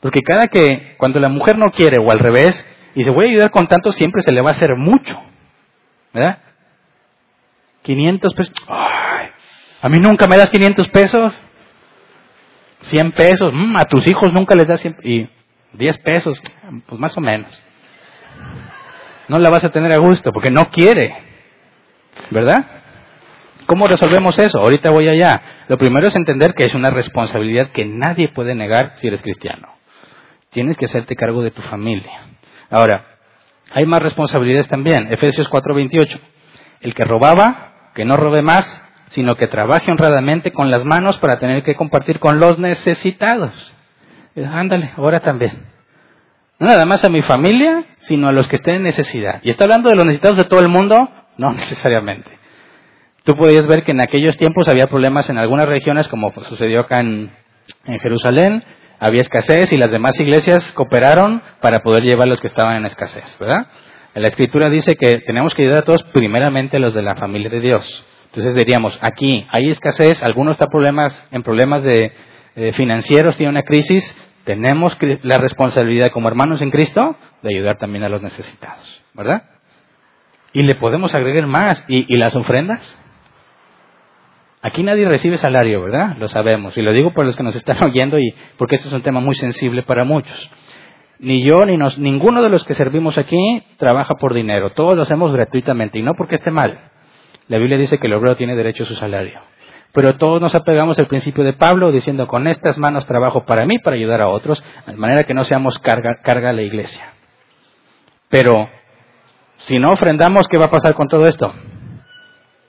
Porque 0.00 0.20
cada 0.20 0.46
que, 0.46 0.94
cuando 0.98 1.18
la 1.18 1.28
mujer 1.28 1.58
no 1.58 1.70
quiere 1.72 1.98
o 1.98 2.10
al 2.12 2.18
revés, 2.18 2.66
y 2.94 3.02
se 3.02 3.10
voy 3.10 3.26
a 3.26 3.30
ayudar 3.30 3.50
con 3.50 3.66
tanto, 3.66 3.90
siempre 3.92 4.22
se 4.22 4.32
le 4.32 4.40
va 4.40 4.50
a 4.50 4.52
hacer 4.52 4.76
mucho. 4.76 5.18
¿Verdad? 6.12 6.38
500 7.88 8.34
pesos. 8.34 8.54
Ay, 8.68 9.28
a 9.80 9.88
mí 9.88 9.98
nunca 9.98 10.26
me 10.26 10.36
das 10.36 10.50
500 10.50 10.88
pesos. 10.88 11.44
100 12.82 13.12
pesos. 13.12 13.50
Mm, 13.52 13.76
a 13.78 13.86
tus 13.86 14.06
hijos 14.06 14.30
nunca 14.30 14.54
les 14.54 14.68
das 14.68 14.80
100 14.80 14.98
Y 15.04 15.28
10 15.72 15.98
pesos, 15.98 16.40
pues 16.86 17.00
más 17.00 17.16
o 17.16 17.22
menos. 17.22 17.50
No 19.28 19.38
la 19.38 19.48
vas 19.48 19.64
a 19.64 19.70
tener 19.70 19.92
a 19.94 19.98
gusto 19.98 20.32
porque 20.32 20.50
no 20.50 20.70
quiere. 20.70 21.16
¿Verdad? 22.30 22.66
¿Cómo 23.64 23.86
resolvemos 23.86 24.38
eso? 24.38 24.58
Ahorita 24.58 24.90
voy 24.90 25.08
allá. 25.08 25.64
Lo 25.68 25.78
primero 25.78 26.08
es 26.08 26.14
entender 26.14 26.54
que 26.54 26.64
es 26.64 26.74
una 26.74 26.90
responsabilidad 26.90 27.70
que 27.70 27.86
nadie 27.86 28.28
puede 28.28 28.54
negar 28.54 28.92
si 28.96 29.08
eres 29.08 29.22
cristiano. 29.22 29.68
Tienes 30.50 30.76
que 30.76 30.84
hacerte 30.84 31.16
cargo 31.16 31.42
de 31.42 31.50
tu 31.50 31.62
familia. 31.62 32.22
Ahora, 32.70 33.18
hay 33.70 33.86
más 33.86 34.02
responsabilidades 34.02 34.68
también. 34.68 35.10
Efesios 35.10 35.48
4:28. 35.48 36.18
El 36.80 36.94
que 36.94 37.04
robaba, 37.04 37.77
que 37.94 38.04
no 38.04 38.16
robe 38.16 38.42
más, 38.42 38.82
sino 39.10 39.36
que 39.36 39.46
trabaje 39.46 39.90
honradamente 39.90 40.52
con 40.52 40.70
las 40.70 40.84
manos 40.84 41.18
para 41.18 41.38
tener 41.38 41.62
que 41.62 41.74
compartir 41.74 42.18
con 42.18 42.38
los 42.40 42.58
necesitados. 42.58 43.74
Ándale, 44.36 44.92
ahora 44.96 45.20
también. 45.20 45.66
No 46.58 46.66
nada 46.66 46.84
más 46.86 47.04
a 47.04 47.08
mi 47.08 47.22
familia, 47.22 47.84
sino 48.00 48.28
a 48.28 48.32
los 48.32 48.48
que 48.48 48.56
estén 48.56 48.76
en 48.76 48.82
necesidad. 48.82 49.40
¿Y 49.42 49.50
está 49.50 49.64
hablando 49.64 49.90
de 49.90 49.96
los 49.96 50.06
necesitados 50.06 50.38
de 50.38 50.44
todo 50.44 50.60
el 50.60 50.68
mundo? 50.68 50.96
No 51.36 51.52
necesariamente. 51.54 52.30
Tú 53.24 53.36
podías 53.36 53.66
ver 53.66 53.84
que 53.84 53.92
en 53.92 54.00
aquellos 54.00 54.36
tiempos 54.36 54.68
había 54.68 54.86
problemas 54.86 55.28
en 55.30 55.38
algunas 55.38 55.68
regiones, 55.68 56.08
como 56.08 56.30
sucedió 56.44 56.80
acá 56.80 57.00
en, 57.00 57.30
en 57.84 57.98
Jerusalén, 57.98 58.64
había 58.98 59.20
escasez 59.20 59.72
y 59.72 59.76
las 59.76 59.90
demás 59.90 60.18
iglesias 60.18 60.72
cooperaron 60.72 61.42
para 61.60 61.80
poder 61.80 62.02
llevar 62.02 62.26
a 62.26 62.30
los 62.30 62.40
que 62.40 62.48
estaban 62.48 62.76
en 62.76 62.86
escasez, 62.86 63.36
¿verdad? 63.38 63.68
La 64.18 64.28
escritura 64.28 64.68
dice 64.68 64.94
que 64.96 65.20
tenemos 65.20 65.54
que 65.54 65.62
ayudar 65.62 65.78
a 65.78 65.82
todos, 65.82 66.02
primeramente 66.04 66.78
a 66.78 66.80
los 66.80 66.94
de 66.94 67.02
la 67.02 67.14
familia 67.14 67.50
de 67.50 67.60
Dios. 67.60 68.06
Entonces 68.26 68.54
diríamos, 68.54 68.98
aquí 69.00 69.46
hay 69.50 69.68
escasez, 69.70 70.22
algunos 70.22 70.52
están 70.52 70.68
problemas, 70.68 71.26
en 71.30 71.42
problemas 71.42 71.82
de, 71.82 72.12
financieros, 72.72 73.36
tiene 73.36 73.50
una 73.50 73.62
crisis, 73.62 74.02
tenemos 74.44 74.96
la 75.22 75.36
responsabilidad 75.36 76.10
como 76.12 76.28
hermanos 76.28 76.60
en 76.60 76.70
Cristo 76.70 77.16
de 77.42 77.54
ayudar 77.54 77.78
también 77.78 78.02
a 78.04 78.08
los 78.08 78.22
necesitados, 78.22 79.04
¿verdad? 79.14 79.44
Y 80.52 80.62
le 80.62 80.74
podemos 80.74 81.14
agregar 81.14 81.46
más. 81.46 81.84
¿Y, 81.88 82.16
las 82.16 82.34
ofrendas? 82.34 82.98
Aquí 84.62 84.82
nadie 84.82 85.06
recibe 85.06 85.36
salario, 85.36 85.82
¿verdad? 85.82 86.16
Lo 86.18 86.26
sabemos. 86.26 86.76
Y 86.76 86.82
lo 86.82 86.92
digo 86.92 87.12
por 87.12 87.24
los 87.24 87.36
que 87.36 87.42
nos 87.42 87.54
están 87.54 87.82
oyendo 87.84 88.18
y 88.18 88.34
porque 88.56 88.76
este 88.76 88.88
es 88.88 88.94
un 88.94 89.02
tema 89.02 89.20
muy 89.20 89.34
sensible 89.34 89.82
para 89.82 90.04
muchos. 90.04 90.50
Ni 91.20 91.42
yo 91.42 91.56
ni 91.66 91.76
nos, 91.76 91.98
ninguno 91.98 92.42
de 92.42 92.48
los 92.48 92.64
que 92.64 92.74
servimos 92.74 93.18
aquí 93.18 93.62
trabaja 93.76 94.14
por 94.14 94.34
dinero. 94.34 94.70
Todos 94.70 94.96
lo 94.96 95.02
hacemos 95.02 95.32
gratuitamente 95.32 95.98
y 95.98 96.02
no 96.02 96.14
porque 96.14 96.36
esté 96.36 96.50
mal. 96.50 96.78
La 97.48 97.58
Biblia 97.58 97.76
dice 97.76 97.98
que 97.98 98.06
el 98.06 98.14
obrero 98.14 98.36
tiene 98.36 98.54
derecho 98.54 98.84
a 98.84 98.86
su 98.86 98.94
salario. 98.94 99.40
Pero 99.92 100.16
todos 100.16 100.40
nos 100.40 100.54
apegamos 100.54 100.98
al 100.98 101.08
principio 101.08 101.44
de 101.44 101.54
Pablo 101.54 101.90
diciendo, 101.90 102.26
con 102.26 102.46
estas 102.46 102.78
manos 102.78 103.06
trabajo 103.06 103.44
para 103.46 103.64
mí, 103.64 103.78
para 103.78 103.96
ayudar 103.96 104.20
a 104.20 104.28
otros, 104.28 104.62
de 104.86 104.94
manera 104.94 105.24
que 105.24 105.34
no 105.34 105.44
seamos 105.44 105.78
carga, 105.78 106.20
carga 106.22 106.50
a 106.50 106.52
la 106.52 106.62
iglesia. 106.62 107.12
Pero, 108.28 108.68
si 109.56 109.76
no 109.76 109.90
ofrendamos, 109.90 110.46
¿qué 110.46 110.58
va 110.58 110.66
a 110.66 110.70
pasar 110.70 110.94
con 110.94 111.08
todo 111.08 111.26
esto? 111.26 111.52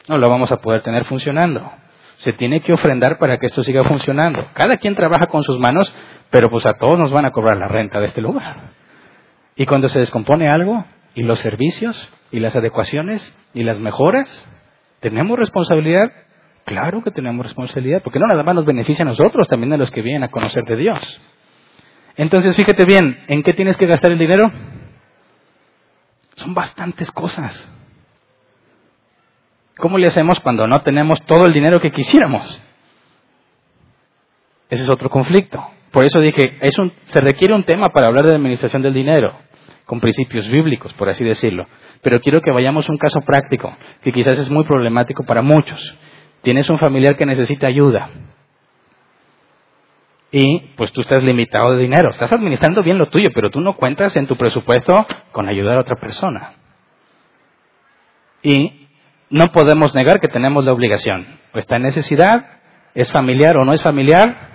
No 0.08 0.18
lo 0.18 0.30
vamos 0.30 0.52
a 0.52 0.58
poder 0.58 0.82
tener 0.82 1.06
funcionando. 1.06 1.70
Se 2.18 2.34
tiene 2.34 2.62
que 2.62 2.74
ofrendar 2.74 3.18
para 3.20 3.38
que 3.38 3.46
esto 3.46 3.64
siga 3.64 3.84
funcionando. 3.84 4.48
Cada 4.54 4.78
quien 4.78 4.96
trabaja 4.96 5.28
con 5.28 5.44
sus 5.44 5.60
manos, 5.60 5.94
pero 6.30 6.50
pues 6.50 6.66
a 6.66 6.74
todos 6.74 7.00
nos 7.00 7.12
van 7.12 7.26
a 7.26 7.32
cobrar 7.32 7.58
la 7.58 7.68
renta 7.68 8.00
de 8.00 8.06
este 8.06 8.22
lugar. 8.22 8.72
Y 9.56 9.66
cuando 9.66 9.88
se 9.90 10.00
descompone 10.00 10.50
algo, 10.50 10.86
y 11.16 11.24
los 11.24 11.40
servicios, 11.40 12.14
y 12.32 12.40
las 12.40 12.56
adecuaciones, 12.56 13.36
y 13.54 13.64
las 13.64 13.80
mejoras, 13.80 14.48
¿Tenemos 15.00 15.40
responsabilidad? 15.40 16.12
Claro 16.66 17.02
que 17.02 17.12
tenemos 17.12 17.46
responsabilidad, 17.46 18.02
porque 18.04 18.20
no 18.20 18.28
nada 18.28 18.44
más 18.44 18.54
nos 18.54 18.66
beneficia 18.66 19.04
a 19.04 19.08
nosotros, 19.08 19.48
también 19.48 19.74
a 19.74 19.78
los 19.78 19.92
que 19.92 20.02
vienen 20.02 20.24
a 20.24 20.30
conocer 20.30 20.64
de 20.66 20.76
Dios. 20.76 21.22
Entonces, 22.16 22.56
fíjate 22.56 22.86
bien, 22.86 23.24
¿en 23.28 23.44
qué 23.44 23.54
tienes 23.54 23.78
que 23.78 23.86
gastar 23.86 24.12
el 24.12 24.20
dinero? 24.20 24.52
Son 26.36 26.54
bastantes 26.54 27.12
cosas. 27.12 27.74
¿Cómo 29.78 29.98
le 29.98 30.08
hacemos 30.08 30.40
cuando 30.42 30.68
no 30.68 30.82
tenemos 30.82 31.22
todo 31.24 31.46
el 31.46 31.54
dinero 31.54 31.80
que 31.80 31.92
quisiéramos? 31.92 32.62
Ese 34.70 34.84
es 34.84 34.90
otro 34.90 35.10
conflicto. 35.10 35.66
Por 35.92 36.06
eso 36.06 36.20
dije, 36.20 36.58
es 36.62 36.78
un, 36.78 36.92
se 37.06 37.22
requiere 37.22 37.54
un 37.54 37.64
tema 37.64 37.90
para 37.90 38.08
hablar 38.08 38.26
de 38.26 38.36
administración 38.36 38.82
del 38.82 38.94
dinero, 38.94 39.36
con 39.86 40.00
principios 40.00 40.50
bíblicos, 40.50 40.94
por 40.94 41.10
así 41.10 41.24
decirlo. 41.24 41.68
Pero 42.02 42.20
quiero 42.22 42.42
que 42.42 42.52
vayamos 42.52 42.88
a 42.88 42.92
un 42.92 42.98
caso 42.98 43.22
práctico, 43.22 43.76
que 44.02 44.12
quizás 44.12 44.38
es 44.38 44.50
muy 44.50 44.64
problemático 44.66 45.24
para 45.24 45.42
muchos. 45.42 45.98
Tienes 46.42 46.70
un 46.70 46.78
familiar 46.78 47.18
que 47.18 47.26
necesita 47.26 47.68
ayuda. 47.68 48.10
Y 50.32 50.60
pues 50.78 50.92
tú 50.92 51.02
estás 51.02 51.24
limitado 51.24 51.72
de 51.72 51.82
dinero. 51.82 52.12
Estás 52.12 52.32
administrando 52.32 52.84
bien 52.84 53.00
lo 53.00 53.08
tuyo, 53.08 53.32
pero 53.34 53.50
tú 53.50 53.62
no 53.62 53.74
cuentas 53.74 54.16
en 54.16 54.28
tu 54.28 54.38
presupuesto 54.38 55.08
con 55.32 55.50
ayudar 55.50 55.78
a 55.78 55.82
otra 55.82 55.96
persona. 55.96 56.54
Y 58.44 58.88
no 59.30 59.48
podemos 59.52 59.94
negar 59.96 60.20
que 60.20 60.28
tenemos 60.28 60.64
la 60.64 60.72
obligación. 60.72 61.26
En 61.54 61.82
necesidad, 61.82 62.46
es 62.94 63.12
familiar 63.12 63.58
o 63.58 63.66
no 63.66 63.74
es 63.74 63.82
familiar, 63.82 64.49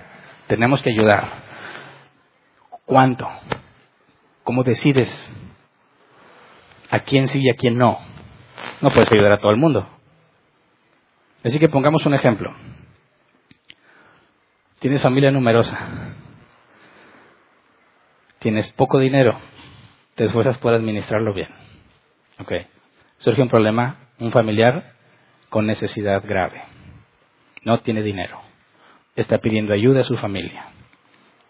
tenemos 0.46 0.82
que 0.82 0.90
ayudar. 0.90 1.42
¿Cuánto? 2.86 3.28
¿Cómo 4.42 4.62
decides 4.62 5.32
a 6.90 7.00
quién 7.00 7.26
sí 7.28 7.40
y 7.42 7.50
a 7.50 7.56
quién 7.56 7.76
no. 7.76 7.98
No 8.80 8.90
puedes 8.90 9.10
ayudar 9.10 9.32
a 9.32 9.38
todo 9.38 9.50
el 9.50 9.56
mundo. 9.56 9.88
Así 11.42 11.58
que 11.58 11.68
pongamos 11.68 12.06
un 12.06 12.14
ejemplo. 12.14 12.54
Tienes 14.78 15.02
familia 15.02 15.32
numerosa. 15.32 15.78
Tienes 18.38 18.72
poco 18.74 18.98
dinero. 18.98 19.40
Te 20.14 20.26
esfuerzas 20.26 20.58
por 20.58 20.72
administrarlo 20.72 21.34
bien. 21.34 21.48
Ok. 22.38 22.52
Surge 23.18 23.42
un 23.42 23.48
problema, 23.48 23.96
un 24.18 24.30
familiar 24.30 24.92
con 25.48 25.66
necesidad 25.66 26.22
grave. 26.24 26.62
No 27.64 27.80
tiene 27.80 28.02
dinero. 28.02 28.43
Está 29.16 29.38
pidiendo 29.38 29.72
ayuda 29.72 30.00
a 30.00 30.04
su 30.04 30.16
familia. 30.16 30.66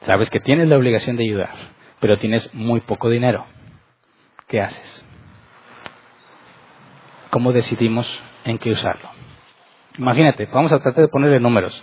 Sabes 0.06 0.30
que 0.30 0.40
tienes 0.40 0.68
la 0.68 0.76
obligación 0.76 1.16
de 1.16 1.24
ayudar, 1.24 1.54
pero 2.00 2.18
tienes 2.18 2.54
muy 2.54 2.80
poco 2.80 3.08
dinero. 3.08 3.46
¿Qué 4.48 4.60
haces? 4.60 5.04
cómo 7.34 7.52
decidimos 7.52 8.06
en 8.44 8.58
qué 8.58 8.70
usarlo. 8.70 9.08
Imagínate, 9.98 10.46
vamos 10.52 10.70
a 10.70 10.78
tratar 10.78 11.02
de 11.02 11.08
ponerle 11.08 11.40
números. 11.40 11.82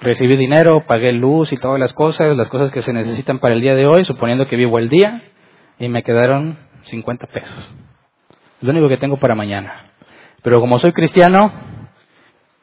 Recibí 0.00 0.34
dinero, 0.38 0.86
pagué 0.86 1.12
luz 1.12 1.52
y 1.52 1.58
todas 1.58 1.78
las 1.78 1.92
cosas, 1.92 2.34
las 2.34 2.48
cosas 2.48 2.70
que 2.70 2.80
se 2.80 2.90
necesitan 2.94 3.38
para 3.38 3.52
el 3.52 3.60
día 3.60 3.74
de 3.74 3.86
hoy, 3.86 4.06
suponiendo 4.06 4.48
que 4.48 4.56
vivo 4.56 4.78
el 4.78 4.88
día, 4.88 5.24
y 5.78 5.90
me 5.90 6.02
quedaron 6.02 6.56
50 6.84 7.26
pesos. 7.26 7.70
Es 8.62 8.64
lo 8.64 8.70
único 8.70 8.88
que 8.88 8.96
tengo 8.96 9.18
para 9.18 9.34
mañana. 9.34 9.90
Pero 10.42 10.60
como 10.60 10.78
soy 10.78 10.94
cristiano, 10.94 11.52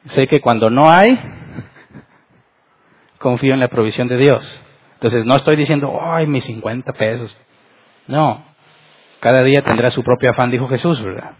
sé 0.06 0.26
que 0.26 0.40
cuando 0.40 0.70
no 0.70 0.90
hay, 0.90 1.18
confío 3.18 3.54
en 3.54 3.60
la 3.60 3.68
provisión 3.68 4.08
de 4.08 4.16
Dios. 4.16 4.62
Entonces 4.94 5.24
no 5.24 5.36
estoy 5.36 5.56
diciendo, 5.56 5.98
ay, 6.02 6.26
mis 6.26 6.44
50 6.44 6.92
pesos. 6.94 7.36
No, 8.06 8.44
cada 9.20 9.42
día 9.42 9.62
tendrá 9.62 9.90
su 9.90 10.02
propio 10.02 10.30
afán, 10.30 10.50
dijo 10.50 10.66
Jesús, 10.68 11.02
¿verdad? 11.02 11.32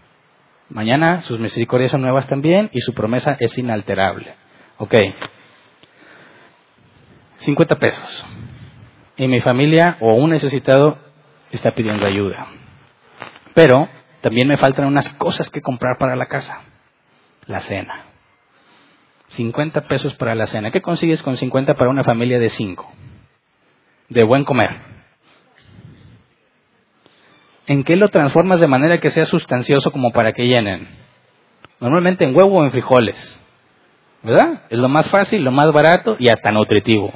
Mañana 0.69 1.21
sus 1.23 1.39
misericordias 1.39 1.91
son 1.91 2.01
nuevas 2.01 2.27
también 2.27 2.69
y 2.71 2.81
su 2.81 2.93
promesa 2.93 3.35
es 3.39 3.57
inalterable. 3.57 4.35
Ok. 4.77 4.95
50 7.37 7.75
pesos. 7.77 8.25
Y 9.17 9.27
mi 9.27 9.41
familia 9.41 9.97
o 9.99 10.13
un 10.13 10.29
necesitado 10.29 10.97
está 11.51 11.73
pidiendo 11.73 12.05
ayuda. 12.05 12.47
Pero 13.53 13.89
también 14.21 14.47
me 14.47 14.57
faltan 14.57 14.85
unas 14.85 15.09
cosas 15.15 15.49
que 15.49 15.61
comprar 15.61 15.97
para 15.97 16.15
la 16.15 16.27
casa. 16.27 16.61
La 17.47 17.59
cena. 17.59 18.10
50 19.31 19.81
pesos 19.87 20.15
para 20.15 20.35
la 20.35 20.47
cena. 20.47 20.71
¿Qué 20.71 20.81
consigues 20.81 21.21
con 21.21 21.37
50 21.37 21.73
para 21.75 21.89
una 21.89 22.03
familia 22.03 22.39
de 22.39 22.49
5? 22.49 22.91
De 24.09 24.23
buen 24.23 24.45
comer. 24.45 24.91
¿en 27.71 27.83
qué 27.83 27.95
lo 27.95 28.09
transformas 28.09 28.59
de 28.59 28.67
manera 28.67 28.99
que 28.99 29.09
sea 29.09 29.25
sustancioso 29.25 29.91
como 29.91 30.11
para 30.11 30.33
que 30.33 30.45
llenen? 30.45 30.89
Normalmente 31.79 32.25
en 32.25 32.35
huevo 32.35 32.59
o 32.59 32.65
en 32.65 32.71
frijoles. 32.71 33.39
¿Verdad? 34.23 34.63
Es 34.69 34.77
lo 34.77 34.89
más 34.89 35.09
fácil, 35.09 35.41
lo 35.41 35.51
más 35.51 35.71
barato 35.71 36.17
y 36.19 36.27
hasta 36.27 36.51
nutritivo. 36.51 37.11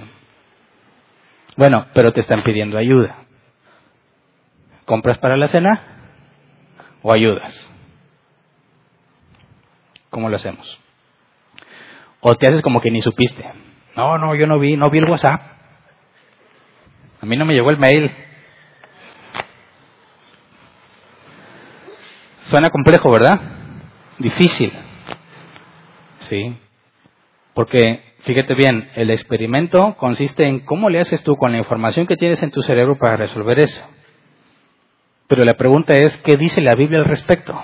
Bueno, 1.58 1.88
pero 1.94 2.14
te 2.14 2.22
están 2.22 2.42
pidiendo 2.44 2.78
ayuda. 2.78 3.18
¿Compras 4.86 5.18
para 5.18 5.36
la 5.36 5.48
cena 5.48 5.84
o 7.02 7.12
ayudas? 7.12 7.70
¿Cómo 10.10 10.30
lo 10.30 10.38
hacemos? 10.38 10.80
O 12.28 12.36
te 12.36 12.48
haces 12.48 12.64
como 12.64 12.82
que 12.82 12.90
ni 12.90 13.02
supiste. 13.02 13.46
No, 13.96 14.18
no, 14.18 14.34
yo 14.34 14.48
no 14.48 14.58
vi, 14.58 14.76
no 14.76 14.90
vi 14.90 14.98
el 14.98 15.08
WhatsApp. 15.08 15.42
A 17.22 17.26
mí 17.28 17.38
no 17.38 17.46
me 17.46 17.54
llegó 17.54 17.70
el 17.70 17.78
mail. 17.78 18.12
Suena 22.46 22.72
complejo, 22.72 23.12
¿verdad? 23.12 23.40
Difícil. 24.18 24.74
Sí. 26.18 26.58
Porque 27.54 28.16
fíjate 28.22 28.56
bien, 28.56 28.90
el 28.96 29.12
experimento 29.12 29.96
consiste 29.96 30.48
en 30.48 30.62
cómo 30.62 30.90
le 30.90 31.02
haces 31.02 31.22
tú 31.22 31.36
con 31.36 31.52
la 31.52 31.60
información 31.60 32.08
que 32.08 32.16
tienes 32.16 32.42
en 32.42 32.50
tu 32.50 32.64
cerebro 32.64 32.98
para 32.98 33.18
resolver 33.18 33.60
eso. 33.60 33.86
Pero 35.28 35.46
la 35.46 35.58
pregunta 35.58 35.94
es, 35.94 36.18
¿qué 36.24 36.38
dice 36.38 36.60
la 36.62 36.74
Biblia 36.74 36.98
al 36.98 37.06
respecto? 37.06 37.56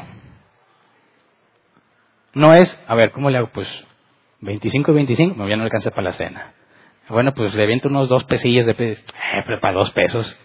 No 2.35 2.53
es, 2.53 2.79
a 2.87 2.93
ver, 2.93 3.11
¿cómo 3.11 3.31
le 3.31 3.39
hago? 3.39 3.47
Pues 3.47 3.67
25 4.41 4.91
y 4.91 4.95
25, 4.95 5.35
no, 5.35 5.47
ya 5.47 5.55
no 5.55 5.63
alcanza 5.63 5.91
para 5.91 6.03
la 6.03 6.11
cena. 6.13 6.53
Bueno, 7.09 7.33
pues 7.33 7.53
le 7.53 7.63
aviento 7.63 7.89
unos 7.89 8.09
dos 8.09 8.23
pesillos 8.23 8.65
de 8.65 8.73
pesos. 8.73 9.05
Eh, 9.05 9.43
pero 9.45 9.59
para 9.59 9.73
dos 9.73 9.91
pesos. 9.91 10.37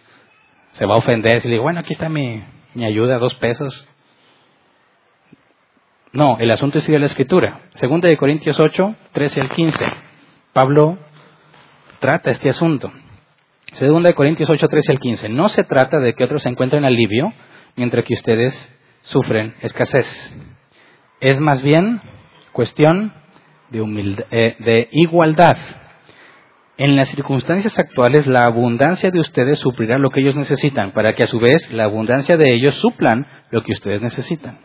Se 0.73 0.85
va 0.85 0.95
a 0.95 0.99
ofender 0.99 1.41
si 1.41 1.49
le 1.49 1.55
digo, 1.55 1.65
bueno, 1.65 1.81
aquí 1.81 1.93
está 1.93 2.09
mi, 2.09 2.43
mi 2.75 2.85
ayuda, 2.85 3.19
dos 3.19 3.35
pesos. 3.37 3.89
No, 6.13 6.39
el 6.39 6.51
asunto 6.51 6.81
sigue 6.81 6.99
la 6.99 7.07
escritura. 7.07 7.61
Segunda 7.75 8.09
de 8.09 8.17
Corintios 8.17 8.59
8, 8.59 8.95
13 9.13 9.41
al 9.41 9.51
15. 9.51 9.85
Pablo 10.53 10.99
trata 12.01 12.31
este 12.31 12.49
asunto. 12.49 12.93
Segunda 13.73 14.09
de 14.09 14.15
Corintios 14.15 14.49
8, 14.49 14.69
13 14.69 14.93
al 14.93 14.99
15. 14.99 15.29
No 15.29 15.49
se 15.49 15.65
trata 15.65 15.99
de 15.99 16.15
que 16.15 16.25
otros 16.25 16.47
encuentren 16.47 16.85
alivio 16.85 17.33
mientras 17.77 18.05
que 18.05 18.15
ustedes 18.15 18.55
sufren 19.03 19.55
escasez. 19.61 20.07
Es 21.21 21.41
más 21.41 21.63
bien 21.63 22.01
cuestión 22.53 23.13
de, 23.71 24.25
eh, 24.31 24.57
de 24.59 24.89
igualdad. 24.93 25.57
En 26.79 26.95
las 26.95 27.09
circunstancias 27.09 27.79
actuales, 27.79 28.27
la 28.27 28.45
abundancia 28.45 29.11
de 29.11 29.21
ustedes 29.21 29.59
suplirá 29.59 29.99
lo 29.99 30.11
que 30.11 30.21
ellos 30.21 30.37
necesitan, 30.37 30.93
para 30.93 31.15
que 31.15 31.23
a 31.23 31.27
su 31.27 31.39
vez 31.39 31.73
la 31.73 31.85
abundancia 31.85 32.37
de 32.37 32.53
ellos 32.55 32.75
suplan 32.75 33.27
lo 33.51 33.63
que 33.63 33.73
ustedes 33.73 34.03
necesitan. 34.03 34.59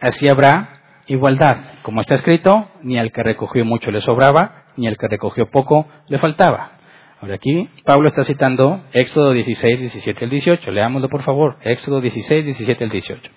Así 0.00 0.28
habrá 0.28 0.80
igualdad. 1.08 1.56
Como 1.82 2.00
está 2.00 2.14
escrito, 2.14 2.70
ni 2.82 2.98
al 2.98 3.10
que 3.10 3.22
recogió 3.22 3.64
mucho 3.64 3.90
le 3.90 4.00
sobraba, 4.00 4.64
ni 4.76 4.86
al 4.86 4.96
que 4.96 5.08
recogió 5.08 5.50
poco 5.50 5.88
le 6.08 6.18
faltaba. 6.18 6.78
Ahora 7.20 7.34
aquí 7.34 7.68
Pablo 7.84 8.08
está 8.08 8.24
citando 8.24 8.82
Éxodo 8.92 9.32
16, 9.32 9.80
17 9.80 10.24
al 10.24 10.30
18. 10.30 10.70
Leámoslo 10.70 11.08
por 11.08 11.22
favor. 11.22 11.58
Éxodo 11.62 12.00
16, 12.00 12.44
17 12.44 12.84
al 12.84 12.90
18. 12.90 13.30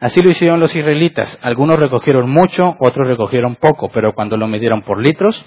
Así 0.00 0.22
lo 0.22 0.30
hicieron 0.30 0.60
los 0.60 0.74
israelitas. 0.74 1.38
Algunos 1.42 1.78
recogieron 1.78 2.30
mucho, 2.30 2.76
otros 2.78 3.08
recogieron 3.08 3.56
poco, 3.56 3.88
pero 3.88 4.14
cuando 4.14 4.36
lo 4.36 4.46
midieron 4.46 4.82
por 4.82 5.02
litros, 5.02 5.44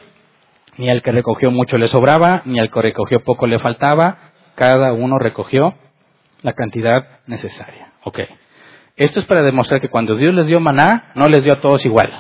ni 0.78 0.90
al 0.90 1.02
que 1.02 1.11
recogió 1.11 1.52
mucho 1.52 1.78
le 1.78 1.88
sobraba, 1.88 2.41
ni 2.45 2.60
al 2.60 2.69
que 2.69 2.82
recogió 2.82 3.23
poco 3.23 3.48
le 3.48 3.60
faltaba. 3.60 4.18
Cada 4.56 4.91
uno 4.94 5.18
recogió 5.19 5.76
la 6.41 6.53
cantidad 6.53 7.19
necesaria. 7.28 7.94
Ok. 8.03 8.19
Esto 8.98 9.19
es 9.19 9.26
para 9.26 9.41
demostrar 9.41 9.80
que 9.80 9.90
cuando 9.90 10.15
Dios 10.15 10.34
les 10.34 10.48
dio 10.48 10.60
maná, 10.60 11.11
no 11.15 11.26
les 11.26 11.44
dio 11.44 11.53
a 11.53 11.61
todos 11.61 11.86
igual. 11.86 12.11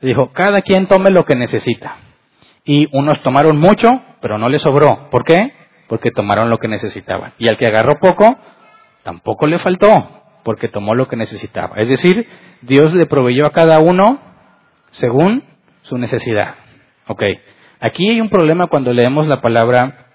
Dijo, 0.00 0.32
cada 0.32 0.62
quien 0.62 0.86
tome 0.86 1.10
lo 1.10 1.24
que 1.24 1.34
necesita. 1.34 1.96
Y 2.64 2.88
unos 2.96 3.20
tomaron 3.22 3.58
mucho, 3.58 3.88
pero 4.20 4.38
no 4.38 4.48
les 4.48 4.62
sobró. 4.62 5.08
¿Por 5.10 5.24
qué? 5.24 5.52
Porque 5.88 6.12
tomaron 6.12 6.50
lo 6.50 6.58
que 6.58 6.68
necesitaban. 6.68 7.32
Y 7.38 7.48
al 7.48 7.58
que 7.58 7.66
agarró 7.66 7.98
poco, 8.00 8.38
tampoco 9.02 9.46
le 9.46 9.58
faltó, 9.58 10.17
porque 10.44 10.68
tomó 10.68 10.94
lo 10.94 11.08
que 11.08 11.16
necesitaba. 11.16 11.76
Es 11.76 11.88
decir, 11.88 12.26
Dios 12.62 12.94
le 12.94 13.06
proveyó 13.06 13.46
a 13.46 13.52
cada 13.52 13.80
uno 13.80 14.20
según 14.90 15.44
su 15.82 15.98
necesidad. 15.98 16.54
Ok. 17.06 17.22
Aquí 17.80 18.08
hay 18.10 18.20
un 18.20 18.28
problema 18.28 18.66
cuando 18.66 18.92
leemos 18.92 19.26
la 19.26 19.40
palabra 19.40 20.06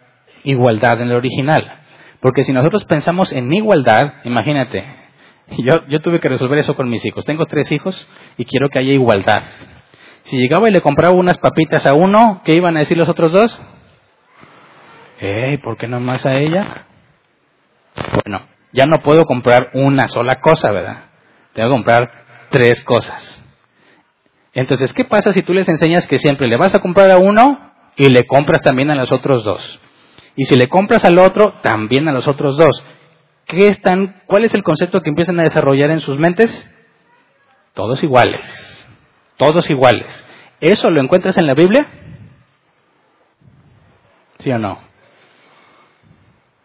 igualdad 0.44 1.02
en 1.02 1.10
el 1.10 1.16
original. 1.16 1.80
Porque 2.20 2.44
si 2.44 2.54
nosotros 2.54 2.86
pensamos 2.86 3.32
en 3.34 3.52
igualdad, 3.52 4.16
imagínate, 4.24 4.86
yo, 5.60 5.86
yo 5.88 6.00
tuve 6.02 6.20
que 6.20 6.30
resolver 6.30 6.60
eso 6.60 6.76
con 6.76 6.90
mis 6.90 7.06
hijos. 7.06 7.26
Tengo 7.26 7.46
tres 7.46 7.72
hijos 7.72 8.08
y 8.38 8.46
quiero 8.46 8.70
que 8.70 8.80
haya 8.80 8.94
igualdad. 8.94 9.44
Si 10.24 10.38
llegaba 10.38 10.70
y 10.70 10.72
le 10.72 10.82
compraba 10.82 11.14
unas 11.14 11.38
papitas 11.38 11.86
a 11.86 11.94
uno, 11.94 12.42
¿qué 12.46 12.56
iban 12.56 12.78
a 12.78 12.80
decir 12.80 12.98
los 12.98 13.10
otros 13.10 13.32
dos? 13.32 13.62
Eh, 15.20 15.60
¿por 15.64 15.78
qué 15.78 15.88
no 15.88 16.00
más 16.00 16.26
a 16.26 16.36
ella? 16.36 16.86
Bueno, 18.24 18.42
ya 18.74 18.86
no 18.86 19.02
puedo 19.02 19.26
comprar 19.26 19.70
una 19.74 20.08
sola 20.08 20.42
cosa, 20.42 20.72
¿verdad? 20.72 21.06
Tengo 21.54 21.70
que 21.70 21.76
comprar 21.76 22.12
tres 22.50 22.84
cosas. 22.84 23.40
Entonces, 24.54 24.94
¿qué 24.94 25.06
pasa 25.06 25.32
si 25.32 25.42
tú 25.42 25.54
les 25.54 25.70
enseñas 25.70 26.08
que 26.08 26.18
siempre 26.18 26.48
le 26.48 26.58
vas 26.58 26.76
a 26.76 26.80
comprar 26.80 27.10
a 27.12 27.18
uno 27.18 27.72
y 27.96 28.10
le 28.10 28.26
compras 28.26 28.62
también 28.62 28.90
a 28.92 28.96
los 28.96 29.12
otros 29.12 29.44
dos? 29.44 29.80
Y 30.36 30.46
si 30.46 30.56
le 30.56 30.68
compras 30.68 31.06
al 31.06 31.20
otro, 31.20 31.54
también 31.62 32.08
a 32.08 32.12
los 32.12 32.28
otros 32.28 32.58
dos. 32.58 32.84
¿Qué 33.46 33.68
están, 33.68 34.22
¿Cuál 34.26 34.46
es 34.46 34.54
el 34.54 34.64
concepto 34.64 35.02
que 35.02 35.10
empiezan 35.10 35.40
a 35.40 35.44
desarrollar 35.44 35.92
en 35.92 36.00
sus 36.00 36.18
mentes? 36.18 36.70
Todos 37.74 38.04
iguales. 38.04 38.90
Todos 39.38 39.70
iguales. 39.70 40.28
¿Eso 40.60 40.90
lo 40.90 41.02
encuentras 41.02 41.38
en 41.38 41.46
la 41.46 41.54
Biblia? 41.54 41.88
¿Sí 44.40 44.52
o 44.52 44.58
no? 44.58 44.80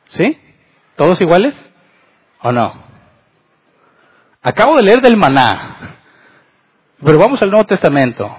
¿Sí? 0.06 0.38
¿Todos 0.96 1.20
iguales? 1.20 1.67
¿O 2.42 2.52
no? 2.52 2.72
Acabo 4.42 4.76
de 4.76 4.82
leer 4.82 5.00
del 5.00 5.16
maná, 5.16 5.96
pero 7.04 7.18
vamos 7.18 7.42
al 7.42 7.50
Nuevo 7.50 7.66
Testamento. 7.66 8.36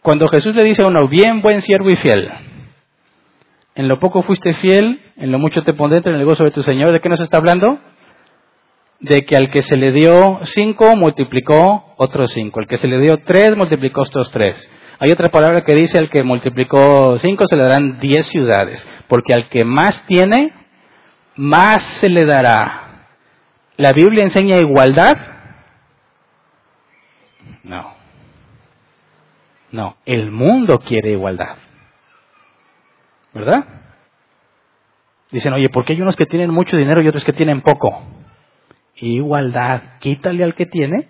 Cuando 0.00 0.26
Jesús 0.28 0.54
le 0.54 0.64
dice 0.64 0.82
a 0.82 0.86
uno, 0.86 1.06
bien, 1.06 1.42
buen 1.42 1.60
siervo 1.60 1.90
y 1.90 1.96
fiel, 1.96 2.30
en 3.74 3.88
lo 3.88 4.00
poco 4.00 4.22
fuiste 4.22 4.54
fiel, 4.54 5.00
en 5.16 5.30
lo 5.30 5.38
mucho 5.38 5.62
te 5.62 5.74
pondré 5.74 6.02
en 6.04 6.14
el 6.14 6.24
gozo 6.24 6.44
de 6.44 6.50
tu 6.50 6.62
Señor, 6.62 6.92
¿de 6.92 7.00
qué 7.00 7.08
nos 7.08 7.20
está 7.20 7.38
hablando? 7.38 7.78
De 9.00 9.24
que 9.24 9.36
al 9.36 9.50
que 9.50 9.62
se 9.62 9.76
le 9.76 9.92
dio 9.92 10.40
cinco, 10.44 10.96
multiplicó 10.96 11.94
otros 11.96 12.32
cinco. 12.32 12.60
Al 12.60 12.66
que 12.66 12.76
se 12.76 12.88
le 12.88 12.98
dio 12.98 13.18
tres, 13.18 13.56
multiplicó 13.56 14.02
otros 14.02 14.30
tres. 14.30 14.70
Hay 14.98 15.10
otra 15.10 15.30
palabra 15.30 15.64
que 15.64 15.74
dice 15.74 15.98
al 15.98 16.10
que 16.10 16.22
multiplicó 16.22 17.18
cinco 17.18 17.46
se 17.46 17.56
le 17.56 17.64
darán 17.64 17.98
diez 17.98 18.26
ciudades. 18.26 18.88
Porque 19.08 19.32
al 19.32 19.48
que 19.48 19.64
más 19.64 20.06
tiene, 20.06 20.52
más 21.36 21.82
se 21.82 22.08
le 22.08 22.24
dará. 22.24 23.06
¿La 23.76 23.92
Biblia 23.92 24.22
enseña 24.22 24.56
igualdad? 24.56 25.16
No. 27.62 27.94
No, 29.70 29.96
el 30.04 30.30
mundo 30.30 30.78
quiere 30.80 31.10
igualdad. 31.10 31.56
¿Verdad? 33.32 33.64
Dicen, 35.30 35.54
oye, 35.54 35.70
¿por 35.70 35.84
qué 35.84 35.94
hay 35.94 36.02
unos 36.02 36.16
que 36.16 36.26
tienen 36.26 36.50
mucho 36.50 36.76
dinero 36.76 37.00
y 37.00 37.08
otros 37.08 37.24
que 37.24 37.32
tienen 37.32 37.62
poco? 37.62 38.02
Igualdad. 38.96 39.98
Quítale 40.00 40.44
al 40.44 40.54
que 40.54 40.66
tiene 40.66 41.08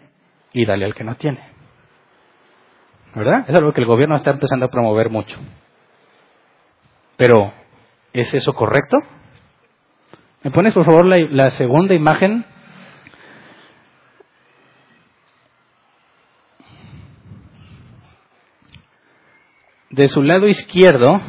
y 0.52 0.64
dale 0.64 0.84
al 0.84 0.94
que 0.94 1.02
no 1.02 1.16
tiene. 1.16 1.40
¿Verdad? 3.14 3.44
Es 3.48 3.54
algo 3.54 3.72
que 3.72 3.80
el 3.80 3.86
gobierno 3.86 4.14
está 4.16 4.30
empezando 4.30 4.66
a 4.66 4.70
promover 4.70 5.10
mucho. 5.10 5.36
Pero, 7.16 7.52
¿es 8.12 8.32
eso 8.32 8.54
correcto? 8.54 8.96
¿Me 10.42 10.50
pones 10.50 10.74
por 10.74 10.84
favor 10.84 11.06
la, 11.06 11.50
segunda 11.50 11.94
imagen? 11.94 12.44
De 19.90 20.08
su 20.08 20.22
lado 20.22 20.48
izquierdo 20.48 21.20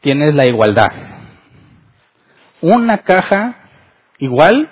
tienes 0.00 0.34
la 0.34 0.46
igualdad. 0.46 0.90
Una 2.62 2.98
caja 2.98 3.56
igual 4.18 4.70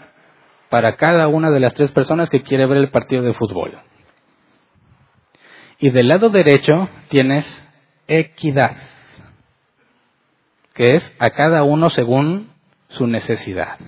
para 0.70 0.96
cada 0.96 1.28
una 1.28 1.50
de 1.50 1.60
las 1.60 1.74
tres 1.74 1.92
personas 1.92 2.30
que 2.30 2.42
quiere 2.42 2.64
ver 2.64 2.78
el 2.78 2.90
partido 2.90 3.22
de 3.22 3.34
fútbol. 3.34 3.78
Y 5.78 5.90
del 5.90 6.08
lado 6.08 6.30
derecho 6.30 6.88
tienes 7.10 7.44
equidad, 8.08 8.76
que 10.72 10.94
es 10.94 11.16
a 11.18 11.30
cada 11.30 11.64
uno 11.64 11.90
según 11.90 12.55
su 12.88 13.06
necesidad. 13.06 13.78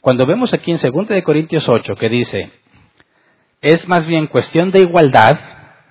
Cuando 0.00 0.26
vemos 0.26 0.52
aquí 0.52 0.72
en 0.72 0.78
2 0.78 1.08
de 1.08 1.22
Corintios 1.22 1.68
8 1.68 1.94
que 1.96 2.08
dice, 2.08 2.50
es 3.60 3.86
más 3.88 4.06
bien 4.06 4.26
cuestión 4.26 4.72
de 4.72 4.80
igualdad, 4.80 5.38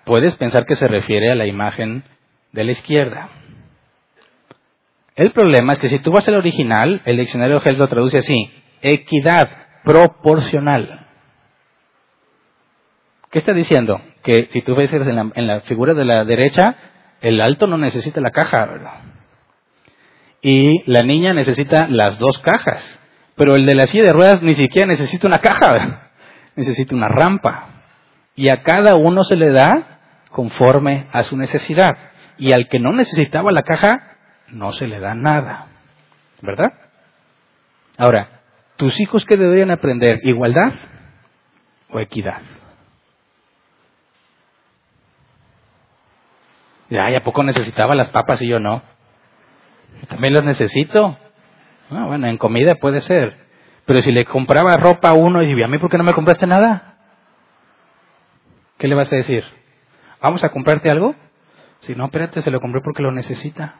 puedes 0.05 0.35
pensar 0.35 0.65
que 0.65 0.75
se 0.75 0.87
refiere 0.87 1.31
a 1.31 1.35
la 1.35 1.45
imagen 1.45 2.03
de 2.51 2.63
la 2.65 2.71
izquierda. 2.71 3.29
El 5.15 5.31
problema 5.31 5.73
es 5.73 5.79
que 5.79 5.89
si 5.89 5.99
tú 5.99 6.11
vas 6.11 6.27
al 6.27 6.35
original, 6.35 7.01
el 7.05 7.17
diccionario 7.17 7.61
Hell 7.63 7.77
lo 7.77 7.87
traduce 7.87 8.17
así, 8.17 8.51
equidad 8.81 9.49
proporcional. 9.83 11.07
¿Qué 13.29 13.39
está 13.39 13.53
diciendo? 13.53 14.01
Que 14.23 14.47
si 14.51 14.61
tú 14.61 14.75
ves 14.75 14.91
en 14.91 15.15
la, 15.15 15.31
en 15.33 15.47
la 15.47 15.61
figura 15.61 15.93
de 15.93 16.03
la 16.03 16.25
derecha, 16.25 16.75
el 17.21 17.39
alto 17.39 17.67
no 17.67 17.77
necesita 17.77 18.19
la 18.19 18.31
caja, 18.31 18.65
¿verdad? 18.65 19.10
Y 20.41 20.83
la 20.91 21.03
niña 21.03 21.33
necesita 21.33 21.87
las 21.87 22.17
dos 22.19 22.39
cajas. 22.39 22.99
Pero 23.35 23.55
el 23.55 23.65
de 23.65 23.75
la 23.75 23.87
silla 23.87 24.05
de 24.05 24.13
ruedas 24.13 24.41
ni 24.41 24.53
siquiera 24.53 24.87
necesita 24.87 25.27
una 25.27 25.39
caja, 25.39 26.11
necesita 26.55 26.95
una 26.95 27.07
rampa. 27.07 27.67
Y 28.35 28.49
a 28.49 28.63
cada 28.63 28.95
uno 28.95 29.23
se 29.23 29.35
le 29.35 29.51
da 29.51 29.99
conforme 30.31 31.07
a 31.11 31.23
su 31.23 31.37
necesidad. 31.37 31.97
Y 32.37 32.53
al 32.53 32.67
que 32.69 32.79
no 32.79 32.91
necesitaba 32.91 33.51
la 33.51 33.63
caja, 33.63 34.17
no 34.47 34.71
se 34.71 34.87
le 34.87 34.99
da 34.99 35.13
nada. 35.13 35.67
¿Verdad? 36.41 36.73
Ahora, 37.97 38.41
¿tus 38.77 38.99
hijos 38.99 39.25
qué 39.25 39.37
deberían 39.37 39.69
aprender? 39.69 40.19
¿Igualdad 40.23 40.73
o 41.89 41.99
equidad? 41.99 42.41
Y, 46.89 46.97
ay, 46.97 47.15
¿a 47.15 47.23
poco 47.23 47.43
necesitaba 47.43 47.95
las 47.95 48.09
papas 48.09 48.41
y 48.41 48.47
yo 48.47 48.59
no? 48.59 48.81
También 50.07 50.33
las 50.33 50.43
necesito. 50.43 51.17
Ah, 51.89 52.05
bueno, 52.07 52.27
en 52.27 52.37
comida 52.37 52.75
puede 52.75 53.01
ser. 53.01 53.37
Pero 53.85 54.01
si 54.01 54.11
le 54.11 54.25
compraba 54.25 54.77
ropa 54.77 55.09
a 55.09 55.13
uno 55.13 55.41
y 55.43 55.61
a 55.61 55.67
mí, 55.67 55.77
¿por 55.79 55.89
qué 55.89 55.97
no 55.97 56.03
me 56.03 56.13
compraste 56.13 56.47
nada? 56.47 56.97
¿Qué 58.77 58.87
le 58.87 58.95
vas 58.95 59.11
a 59.11 59.15
decir? 59.15 59.43
¿Vamos 60.21 60.43
a 60.43 60.49
comprarte 60.49 60.89
algo? 60.89 61.15
Si 61.81 61.95
no, 61.95 62.05
espérate, 62.05 62.41
se 62.41 62.51
lo 62.51 62.59
compré 62.59 62.81
porque 62.81 63.01
lo 63.01 63.11
necesita. 63.11 63.79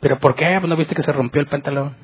¿Pero 0.00 0.18
por 0.18 0.34
qué? 0.34 0.56
Pues 0.58 0.68
no 0.68 0.76
viste 0.76 0.94
que 0.94 1.02
se 1.02 1.12
rompió 1.12 1.40
el 1.40 1.48
pantalón. 1.48 1.96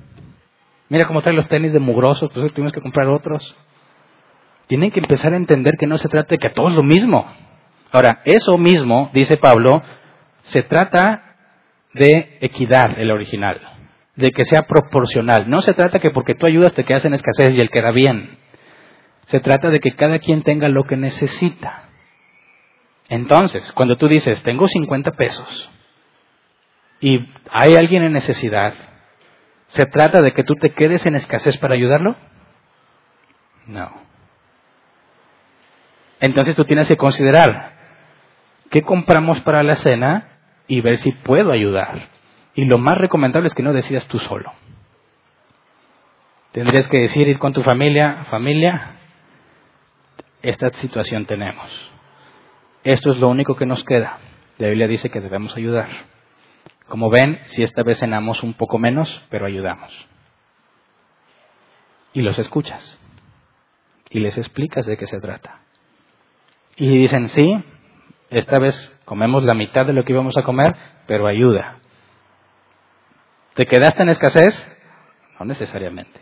Mira 0.88 1.06
cómo 1.06 1.22
trae 1.22 1.34
los 1.34 1.48
tenis 1.48 1.72
de 1.72 1.80
mugrosos, 1.80 2.30
pues 2.32 2.52
tuvimos 2.52 2.72
que 2.72 2.80
comprar 2.80 3.09
otros. 3.09 3.56
Tienen 4.68 4.90
que 4.90 5.00
empezar 5.00 5.32
a 5.32 5.36
entender 5.36 5.74
que 5.78 5.86
no 5.86 5.98
se 5.98 6.09
trata 6.09 6.30
de 6.30 6.38
que 6.38 6.48
a 6.48 6.52
todos 6.52 6.72
lo 6.72 6.82
mismo. 6.82 7.26
Ahora, 7.90 8.20
eso 8.24 8.56
mismo, 8.59 9.10
dice 9.12 9.36
Pablo, 9.36 9.82
se 10.42 10.62
trata 10.62 11.27
de 11.94 12.39
equidad, 12.40 12.98
el 12.98 13.10
original, 13.10 13.60
de 14.16 14.31
que 14.31 14.44
sea 14.44 14.62
proporcional. 14.62 15.48
No 15.48 15.62
se 15.62 15.74
trata 15.74 15.98
que 15.98 16.10
porque 16.10 16.35
tú 16.35 16.47
ayudas 16.47 16.74
te 16.74 16.85
quedas 16.85 17.05
en 17.05 17.15
escasez 17.15 17.56
y 17.56 17.60
él 17.60 17.70
queda 17.70 17.90
bien. 17.90 18.39
Se 19.27 19.40
trata 19.40 19.70
de 19.70 19.81
que 19.81 19.94
cada 19.94 20.19
quien 20.19 20.43
tenga 20.43 20.69
lo 20.69 20.85
que 20.85 20.97
necesita. 20.97 21.85
Entonces, 23.09 23.73
cuando 23.73 23.97
tú 23.97 24.09
dices, 24.09 24.43
tengo 24.43 24.69
50 24.69 25.12
pesos 25.12 25.70
y 27.01 27.27
hay 27.51 27.77
alguien 27.77 28.02
en 28.02 28.12
necesidad, 28.12 28.74
¿se 29.69 29.86
trata 29.86 30.20
de 30.20 30.32
que 30.32 30.44
tú 30.44 30.55
te 30.55 30.73
quedes 30.73 31.06
en 31.06 31.15
escasez 31.15 31.56
para 31.59 31.74
ayudarlo? 31.74 32.16
No. 33.66 33.90
Entonces 36.20 36.56
tú 36.56 36.65
tienes 36.65 36.89
que 36.89 36.97
considerar, 36.97 37.73
¿qué 38.70 38.82
compramos 38.82 39.40
para 39.43 39.62
la 39.62 39.77
cena? 39.77 40.27
Y 40.68 40.80
ver 40.80 40.98
si 40.98 41.10
puedo 41.10 41.50
ayudar. 41.50 42.08
Y 42.54 42.64
lo 42.66 42.78
más 42.78 42.98
recomendable 42.98 43.48
es 43.48 43.54
que 43.54 43.62
no 43.62 43.72
decidas 43.72 44.06
tú 44.06 44.18
solo. 44.20 44.52
Tendrías 46.52 46.88
que 46.88 46.98
decir, 46.98 47.26
ir 47.28 47.38
con 47.38 47.52
tu 47.52 47.62
familia, 47.62 48.24
familia, 48.30 48.98
esta 50.42 50.70
situación 50.74 51.26
tenemos. 51.26 51.70
Esto 52.84 53.12
es 53.12 53.18
lo 53.18 53.28
único 53.28 53.56
que 53.56 53.66
nos 53.66 53.84
queda. 53.84 54.18
La 54.58 54.68
Biblia 54.68 54.88
dice 54.88 55.10
que 55.10 55.20
debemos 55.20 55.56
ayudar. 55.56 55.88
Como 56.86 57.10
ven, 57.10 57.40
si 57.46 57.62
esta 57.62 57.82
vez 57.82 57.98
cenamos 57.98 58.42
un 58.42 58.54
poco 58.54 58.78
menos, 58.78 59.24
pero 59.30 59.46
ayudamos. 59.46 59.92
Y 62.12 62.22
los 62.22 62.38
escuchas. 62.38 62.98
Y 64.10 64.20
les 64.20 64.38
explicas 64.38 64.86
de 64.86 64.96
qué 64.96 65.06
se 65.06 65.20
trata. 65.20 65.60
Y 66.76 66.96
dicen, 66.96 67.28
sí, 67.28 67.62
esta 68.30 68.59
vez 68.59 69.00
comemos 69.05 69.42
la 69.42 69.55
mitad 69.55 69.86
de 69.86 69.92
lo 69.92 70.05
que 70.05 70.12
íbamos 70.12 70.36
a 70.36 70.42
comer, 70.42 70.74
pero 71.06 71.26
ayuda. 71.26 71.78
¿Te 73.55 73.66
quedaste 73.66 74.02
en 74.02 74.10
escasez? 74.10 74.76
No 75.38 75.46
necesariamente. 75.46 76.20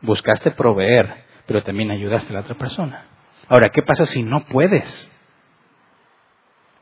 Buscaste 0.00 0.50
proveer, 0.52 1.24
pero 1.46 1.62
también 1.62 1.90
ayudaste 1.90 2.30
a 2.30 2.34
la 2.34 2.40
otra 2.40 2.54
persona. 2.56 3.04
Ahora, 3.48 3.68
¿qué 3.68 3.82
pasa 3.82 4.06
si 4.06 4.22
no 4.22 4.40
puedes? 4.46 5.12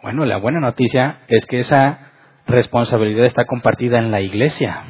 Bueno, 0.02 0.24
la 0.24 0.36
buena 0.36 0.60
noticia 0.60 1.20
es 1.28 1.46
que 1.46 1.58
esa 1.58 2.12
responsabilidad 2.46 3.26
está 3.26 3.46
compartida 3.46 3.98
en 3.98 4.10
la 4.10 4.20
iglesia, 4.20 4.84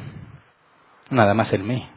nada 1.09 1.33
más 1.33 1.53
en 1.53 1.65
mí. 1.65 1.89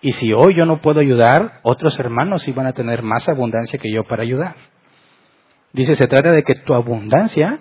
Y 0.00 0.12
si 0.12 0.32
hoy 0.32 0.56
yo 0.56 0.66
no 0.66 0.80
puedo 0.80 1.00
ayudar, 1.00 1.60
otros 1.62 1.98
hermanos 1.98 2.46
van 2.54 2.66
a 2.66 2.72
tener 2.72 3.02
más 3.02 3.28
abundancia 3.28 3.78
que 3.78 3.92
yo 3.92 4.04
para 4.04 4.22
ayudar. 4.22 4.54
Dice, 5.76 5.94
se 5.94 6.06
trata 6.06 6.32
de 6.32 6.42
que 6.42 6.54
tu 6.54 6.72
abundancia 6.72 7.60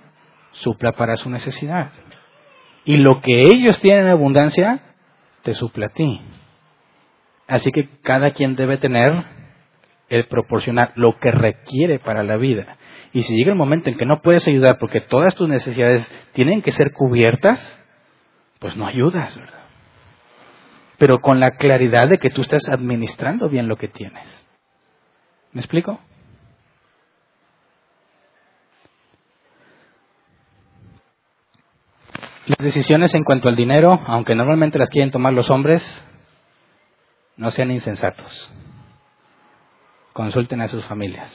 supla 0.51 0.93
para 0.93 1.17
su 1.17 1.29
necesidad. 1.29 1.91
Y 2.85 2.95
lo 2.95 3.19
que 3.19 3.41
ellos 3.41 3.77
tienen 3.81 4.05
en 4.05 4.11
abundancia, 4.11 4.79
te 5.43 5.53
supla 5.53 5.87
a 5.87 5.89
ti. 5.89 6.21
Así 7.45 7.71
que 7.73 7.89
cada 8.03 8.31
quien 8.31 8.55
debe 8.55 8.77
tener 8.77 9.25
el 10.07 10.27
proporcionar 10.29 10.93
lo 10.95 11.19
que 11.19 11.29
requiere 11.29 11.99
para 11.99 12.23
la 12.23 12.37
vida. 12.37 12.77
Y 13.11 13.23
si 13.23 13.35
llega 13.35 13.51
el 13.51 13.57
momento 13.57 13.89
en 13.89 13.97
que 13.97 14.05
no 14.05 14.21
puedes 14.21 14.47
ayudar 14.47 14.77
porque 14.79 15.01
todas 15.01 15.35
tus 15.35 15.49
necesidades 15.49 16.09
tienen 16.31 16.61
que 16.61 16.71
ser 16.71 16.93
cubiertas, 16.93 17.77
pues 18.59 18.77
no 18.77 18.87
ayudas, 18.87 19.37
¿verdad? 19.37 19.65
Pero 20.97 21.19
con 21.19 21.41
la 21.41 21.51
claridad 21.57 22.07
de 22.07 22.17
que 22.17 22.29
tú 22.29 22.39
estás 22.39 22.69
administrando 22.69 23.49
bien 23.49 23.67
lo 23.67 23.75
que 23.75 23.89
tienes. 23.89 24.47
¿Me 25.51 25.59
explico? 25.59 25.99
Las 32.47 32.59
decisiones 32.59 33.13
en 33.15 33.23
cuanto 33.23 33.49
al 33.49 33.55
dinero, 33.55 33.99
aunque 34.05 34.35
normalmente 34.35 34.77
las 34.77 34.89
quieren 34.89 35.09
tomar 35.09 35.33
los 35.33 35.49
hombres, 35.49 35.83
no 37.37 37.49
sean 37.49 37.71
insensatos. 37.71 38.53
Consulten 40.13 40.61
a 40.61 40.67
sus 40.67 40.85
familias. 40.85 41.31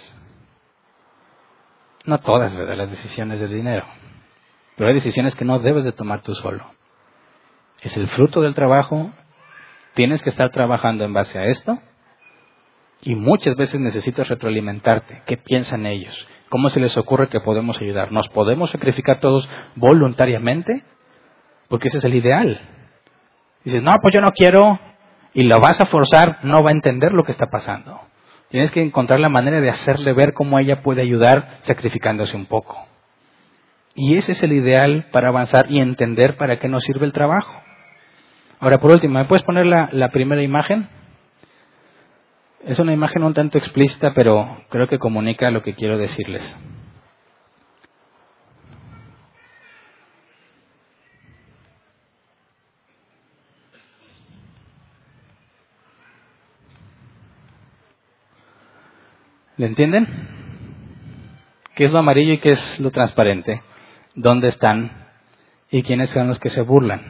No 2.04 2.18
todas, 2.18 2.56
¿verdad? 2.56 2.76
Las 2.76 2.90
decisiones 2.90 3.40
del 3.40 3.52
dinero. 3.52 3.84
Pero 4.76 4.88
hay 4.88 4.94
decisiones 4.94 5.34
que 5.34 5.44
no 5.44 5.58
debes 5.58 5.84
de 5.84 5.92
tomar 5.92 6.22
tú 6.22 6.34
solo. 6.34 6.64
Es 7.82 7.96
el 7.96 8.06
fruto 8.06 8.40
del 8.40 8.54
trabajo. 8.54 9.10
Tienes 9.94 10.22
que 10.22 10.30
estar 10.30 10.50
trabajando 10.50 11.04
en 11.04 11.12
base 11.12 11.38
a 11.38 11.46
esto. 11.46 11.78
Y 13.02 13.16
muchas 13.16 13.56
veces 13.56 13.80
necesitas 13.80 14.28
retroalimentarte. 14.28 15.22
¿Qué 15.26 15.36
piensan 15.36 15.86
ellos? 15.86 16.26
¿Cómo 16.50 16.68
se 16.68 16.80
les 16.80 16.96
ocurre 16.96 17.28
que 17.28 17.40
podemos 17.40 17.80
ayudar? 17.80 18.12
¿Nos 18.12 18.28
podemos 18.28 18.70
sacrificar 18.70 19.18
todos 19.20 19.48
voluntariamente? 19.74 20.84
Porque 21.70 21.86
ese 21.86 21.98
es 21.98 22.04
el 22.04 22.16
ideal. 22.16 22.60
Dices, 23.64 23.82
no, 23.82 23.92
pues 24.02 24.12
yo 24.12 24.20
no 24.20 24.32
quiero. 24.32 24.78
Y 25.32 25.44
lo 25.44 25.60
vas 25.60 25.80
a 25.80 25.86
forzar, 25.86 26.40
no 26.42 26.64
va 26.64 26.70
a 26.70 26.72
entender 26.72 27.12
lo 27.12 27.22
que 27.22 27.30
está 27.30 27.46
pasando. 27.46 28.00
Tienes 28.48 28.72
que 28.72 28.82
encontrar 28.82 29.20
la 29.20 29.28
manera 29.28 29.60
de 29.60 29.68
hacerle 29.70 30.12
ver 30.12 30.32
cómo 30.32 30.58
ella 30.58 30.82
puede 30.82 31.02
ayudar 31.02 31.58
sacrificándose 31.60 32.36
un 32.36 32.46
poco. 32.46 32.84
Y 33.94 34.16
ese 34.16 34.32
es 34.32 34.42
el 34.42 34.52
ideal 34.52 35.06
para 35.12 35.28
avanzar 35.28 35.70
y 35.70 35.78
entender 35.78 36.36
para 36.36 36.58
qué 36.58 36.68
nos 36.68 36.82
sirve 36.82 37.06
el 37.06 37.12
trabajo. 37.12 37.62
Ahora, 38.58 38.78
por 38.78 38.90
último, 38.90 39.20
¿me 39.20 39.26
puedes 39.26 39.44
poner 39.44 39.66
la, 39.66 39.88
la 39.92 40.08
primera 40.08 40.42
imagen? 40.42 40.88
Es 42.64 42.80
una 42.80 42.92
imagen 42.92 43.22
un 43.22 43.32
tanto 43.32 43.58
explícita, 43.58 44.12
pero 44.12 44.64
creo 44.70 44.88
que 44.88 44.98
comunica 44.98 45.52
lo 45.52 45.62
que 45.62 45.74
quiero 45.74 45.98
decirles. 45.98 46.42
¿Le 59.60 59.66
entienden? 59.66 60.08
¿Qué 61.74 61.84
es 61.84 61.90
lo 61.90 61.98
amarillo 61.98 62.32
y 62.32 62.38
qué 62.38 62.52
es 62.52 62.80
lo 62.80 62.90
transparente? 62.90 63.60
¿Dónde 64.14 64.48
están? 64.48 64.90
¿Y 65.70 65.82
quiénes 65.82 66.08
son 66.08 66.28
los 66.28 66.40
que 66.40 66.48
se 66.48 66.62
burlan? 66.62 67.02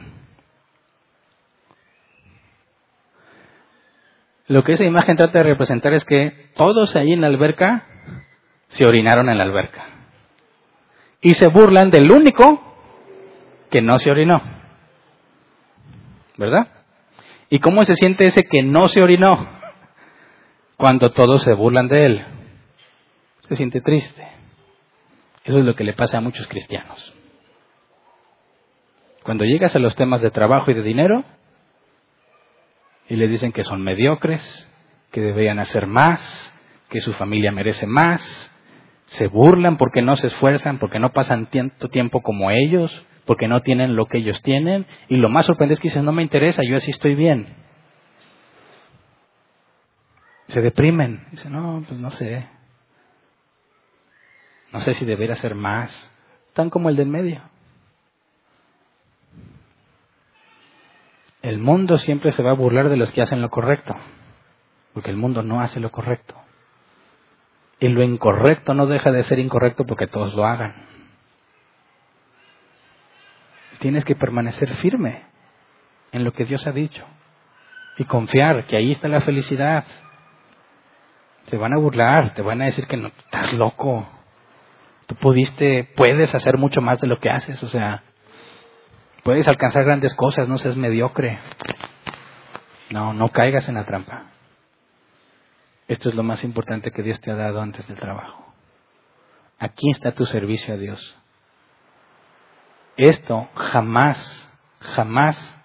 Lo 4.47 4.65
que 4.65 4.73
esa 4.73 4.83
imagen 4.83 5.15
trata 5.15 5.37
de 5.37 5.43
representar 5.45 5.93
es 5.93 6.03
que 6.03 6.49
todos 6.57 6.93
ahí 6.97 7.13
en 7.13 7.21
la 7.21 7.27
alberca 7.27 7.85
se 8.67 8.85
orinaron 8.85 9.29
en 9.29 9.37
la 9.37 9.45
alberca. 9.45 9.85
Y 11.21 11.35
se 11.35 11.47
burlan 11.47 11.89
del 11.89 12.11
único 12.11 12.61
que 13.69 13.81
no 13.81 13.97
se 13.97 14.11
orinó. 14.11 14.41
¿Verdad? 16.35 16.67
¿Y 17.49 17.59
cómo 17.59 17.85
se 17.85 17.95
siente 17.95 18.25
ese 18.25 18.43
que 18.43 18.61
no 18.61 18.89
se 18.89 19.01
orinó? 19.01 19.47
Cuando 20.75 21.13
todos 21.13 21.43
se 21.43 21.53
burlan 21.53 21.87
de 21.87 22.05
él 22.07 22.25
se 23.51 23.57
siente 23.57 23.81
triste. 23.81 24.25
Eso 25.43 25.59
es 25.59 25.65
lo 25.65 25.75
que 25.75 25.83
le 25.83 25.91
pasa 25.91 26.19
a 26.19 26.21
muchos 26.21 26.47
cristianos. 26.47 27.13
Cuando 29.23 29.43
llegas 29.43 29.75
a 29.75 29.79
los 29.79 29.93
temas 29.97 30.21
de 30.21 30.31
trabajo 30.31 30.71
y 30.71 30.73
de 30.73 30.83
dinero, 30.83 31.25
y 33.09 33.17
le 33.17 33.27
dicen 33.27 33.51
que 33.51 33.65
son 33.65 33.81
mediocres, 33.81 34.69
que 35.11 35.19
deberían 35.19 35.59
hacer 35.59 35.85
más, 35.85 36.21
que 36.87 37.01
su 37.01 37.11
familia 37.11 37.51
merece 37.51 37.87
más, 37.87 38.23
se 39.07 39.27
burlan 39.27 39.75
porque 39.75 40.01
no 40.01 40.15
se 40.15 40.27
esfuerzan, 40.27 40.79
porque 40.79 40.99
no 40.99 41.11
pasan 41.11 41.47
tanto 41.47 41.89
tiempo 41.89 42.21
como 42.21 42.51
ellos, 42.51 43.05
porque 43.25 43.49
no 43.49 43.59
tienen 43.59 43.97
lo 43.97 44.05
que 44.05 44.19
ellos 44.19 44.41
tienen, 44.43 44.85
y 45.09 45.17
lo 45.17 45.27
más 45.27 45.45
sorprendente 45.45 45.73
es 45.73 45.79
que 45.81 45.89
dicen, 45.89 46.05
no 46.05 46.13
me 46.13 46.23
interesa, 46.23 46.61
yo 46.65 46.77
así 46.77 46.91
estoy 46.91 47.15
bien. 47.15 47.53
Se 50.47 50.61
deprimen, 50.61 51.25
dicen, 51.31 51.51
no, 51.51 51.83
pues 51.85 51.99
no 51.99 52.11
sé, 52.11 52.47
no 54.71 54.79
sé 54.81 54.93
si 54.93 55.05
debería 55.05 55.35
ser 55.35 55.55
más. 55.55 56.11
Están 56.47 56.69
como 56.69 56.89
el 56.89 56.95
del 56.95 57.07
medio. 57.07 57.41
El 61.41 61.57
mundo 61.57 61.97
siempre 61.97 62.31
se 62.31 62.43
va 62.43 62.51
a 62.51 62.55
burlar 62.55 62.89
de 62.89 62.97
los 62.97 63.11
que 63.11 63.21
hacen 63.21 63.41
lo 63.41 63.49
correcto, 63.49 63.95
porque 64.93 65.09
el 65.09 65.17
mundo 65.17 65.41
no 65.41 65.61
hace 65.61 65.79
lo 65.79 65.91
correcto. 65.91 66.35
Y 67.79 67.87
lo 67.87 68.03
incorrecto 68.03 68.75
no 68.75 68.85
deja 68.85 69.11
de 69.11 69.23
ser 69.23 69.39
incorrecto 69.39 69.85
porque 69.85 70.07
todos 70.07 70.35
lo 70.35 70.45
hagan. 70.45 70.91
tienes 73.81 74.05
que 74.05 74.15
permanecer 74.15 74.75
firme 74.75 75.23
en 76.11 76.23
lo 76.23 76.31
que 76.33 76.45
Dios 76.45 76.65
ha 76.67 76.71
dicho 76.71 77.03
y 77.97 78.05
confiar 78.05 78.65
que 78.65 78.77
ahí 78.77 78.91
está 78.91 79.07
la 79.07 79.21
felicidad. 79.21 79.83
Te 81.49 81.57
van 81.57 81.73
a 81.73 81.77
burlar, 81.77 82.35
te 82.35 82.43
van 82.43 82.61
a 82.61 82.65
decir 82.65 82.85
que 82.85 82.95
no 82.95 83.07
estás 83.07 83.51
loco. 83.53 84.07
Tú 85.11 85.17
pudiste, 85.17 85.89
puedes 85.97 86.33
hacer 86.33 86.57
mucho 86.57 86.79
más 86.79 87.01
de 87.01 87.07
lo 87.07 87.19
que 87.19 87.29
haces, 87.29 87.61
o 87.63 87.67
sea, 87.67 88.01
puedes 89.23 89.45
alcanzar 89.45 89.83
grandes 89.83 90.15
cosas, 90.15 90.47
no 90.47 90.57
seas 90.57 90.77
mediocre. 90.77 91.37
No, 92.91 93.11
no 93.11 93.27
caigas 93.27 93.67
en 93.67 93.75
la 93.75 93.83
trampa. 93.85 94.27
Esto 95.89 96.07
es 96.07 96.15
lo 96.15 96.23
más 96.23 96.45
importante 96.45 96.91
que 96.91 97.03
Dios 97.03 97.19
te 97.19 97.29
ha 97.29 97.35
dado 97.35 97.59
antes 97.59 97.85
del 97.89 97.97
trabajo. 97.97 98.53
Aquí 99.59 99.89
está 99.89 100.13
tu 100.13 100.25
servicio 100.25 100.75
a 100.75 100.77
Dios. 100.77 101.17
Esto 102.95 103.49
jamás, 103.55 104.49
jamás 104.79 105.61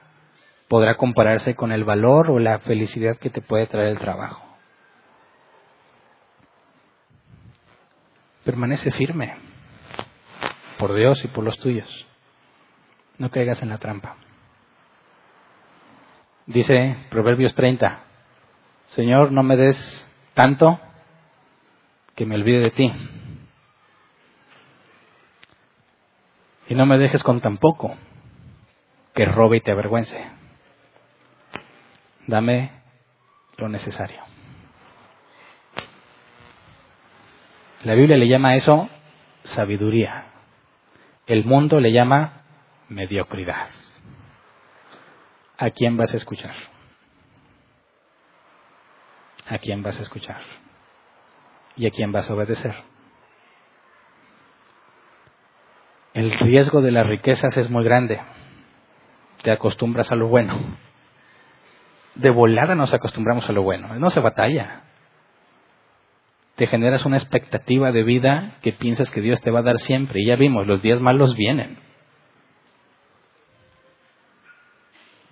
podrá 0.67 0.97
compararse 0.97 1.55
con 1.55 1.71
el 1.71 1.85
valor 1.85 2.33
o 2.33 2.41
la 2.41 2.59
felicidad 2.59 3.17
que 3.19 3.31
te 3.31 3.43
puede 3.43 3.69
traer 3.69 3.91
el 3.91 3.99
trabajo. 4.01 4.46
Permanece 8.47 8.93
firme 8.93 9.35
por 10.79 10.95
Dios 10.95 11.23
y 11.25 11.29
por 11.29 11.43
los 11.43 11.59
tuyos. 11.59 12.07
No 13.19 13.29
caigas 13.29 13.61
en 13.61 13.71
la 13.71 13.79
trampa. 13.79 14.15
Dice 16.47 16.97
Proverbios 17.11 17.57
30, 17.57 18.05
Señor, 18.95 19.33
no 19.33 19.43
me 19.43 19.57
des 19.57 20.09
tanto 20.35 20.79
que 22.15 22.25
me 22.25 22.37
olvide 22.37 22.61
de 22.61 22.71
ti. 22.71 22.93
Y 26.69 26.77
no 26.77 26.87
me 26.87 26.99
dejes 26.99 27.25
con 27.25 27.41
tan 27.41 27.57
poco 27.57 27.97
que 29.13 29.25
robe 29.25 29.57
y 29.57 29.61
te 29.61 29.73
avergüence. 29.73 30.25
Dame 32.29 32.71
lo 33.57 33.69
necesario. 33.69 34.26
La 37.87 37.95
Biblia 37.95 38.17
le 38.17 38.27
llama 38.27 38.49
a 38.49 38.57
eso 38.57 38.89
sabiduría. 39.45 40.25
El 41.25 41.45
mundo 41.45 41.79
le 41.79 41.93
llama 41.93 42.43
mediocridad. 42.89 43.69
¿A 45.57 45.71
quién 45.71 45.97
vas 45.97 46.13
a 46.13 46.17
escuchar? 46.17 46.57
¿A 49.49 49.59
quién 49.59 49.85
vas 49.85 50.01
a 50.01 50.03
escuchar? 50.03 50.41
¿Y 51.77 51.87
a 51.87 51.91
quién 51.91 52.11
vas 52.11 52.29
a 52.29 52.35
obedecer? 52.35 52.75
El 56.13 56.37
riesgo 56.41 56.83
de 56.83 56.91
las 56.91 57.07
riquezas 57.07 57.57
es 57.57 57.71
muy 57.71 57.85
grande. 57.85 58.21
Te 59.45 59.53
acostumbras 59.53 60.11
a 60.11 60.17
lo 60.17 60.27
bueno. 60.27 60.77
De 62.17 62.31
volada 62.31 62.75
nos 62.75 62.93
acostumbramos 62.93 63.49
a 63.49 63.53
lo 63.53 63.63
bueno. 63.63 63.95
No 63.95 64.11
se 64.11 64.19
batalla. 64.19 64.83
Te 66.57 66.67
generas 66.67 67.05
una 67.05 67.17
expectativa 67.17 67.93
de 67.93 68.03
vida 68.03 68.57
que 68.63 68.73
piensas 68.73 69.11
que 69.11 69.21
Dios 69.21 69.41
te 69.43 69.51
va 69.51 69.61
a 69.61 69.63
dar 69.63 69.79
siempre. 69.79 70.21
Y 70.21 70.27
ya 70.27 70.37
vimos, 70.37 70.67
los 70.67 70.83
días 70.83 71.01
malos 71.01 71.37
vienen. 71.37 71.79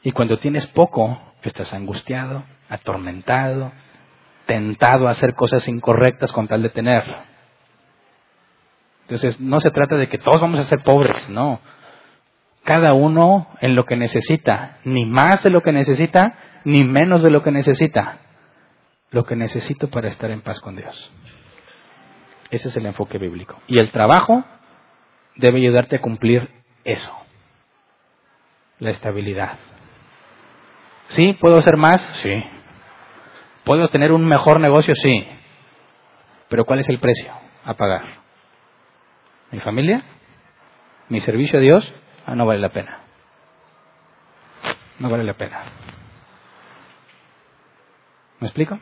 Y 0.02 0.12
cuando 0.12 0.36
tienes 0.36 0.66
poco, 0.66 1.18
estás 1.42 1.72
angustiado, 1.72 2.44
atormentado, 2.68 3.72
tentado 4.46 5.08
a 5.08 5.12
hacer 5.12 5.34
cosas 5.34 5.66
incorrectas 5.66 6.30
con 6.32 6.46
tal 6.46 6.62
de 6.62 6.68
tener. 6.68 7.04
Entonces, 9.02 9.40
no 9.40 9.60
se 9.60 9.70
trata 9.70 9.96
de 9.96 10.08
que 10.08 10.18
todos 10.18 10.40
vamos 10.40 10.60
a 10.60 10.64
ser 10.64 10.82
pobres, 10.82 11.28
no. 11.28 11.60
Cada 12.64 12.94
uno 12.94 13.48
en 13.60 13.74
lo 13.74 13.84
que 13.84 13.96
necesita, 13.96 14.78
ni 14.84 15.04
más 15.04 15.42
de 15.42 15.50
lo 15.50 15.62
que 15.62 15.72
necesita, 15.72 16.38
ni 16.64 16.84
menos 16.84 17.22
de 17.22 17.30
lo 17.30 17.42
que 17.42 17.50
necesita. 17.50 18.18
Lo 19.14 19.24
que 19.24 19.36
necesito 19.36 19.88
para 19.90 20.08
estar 20.08 20.32
en 20.32 20.40
paz 20.40 20.58
con 20.60 20.74
Dios. 20.74 21.12
Ese 22.50 22.66
es 22.66 22.76
el 22.76 22.84
enfoque 22.84 23.16
bíblico. 23.16 23.60
Y 23.68 23.78
el 23.78 23.92
trabajo 23.92 24.44
debe 25.36 25.60
ayudarte 25.60 25.94
a 25.94 26.00
cumplir 26.00 26.50
eso. 26.82 27.14
La 28.80 28.90
estabilidad. 28.90 29.56
¿Sí? 31.06 31.32
¿Puedo 31.34 31.58
hacer 31.58 31.76
más? 31.76 32.02
Sí. 32.24 32.42
¿Puedo 33.62 33.86
tener 33.86 34.10
un 34.10 34.26
mejor 34.26 34.58
negocio? 34.58 34.96
Sí. 34.96 35.28
Pero 36.48 36.64
¿cuál 36.64 36.80
es 36.80 36.88
el 36.88 36.98
precio 36.98 37.32
a 37.64 37.74
pagar? 37.74 38.02
¿Mi 39.52 39.60
familia? 39.60 40.02
¿Mi 41.08 41.20
servicio 41.20 41.60
a 41.60 41.62
Dios? 41.62 41.94
Ah, 42.26 42.34
no 42.34 42.46
vale 42.46 42.58
la 42.58 42.70
pena. 42.70 42.98
No 44.98 45.08
vale 45.08 45.22
la 45.22 45.34
pena. 45.34 45.62
¿Me 48.40 48.48
explico? 48.48 48.80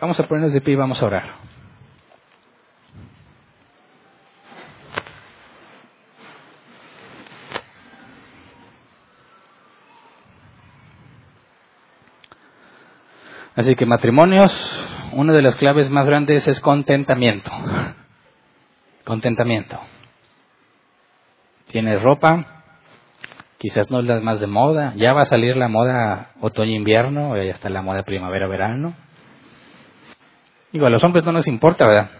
Vamos 0.00 0.18
a 0.18 0.26
ponernos 0.26 0.54
de 0.54 0.62
pie 0.62 0.72
y 0.72 0.76
vamos 0.76 1.02
a 1.02 1.06
orar. 1.06 1.34
Así 13.56 13.74
que 13.74 13.84
matrimonios, 13.84 14.50
una 15.12 15.34
de 15.34 15.42
las 15.42 15.56
claves 15.56 15.90
más 15.90 16.06
grandes 16.06 16.48
es 16.48 16.60
contentamiento. 16.60 17.50
Contentamiento. 19.04 19.78
Tienes 21.66 22.00
ropa, 22.00 22.62
quizás 23.58 23.90
no 23.90 24.00
es 24.00 24.06
la 24.06 24.20
más 24.20 24.40
de 24.40 24.46
moda, 24.46 24.94
ya 24.96 25.12
va 25.12 25.22
a 25.22 25.26
salir 25.26 25.58
la 25.58 25.68
moda 25.68 26.30
otoño-invierno, 26.40 27.36
ya 27.36 27.52
está 27.52 27.68
la 27.68 27.82
moda 27.82 28.02
primavera-verano. 28.04 28.94
Digo, 30.72 30.86
a 30.86 30.90
los 30.90 31.02
hombres 31.02 31.24
no 31.24 31.32
nos 31.32 31.48
importa, 31.48 31.86
¿verdad? 31.86 32.10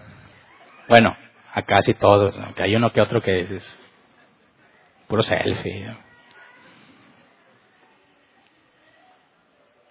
Bueno, 0.89 1.17
a 1.53 1.63
casi 1.63 1.95
todos, 1.95 2.37
aunque 2.39 2.63
hay 2.63 2.75
uno 2.75 2.93
que 2.93 3.01
otro 3.01 3.23
que 3.23 3.41
es 3.41 3.81
puro 5.07 5.23
selfie. 5.23 5.97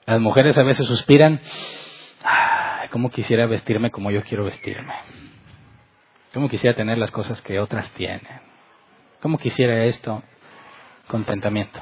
Las 0.06 0.20
mujeres 0.20 0.58
a 0.58 0.64
veces 0.64 0.88
suspiran, 0.88 1.40
¿cómo 2.92 3.10
quisiera 3.10 3.46
vestirme 3.46 3.92
como 3.92 4.12
yo 4.12 4.24
quiero 4.24 4.44
vestirme? 4.44 4.94
¿Cómo 6.34 6.50
quisiera 6.50 6.76
tener 6.76 6.98
las 6.98 7.12
cosas 7.12 7.42
que 7.42 7.60
otras 7.60 7.90
tienen? 7.94 8.42
¿Cómo 9.22 9.38
quisiera 9.38 9.86
esto? 9.86 10.24
Contentamiento. 11.08 11.82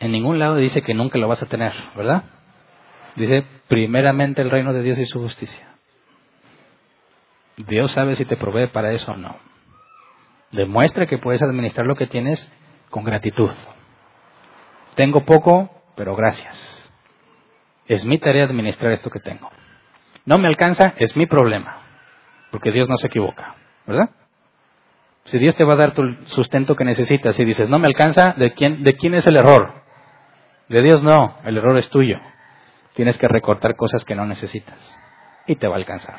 En 0.00 0.12
ningún 0.12 0.38
lado 0.38 0.56
dice 0.56 0.82
que 0.82 0.94
nunca 0.94 1.18
lo 1.18 1.28
vas 1.28 1.42
a 1.42 1.46
tener, 1.46 1.72
¿verdad? 1.96 2.24
Dice 3.16 3.44
primeramente 3.68 4.42
el 4.42 4.50
reino 4.50 4.72
de 4.72 4.82
Dios 4.82 4.98
y 4.98 5.06
su 5.06 5.20
justicia. 5.20 5.68
Dios 7.56 7.92
sabe 7.92 8.14
si 8.16 8.24
te 8.24 8.36
provee 8.36 8.68
para 8.68 8.92
eso 8.92 9.12
o 9.12 9.16
no. 9.16 9.36
Demuestra 10.52 11.06
que 11.06 11.18
puedes 11.18 11.42
administrar 11.42 11.86
lo 11.86 11.96
que 11.96 12.06
tienes 12.06 12.50
con 12.90 13.04
gratitud. 13.04 13.50
Tengo 14.94 15.24
poco, 15.24 15.70
pero 15.96 16.14
gracias. 16.14 16.90
Es 17.86 18.04
mi 18.04 18.18
tarea 18.18 18.44
administrar 18.44 18.92
esto 18.92 19.10
que 19.10 19.20
tengo. 19.20 19.50
No 20.24 20.38
me 20.38 20.48
alcanza, 20.48 20.94
es 20.98 21.16
mi 21.16 21.26
problema, 21.26 21.82
porque 22.50 22.70
Dios 22.70 22.88
no 22.88 22.96
se 22.96 23.08
equivoca, 23.08 23.56
¿verdad? 23.86 24.10
Si 25.24 25.38
Dios 25.38 25.54
te 25.56 25.64
va 25.64 25.74
a 25.74 25.76
dar 25.76 25.94
tu 25.94 26.02
sustento 26.26 26.76
que 26.76 26.84
necesitas 26.84 27.38
y 27.38 27.44
dices, 27.44 27.68
no 27.68 27.78
me 27.78 27.86
alcanza, 27.86 28.34
¿de 28.36 28.52
quién, 28.52 28.82
¿de 28.82 28.94
quién 28.94 29.14
es 29.14 29.26
el 29.26 29.36
error? 29.36 29.82
De 30.68 30.82
Dios 30.82 31.02
no, 31.02 31.38
el 31.44 31.56
error 31.56 31.76
es 31.76 31.88
tuyo. 31.90 32.20
Tienes 32.94 33.16
que 33.18 33.28
recortar 33.28 33.76
cosas 33.76 34.04
que 34.04 34.14
no 34.14 34.26
necesitas 34.26 34.98
y 35.46 35.56
te 35.56 35.66
va 35.66 35.74
a 35.74 35.78
alcanzar. 35.78 36.18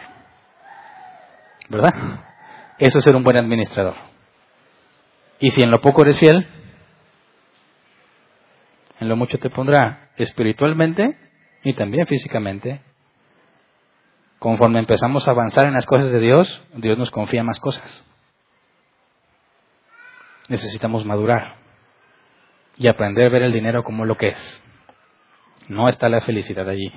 ¿Verdad? 1.70 1.94
Eso 2.80 3.00
es 3.00 3.04
ser 3.04 3.16
un 3.16 3.24
buen 3.24 3.38
administrador. 3.38 3.96
Y 5.40 5.50
si 5.50 5.62
en 5.62 5.72
lo 5.72 5.82
poco 5.82 6.02
eres 6.02 6.20
fiel, 6.20 6.48
en 9.00 9.10
lo 9.10 9.16
mucho 9.16 9.38
te 9.38 9.50
pondrá 9.50 10.10
espiritualmente 10.18 11.18
y 11.64 11.76
también 11.76 12.08
físicamente. 12.08 12.82
Conforme 14.40 14.80
empezamos 14.80 15.28
a 15.28 15.32
avanzar 15.32 15.66
en 15.66 15.74
las 15.74 15.86
cosas 15.86 16.12
de 16.12 16.20
Dios, 16.20 16.62
Dios 16.76 16.98
nos 16.98 17.12
confía 17.12 17.44
más 17.44 17.60
cosas. 17.60 18.06
Necesitamos 20.50 21.06
madurar 21.06 21.56
y 22.78 22.88
aprender 22.88 23.28
a 23.28 23.30
ver 23.30 23.44
el 23.44 23.54
dinero 23.54 23.84
como 23.84 24.06
lo 24.06 24.18
que 24.18 24.30
es. 24.30 24.63
No 25.68 25.90
está 25.90 26.10
la 26.10 26.22
felicidad 26.22 26.68
allí. 26.68 26.92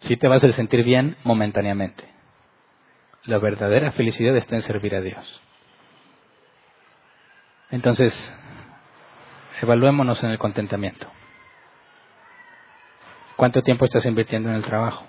Sí 0.00 0.16
te 0.16 0.28
vas 0.28 0.44
a 0.44 0.52
sentir 0.52 0.84
bien 0.84 1.16
momentáneamente. 1.24 2.04
La 3.24 3.38
verdadera 3.38 3.92
felicidad 3.92 4.36
está 4.36 4.54
en 4.54 4.62
servir 4.62 4.94
a 4.94 5.00
Dios. 5.00 5.42
Entonces, 7.70 8.34
evaluémonos 9.60 10.22
en 10.22 10.30
el 10.30 10.38
contentamiento. 10.38 11.10
¿Cuánto 13.34 13.62
tiempo 13.62 13.84
estás 13.84 14.06
invirtiendo 14.06 14.48
en 14.48 14.54
el 14.54 14.64
trabajo? 14.64 15.04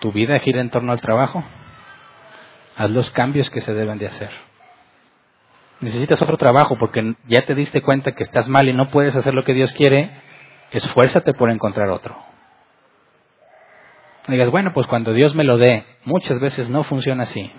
¿Tu 0.00 0.12
vida 0.12 0.38
gira 0.38 0.60
en 0.60 0.70
torno 0.70 0.92
al 0.92 1.00
trabajo? 1.00 1.42
Haz 2.76 2.90
los 2.90 3.10
cambios 3.10 3.48
que 3.50 3.60
se 3.60 3.72
deben 3.72 3.98
de 3.98 4.06
hacer. 4.06 4.30
necesitas 5.80 6.20
otro 6.22 6.36
trabajo 6.36 6.76
porque 6.78 7.14
ya 7.26 7.44
te 7.44 7.54
diste 7.54 7.82
cuenta 7.82 8.12
que 8.12 8.22
estás 8.22 8.48
mal 8.48 8.68
y 8.68 8.72
no 8.72 8.90
puedes 8.90 9.16
hacer 9.16 9.34
lo 9.34 9.44
que 9.44 9.54
Dios 9.54 9.72
quiere, 9.72 10.10
esfuérzate 10.78 11.32
por 11.34 11.50
encontrar 11.50 11.90
otro. 11.90 12.16
digas, 14.28 14.50
bueno, 14.50 14.72
pues 14.72 14.86
cuando 14.86 15.12
Dios 15.12 15.34
me 15.34 15.44
lo 15.44 15.56
dé, 15.56 15.84
muchas 16.04 16.40
veces 16.40 16.68
no 16.68 16.82
funciona 16.82 17.24
así. 17.24 17.52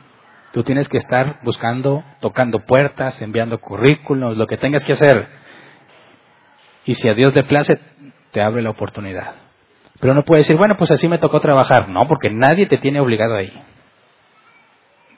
Tú 0.51 0.63
tienes 0.63 0.87
que 0.87 0.97
estar 0.97 1.39
buscando, 1.43 2.03
tocando 2.21 2.59
puertas, 2.65 3.21
enviando 3.21 3.59
currículos, 3.59 4.37
lo 4.37 4.47
que 4.47 4.57
tengas 4.57 4.85
que 4.85 4.93
hacer. 4.93 5.27
Y 6.85 6.93
si 6.93 7.09
a 7.09 7.13
Dios 7.13 7.35
le 7.35 7.43
place, 7.43 7.79
te 8.31 8.41
abre 8.41 8.61
la 8.61 8.69
oportunidad. 8.69 9.35
Pero 9.99 10.13
no 10.13 10.23
puedes 10.23 10.45
decir, 10.45 10.57
bueno, 10.57 10.77
pues 10.77 10.91
así 10.91 11.07
me 11.07 11.17
tocó 11.17 11.39
trabajar. 11.41 11.89
No, 11.89 12.07
porque 12.07 12.29
nadie 12.29 12.67
te 12.67 12.77
tiene 12.77 12.99
obligado 12.99 13.35
ahí. 13.35 13.51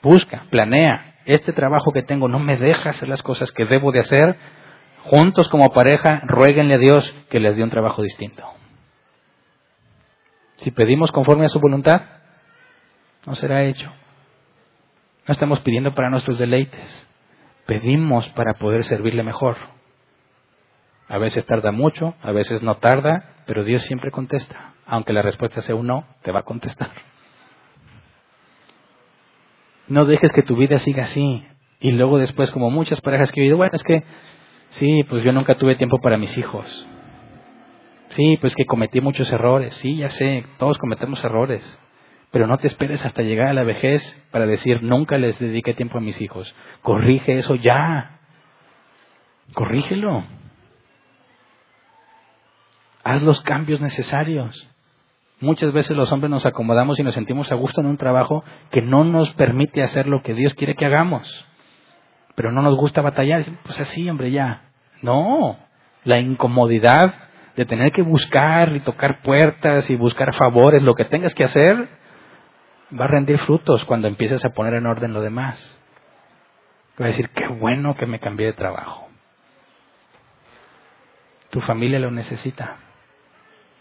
Busca, 0.02 0.44
planea. 0.50 1.14
Este 1.24 1.52
trabajo 1.52 1.92
que 1.92 2.02
tengo 2.02 2.28
no 2.28 2.38
me 2.38 2.56
deja 2.56 2.90
hacer 2.90 3.08
las 3.08 3.22
cosas 3.22 3.52
que 3.52 3.64
debo 3.64 3.92
de 3.92 3.98
hacer. 4.00 4.36
Juntos 5.08 5.48
como 5.48 5.72
pareja, 5.72 6.20
ruéguenle 6.26 6.74
a 6.74 6.78
Dios 6.78 7.14
que 7.30 7.40
les 7.40 7.56
dé 7.56 7.62
un 7.62 7.70
trabajo 7.70 8.02
distinto. 8.02 8.44
Si 10.56 10.70
pedimos 10.70 11.12
conforme 11.12 11.46
a 11.46 11.48
su 11.48 11.60
voluntad, 11.60 12.02
no 13.24 13.34
será 13.34 13.64
hecho. 13.64 13.90
No 15.26 15.32
estamos 15.32 15.60
pidiendo 15.60 15.94
para 15.94 16.10
nuestros 16.10 16.38
deleites. 16.38 17.08
Pedimos 17.64 18.28
para 18.30 18.58
poder 18.58 18.84
servirle 18.84 19.22
mejor. 19.22 19.56
A 21.08 21.16
veces 21.16 21.46
tarda 21.46 21.72
mucho, 21.72 22.14
a 22.22 22.32
veces 22.32 22.62
no 22.62 22.76
tarda, 22.76 23.36
pero 23.46 23.64
Dios 23.64 23.84
siempre 23.84 24.10
contesta. 24.10 24.74
Aunque 24.84 25.14
la 25.14 25.22
respuesta 25.22 25.62
sea 25.62 25.74
un 25.74 25.86
no, 25.86 26.06
te 26.20 26.32
va 26.32 26.40
a 26.40 26.44
contestar. 26.44 26.90
No 29.86 30.04
dejes 30.04 30.34
que 30.34 30.42
tu 30.42 30.54
vida 30.54 30.76
siga 30.76 31.04
así. 31.04 31.46
Y 31.80 31.92
luego 31.92 32.18
después, 32.18 32.50
como 32.50 32.70
muchas 32.70 33.00
parejas 33.00 33.32
que 33.32 33.40
he 33.40 33.44
oído, 33.44 33.56
bueno, 33.56 33.72
es 33.74 33.82
que 33.82 34.04
sí, 34.70 35.04
pues 35.08 35.22
yo 35.24 35.32
nunca 35.32 35.56
tuve 35.56 35.76
tiempo 35.76 35.98
para 36.00 36.18
mis 36.18 36.36
hijos. 36.38 36.86
Sí, 38.10 38.38
pues 38.40 38.54
que 38.54 38.64
cometí 38.64 39.00
muchos 39.00 39.30
errores. 39.32 39.74
Sí, 39.74 39.96
ya 39.96 40.08
sé, 40.08 40.44
todos 40.58 40.78
cometemos 40.78 41.22
errores. 41.24 41.80
Pero 42.30 42.46
no 42.46 42.58
te 42.58 42.66
esperes 42.66 43.04
hasta 43.04 43.22
llegar 43.22 43.48
a 43.48 43.54
la 43.54 43.64
vejez 43.64 44.02
para 44.30 44.46
decir, 44.46 44.82
nunca 44.82 45.18
les 45.18 45.38
dediqué 45.38 45.74
tiempo 45.74 45.98
a 45.98 46.02
mis 46.02 46.20
hijos. 46.20 46.54
Corrige 46.82 47.38
eso 47.38 47.54
ya. 47.54 48.20
Corrígelo. 49.54 50.24
Haz 53.02 53.22
los 53.22 53.40
cambios 53.42 53.80
necesarios. 53.80 54.68
Muchas 55.40 55.72
veces 55.72 55.96
los 55.96 56.12
hombres 56.12 56.30
nos 56.30 56.44
acomodamos 56.46 56.98
y 56.98 57.02
nos 57.02 57.14
sentimos 57.14 57.50
a 57.52 57.54
gusto 57.54 57.80
en 57.80 57.86
un 57.86 57.96
trabajo 57.96 58.44
que 58.70 58.82
no 58.82 59.04
nos 59.04 59.32
permite 59.34 59.82
hacer 59.82 60.06
lo 60.06 60.22
que 60.22 60.34
Dios 60.34 60.54
quiere 60.54 60.74
que 60.74 60.84
hagamos. 60.84 61.47
Pero 62.38 62.52
no 62.52 62.62
nos 62.62 62.76
gusta 62.76 63.02
batallar. 63.02 63.44
Pues 63.64 63.80
así, 63.80 64.08
hombre, 64.08 64.30
ya. 64.30 64.70
No. 65.02 65.58
La 66.04 66.20
incomodidad 66.20 67.12
de 67.56 67.66
tener 67.66 67.90
que 67.90 68.02
buscar 68.02 68.76
y 68.76 68.80
tocar 68.80 69.22
puertas 69.22 69.90
y 69.90 69.96
buscar 69.96 70.32
favores, 70.36 70.84
lo 70.84 70.94
que 70.94 71.04
tengas 71.04 71.34
que 71.34 71.42
hacer, 71.42 71.88
va 72.92 73.06
a 73.06 73.08
rendir 73.08 73.40
frutos 73.40 73.84
cuando 73.86 74.06
empieces 74.06 74.44
a 74.44 74.50
poner 74.50 74.74
en 74.74 74.86
orden 74.86 75.14
lo 75.14 75.20
demás. 75.20 75.80
Va 77.00 77.06
a 77.06 77.08
decir, 77.08 77.28
qué 77.30 77.48
bueno 77.48 77.96
que 77.96 78.06
me 78.06 78.20
cambié 78.20 78.46
de 78.46 78.52
trabajo. 78.52 79.08
Tu 81.50 81.60
familia 81.62 81.98
lo 81.98 82.12
necesita. 82.12 82.76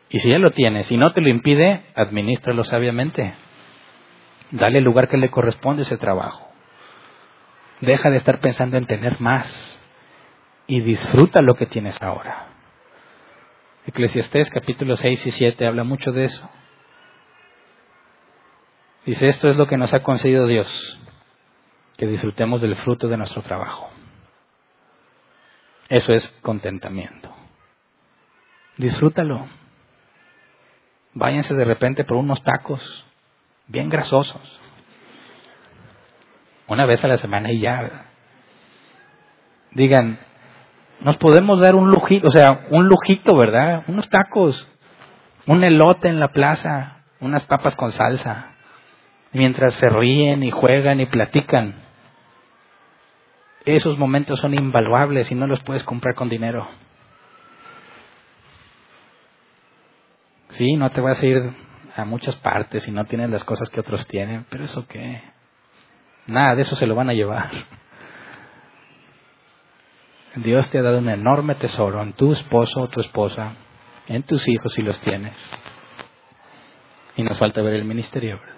Y 0.10 0.18
si 0.18 0.32
ya 0.32 0.40
lo 0.40 0.50
tienes 0.50 0.92
y 0.92 0.98
no 0.98 1.14
te 1.14 1.22
lo 1.22 1.30
impide, 1.30 1.84
administralo 1.94 2.64
sabiamente. 2.64 3.36
Dale 4.50 4.80
el 4.80 4.84
lugar 4.84 5.10
que 5.10 5.18
le 5.18 5.30
corresponde 5.30 5.84
ese 5.84 5.98
trabajo. 5.98 6.47
Deja 7.82 8.10
de 8.10 8.18
estar 8.18 8.40
pensando 8.40 8.78
en 8.78 8.88
tener 8.88 9.22
más 9.22 9.82
y 10.66 10.82
disfruta 10.82 11.42
lo 11.42 11.56
que 11.56 11.68
tienes 11.68 12.02
ahora. 12.02 12.48
Eclesiastés 13.86 14.50
capítulo 14.50 14.96
6 14.96 15.28
y 15.28 15.32
7 15.32 15.68
habla 15.68 15.84
mucho 15.84 16.12
de 16.12 16.26
eso. 16.26 16.50
Dice, 19.06 19.30
esto 19.30 19.50
es 19.50 19.56
lo 19.56 19.68
que 19.68 19.78
nos 19.78 19.94
ha 19.94 20.04
concedido 20.04 20.48
Dios, 20.48 21.00
que 21.96 22.08
disfrutemos 22.08 22.62
del 22.62 22.76
fruto 22.76 23.08
de 23.08 23.16
nuestro 23.16 23.42
trabajo. 23.44 23.90
Eso 25.88 26.12
es 26.12 26.28
contentamiento. 26.42 27.34
Disfrútalo. 28.76 29.48
Váyanse 31.14 31.54
de 31.54 31.64
repente 31.64 32.04
por 32.04 32.18
unos 32.18 32.44
tacos 32.44 33.06
bien 33.68 33.88
grasosos. 33.88 34.62
Una 36.68 36.86
vez 36.86 37.04
a 37.04 37.08
la 37.08 37.18
semana 37.18 37.52
y 37.52 37.60
ya. 37.60 38.06
Digan, 39.72 40.20
nos 41.02 41.18
podemos 41.18 41.60
dar 41.60 41.76
un 41.76 41.92
lujito, 41.92 42.28
o 42.28 42.32
sea, 42.32 42.68
un 42.70 42.88
lujito, 42.88 43.36
¿verdad? 43.36 43.84
Unos 43.88 44.10
tacos, 44.10 44.68
un 45.46 45.64
elote 45.64 46.10
en 46.10 46.20
la 46.20 46.30
plaza, 46.30 47.04
unas 47.20 47.46
papas 47.46 47.76
con 47.76 47.92
salsa, 47.92 48.52
mientras 49.32 49.76
se 49.76 49.88
ríen 49.90 50.44
y 50.44 50.52
juegan 50.52 51.00
y 51.00 51.06
platican. 51.06 51.76
Esos 53.66 53.98
momentos 53.98 54.40
son 54.40 54.54
invaluables 54.54 55.30
y 55.32 55.36
no 55.36 55.48
los 55.48 55.62
puedes 55.64 55.84
comprar 55.84 56.16
con 56.16 56.30
dinero. 56.30 56.68
Sí, 60.50 60.76
no 60.76 60.90
te 60.90 61.02
vas 61.02 61.22
a 61.22 61.26
ir 61.26 61.54
a 61.96 62.06
muchas 62.06 62.36
partes 62.38 62.88
y 62.88 62.92
no 62.92 63.06
tienes 63.06 63.30
las 63.30 63.44
cosas 63.44 63.70
que 63.70 63.80
otros 63.80 64.08
tienen, 64.08 64.46
pero 64.50 64.64
eso 64.64 64.88
qué. 64.88 65.22
Nada 66.28 66.56
de 66.56 66.62
eso 66.62 66.76
se 66.76 66.86
lo 66.86 66.96
van 66.96 67.10
a 67.10 67.14
llevar. 67.14 67.50
Dios 70.36 70.70
te 70.70 70.78
ha 70.78 70.84
dado 70.84 71.00
un 71.00 71.10
enorme 71.10 71.56
tesoro 71.56 72.02
en 72.02 72.14
tu 72.14 72.32
esposo 72.32 72.82
o 72.82 72.90
tu 72.90 73.02
esposa, 73.02 73.54
en 74.08 74.24
tus 74.24 74.48
hijos 74.48 74.74
si 74.74 74.82
los 74.82 75.00
tienes. 75.00 75.36
Y 77.16 77.24
nos 77.24 77.38
falta 77.40 77.62
ver 77.62 77.74
el 77.74 77.86
ministerio, 77.86 78.40
¿verdad? 78.40 78.56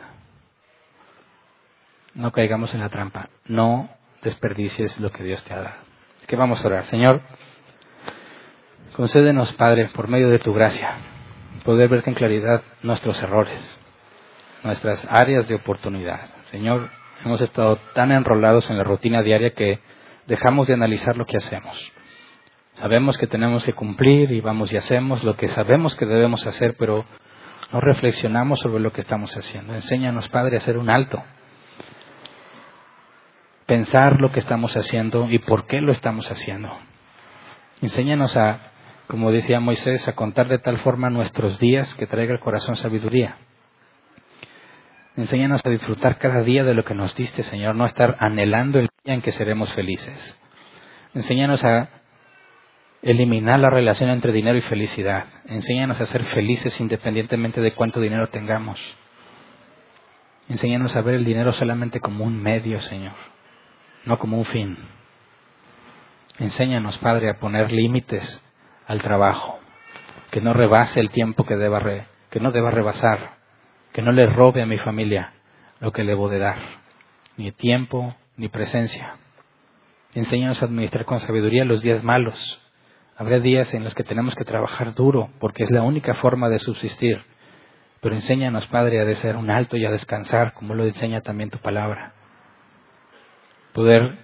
No 2.15 2.31
caigamos 2.31 2.73
en 2.73 2.81
la 2.81 2.89
trampa. 2.89 3.29
No 3.45 3.89
desperdicies 4.21 4.99
lo 4.99 5.11
que 5.11 5.23
Dios 5.23 5.43
te 5.45 5.53
ha 5.53 5.61
dado. 5.61 5.77
Es 6.19 6.27
que 6.27 6.35
vamos 6.35 6.63
a 6.63 6.67
orar. 6.67 6.83
Señor, 6.85 7.21
concédenos, 8.95 9.53
Padre, 9.53 9.89
por 9.93 10.09
medio 10.09 10.29
de 10.29 10.39
tu 10.39 10.53
gracia, 10.53 10.97
poder 11.63 11.87
ver 11.87 12.03
con 12.03 12.15
claridad 12.15 12.61
nuestros 12.81 13.21
errores, 13.21 13.79
nuestras 14.63 15.07
áreas 15.09 15.47
de 15.47 15.55
oportunidad. 15.55 16.29
Señor, 16.45 16.89
hemos 17.23 17.41
estado 17.41 17.77
tan 17.93 18.11
enrolados 18.11 18.69
en 18.69 18.77
la 18.77 18.83
rutina 18.83 19.21
diaria 19.21 19.53
que 19.53 19.79
dejamos 20.27 20.67
de 20.67 20.73
analizar 20.73 21.17
lo 21.17 21.25
que 21.25 21.37
hacemos. 21.37 21.91
Sabemos 22.73 23.17
que 23.17 23.27
tenemos 23.27 23.65
que 23.65 23.73
cumplir 23.73 24.31
y 24.31 24.41
vamos 24.41 24.71
y 24.71 24.77
hacemos 24.77 25.23
lo 25.23 25.35
que 25.35 25.49
sabemos 25.49 25.95
que 25.95 26.05
debemos 26.05 26.45
hacer, 26.47 26.75
pero 26.77 27.05
no 27.71 27.81
reflexionamos 27.81 28.59
sobre 28.59 28.81
lo 28.81 28.91
que 28.91 29.01
estamos 29.01 29.35
haciendo. 29.35 29.75
Enséñanos, 29.75 30.29
Padre, 30.29 30.57
a 30.57 30.59
hacer 30.59 30.77
un 30.77 30.89
alto. 30.89 31.21
Pensar 33.65 34.19
lo 34.19 34.31
que 34.31 34.39
estamos 34.39 34.75
haciendo 34.77 35.29
y 35.29 35.39
por 35.39 35.67
qué 35.67 35.81
lo 35.81 35.91
estamos 35.91 36.31
haciendo. 36.31 36.71
Enséñanos 37.81 38.35
a 38.37 38.69
como 39.09 39.31
decía 39.31 39.59
Moisés, 39.59 40.07
a 40.07 40.13
contar 40.13 40.47
de 40.49 40.59
tal 40.59 40.81
forma 40.81 41.09
nuestros 41.09 41.57
días 41.57 41.95
que 41.95 42.05
traiga 42.05 42.31
el 42.31 42.39
corazón 42.39 42.75
sabiduría. 42.75 43.37
Enséñanos 45.19 45.59
a 45.65 45.69
disfrutar 45.69 46.17
cada 46.17 46.43
día 46.43 46.63
de 46.63 46.73
lo 46.73 46.85
que 46.85 46.95
nos 46.95 47.13
diste, 47.13 47.43
Señor, 47.43 47.75
no 47.75 47.85
estar 47.85 48.15
anhelando 48.21 48.79
el 48.79 48.87
día 49.03 49.15
en 49.15 49.21
que 49.21 49.33
seremos 49.33 49.73
felices. 49.73 50.39
Enséñanos 51.13 51.61
a 51.65 51.89
eliminar 53.01 53.59
la 53.59 53.69
relación 53.69 54.11
entre 54.11 54.31
dinero 54.31 54.57
y 54.57 54.61
felicidad. 54.61 55.25
Enséñanos 55.43 55.99
a 55.99 56.05
ser 56.05 56.23
felices 56.23 56.79
independientemente 56.79 57.59
de 57.59 57.73
cuánto 57.73 57.99
dinero 57.99 58.29
tengamos. 58.29 58.79
Enséñanos 60.47 60.95
a 60.95 61.01
ver 61.01 61.15
el 61.15 61.25
dinero 61.25 61.51
solamente 61.51 61.99
como 61.99 62.23
un 62.23 62.41
medio, 62.41 62.79
Señor, 62.79 63.15
no 64.05 64.19
como 64.19 64.37
un 64.37 64.45
fin. 64.45 64.77
Enséñanos, 66.37 66.97
Padre, 66.99 67.29
a 67.29 67.39
poner 67.39 67.73
límites 67.73 68.41
al 68.87 69.01
trabajo, 69.01 69.59
que 70.31 70.39
no 70.39 70.53
rebase 70.53 71.01
el 71.01 71.09
tiempo 71.09 71.43
que, 71.43 71.57
deba 71.57 71.81
que 72.29 72.39
no 72.39 72.53
deba 72.53 72.71
rebasar, 72.71 73.38
que 73.99 74.05
no 74.05 74.13
le 74.13 74.27
robe 74.27 74.61
a 74.61 74.65
mi 74.65 74.77
familia 74.77 75.33
lo 75.81 75.91
que 75.91 76.05
le 76.05 76.11
debo 76.11 76.29
de 76.29 76.39
dar, 76.39 76.57
ni 77.35 77.51
tiempo 77.51 78.15
ni 78.37 78.47
presencia. 78.47 79.17
Enséñanos 80.13 80.61
a 80.61 80.67
administrar 80.67 81.03
con 81.03 81.19
sabiduría 81.19 81.65
los 81.65 81.81
días 81.81 82.01
malos. 82.01 82.61
Habrá 83.17 83.41
días 83.41 83.73
en 83.73 83.83
los 83.83 83.93
que 83.95 84.05
tenemos 84.05 84.35
que 84.35 84.45
trabajar 84.45 84.93
duro, 84.95 85.31
porque 85.41 85.65
es 85.65 85.69
la 85.69 85.81
única 85.81 86.13
forma 86.13 86.47
de 86.47 86.59
subsistir. 86.59 87.21
Pero 87.99 88.15
enséñanos, 88.15 88.67
Padre, 88.67 89.01
a 89.01 89.03
de 89.03 89.15
ser 89.15 89.35
un 89.35 89.49
alto 89.49 89.75
y 89.75 89.83
a 89.83 89.91
descansar, 89.91 90.53
como 90.53 90.75
lo 90.75 90.85
enseña 90.85 91.19
también 91.19 91.49
tu 91.49 91.57
palabra. 91.57 92.13
Poder 93.73 94.19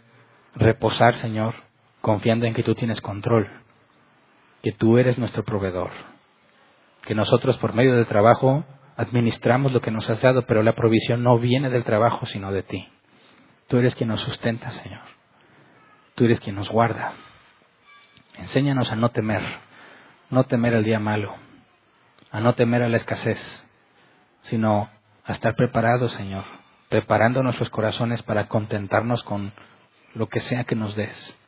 reposar, 0.55 1.17
Señor, 1.17 1.53
confiando 1.99 2.45
en 2.45 2.53
que 2.53 2.63
tú 2.63 2.75
tienes 2.75 3.01
control 3.01 3.49
que 4.63 4.71
tú 4.71 4.97
eres 4.97 5.19
nuestro 5.19 5.43
proveedor, 5.43 5.91
que 7.05 7.13
nosotros 7.13 7.57
por 7.57 7.73
medio 7.73 7.93
del 7.97 8.07
trabajo 8.07 8.63
administramos 8.97 9.73
lo 9.73 9.81
que 9.81 9.91
nos 9.91 10.09
has 10.09 10.21
dado, 10.21 10.43
pero 10.43 10.63
la 10.63 10.73
provisión 10.73 11.23
no 11.23 11.37
viene 11.37 11.69
del 11.69 11.83
trabajo, 11.83 12.25
sino 12.25 12.51
de 12.51 12.63
ti. 12.63 12.87
Tú 13.67 13.77
eres 13.77 13.95
quien 13.95 14.09
nos 14.09 14.21
sustenta, 14.21 14.71
Señor. 14.71 15.01
tú 16.15 16.23
eres 16.25 16.39
quien 16.39 16.55
nos 16.55 16.69
guarda. 16.69 17.13
Enséñanos 18.37 18.91
a 18.91 18.95
no 18.95 19.09
temer, 19.09 19.43
no 20.29 20.45
temer 20.45 20.73
al 20.73 20.83
día 20.83 20.99
malo, 20.99 21.35
a 22.31 22.39
no 22.39 22.53
temer 22.55 22.83
a 22.83 22.89
la 22.89 22.95
escasez, 22.95 23.67
sino 24.43 24.89
a 25.25 25.33
estar 25.33 25.55
preparados, 25.55 26.13
Señor, 26.13 26.45
preparando 26.87 27.43
nuestros 27.43 27.69
corazones 27.69 28.23
para 28.23 28.47
contentarnos 28.47 29.23
con 29.23 29.53
lo 30.13 30.27
que 30.27 30.39
sea 30.39 30.63
que 30.63 30.75
nos 30.75 30.95
des. 30.95 31.39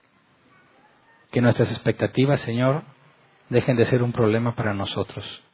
Que 1.31 1.41
nuestras 1.41 1.71
expectativas, 1.71 2.41
Señor, 2.41 2.83
dejen 3.49 3.77
de 3.77 3.85
ser 3.85 4.03
un 4.03 4.11
problema 4.11 4.55
para 4.55 4.73
nosotros 4.73 5.46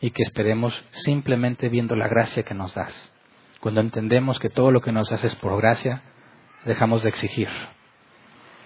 y 0.00 0.10
que 0.10 0.22
esperemos 0.22 0.74
simplemente 0.92 1.68
viendo 1.68 1.94
la 1.94 2.08
gracia 2.08 2.42
que 2.42 2.54
nos 2.54 2.74
das. 2.74 3.12
Cuando 3.60 3.80
entendemos 3.80 4.38
que 4.38 4.50
todo 4.50 4.70
lo 4.70 4.80
que 4.80 4.92
nos 4.92 5.10
haces 5.12 5.34
por 5.36 5.56
gracia, 5.56 6.02
dejamos 6.64 7.02
de 7.02 7.08
exigir, 7.08 7.48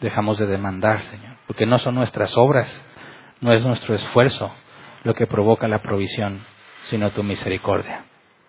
dejamos 0.00 0.38
de 0.38 0.46
demandar, 0.46 1.02
Señor, 1.02 1.36
porque 1.46 1.66
no 1.66 1.78
son 1.78 1.94
nuestras 1.94 2.36
obras, 2.36 2.84
no 3.40 3.52
es 3.52 3.64
nuestro 3.64 3.94
esfuerzo 3.94 4.52
lo 5.04 5.14
que 5.14 5.26
provoca 5.26 5.68
la 5.68 5.82
provisión, 5.82 6.44
sino 6.84 7.12
tu 7.12 7.22
misericordia, 7.22 8.06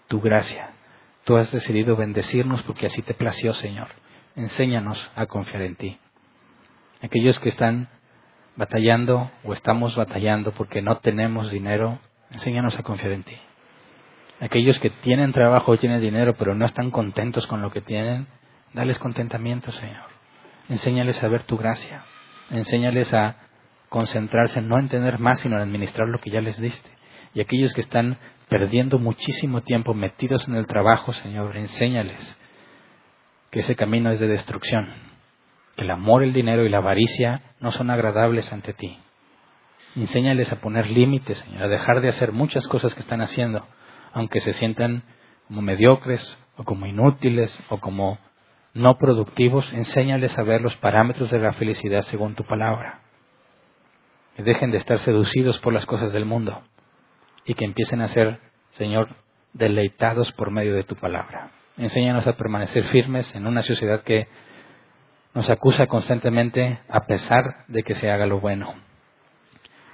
tu 0.07 0.22
gracia. 0.22 0.72
Tú 1.23 1.38
has 1.38 1.51
decidido 1.51 1.95
bendecirnos 1.95 2.64
porque 2.64 2.88
así 2.88 3.01
te 3.01 3.14
plació, 3.14 3.53
Señor. 3.53 3.89
Enséñanos 4.35 5.11
a 5.15 5.27
confiar 5.27 5.61
en 5.64 5.76
ti. 5.76 5.99
Aquellos 7.01 7.39
que 7.39 7.49
están 7.49 7.89
batallando 8.56 9.31
o 9.43 9.53
estamos 9.53 9.95
batallando 9.95 10.51
porque 10.53 10.81
no 10.81 10.97
tenemos 10.97 11.51
dinero, 11.51 11.99
enséñanos 12.31 12.77
a 12.77 12.84
confiar 12.84 13.11
en 13.11 13.23
ti. 13.23 13.38
Aquellos 14.39 14.80
que 14.80 14.89
tienen 14.89 15.34
trabajo, 15.34 15.77
tienen 15.77 16.01
dinero, 16.01 16.35
pero 16.35 16.56
no 16.56 16.65
están 16.65 16.91
contentos 16.91 17.45
con 17.47 17.61
lo 17.61 17.72
que 17.72 17.81
tienen, 17.81 18.27
dales 18.73 18.97
contentamiento, 18.99 19.72
Señor. 19.72 20.06
Enséñales 20.69 21.22
a 21.23 21.27
ver 21.27 21.43
tu 21.43 21.57
gracia. 21.57 22.03
Enséñales 22.49 23.14
a 23.14 23.35
concentrarse 23.89 24.61
no 24.61 24.80
en 24.80 24.88
tener 24.88 25.19
más, 25.19 25.39
sino 25.39 25.57
en 25.57 25.64
administrar 25.64 26.07
lo 26.07 26.19
que 26.19 26.30
ya 26.30 26.41
les 26.41 26.60
diste. 26.60 26.89
Y 27.34 27.41
aquellos 27.41 27.73
que 27.73 27.81
están 27.81 28.18
perdiendo 28.47 28.97
muchísimo 28.97 29.61
tiempo 29.61 29.93
metidos 29.93 30.47
en 30.47 30.56
el 30.56 30.68
trabajo, 30.68 31.11
Señor, 31.11 31.57
enséñales 31.57 32.38
que 33.51 33.61
ese 33.61 33.76
camino 33.76 34.11
es 34.11 34.19
de 34.19 34.27
destrucción, 34.27 34.89
que 35.76 35.84
el 35.84 35.91
amor, 35.91 36.23
el 36.23 36.34
dinero 36.34 36.65
y 36.65 36.69
la 36.69 36.77
avaricia 36.77 37.41
no 37.60 37.72
son 37.72 37.89
agradables 37.89 38.51
ante 38.53 38.73
ti. 38.73 38.97
Enséñales 39.95 40.52
a 40.52 40.61
poner 40.61 40.90
límites, 40.90 41.38
Señor, 41.40 41.64
a 41.64 41.68
dejar 41.68 42.02
de 42.02 42.10
hacer 42.10 42.32
muchas 42.32 42.68
cosas 42.68 42.94
que 42.94 43.02
están 43.02 43.22
haciendo, 43.22 43.66
aunque 44.14 44.40
se 44.40 44.53
sientan 44.53 45.03
como 45.48 45.61
mediocres 45.61 46.38
o 46.57 46.64
como 46.64 46.86
inútiles 46.86 47.57
o 47.70 47.80
como 47.80 48.20
no 48.74 48.98
productivos, 48.98 49.72
enséñales 49.74 50.38
a 50.38 50.44
ver 50.44 50.61
los 50.61 50.76
parámetros 50.78 51.32
de 51.32 51.40
la 51.40 51.53
felicidad 51.53 52.02
según 52.03 52.36
tu 52.36 52.44
palabra. 52.44 53.02
Que 54.36 54.44
dejen 54.44 54.72
de 54.72 54.78
estar 54.78 54.99
seducidos 54.99 55.60
por 55.60 55.74
las 55.74 55.86
cosas 55.86 56.14
del 56.14 56.26
mundo 56.26 56.61
y 57.45 57.56
que 57.56 57.66
empiecen 57.66 58.02
a 58.02 58.07
ser, 58.07 58.40
Señor, 58.72 59.10
deleitados 59.53 60.32
por 60.34 60.52
medio 60.52 60.76
de 60.76 60.84
tu 60.84 60.95
palabra. 60.95 61.52
Enséñanos 61.78 62.28
a 62.28 62.38
permanecer 62.38 62.84
firmes 62.86 63.34
en 63.34 63.48
una 63.48 63.64
sociedad 63.64 64.03
que 64.03 64.28
nos 65.34 65.49
acusa 65.49 65.88
constantemente 65.88 66.80
a 66.90 67.06
pesar 67.06 67.66
de 67.68 67.84
que 67.84 67.95
se 67.95 68.11
haga 68.11 68.28
lo 68.28 68.40
bueno. 68.40 68.89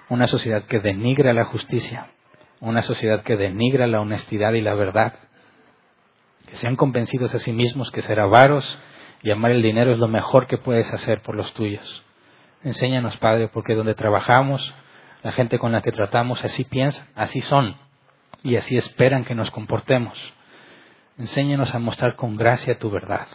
Una 0.10 0.28
sociedad 0.28 0.64
que 0.64 0.80
denigra 0.80 1.34
la 1.34 1.46
justicia, 1.46 2.12
una 2.60 2.82
sociedad 2.82 3.24
que 3.24 3.36
denigra 3.36 3.88
la 3.88 4.02
honestidad 4.02 4.54
y 4.54 4.62
la 4.62 4.76
verdad, 4.76 5.14
que 6.48 6.56
sean 6.56 6.76
convencidos 6.76 7.34
a 7.34 7.40
sí 7.40 7.52
mismos 7.52 7.92
que 7.92 8.02
ser 8.02 8.20
avaros 8.20 8.80
y 9.24 9.32
amar 9.32 9.52
el 9.52 9.64
dinero 9.64 9.92
es 9.92 9.98
lo 9.98 10.08
mejor 10.08 10.48
que 10.48 10.58
puedes 10.58 10.94
hacer 10.94 11.22
por 11.22 11.36
los 11.36 11.54
tuyos. 11.54 12.04
Enséñanos, 12.64 13.18
Padre, 13.18 13.48
porque 13.48 13.76
donde 13.76 13.96
trabajamos, 13.96 14.76
la 15.24 15.32
gente 15.32 15.58
con 15.58 15.72
la 15.72 15.82
que 15.82 15.92
tratamos 15.92 16.44
así 16.44 16.64
piensa, 16.64 17.08
así 17.16 17.42
son 17.42 17.76
y 18.44 18.58
así 18.58 18.78
esperan 18.78 19.26
que 19.26 19.34
nos 19.34 19.50
comportemos. 19.50 20.34
Enséñanos 21.18 21.74
a 21.74 21.80
mostrar 21.80 22.16
con 22.16 22.38
gracia 22.38 22.78
tu 22.78 22.92
verdad. 22.92 23.28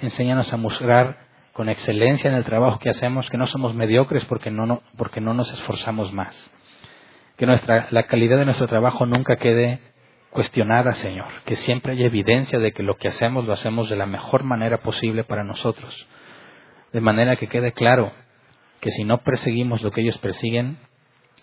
Enséñanos 0.00 0.52
a 0.52 0.56
mostrar 0.56 1.31
con 1.52 1.68
excelencia 1.68 2.30
en 2.30 2.36
el 2.36 2.44
trabajo 2.44 2.78
que 2.78 2.90
hacemos 2.90 3.28
que 3.28 3.36
no 3.36 3.46
somos 3.46 3.74
mediocres 3.74 4.24
porque 4.24 4.50
no, 4.50 4.82
porque 4.96 5.20
no 5.20 5.34
nos 5.34 5.52
esforzamos 5.52 6.12
más. 6.12 6.52
Que 7.36 7.46
nuestra, 7.46 7.88
la 7.90 8.04
calidad 8.04 8.38
de 8.38 8.44
nuestro 8.44 8.66
trabajo 8.66 9.06
nunca 9.06 9.36
quede 9.36 9.80
cuestionada, 10.30 10.92
Señor. 10.92 11.28
Que 11.44 11.56
siempre 11.56 11.92
haya 11.92 12.06
evidencia 12.06 12.58
de 12.58 12.72
que 12.72 12.82
lo 12.82 12.96
que 12.96 13.08
hacemos 13.08 13.46
lo 13.46 13.52
hacemos 13.52 13.88
de 13.90 13.96
la 13.96 14.06
mejor 14.06 14.44
manera 14.44 14.78
posible 14.78 15.24
para 15.24 15.44
nosotros. 15.44 16.08
De 16.92 17.00
manera 17.00 17.36
que 17.36 17.48
quede 17.48 17.72
claro 17.72 18.12
que 18.80 18.90
si 18.90 19.04
no 19.04 19.18
perseguimos 19.18 19.82
lo 19.82 19.90
que 19.90 20.00
ellos 20.00 20.18
persiguen, 20.18 20.78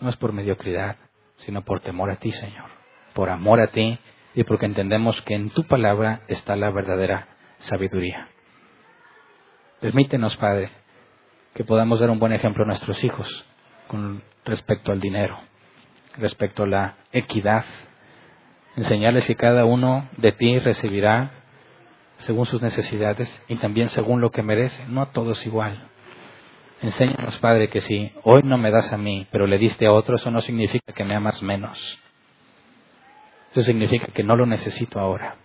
no 0.00 0.08
es 0.08 0.16
por 0.16 0.32
mediocridad, 0.32 0.96
sino 1.36 1.62
por 1.62 1.80
temor 1.80 2.10
a 2.10 2.16
ti, 2.16 2.32
Señor. 2.32 2.66
Por 3.14 3.30
amor 3.30 3.60
a 3.60 3.68
ti 3.68 3.98
y 4.34 4.44
porque 4.44 4.66
entendemos 4.66 5.20
que 5.22 5.34
en 5.34 5.50
tu 5.50 5.64
palabra 5.64 6.22
está 6.28 6.56
la 6.56 6.70
verdadera 6.70 7.28
sabiduría. 7.58 8.28
Permítenos, 9.80 10.36
Padre, 10.36 10.70
que 11.54 11.64
podamos 11.64 12.00
dar 12.00 12.10
un 12.10 12.18
buen 12.18 12.32
ejemplo 12.32 12.64
a 12.64 12.66
nuestros 12.66 13.02
hijos 13.02 13.46
con 13.88 14.22
respecto 14.44 14.92
al 14.92 15.00
dinero, 15.00 15.40
respecto 16.18 16.64
a 16.64 16.66
la 16.66 16.96
equidad, 17.12 17.64
enseñarles 18.76 19.26
que 19.26 19.36
cada 19.36 19.64
uno 19.64 20.06
de 20.18 20.32
ti 20.32 20.58
recibirá 20.58 21.30
según 22.18 22.44
sus 22.44 22.60
necesidades 22.60 23.42
y 23.48 23.56
también 23.56 23.88
según 23.88 24.20
lo 24.20 24.30
que 24.30 24.42
merece, 24.42 24.84
no 24.88 25.00
a 25.00 25.12
todos 25.12 25.46
igual. 25.46 25.88
Enséñanos, 26.82 27.38
Padre, 27.38 27.70
que 27.70 27.80
si 27.80 28.12
hoy 28.22 28.42
no 28.44 28.58
me 28.58 28.70
das 28.70 28.92
a 28.92 28.98
mí, 28.98 29.26
pero 29.30 29.46
le 29.46 29.56
diste 29.56 29.86
a 29.86 29.92
otro, 29.92 30.16
eso 30.16 30.30
no 30.30 30.42
significa 30.42 30.92
que 30.92 31.04
me 31.04 31.14
amas 31.14 31.42
menos. 31.42 31.98
Eso 33.50 33.62
significa 33.62 34.08
que 34.12 34.24
no 34.24 34.36
lo 34.36 34.44
necesito 34.44 35.00
ahora. 35.00 35.36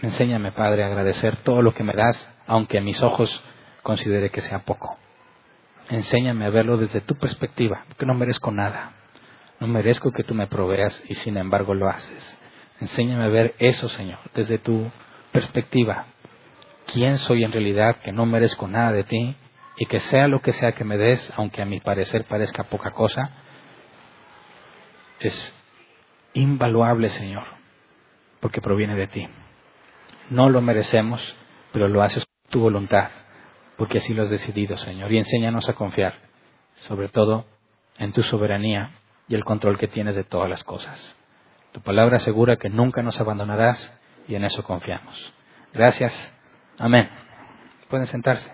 Enséñame, 0.00 0.52
Padre, 0.52 0.84
a 0.84 0.86
agradecer 0.86 1.36
todo 1.38 1.60
lo 1.60 1.74
que 1.74 1.84
me 1.84 1.92
das, 1.92 2.31
aunque 2.46 2.78
a 2.78 2.82
mis 2.82 3.02
ojos 3.02 3.42
considere 3.82 4.30
que 4.30 4.40
sea 4.40 4.60
poco. 4.60 4.96
Enséñame 5.88 6.46
a 6.46 6.50
verlo 6.50 6.76
desde 6.76 7.00
tu 7.00 7.14
perspectiva, 7.16 7.84
porque 7.88 8.06
no 8.06 8.14
merezco 8.14 8.50
nada. 8.50 8.92
No 9.60 9.66
merezco 9.66 10.12
que 10.12 10.24
tú 10.24 10.34
me 10.34 10.46
proveas 10.46 11.02
y 11.08 11.14
sin 11.16 11.36
embargo 11.36 11.74
lo 11.74 11.88
haces. 11.88 12.38
Enséñame 12.80 13.24
a 13.24 13.28
ver 13.28 13.54
eso, 13.58 13.88
Señor, 13.88 14.18
desde 14.34 14.58
tu 14.58 14.90
perspectiva. 15.32 16.06
¿Quién 16.86 17.18
soy 17.18 17.44
en 17.44 17.52
realidad 17.52 17.96
que 17.96 18.12
no 18.12 18.26
merezco 18.26 18.66
nada 18.66 18.92
de 18.92 19.04
ti 19.04 19.36
y 19.76 19.86
que 19.86 20.00
sea 20.00 20.28
lo 20.28 20.40
que 20.40 20.52
sea 20.52 20.72
que 20.72 20.84
me 20.84 20.96
des, 20.96 21.32
aunque 21.36 21.62
a 21.62 21.64
mi 21.64 21.80
parecer 21.80 22.24
parezca 22.24 22.64
poca 22.64 22.90
cosa, 22.90 23.30
es 25.20 25.54
invaluable, 26.34 27.10
Señor, 27.10 27.44
porque 28.40 28.60
proviene 28.60 28.96
de 28.96 29.06
ti. 29.06 29.28
No 30.30 30.48
lo 30.48 30.60
merecemos, 30.60 31.36
pero 31.72 31.88
lo 31.88 32.02
haces 32.02 32.26
tu 32.52 32.60
voluntad, 32.60 33.08
porque 33.76 33.98
así 33.98 34.14
lo 34.14 34.22
has 34.22 34.30
decidido, 34.30 34.76
Señor. 34.76 35.10
Y 35.10 35.18
enséñanos 35.18 35.68
a 35.68 35.72
confiar, 35.72 36.14
sobre 36.76 37.08
todo 37.08 37.46
en 37.98 38.12
tu 38.12 38.22
soberanía 38.22 38.92
y 39.26 39.34
el 39.34 39.42
control 39.42 39.78
que 39.78 39.88
tienes 39.88 40.14
de 40.14 40.22
todas 40.22 40.48
las 40.48 40.62
cosas. 40.62 41.16
Tu 41.72 41.80
palabra 41.80 42.18
asegura 42.18 42.58
que 42.58 42.68
nunca 42.68 43.02
nos 43.02 43.18
abandonarás 43.18 43.98
y 44.28 44.34
en 44.34 44.44
eso 44.44 44.62
confiamos. 44.62 45.34
Gracias. 45.72 46.12
Amén. 46.78 47.08
Pueden 47.88 48.06
sentarse. 48.06 48.52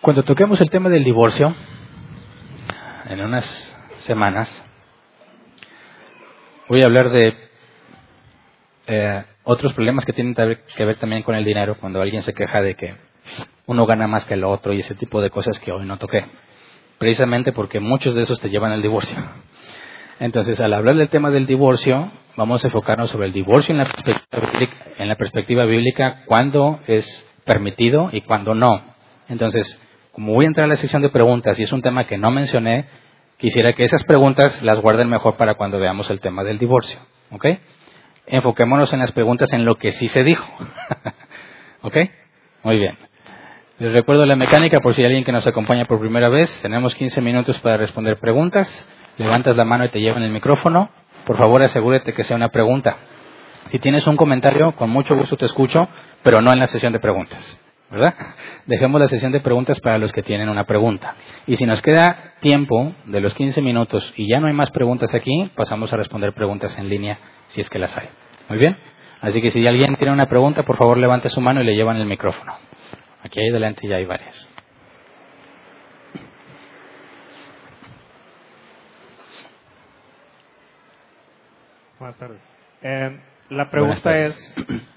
Cuando 0.00 0.22
toquemos 0.22 0.60
el 0.60 0.70
tema 0.70 0.90
del 0.90 1.02
divorcio, 1.02 1.56
en 3.08 3.20
unas 3.20 3.44
semanas, 4.00 4.62
voy 6.68 6.82
a 6.82 6.86
hablar 6.86 7.10
de 7.10 7.36
eh, 8.86 9.24
otros 9.44 9.72
problemas 9.74 10.04
que 10.04 10.12
tienen 10.12 10.34
que 10.34 10.84
ver 10.84 10.96
también 10.96 11.22
con 11.22 11.34
el 11.34 11.44
dinero, 11.44 11.76
cuando 11.78 12.00
alguien 12.00 12.22
se 12.22 12.34
queja 12.34 12.60
de 12.60 12.74
que 12.74 12.94
uno 13.66 13.86
gana 13.86 14.06
más 14.06 14.24
que 14.24 14.34
el 14.34 14.44
otro 14.44 14.72
y 14.72 14.80
ese 14.80 14.94
tipo 14.94 15.20
de 15.20 15.30
cosas 15.30 15.58
que 15.58 15.72
hoy 15.72 15.86
no 15.86 15.98
toqué. 15.98 16.24
Precisamente 16.98 17.52
porque 17.52 17.80
muchos 17.80 18.14
de 18.14 18.22
esos 18.22 18.40
te 18.40 18.50
llevan 18.50 18.72
al 18.72 18.82
divorcio. 18.82 19.18
Entonces, 20.20 20.60
al 20.60 20.72
hablar 20.72 20.96
del 20.96 21.08
tema 21.08 21.30
del 21.30 21.46
divorcio, 21.46 22.10
vamos 22.36 22.64
a 22.64 22.68
enfocarnos 22.68 23.10
sobre 23.10 23.26
el 23.26 23.32
divorcio 23.32 23.72
en 23.72 23.78
la 23.78 23.84
perspectiva 23.84 24.40
bíblica, 24.40 24.76
en 24.98 25.08
la 25.08 25.16
perspectiva 25.16 25.64
bíblica 25.64 26.22
cuándo 26.26 26.80
es 26.86 27.26
permitido 27.44 28.10
y 28.12 28.20
cuándo 28.20 28.54
no. 28.54 28.82
Entonces, 29.28 29.80
como 30.14 30.32
voy 30.32 30.44
a 30.44 30.48
entrar 30.48 30.64
a 30.64 30.68
la 30.68 30.76
sección 30.76 31.02
de 31.02 31.08
preguntas 31.08 31.58
y 31.58 31.64
es 31.64 31.72
un 31.72 31.82
tema 31.82 32.06
que 32.06 32.16
no 32.16 32.30
mencioné, 32.30 32.86
quisiera 33.36 33.72
que 33.72 33.82
esas 33.82 34.04
preguntas 34.04 34.62
las 34.62 34.80
guarden 34.80 35.08
mejor 35.08 35.36
para 35.36 35.54
cuando 35.54 35.80
veamos 35.80 36.08
el 36.08 36.20
tema 36.20 36.44
del 36.44 36.58
divorcio. 36.58 37.00
¿Ok? 37.32 37.46
Enfoquémonos 38.26 38.92
en 38.92 39.00
las 39.00 39.10
preguntas 39.10 39.52
en 39.52 39.64
lo 39.64 39.74
que 39.74 39.90
sí 39.90 40.06
se 40.06 40.22
dijo. 40.22 40.46
¿Ok? 41.82 41.96
Muy 42.62 42.78
bien. 42.78 42.96
Les 43.80 43.92
recuerdo 43.92 44.24
la 44.24 44.36
mecánica 44.36 44.78
por 44.78 44.94
si 44.94 45.00
hay 45.00 45.06
alguien 45.06 45.24
que 45.24 45.32
nos 45.32 45.48
acompaña 45.48 45.84
por 45.86 45.98
primera 45.98 46.28
vez. 46.28 46.60
Tenemos 46.62 46.94
15 46.94 47.20
minutos 47.20 47.58
para 47.58 47.76
responder 47.76 48.18
preguntas. 48.18 48.88
levantas 49.18 49.56
la 49.56 49.64
mano 49.64 49.84
y 49.84 49.88
te 49.88 50.00
llevan 50.00 50.22
el 50.22 50.30
micrófono. 50.30 50.90
Por 51.26 51.36
favor, 51.36 51.60
asegúrate 51.60 52.12
que 52.12 52.22
sea 52.22 52.36
una 52.36 52.50
pregunta. 52.50 52.98
Si 53.70 53.80
tienes 53.80 54.06
un 54.06 54.16
comentario, 54.16 54.72
con 54.76 54.90
mucho 54.90 55.16
gusto 55.16 55.36
te 55.36 55.46
escucho, 55.46 55.88
pero 56.22 56.40
no 56.40 56.52
en 56.52 56.60
la 56.60 56.68
sesión 56.68 56.92
de 56.92 57.00
preguntas. 57.00 57.60
¿Verdad? 57.94 58.14
Dejemos 58.66 59.00
la 59.00 59.08
sesión 59.08 59.30
de 59.30 59.40
preguntas 59.40 59.78
para 59.80 59.98
los 59.98 60.12
que 60.12 60.22
tienen 60.22 60.48
una 60.48 60.64
pregunta. 60.64 61.14
Y 61.46 61.56
si 61.56 61.64
nos 61.64 61.80
queda 61.80 62.34
tiempo 62.40 62.92
de 63.06 63.20
los 63.20 63.34
15 63.34 63.62
minutos 63.62 64.12
y 64.16 64.28
ya 64.28 64.40
no 64.40 64.48
hay 64.48 64.52
más 64.52 64.70
preguntas 64.72 65.14
aquí, 65.14 65.50
pasamos 65.54 65.92
a 65.92 65.96
responder 65.96 66.34
preguntas 66.34 66.76
en 66.76 66.88
línea 66.88 67.18
si 67.46 67.60
es 67.60 67.70
que 67.70 67.78
las 67.78 67.96
hay. 67.96 68.08
Muy 68.48 68.58
bien. 68.58 68.76
Así 69.20 69.40
que 69.40 69.50
si 69.50 69.66
alguien 69.66 69.96
tiene 69.96 70.12
una 70.12 70.26
pregunta, 70.26 70.64
por 70.64 70.76
favor 70.76 70.98
levante 70.98 71.28
su 71.28 71.40
mano 71.40 71.62
y 71.62 71.64
le 71.64 71.76
llevan 71.76 71.96
el 71.96 72.06
micrófono. 72.06 72.56
Aquí 73.22 73.40
ahí 73.40 73.50
delante 73.50 73.88
ya 73.88 73.96
hay 73.96 74.04
varias. 74.04 74.50
Buenas 81.98 82.18
tardes. 82.18 82.40
Eh, 82.82 83.18
la 83.50 83.70
pregunta 83.70 84.18
es, 84.18 84.54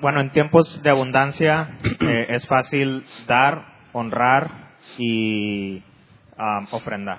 bueno, 0.00 0.20
en 0.20 0.30
tiempos 0.30 0.82
de 0.82 0.90
abundancia 0.90 1.78
eh, 2.00 2.26
es 2.30 2.46
fácil 2.46 3.04
dar, 3.26 3.64
honrar 3.92 4.50
y 4.98 5.82
ofrendar, 6.72 7.18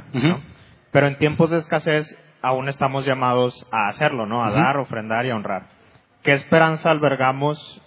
Pero 0.91 1.07
en 1.07 1.18
tiempos 1.18 1.49
de 1.49 1.57
escasez 1.57 2.18
aún 2.41 2.68
estamos 2.68 3.06
llamados 3.06 3.66
a 3.72 3.88
hacerlo, 3.88 4.26
¿no? 4.26 4.44
A 4.44 4.52
dar, 4.52 4.78
ofrendar 4.78 5.26
y 5.26 5.32
honrar. 5.32 5.68
¿Qué 6.22 6.34
esperanza 6.34 6.91
albergamos 6.91 7.82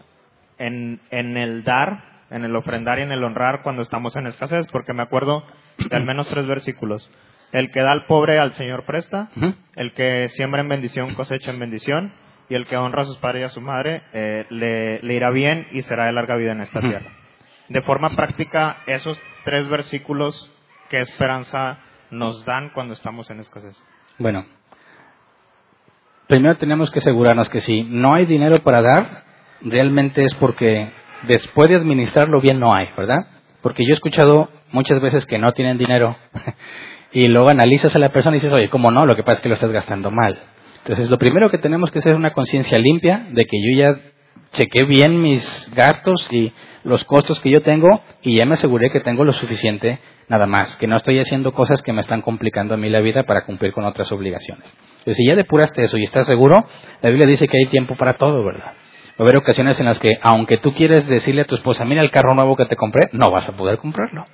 en, 0.58 1.00
en 1.10 1.36
el 1.36 1.64
dar, 1.64 2.24
en 2.30 2.44
el 2.44 2.56
ofrendar 2.56 2.98
y 2.98 3.02
en 3.02 3.12
el 3.12 3.22
honrar 3.22 3.62
cuando 3.62 3.82
estamos 3.82 4.16
en 4.16 4.26
escasez? 4.26 4.66
Porque 4.72 4.94
me 4.94 5.02
acuerdo 5.02 5.44
de 5.78 5.94
al 5.94 6.04
menos 6.04 6.28
tres 6.28 6.46
versículos. 6.46 7.10
El 7.52 7.70
que 7.70 7.80
da 7.80 7.92
al 7.92 8.06
pobre 8.06 8.38
al 8.38 8.52
Señor 8.52 8.84
presta, 8.84 9.28
el 9.76 9.92
que 9.92 10.28
siembra 10.30 10.60
en 10.60 10.68
bendición 10.68 11.14
cosecha 11.14 11.50
en 11.50 11.58
bendición, 11.58 12.12
y 12.48 12.54
el 12.54 12.66
que 12.66 12.76
honra 12.76 13.02
a 13.02 13.06
sus 13.06 13.18
padres 13.18 13.42
y 13.42 13.44
a 13.44 13.48
su 13.48 13.60
madre 13.60 14.02
eh, 14.12 14.46
le, 14.50 15.14
irá 15.14 15.30
bien 15.30 15.66
y 15.72 15.82
será 15.82 16.06
de 16.06 16.12
larga 16.12 16.36
vida 16.36 16.52
en 16.52 16.62
esta 16.62 16.80
tierra. 16.80 17.10
De 17.68 17.82
forma 17.82 18.10
práctica, 18.10 18.78
esos 18.86 19.20
tres 19.44 19.68
versículos, 19.68 20.50
¿qué 20.88 21.00
esperanza 21.00 21.78
nos 22.10 22.44
dan 22.46 22.70
cuando 22.70 22.94
estamos 22.94 23.30
en 23.30 23.40
escasez? 23.40 23.82
Bueno, 24.18 24.46
primero 26.26 26.56
tenemos 26.56 26.90
que 26.90 27.00
asegurarnos 27.00 27.50
que 27.50 27.60
si 27.60 27.82
no 27.82 28.14
hay 28.14 28.24
dinero 28.24 28.56
para 28.64 28.80
dar, 28.80 29.24
realmente 29.60 30.22
es 30.24 30.34
porque 30.34 30.90
después 31.24 31.68
de 31.68 31.76
administrarlo 31.76 32.40
bien 32.40 32.58
no 32.58 32.74
hay, 32.74 32.86
¿verdad? 32.96 33.26
Porque 33.60 33.84
yo 33.84 33.90
he 33.90 33.94
escuchado 33.94 34.48
muchas 34.72 35.00
veces 35.02 35.26
que 35.26 35.38
no 35.38 35.52
tienen 35.52 35.76
dinero 35.76 36.16
y 37.12 37.28
luego 37.28 37.50
analizas 37.50 37.94
a 37.94 37.98
la 37.98 38.10
persona 38.10 38.36
y 38.36 38.40
dices, 38.40 38.54
oye, 38.54 38.70
¿cómo 38.70 38.90
no? 38.90 39.04
Lo 39.04 39.16
que 39.16 39.22
pasa 39.22 39.34
es 39.34 39.40
que 39.42 39.48
lo 39.48 39.54
estás 39.56 39.72
gastando 39.72 40.10
mal. 40.10 40.38
Entonces, 40.78 41.10
lo 41.10 41.18
primero 41.18 41.50
que 41.50 41.58
tenemos 41.58 41.90
que 41.90 41.98
hacer 41.98 42.12
es 42.12 42.18
una 42.18 42.32
conciencia 42.32 42.78
limpia 42.78 43.26
de 43.30 43.44
que 43.44 43.56
yo 43.60 43.78
ya 43.78 44.00
chequé 44.52 44.84
bien 44.84 45.20
mis 45.20 45.70
gastos 45.74 46.28
y 46.30 46.52
los 46.84 47.04
costos 47.04 47.40
que 47.40 47.50
yo 47.50 47.62
tengo 47.62 47.88
y 48.22 48.36
ya 48.36 48.46
me 48.46 48.54
aseguré 48.54 48.90
que 48.90 49.00
tengo 49.00 49.24
lo 49.24 49.32
suficiente 49.32 49.98
nada 50.28 50.46
más, 50.46 50.76
que 50.76 50.86
no 50.86 50.96
estoy 50.96 51.18
haciendo 51.18 51.52
cosas 51.52 51.82
que 51.82 51.92
me 51.92 52.00
están 52.00 52.20
complicando 52.22 52.74
a 52.74 52.76
mí 52.76 52.90
la 52.90 53.00
vida 53.00 53.24
para 53.24 53.44
cumplir 53.44 53.72
con 53.72 53.84
otras 53.84 54.12
obligaciones. 54.12 54.76
Entonces, 54.98 55.16
si 55.16 55.26
ya 55.26 55.34
depuraste 55.34 55.82
eso 55.82 55.96
y 55.96 56.04
estás 56.04 56.26
seguro, 56.26 56.66
la 57.00 57.08
Biblia 57.08 57.26
dice 57.26 57.48
que 57.48 57.56
hay 57.56 57.66
tiempo 57.66 57.96
para 57.96 58.14
todo, 58.14 58.44
¿verdad? 58.44 58.74
Va 59.18 59.20
a 59.20 59.22
haber 59.22 59.38
ocasiones 59.38 59.80
en 59.80 59.86
las 59.86 59.98
que, 59.98 60.18
aunque 60.22 60.58
tú 60.58 60.74
quieres 60.74 61.08
decirle 61.08 61.42
a 61.42 61.46
tu 61.46 61.54
esposa, 61.54 61.84
mira 61.84 62.02
el 62.02 62.10
carro 62.10 62.34
nuevo 62.34 62.56
que 62.56 62.66
te 62.66 62.76
compré, 62.76 63.08
no 63.12 63.30
vas 63.30 63.48
a 63.48 63.56
poder 63.56 63.78
comprarlo. 63.78 64.26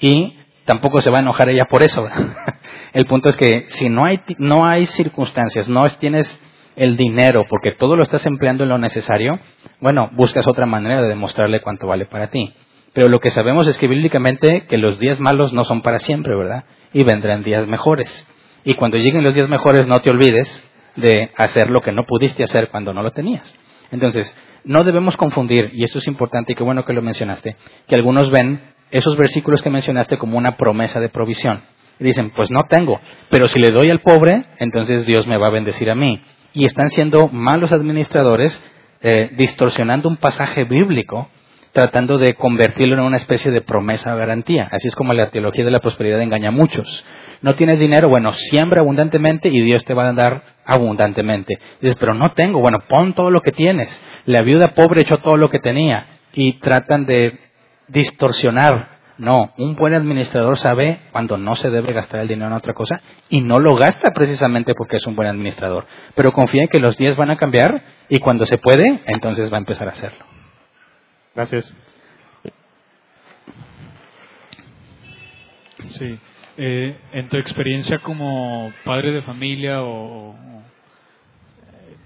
Y 0.00 0.36
tampoco 0.66 1.00
se 1.00 1.10
va 1.10 1.18
a 1.18 1.22
enojar 1.22 1.48
ella 1.48 1.64
por 1.64 1.82
eso. 1.82 2.06
El 2.92 3.06
punto 3.06 3.30
es 3.30 3.36
que 3.36 3.64
si 3.68 3.88
no 3.88 4.04
hay, 4.04 4.20
no 4.38 4.66
hay 4.66 4.84
circunstancias, 4.86 5.68
no 5.68 5.88
tienes 5.98 6.42
el 6.76 6.98
dinero 6.98 7.44
porque 7.48 7.72
todo 7.72 7.96
lo 7.96 8.02
estás 8.02 8.26
empleando 8.26 8.64
en 8.64 8.68
lo 8.68 8.78
necesario, 8.78 9.38
bueno, 9.80 10.10
buscas 10.12 10.46
otra 10.46 10.66
manera 10.66 11.00
de 11.00 11.08
demostrarle 11.08 11.62
cuánto 11.62 11.86
vale 11.86 12.04
para 12.04 12.28
ti. 12.28 12.52
Pero 12.92 13.08
lo 13.08 13.20
que 13.20 13.30
sabemos 13.30 13.66
es 13.66 13.78
que 13.78 13.88
bíblicamente 13.88 14.66
que 14.66 14.78
los 14.78 14.98
días 14.98 15.20
malos 15.20 15.52
no 15.52 15.64
son 15.64 15.82
para 15.82 15.98
siempre, 15.98 16.36
¿verdad? 16.36 16.64
Y 16.92 17.04
vendrán 17.04 17.42
días 17.42 17.66
mejores. 17.66 18.26
Y 18.64 18.74
cuando 18.74 18.98
lleguen 18.98 19.24
los 19.24 19.34
días 19.34 19.48
mejores 19.48 19.86
no 19.86 20.00
te 20.00 20.10
olvides 20.10 20.62
de 20.96 21.30
hacer 21.36 21.70
lo 21.70 21.82
que 21.82 21.92
no 21.92 22.04
pudiste 22.04 22.42
hacer 22.42 22.68
cuando 22.68 22.92
no 22.92 23.02
lo 23.02 23.10
tenías. 23.12 23.54
Entonces, 23.90 24.34
no 24.64 24.82
debemos 24.82 25.16
confundir, 25.16 25.70
y 25.74 25.84
esto 25.84 25.98
es 25.98 26.06
importante 26.08 26.52
y 26.52 26.54
qué 26.56 26.64
bueno 26.64 26.84
que 26.84 26.92
lo 26.92 27.02
mencionaste, 27.02 27.56
que 27.86 27.94
algunos 27.94 28.30
ven 28.30 28.60
esos 28.90 29.16
versículos 29.16 29.62
que 29.62 29.70
mencionaste 29.70 30.18
como 30.18 30.38
una 30.38 30.56
promesa 30.56 31.00
de 31.00 31.08
provisión. 31.08 31.62
Dicen, 31.98 32.30
pues 32.30 32.50
no 32.50 32.60
tengo, 32.68 33.00
pero 33.30 33.46
si 33.46 33.58
le 33.58 33.70
doy 33.70 33.90
al 33.90 34.00
pobre, 34.00 34.44
entonces 34.58 35.06
Dios 35.06 35.26
me 35.26 35.38
va 35.38 35.46
a 35.46 35.50
bendecir 35.50 35.90
a 35.90 35.94
mí. 35.94 36.22
Y 36.52 36.64
están 36.64 36.90
siendo 36.90 37.28
malos 37.28 37.72
administradores, 37.72 38.62
eh, 39.00 39.30
distorsionando 39.36 40.08
un 40.08 40.16
pasaje 40.16 40.64
bíblico, 40.64 41.30
tratando 41.72 42.18
de 42.18 42.34
convertirlo 42.34 42.94
en 42.94 43.00
una 43.00 43.16
especie 43.16 43.50
de 43.50 43.62
promesa 43.62 44.14
o 44.14 44.18
garantía. 44.18 44.68
Así 44.70 44.88
es 44.88 44.94
como 44.94 45.12
la 45.12 45.30
teología 45.30 45.64
de 45.64 45.70
la 45.70 45.80
prosperidad 45.80 46.20
engaña 46.20 46.48
a 46.48 46.52
muchos. 46.52 47.04
No 47.42 47.54
tienes 47.54 47.78
dinero, 47.78 48.08
bueno, 48.08 48.32
siembra 48.32 48.80
abundantemente 48.80 49.48
y 49.48 49.60
Dios 49.60 49.84
te 49.84 49.94
va 49.94 50.08
a 50.08 50.12
dar 50.12 50.42
abundantemente. 50.64 51.58
Dices, 51.80 51.96
pero 52.00 52.14
no 52.14 52.32
tengo, 52.32 52.60
bueno, 52.60 52.82
pon 52.88 53.12
todo 53.12 53.30
lo 53.30 53.40
que 53.40 53.52
tienes. 53.52 53.88
La 54.24 54.42
viuda 54.42 54.68
pobre 54.68 55.02
echó 55.02 55.18
todo 55.18 55.36
lo 55.36 55.50
que 55.50 55.58
tenía 55.58 56.06
y 56.32 56.54
tratan 56.60 57.06
de 57.06 57.38
distorsionar. 57.88 58.96
No, 59.18 59.54
un 59.56 59.76
buen 59.76 59.94
administrador 59.94 60.58
sabe 60.58 61.00
cuando 61.10 61.38
no 61.38 61.56
se 61.56 61.70
debe 61.70 61.94
gastar 61.94 62.20
el 62.20 62.28
dinero 62.28 62.48
en 62.48 62.52
otra 62.52 62.74
cosa 62.74 63.00
y 63.30 63.40
no 63.40 63.58
lo 63.58 63.74
gasta 63.74 64.10
precisamente 64.10 64.74
porque 64.74 64.98
es 64.98 65.06
un 65.06 65.16
buen 65.16 65.28
administrador. 65.28 65.86
Pero 66.14 66.32
confía 66.32 66.62
en 66.62 66.68
que 66.68 66.80
los 66.80 66.98
días 66.98 67.16
van 67.16 67.30
a 67.30 67.36
cambiar 67.36 67.82
y 68.10 68.18
cuando 68.18 68.44
se 68.44 68.58
puede, 68.58 69.02
entonces 69.06 69.50
va 69.50 69.56
a 69.56 69.60
empezar 69.60 69.88
a 69.88 69.92
hacerlo. 69.92 70.22
Gracias. 71.34 71.74
Sí. 75.88 76.18
Eh, 76.58 76.96
en 77.12 77.28
tu 77.28 77.36
experiencia 77.36 77.98
como 77.98 78.72
padre 78.84 79.12
de 79.12 79.22
familia 79.22 79.82
o, 79.82 80.34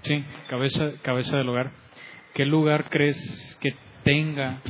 sí, 0.02 0.24
cabeza, 0.48 0.90
cabeza 1.02 1.36
del 1.36 1.48
hogar, 1.48 1.70
¿qué 2.34 2.44
lugar 2.44 2.88
crees 2.90 3.58
que 3.60 3.76
tenga 4.02 4.60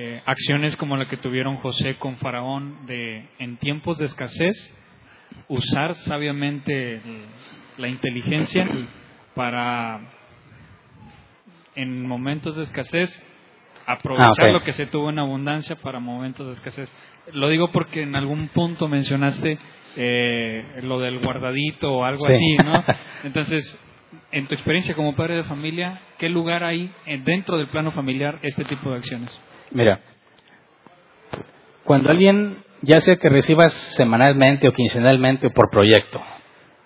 eh, 0.00 0.22
acciones 0.26 0.76
como 0.76 0.96
la 0.96 1.06
que 1.06 1.16
tuvieron 1.16 1.56
José 1.56 1.96
con 1.96 2.18
Faraón 2.18 2.86
de 2.86 3.28
en 3.40 3.56
tiempos 3.56 3.98
de 3.98 4.04
escasez 4.04 4.54
usar 5.48 5.96
sabiamente 5.96 7.00
la 7.78 7.88
inteligencia 7.88 8.64
para 9.34 10.00
en 11.74 12.06
momentos 12.06 12.54
de 12.54 12.62
escasez 12.62 13.10
aprovechar 13.86 14.46
ah, 14.46 14.52
lo 14.52 14.62
que 14.62 14.72
se 14.72 14.86
tuvo 14.86 15.10
en 15.10 15.18
abundancia 15.18 15.74
para 15.74 15.98
momentos 15.98 16.46
de 16.46 16.52
escasez. 16.52 16.94
Lo 17.32 17.48
digo 17.48 17.72
porque 17.72 18.02
en 18.02 18.14
algún 18.14 18.46
punto 18.50 18.86
mencionaste 18.86 19.58
eh, 19.96 20.80
lo 20.84 21.00
del 21.00 21.18
guardadito 21.18 21.92
o 21.92 22.04
algo 22.04 22.24
así, 22.24 22.56
¿no? 22.64 22.84
Entonces, 23.24 23.76
en 24.30 24.46
tu 24.46 24.54
experiencia 24.54 24.94
como 24.94 25.16
padre 25.16 25.34
de 25.34 25.42
familia, 25.42 26.02
¿qué 26.18 26.28
lugar 26.28 26.62
hay 26.62 26.88
dentro 27.24 27.58
del 27.58 27.66
plano 27.66 27.90
familiar 27.90 28.38
este 28.42 28.64
tipo 28.64 28.90
de 28.90 28.98
acciones? 28.98 29.40
Mira, 29.70 30.00
cuando 31.84 32.10
alguien, 32.10 32.58
ya 32.82 33.00
sea 33.00 33.16
que 33.16 33.28
recibas 33.28 33.72
semanalmente 33.72 34.68
o 34.68 34.72
quincenalmente 34.72 35.48
o 35.48 35.50
por 35.50 35.70
proyecto, 35.70 36.20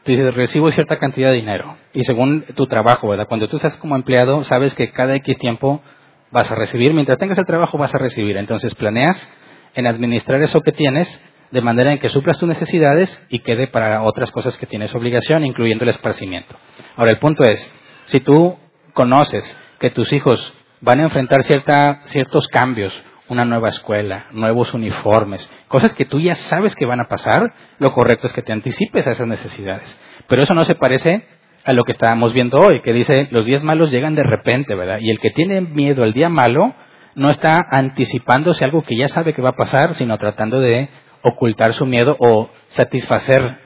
tú 0.04 0.12
dices, 0.12 0.34
recibo 0.34 0.70
cierta 0.70 0.98
cantidad 0.98 1.30
de 1.30 1.36
dinero 1.36 1.76
y 1.92 2.02
según 2.02 2.44
tu 2.54 2.66
trabajo, 2.66 3.08
¿verdad? 3.08 3.28
Cuando 3.28 3.48
tú 3.48 3.56
estás 3.56 3.76
como 3.76 3.96
empleado, 3.96 4.42
sabes 4.44 4.74
que 4.74 4.90
cada 4.90 5.14
X 5.16 5.38
tiempo 5.38 5.82
vas 6.30 6.50
a 6.50 6.54
recibir, 6.54 6.92
mientras 6.94 7.18
tengas 7.18 7.38
el 7.38 7.46
trabajo 7.46 7.78
vas 7.78 7.94
a 7.94 7.98
recibir. 7.98 8.36
Entonces 8.36 8.74
planeas 8.74 9.28
en 9.74 9.86
administrar 9.86 10.42
eso 10.42 10.60
que 10.60 10.72
tienes 10.72 11.22
de 11.50 11.60
manera 11.60 11.92
en 11.92 11.98
que 11.98 12.08
suplas 12.08 12.38
tus 12.38 12.48
necesidades 12.48 13.24
y 13.28 13.40
quede 13.40 13.68
para 13.68 14.02
otras 14.02 14.30
cosas 14.30 14.56
que 14.56 14.66
tienes 14.66 14.94
obligación, 14.94 15.44
incluyendo 15.44 15.84
el 15.84 15.90
esparcimiento. 15.90 16.56
Ahora, 16.96 17.10
el 17.10 17.18
punto 17.18 17.44
es, 17.44 17.70
si 18.06 18.20
tú 18.20 18.56
conoces 18.94 19.56
que 19.78 19.90
tus 19.90 20.12
hijos 20.14 20.54
van 20.82 21.00
a 21.00 21.04
enfrentar 21.04 21.44
cierta, 21.44 22.00
ciertos 22.04 22.48
cambios, 22.48 22.92
una 23.28 23.44
nueva 23.44 23.68
escuela, 23.68 24.26
nuevos 24.32 24.74
uniformes, 24.74 25.50
cosas 25.68 25.94
que 25.94 26.04
tú 26.04 26.20
ya 26.20 26.34
sabes 26.34 26.74
que 26.74 26.84
van 26.84 27.00
a 27.00 27.08
pasar, 27.08 27.54
lo 27.78 27.92
correcto 27.92 28.26
es 28.26 28.32
que 28.32 28.42
te 28.42 28.52
anticipes 28.52 29.06
a 29.06 29.12
esas 29.12 29.26
necesidades. 29.26 29.98
Pero 30.26 30.42
eso 30.42 30.54
no 30.54 30.64
se 30.64 30.74
parece 30.74 31.24
a 31.64 31.72
lo 31.72 31.84
que 31.84 31.92
estábamos 31.92 32.32
viendo 32.32 32.58
hoy, 32.58 32.80
que 32.80 32.92
dice, 32.92 33.28
los 33.30 33.46
días 33.46 33.62
malos 33.62 33.90
llegan 33.90 34.16
de 34.16 34.24
repente, 34.24 34.74
¿verdad? 34.74 34.98
Y 35.00 35.10
el 35.10 35.20
que 35.20 35.30
tiene 35.30 35.60
miedo 35.60 36.02
al 36.02 36.12
día 36.12 36.28
malo 36.28 36.74
no 37.14 37.30
está 37.30 37.64
anticipándose 37.70 38.64
algo 38.64 38.82
que 38.82 38.96
ya 38.96 39.06
sabe 39.06 39.34
que 39.34 39.42
va 39.42 39.50
a 39.50 39.56
pasar, 39.56 39.94
sino 39.94 40.18
tratando 40.18 40.58
de 40.60 40.88
ocultar 41.22 41.72
su 41.72 41.86
miedo 41.86 42.16
o 42.18 42.50
satisfacer 42.68 43.58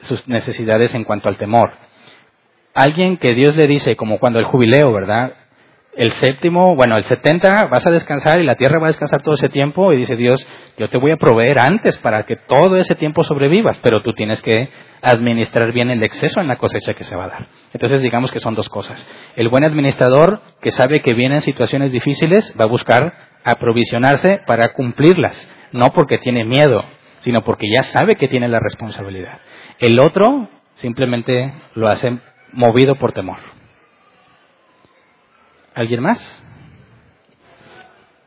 sus 0.00 0.26
necesidades 0.28 0.94
en 0.94 1.04
cuanto 1.04 1.28
al 1.28 1.36
temor. 1.36 1.72
Alguien 2.72 3.18
que 3.18 3.34
Dios 3.34 3.54
le 3.54 3.66
dice, 3.66 3.96
como 3.96 4.18
cuando 4.18 4.38
el 4.38 4.46
jubileo, 4.46 4.92
¿verdad? 4.92 5.34
El 5.96 6.12
séptimo, 6.12 6.74
bueno, 6.74 6.96
el 6.96 7.04
70 7.04 7.66
vas 7.66 7.86
a 7.86 7.90
descansar 7.90 8.40
y 8.40 8.44
la 8.44 8.56
tierra 8.56 8.78
va 8.78 8.86
a 8.86 8.88
descansar 8.88 9.22
todo 9.22 9.34
ese 9.34 9.48
tiempo 9.48 9.92
y 9.92 9.96
dice 9.96 10.16
Dios, 10.16 10.46
yo 10.76 10.88
te 10.88 10.98
voy 10.98 11.12
a 11.12 11.16
proveer 11.16 11.58
antes 11.58 11.98
para 11.98 12.24
que 12.24 12.36
todo 12.36 12.76
ese 12.76 12.94
tiempo 12.94 13.24
sobrevivas, 13.24 13.78
pero 13.82 14.02
tú 14.02 14.12
tienes 14.12 14.42
que 14.42 14.68
administrar 15.02 15.72
bien 15.72 15.90
el 15.90 16.02
exceso 16.02 16.40
en 16.40 16.48
la 16.48 16.56
cosecha 16.56 16.94
que 16.94 17.04
se 17.04 17.16
va 17.16 17.24
a 17.24 17.28
dar. 17.28 17.46
Entonces 17.72 18.02
digamos 18.02 18.32
que 18.32 18.40
son 18.40 18.54
dos 18.54 18.68
cosas. 18.68 19.08
El 19.36 19.48
buen 19.48 19.64
administrador 19.64 20.40
que 20.60 20.70
sabe 20.70 21.00
que 21.00 21.14
vienen 21.14 21.40
situaciones 21.40 21.92
difíciles 21.92 22.54
va 22.58 22.64
a 22.64 22.68
buscar 22.68 23.14
aprovisionarse 23.44 24.40
para 24.46 24.72
cumplirlas, 24.72 25.48
no 25.72 25.92
porque 25.92 26.18
tiene 26.18 26.44
miedo, 26.44 26.84
sino 27.18 27.44
porque 27.44 27.70
ya 27.70 27.82
sabe 27.82 28.16
que 28.16 28.28
tiene 28.28 28.48
la 28.48 28.60
responsabilidad. 28.60 29.38
El 29.78 30.00
otro 30.00 30.48
simplemente 30.74 31.52
lo 31.74 31.88
hace 31.88 32.18
movido 32.52 32.96
por 32.96 33.12
temor. 33.12 33.53
¿Alguien 35.74 36.00
más? 36.00 36.22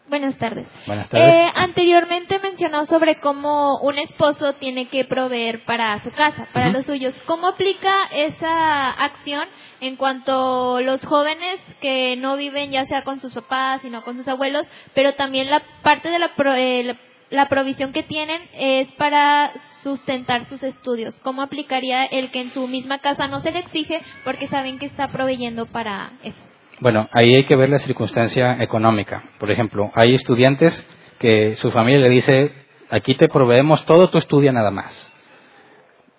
Buenas 0.10 0.38
tardes. 0.38 0.65
Buenas 0.86 1.10
tardes. 1.10 1.34
Eh, 1.36 1.52
anteriormente 1.56 2.40
mencionó 2.40 2.86
sobre 2.86 3.19
cómo 3.19 3.78
un 3.82 3.98
esposo 3.99 4.53
tiene 4.53 4.88
que 4.88 5.03
proveer 5.03 5.65
para 5.65 6.02
su 6.02 6.11
casa, 6.11 6.48
para 6.53 6.69
los 6.69 6.86
suyos. 6.86 7.14
¿Cómo 7.26 7.48
aplica 7.48 7.94
esa 8.14 8.90
acción 8.91 9.44
en 9.82 9.98
cuanto 9.98 10.78
a 10.78 10.82
los 10.82 11.03
jóvenes 11.03 11.57
que 11.82 12.15
no 12.18 12.38
viven 12.38 12.72
ya 12.72 12.86
sea 12.86 13.03
con 13.03 13.19
sus 13.19 13.34
papás, 13.34 13.82
sino 13.82 14.02
con 14.03 14.15
sus 14.15 14.28
abuelos, 14.30 14.64
pero 14.94 15.14
también 15.15 15.49
la 15.49 15.61
parte 15.84 16.10
de 16.10 16.19
la, 16.19 16.30
pro- 16.36 16.53
eh, 16.53 16.84
la- 16.86 16.98
la 17.30 17.49
provisión 17.49 17.91
que 17.91 18.03
tienen 18.03 18.41
es 18.53 18.88
para 18.94 19.52
sustentar 19.84 20.48
sus 20.48 20.64
estudios? 20.64 21.19
¿Cómo 21.19 21.41
aplicaría 21.41 22.06
el 22.06 22.32
que 22.32 22.40
en 22.40 22.53
su 22.53 22.65
misma 22.69 22.99
casa 22.99 23.28
no 23.28 23.41
se 23.41 23.52
le 23.52 23.60
exige 23.60 24.02
porque 24.24 24.48
saben 24.48 24.80
que 24.80 24.86
está 24.86 25.10
proveyendo 25.10 25.65
para 25.65 26.14
eso? 26.24 26.41
Bueno, 26.80 27.10
ahí 27.12 27.34
hay 27.34 27.44
que 27.45 27.56
ver 27.56 27.70
la 27.70 27.80
circunstancia 27.80 28.58
económica. 28.62 29.24
Por 29.40 29.49
ejemplo, 29.49 29.91
hay 29.95 30.14
estudiantes 30.14 30.88
que 31.18 31.56
su 31.56 31.72
familia 31.72 32.02
le 32.02 32.10
dice, 32.10 32.52
aquí 32.91 33.16
te 33.16 33.28
proveemos 33.30 33.84
todo, 33.86 34.10
tú 34.10 34.20
estudia 34.20 34.52
nada 34.52 34.70
más. 34.70 35.12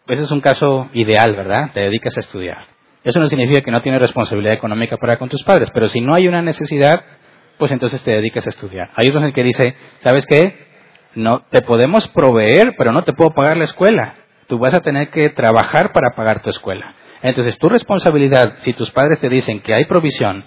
Ese 0.08 0.24
es 0.24 0.30
un 0.32 0.40
caso 0.40 0.88
ideal, 0.94 1.36
¿verdad? 1.36 1.70
Te 1.74 1.80
dedicas 1.80 2.16
a 2.16 2.20
estudiar. 2.20 2.66
Eso 3.04 3.20
no 3.20 3.28
significa 3.28 3.60
que 3.60 3.70
no 3.70 3.80
tienes 3.82 4.00
responsabilidad 4.00 4.54
económica 4.54 4.96
para 4.96 5.18
con 5.18 5.28
tus 5.28 5.44
padres, 5.44 5.70
pero 5.70 5.86
si 5.86 6.00
no 6.00 6.14
hay 6.14 6.26
una 6.26 6.42
necesidad, 6.42 7.04
pues 7.56 7.70
entonces 7.70 8.02
te 8.02 8.10
dedicas 8.10 8.46
a 8.46 8.50
estudiar. 8.50 8.90
Hay 8.96 9.08
otros 9.08 9.22
en 9.22 9.32
que 9.32 9.44
dice, 9.44 9.76
¿sabes 10.02 10.26
qué? 10.26 10.66
No, 11.14 11.44
te 11.50 11.62
podemos 11.62 12.08
proveer, 12.08 12.74
pero 12.76 12.90
no 12.90 13.04
te 13.04 13.12
puedo 13.12 13.30
pagar 13.30 13.56
la 13.56 13.64
escuela. 13.64 14.14
Tú 14.48 14.58
vas 14.58 14.74
a 14.74 14.80
tener 14.80 15.10
que 15.10 15.30
trabajar 15.30 15.92
para 15.92 16.16
pagar 16.16 16.42
tu 16.42 16.50
escuela. 16.50 16.94
Entonces, 17.22 17.58
tu 17.58 17.68
responsabilidad, 17.68 18.54
si 18.58 18.72
tus 18.72 18.90
padres 18.90 19.18
te 19.20 19.28
dicen 19.28 19.60
que 19.60 19.74
hay 19.74 19.86
provisión, 19.86 20.44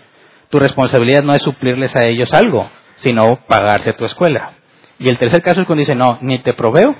tu 0.49 0.59
responsabilidad 0.59 1.23
no 1.23 1.33
es 1.33 1.41
suplirles 1.41 1.95
a 1.95 2.05
ellos 2.05 2.33
algo, 2.33 2.69
sino 2.95 3.45
pagarse 3.47 3.93
tu 3.93 4.05
escuela. 4.05 4.53
Y 4.99 5.09
el 5.09 5.17
tercer 5.17 5.41
caso 5.41 5.61
es 5.61 5.67
cuando 5.67 5.81
dice, 5.81 5.95
no, 5.95 6.19
ni 6.21 6.39
te 6.39 6.53
proveo, 6.53 6.95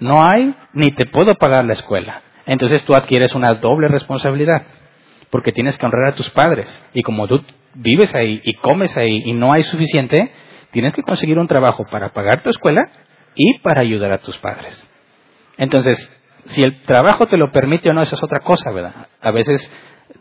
no 0.00 0.24
hay, 0.24 0.54
ni 0.72 0.90
te 0.90 1.06
puedo 1.06 1.34
pagar 1.34 1.64
la 1.64 1.74
escuela. 1.74 2.22
Entonces 2.46 2.84
tú 2.84 2.94
adquieres 2.94 3.34
una 3.34 3.54
doble 3.54 3.88
responsabilidad, 3.88 4.66
porque 5.30 5.52
tienes 5.52 5.76
que 5.78 5.86
honrar 5.86 6.06
a 6.06 6.14
tus 6.14 6.30
padres. 6.30 6.84
Y 6.92 7.02
como 7.02 7.26
tú 7.28 7.42
vives 7.74 8.14
ahí 8.14 8.40
y 8.44 8.54
comes 8.54 8.96
ahí 8.96 9.22
y 9.24 9.32
no 9.32 9.52
hay 9.52 9.62
suficiente, 9.64 10.32
tienes 10.70 10.92
que 10.92 11.02
conseguir 11.02 11.38
un 11.38 11.46
trabajo 11.46 11.84
para 11.90 12.12
pagar 12.12 12.42
tu 12.42 12.50
escuela 12.50 12.88
y 13.34 13.58
para 13.58 13.82
ayudar 13.82 14.12
a 14.12 14.18
tus 14.18 14.36
padres. 14.38 14.88
Entonces, 15.58 16.10
si 16.46 16.62
el 16.62 16.82
trabajo 16.82 17.26
te 17.26 17.36
lo 17.36 17.50
permite 17.50 17.90
o 17.90 17.92
no, 17.92 18.02
esa 18.02 18.14
es 18.14 18.22
otra 18.22 18.40
cosa, 18.40 18.70
¿verdad? 18.70 19.08
A 19.20 19.30
veces 19.30 19.70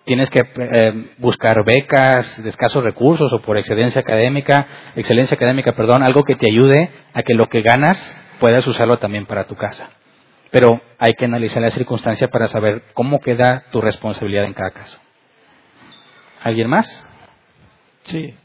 tienes 0.05 0.29
que 0.29 0.43
eh, 0.55 1.11
buscar 1.17 1.63
becas 1.63 2.41
de 2.41 2.49
escasos 2.49 2.83
recursos 2.83 3.31
o 3.31 3.41
por 3.41 3.57
excelencia 3.57 4.01
académica, 4.01 4.67
excelencia 4.95 5.35
académica, 5.35 5.73
perdón, 5.73 6.03
algo 6.03 6.23
que 6.23 6.35
te 6.35 6.49
ayude 6.49 6.91
a 7.13 7.23
que 7.23 7.33
lo 7.33 7.47
que 7.47 7.61
ganas 7.61 7.97
puedas 8.39 8.65
usarlo 8.67 8.97
también 8.99 9.25
para 9.25 9.45
tu 9.45 9.55
casa. 9.55 9.89
Pero 10.51 10.81
hay 10.99 11.13
que 11.15 11.25
analizar 11.25 11.61
la 11.61 11.71
circunstancia 11.71 12.29
para 12.29 12.47
saber 12.47 12.83
cómo 12.93 13.19
queda 13.19 13.65
tu 13.71 13.81
responsabilidad 13.81 14.45
en 14.45 14.53
cada 14.53 14.71
caso. 14.71 14.99
¿Alguien 16.41 16.69
más? 16.69 17.07
Sí. 18.03 18.35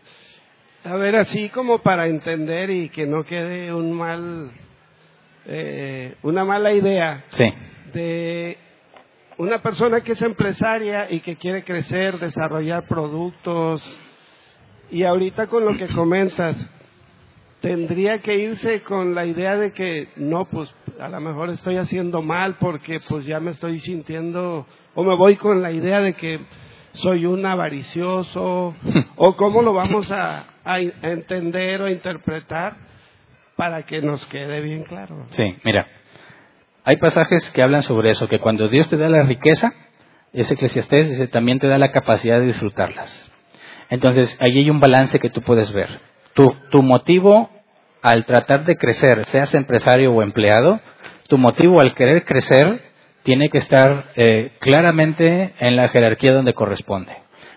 A 0.85 0.94
ver, 0.94 1.16
así 1.16 1.51
como 1.51 1.81
para 1.81 2.07
entender 2.07 2.70
y 2.70 2.89
que 2.89 3.07
no 3.07 3.24
quede 3.24 3.74
un 3.74 3.93
mal, 3.93 4.51
eh, 5.53 6.15
una 6.23 6.45
mala 6.45 6.73
idea 6.73 7.25
Sí. 7.31 7.45
de 7.93 8.57
una 9.37 9.61
persona 9.61 10.01
que 10.03 10.13
es 10.13 10.23
empresaria 10.23 11.11
y 11.11 11.21
que 11.21 11.35
quiere 11.37 11.65
crecer, 11.65 12.19
desarrollar 12.19 12.85
productos, 12.87 13.83
y 14.93 15.03
ahorita 15.03 15.49
con 15.49 15.65
lo 15.65 15.77
que 15.77 15.89
comentas, 15.95 16.57
tendría 17.61 18.21
que 18.21 18.37
irse 18.37 18.81
con 18.83 19.15
la 19.15 19.27
idea 19.27 19.57
de 19.57 19.73
que 19.73 20.09
no, 20.17 20.45
pues 20.47 20.75
a 21.01 21.09
lo 21.09 21.21
mejor 21.21 21.51
estoy 21.51 21.77
haciendo 21.79 22.23
mal 22.23 22.57
porque 22.61 23.01
pues 23.09 23.27
ya 23.27 23.41
me 23.41 23.51
estoy 23.51 23.81
sintiendo, 23.81 24.67
o 24.95 25.03
me 25.03 25.17
voy 25.17 25.37
con 25.37 25.61
la 25.63 25.73
idea 25.73 26.01
de 26.01 26.15
que 26.15 26.41
soy 26.93 27.27
un 27.27 27.45
avaricioso, 27.45 28.75
o 29.17 29.37
cómo 29.37 29.63
lo 29.63 29.73
vamos 29.73 30.11
a, 30.13 30.47
a 30.65 30.81
entender 30.81 31.83
o 31.83 31.89
interpretar 31.89 32.90
para 33.61 33.82
que 33.82 34.01
nos 34.01 34.24
quede 34.28 34.62
bien 34.62 34.85
claro. 34.85 35.27
Sí, 35.32 35.55
mira, 35.65 35.87
hay 36.82 36.97
pasajes 36.97 37.51
que 37.51 37.62
hablan 37.62 37.82
sobre 37.82 38.11
eso, 38.11 38.27
que 38.27 38.39
cuando 38.39 38.69
Dios 38.69 38.89
te 38.89 38.97
da 38.97 39.11
la 39.11 39.23
riqueza, 39.23 39.74
ese 40.32 40.55
eclesiastés 40.55 41.11
dice, 41.11 41.28
también 41.28 41.59
te 41.59 41.66
da 41.66 41.77
la 41.77 41.93
capacidad 41.93 42.41
de 42.41 42.47
disfrutarlas. 42.47 43.31
Entonces, 43.91 44.35
ahí 44.41 44.57
hay 44.57 44.70
un 44.70 44.81
balance 44.81 45.19
que 45.19 45.28
tú 45.28 45.43
puedes 45.43 45.70
ver. 45.74 46.01
Tu, 46.32 46.51
tu 46.70 46.82
motivo 46.82 47.51
al 48.01 48.24
tratar 48.24 48.65
de 48.65 48.78
crecer, 48.78 49.27
seas 49.27 49.53
empresario 49.53 50.11
o 50.11 50.23
empleado, 50.23 50.81
tu 51.28 51.37
motivo 51.37 51.82
al 51.82 51.95
querer 51.95 52.24
crecer 52.24 52.81
tiene 53.24 53.51
que 53.51 53.59
estar 53.59 54.07
eh, 54.16 54.53
claramente 54.61 55.53
en 55.61 55.77
la 55.77 55.89
jerarquía 55.89 56.32
donde 56.32 56.55
corresponde. 56.55 57.12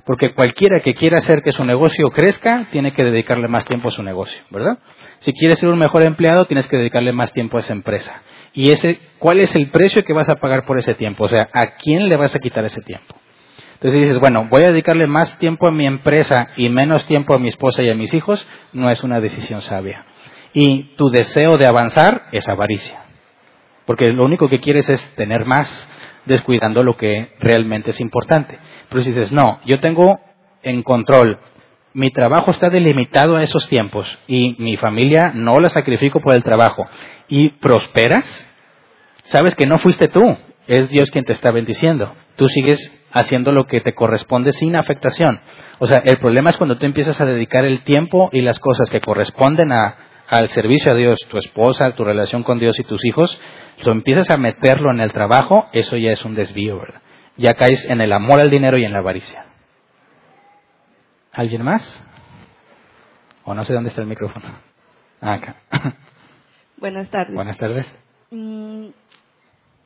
Porque 0.05 0.33
cualquiera 0.33 0.81
que 0.81 0.95
quiera 0.95 1.19
hacer 1.19 1.43
que 1.43 1.53
su 1.53 1.63
negocio 1.63 2.09
crezca, 2.09 2.67
tiene 2.73 2.91
que 2.91 3.05
dedicarle 3.05 3.47
más 3.47 3.65
tiempo 3.65 3.87
a 3.87 3.91
su 3.91 4.03
negocio, 4.03 4.41
¿verdad? 4.49 4.79
Si 5.23 5.31
quieres 5.31 5.59
ser 5.59 5.69
un 5.69 5.79
mejor 5.79 6.01
empleado, 6.01 6.43
tienes 6.43 6.67
que 6.67 6.75
dedicarle 6.75 7.13
más 7.13 7.31
tiempo 7.31 7.55
a 7.55 7.61
esa 7.61 7.71
empresa. 7.71 8.21
Y 8.51 8.73
ese, 8.73 8.99
¿cuál 9.19 9.39
es 9.39 9.55
el 9.55 9.71
precio 9.71 10.03
que 10.03 10.11
vas 10.11 10.27
a 10.27 10.35
pagar 10.35 10.65
por 10.65 10.77
ese 10.77 10.95
tiempo? 10.95 11.23
O 11.23 11.29
sea, 11.29 11.47
¿a 11.53 11.75
quién 11.77 12.09
le 12.09 12.17
vas 12.17 12.35
a 12.35 12.39
quitar 12.39 12.65
ese 12.65 12.81
tiempo? 12.81 13.15
Entonces 13.75 14.01
dices, 14.01 14.19
bueno, 14.19 14.49
voy 14.49 14.63
a 14.63 14.73
dedicarle 14.73 15.07
más 15.07 15.39
tiempo 15.39 15.65
a 15.65 15.71
mi 15.71 15.85
empresa 15.85 16.49
y 16.57 16.67
menos 16.67 17.05
tiempo 17.05 17.33
a 17.33 17.39
mi 17.39 17.47
esposa 17.47 17.81
y 17.83 17.89
a 17.89 17.95
mis 17.95 18.13
hijos, 18.13 18.45
no 18.73 18.89
es 18.89 19.01
una 19.01 19.21
decisión 19.21 19.61
sabia. 19.61 20.05
Y 20.51 20.95
tu 20.97 21.09
deseo 21.09 21.57
de 21.57 21.67
avanzar 21.67 22.23
es 22.33 22.49
avaricia. 22.49 23.05
Porque 23.85 24.07
lo 24.07 24.25
único 24.25 24.49
que 24.49 24.59
quieres 24.59 24.89
es 24.89 25.01
tener 25.15 25.45
más, 25.45 25.87
descuidando 26.25 26.83
lo 26.83 26.97
que 26.97 27.31
realmente 27.39 27.91
es 27.91 28.01
importante. 28.01 28.59
Pero 28.89 29.03
si 29.03 29.13
dices, 29.13 29.31
no, 29.31 29.61
yo 29.65 29.79
tengo 29.79 30.19
en 30.63 30.83
control, 30.83 31.39
mi 31.93 32.09
trabajo 32.09 32.51
está 32.51 32.69
delimitado 32.69 33.35
a 33.35 33.41
esos 33.41 33.67
tiempos 33.67 34.07
y 34.27 34.55
mi 34.59 34.77
familia 34.77 35.31
no 35.33 35.59
la 35.59 35.69
sacrifico 35.69 36.19
por 36.21 36.35
el 36.35 36.43
trabajo 36.43 36.85
y 37.27 37.49
prosperas, 37.49 38.47
sabes 39.25 39.55
que 39.55 39.65
no 39.65 39.77
fuiste 39.79 40.07
tú, 40.07 40.37
es 40.67 40.89
Dios 40.89 41.09
quien 41.11 41.25
te 41.25 41.33
está 41.33 41.51
bendiciendo. 41.51 42.13
Tú 42.35 42.49
sigues 42.49 42.91
haciendo 43.11 43.51
lo 43.51 43.65
que 43.67 43.81
te 43.81 43.93
corresponde 43.93 44.51
sin 44.51 44.75
afectación. 44.75 45.39
O 45.79 45.85
sea, 45.85 46.01
el 46.03 46.17
problema 46.17 46.49
es 46.49 46.57
cuando 46.57 46.77
tú 46.77 46.85
empiezas 46.85 47.19
a 47.21 47.25
dedicar 47.25 47.65
el 47.65 47.83
tiempo 47.83 48.29
y 48.31 48.41
las 48.41 48.59
cosas 48.59 48.89
que 48.89 48.99
corresponden 48.99 49.71
a, 49.71 49.95
al 50.27 50.49
servicio 50.49 50.91
a 50.91 50.95
Dios, 50.95 51.19
tu 51.29 51.37
esposa, 51.37 51.91
tu 51.91 52.03
relación 52.03 52.43
con 52.43 52.59
Dios 52.59 52.79
y 52.79 52.83
tus 52.83 53.05
hijos, 53.05 53.39
lo 53.85 53.91
empiezas 53.91 54.31
a 54.31 54.37
meterlo 54.37 54.91
en 54.91 54.99
el 54.99 55.11
trabajo, 55.11 55.65
eso 55.73 55.97
ya 55.97 56.11
es 56.11 56.25
un 56.25 56.35
desvío, 56.35 56.79
¿verdad? 56.79 57.01
Ya 57.37 57.53
caes 57.55 57.87
en 57.89 58.01
el 58.01 58.13
amor 58.13 58.39
al 58.39 58.49
dinero 58.49 58.77
y 58.77 58.85
en 58.85 58.93
la 58.93 58.99
avaricia. 58.99 59.52
¿Alguien 61.33 61.63
más? 61.63 62.03
O 63.45 63.53
no 63.53 63.65
sé 63.65 63.73
dónde 63.73 63.89
está 63.89 64.01
el 64.01 64.07
micrófono. 64.07 64.47
Ah, 65.21 65.33
acá. 65.33 65.55
Buenas 66.77 67.09
tardes. 67.09 67.33
Buenas 67.35 67.57
tardes. 67.57 67.85
Mm, 68.31 68.87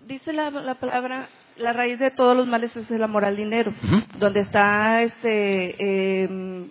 dice 0.08 0.34
la, 0.34 0.50
la 0.52 0.76
palabra, 0.76 1.28
la 1.58 1.74
raíz 1.74 2.00
de 2.00 2.12
todos 2.12 2.36
los 2.36 2.48
males 2.48 2.76
es 2.76 2.90
el 2.92 3.04
amor 3.04 3.26
al 3.26 3.36
dinero. 3.38 3.74
Donde 4.20 4.42
está 4.42 5.02
este, 5.04 6.24
em, 6.24 6.70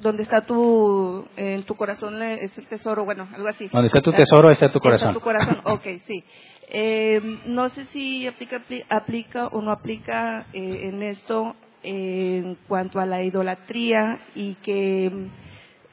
donde 0.00 0.22
está 0.22 0.42
tu, 0.42 1.26
en 1.36 1.62
tu 1.64 1.74
corazón 1.76 2.22
es 2.22 2.56
el 2.58 2.66
tesoro, 2.66 3.04
bueno, 3.04 3.28
algo 3.34 3.48
así. 3.48 3.68
Donde 3.68 3.86
está 3.86 4.00
tu 4.00 4.12
tesoro, 4.12 4.50
está 4.50 4.70
tu 4.70 4.80
corazón. 4.80 5.08
Está 5.10 5.18
tu 5.20 5.24
corazón, 5.24 5.60
ok, 5.64 5.86
sí. 6.06 6.24
Em, 6.68 7.40
no 7.46 7.68
sé 7.68 7.84
si 7.86 8.26
aplica, 8.26 8.58
apli- 8.58 8.84
aplica 8.88 9.48
o 9.48 9.60
no 9.60 9.70
aplica 9.70 10.46
eh, 10.52 10.88
en 10.88 11.02
esto 11.02 11.54
en 11.84 12.56
cuanto 12.66 12.98
a 12.98 13.06
la 13.06 13.22
idolatría 13.22 14.18
y 14.34 14.54
que, 14.56 15.10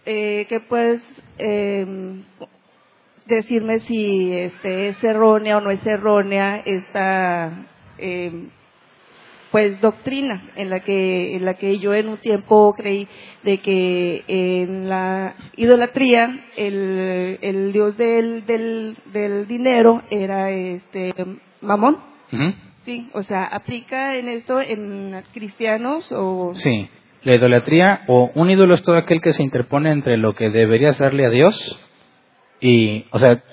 eh, 0.05 0.45
que 0.47 0.59
puedes 0.61 1.01
em, 1.37 2.23
decirme 3.25 3.81
si 3.81 4.31
este, 4.31 4.89
es 4.89 5.03
errónea 5.03 5.57
o 5.57 5.61
no 5.61 5.69
es 5.69 5.85
errónea 5.85 6.61
esta, 6.65 7.67
em, 7.97 8.49
pues 9.51 9.81
doctrina 9.81 10.49
en 10.55 10.69
la 10.69 10.79
que 10.79 11.35
en 11.35 11.43
la 11.43 11.55
que 11.55 11.77
yo 11.77 11.93
en 11.93 12.07
un 12.07 12.17
tiempo 12.17 12.73
creí 12.73 13.05
de 13.43 13.57
que 13.57 14.23
en 14.27 14.87
la 14.87 15.35
idolatría 15.57 16.45
el, 16.55 17.37
el 17.41 17.73
dios 17.73 17.97
del, 17.97 18.45
del, 18.45 18.95
del 19.11 19.47
dinero 19.47 20.03
era 20.09 20.49
este 20.51 21.13
mamón 21.59 21.97
sí 22.85 23.09
o 23.13 23.23
sea 23.23 23.45
aplica 23.45 24.15
en 24.15 24.29
esto 24.29 24.59
en 24.59 25.23
cristianos 25.33 26.11
o 26.11 26.53
sí 26.55 26.89
la 27.23 27.35
idolatría 27.35 28.01
o 28.07 28.31
un 28.33 28.49
ídolo 28.49 28.75
es 28.75 28.81
todo 28.81 28.97
aquel 28.97 29.21
que 29.21 29.33
se 29.33 29.43
interpone 29.43 29.91
entre 29.91 30.17
lo 30.17 30.33
que 30.33 30.49
deberías 30.49 30.97
darle 30.97 31.25
a 31.25 31.29
Dios 31.29 31.79
y 32.59 33.05
o 33.11 33.19
sea 33.19 33.43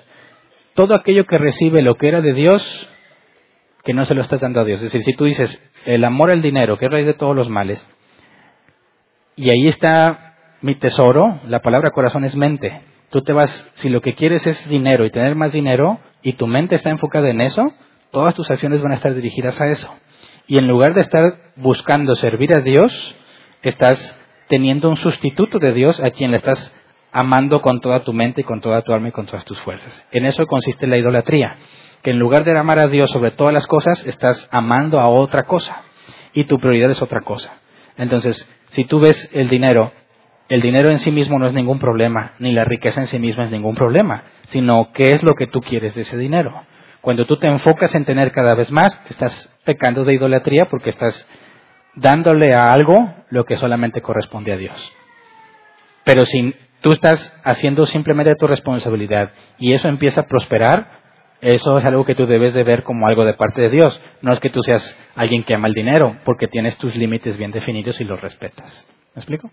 todo 0.74 0.94
aquello 0.94 1.26
que 1.26 1.38
recibe 1.38 1.82
lo 1.82 1.96
que 1.96 2.08
era 2.08 2.20
de 2.20 2.32
Dios 2.32 2.88
que 3.88 3.94
no 3.94 4.04
se 4.04 4.14
lo 4.14 4.20
estás 4.20 4.42
dando 4.42 4.60
a 4.60 4.64
Dios. 4.64 4.82
Es 4.82 4.92
decir, 4.92 5.02
si 5.02 5.14
tú 5.14 5.24
dices 5.24 5.62
el 5.86 6.04
amor 6.04 6.30
al 6.30 6.42
dinero, 6.42 6.76
que 6.76 6.84
es 6.84 6.92
raíz 6.92 7.06
de 7.06 7.14
todos 7.14 7.34
los 7.34 7.48
males, 7.48 7.88
y 9.34 9.48
ahí 9.48 9.66
está 9.66 10.34
mi 10.60 10.74
tesoro, 10.74 11.40
la 11.46 11.62
palabra 11.62 11.90
corazón 11.90 12.22
es 12.24 12.36
mente. 12.36 12.82
Tú 13.08 13.22
te 13.22 13.32
vas, 13.32 13.70
si 13.74 13.88
lo 13.88 14.02
que 14.02 14.14
quieres 14.14 14.46
es 14.46 14.68
dinero 14.68 15.06
y 15.06 15.10
tener 15.10 15.36
más 15.36 15.52
dinero, 15.52 16.00
y 16.22 16.34
tu 16.34 16.46
mente 16.46 16.74
está 16.74 16.90
enfocada 16.90 17.30
en 17.30 17.40
eso, 17.40 17.72
todas 18.10 18.34
tus 18.34 18.50
acciones 18.50 18.82
van 18.82 18.92
a 18.92 18.96
estar 18.96 19.14
dirigidas 19.14 19.60
a 19.60 19.68
eso. 19.68 19.92
Y 20.46 20.58
en 20.58 20.66
lugar 20.66 20.94
de 20.94 21.00
estar 21.00 21.52
buscando 21.56 22.16
servir 22.16 22.54
a 22.54 22.60
Dios, 22.60 23.16
estás 23.62 24.18
teniendo 24.48 24.88
un 24.88 24.96
sustituto 24.96 25.58
de 25.58 25.72
Dios 25.72 26.00
a 26.00 26.10
quien 26.10 26.30
le 26.30 26.38
estás 26.38 26.74
amando 27.12 27.60
con 27.60 27.80
toda 27.80 28.04
tu 28.04 28.12
mente 28.12 28.42
y 28.42 28.44
con 28.44 28.60
toda 28.60 28.82
tu 28.82 28.92
alma 28.92 29.08
y 29.08 29.12
con 29.12 29.26
todas 29.26 29.44
tus 29.44 29.60
fuerzas. 29.60 30.06
En 30.10 30.24
eso 30.24 30.46
consiste 30.46 30.86
la 30.86 30.96
idolatría 30.96 31.56
que 32.02 32.10
en 32.10 32.18
lugar 32.18 32.44
de 32.44 32.56
amar 32.56 32.78
a 32.78 32.86
Dios 32.86 33.10
sobre 33.10 33.32
todas 33.32 33.52
las 33.52 33.66
cosas, 33.66 34.06
estás 34.06 34.48
amando 34.52 35.00
a 35.00 35.08
otra 35.08 35.44
cosa 35.44 35.82
y 36.32 36.44
tu 36.44 36.58
prioridad 36.58 36.90
es 36.90 37.02
otra 37.02 37.20
cosa. 37.22 37.54
Entonces, 37.96 38.48
si 38.68 38.84
tú 38.84 39.00
ves 39.00 39.28
el 39.32 39.48
dinero, 39.48 39.92
el 40.48 40.60
dinero 40.60 40.90
en 40.90 40.98
sí 40.98 41.10
mismo 41.10 41.38
no 41.38 41.46
es 41.46 41.52
ningún 41.52 41.78
problema, 41.78 42.34
ni 42.38 42.52
la 42.52 42.64
riqueza 42.64 43.00
en 43.00 43.06
sí 43.06 43.18
misma 43.18 43.44
es 43.44 43.50
ningún 43.50 43.74
problema, 43.74 44.24
sino 44.48 44.92
qué 44.92 45.12
es 45.12 45.22
lo 45.22 45.34
que 45.34 45.46
tú 45.46 45.60
quieres 45.60 45.94
de 45.94 46.02
ese 46.02 46.16
dinero. 46.16 46.64
Cuando 47.00 47.26
tú 47.26 47.38
te 47.38 47.46
enfocas 47.46 47.94
en 47.94 48.04
tener 48.04 48.32
cada 48.32 48.54
vez 48.54 48.70
más, 48.70 49.00
estás 49.08 49.48
pecando 49.64 50.04
de 50.04 50.14
idolatría 50.14 50.66
porque 50.70 50.90
estás 50.90 51.28
dándole 51.94 52.54
a 52.54 52.72
algo 52.72 53.14
lo 53.30 53.44
que 53.44 53.56
solamente 53.56 54.02
corresponde 54.02 54.52
a 54.52 54.56
Dios. 54.56 54.92
Pero 56.04 56.24
si 56.24 56.54
tú 56.80 56.92
estás 56.92 57.34
haciendo 57.44 57.86
simplemente 57.86 58.34
tu 58.34 58.46
responsabilidad 58.46 59.32
y 59.58 59.74
eso 59.74 59.88
empieza 59.88 60.22
a 60.22 60.26
prosperar, 60.26 60.98
eso 61.40 61.78
es 61.78 61.84
algo 61.84 62.04
que 62.04 62.14
tú 62.14 62.26
debes 62.26 62.54
de 62.54 62.64
ver 62.64 62.82
como 62.82 63.06
algo 63.06 63.24
de 63.24 63.34
parte 63.34 63.62
de 63.62 63.70
Dios. 63.70 64.00
No 64.22 64.32
es 64.32 64.40
que 64.40 64.50
tú 64.50 64.62
seas 64.62 64.98
alguien 65.14 65.44
que 65.44 65.54
ama 65.54 65.68
el 65.68 65.74
dinero, 65.74 66.16
porque 66.24 66.48
tienes 66.48 66.76
tus 66.78 66.96
límites 66.96 67.36
bien 67.36 67.52
definidos 67.52 68.00
y 68.00 68.04
los 68.04 68.20
respetas. 68.20 68.88
¿Me 69.14 69.20
explico? 69.20 69.50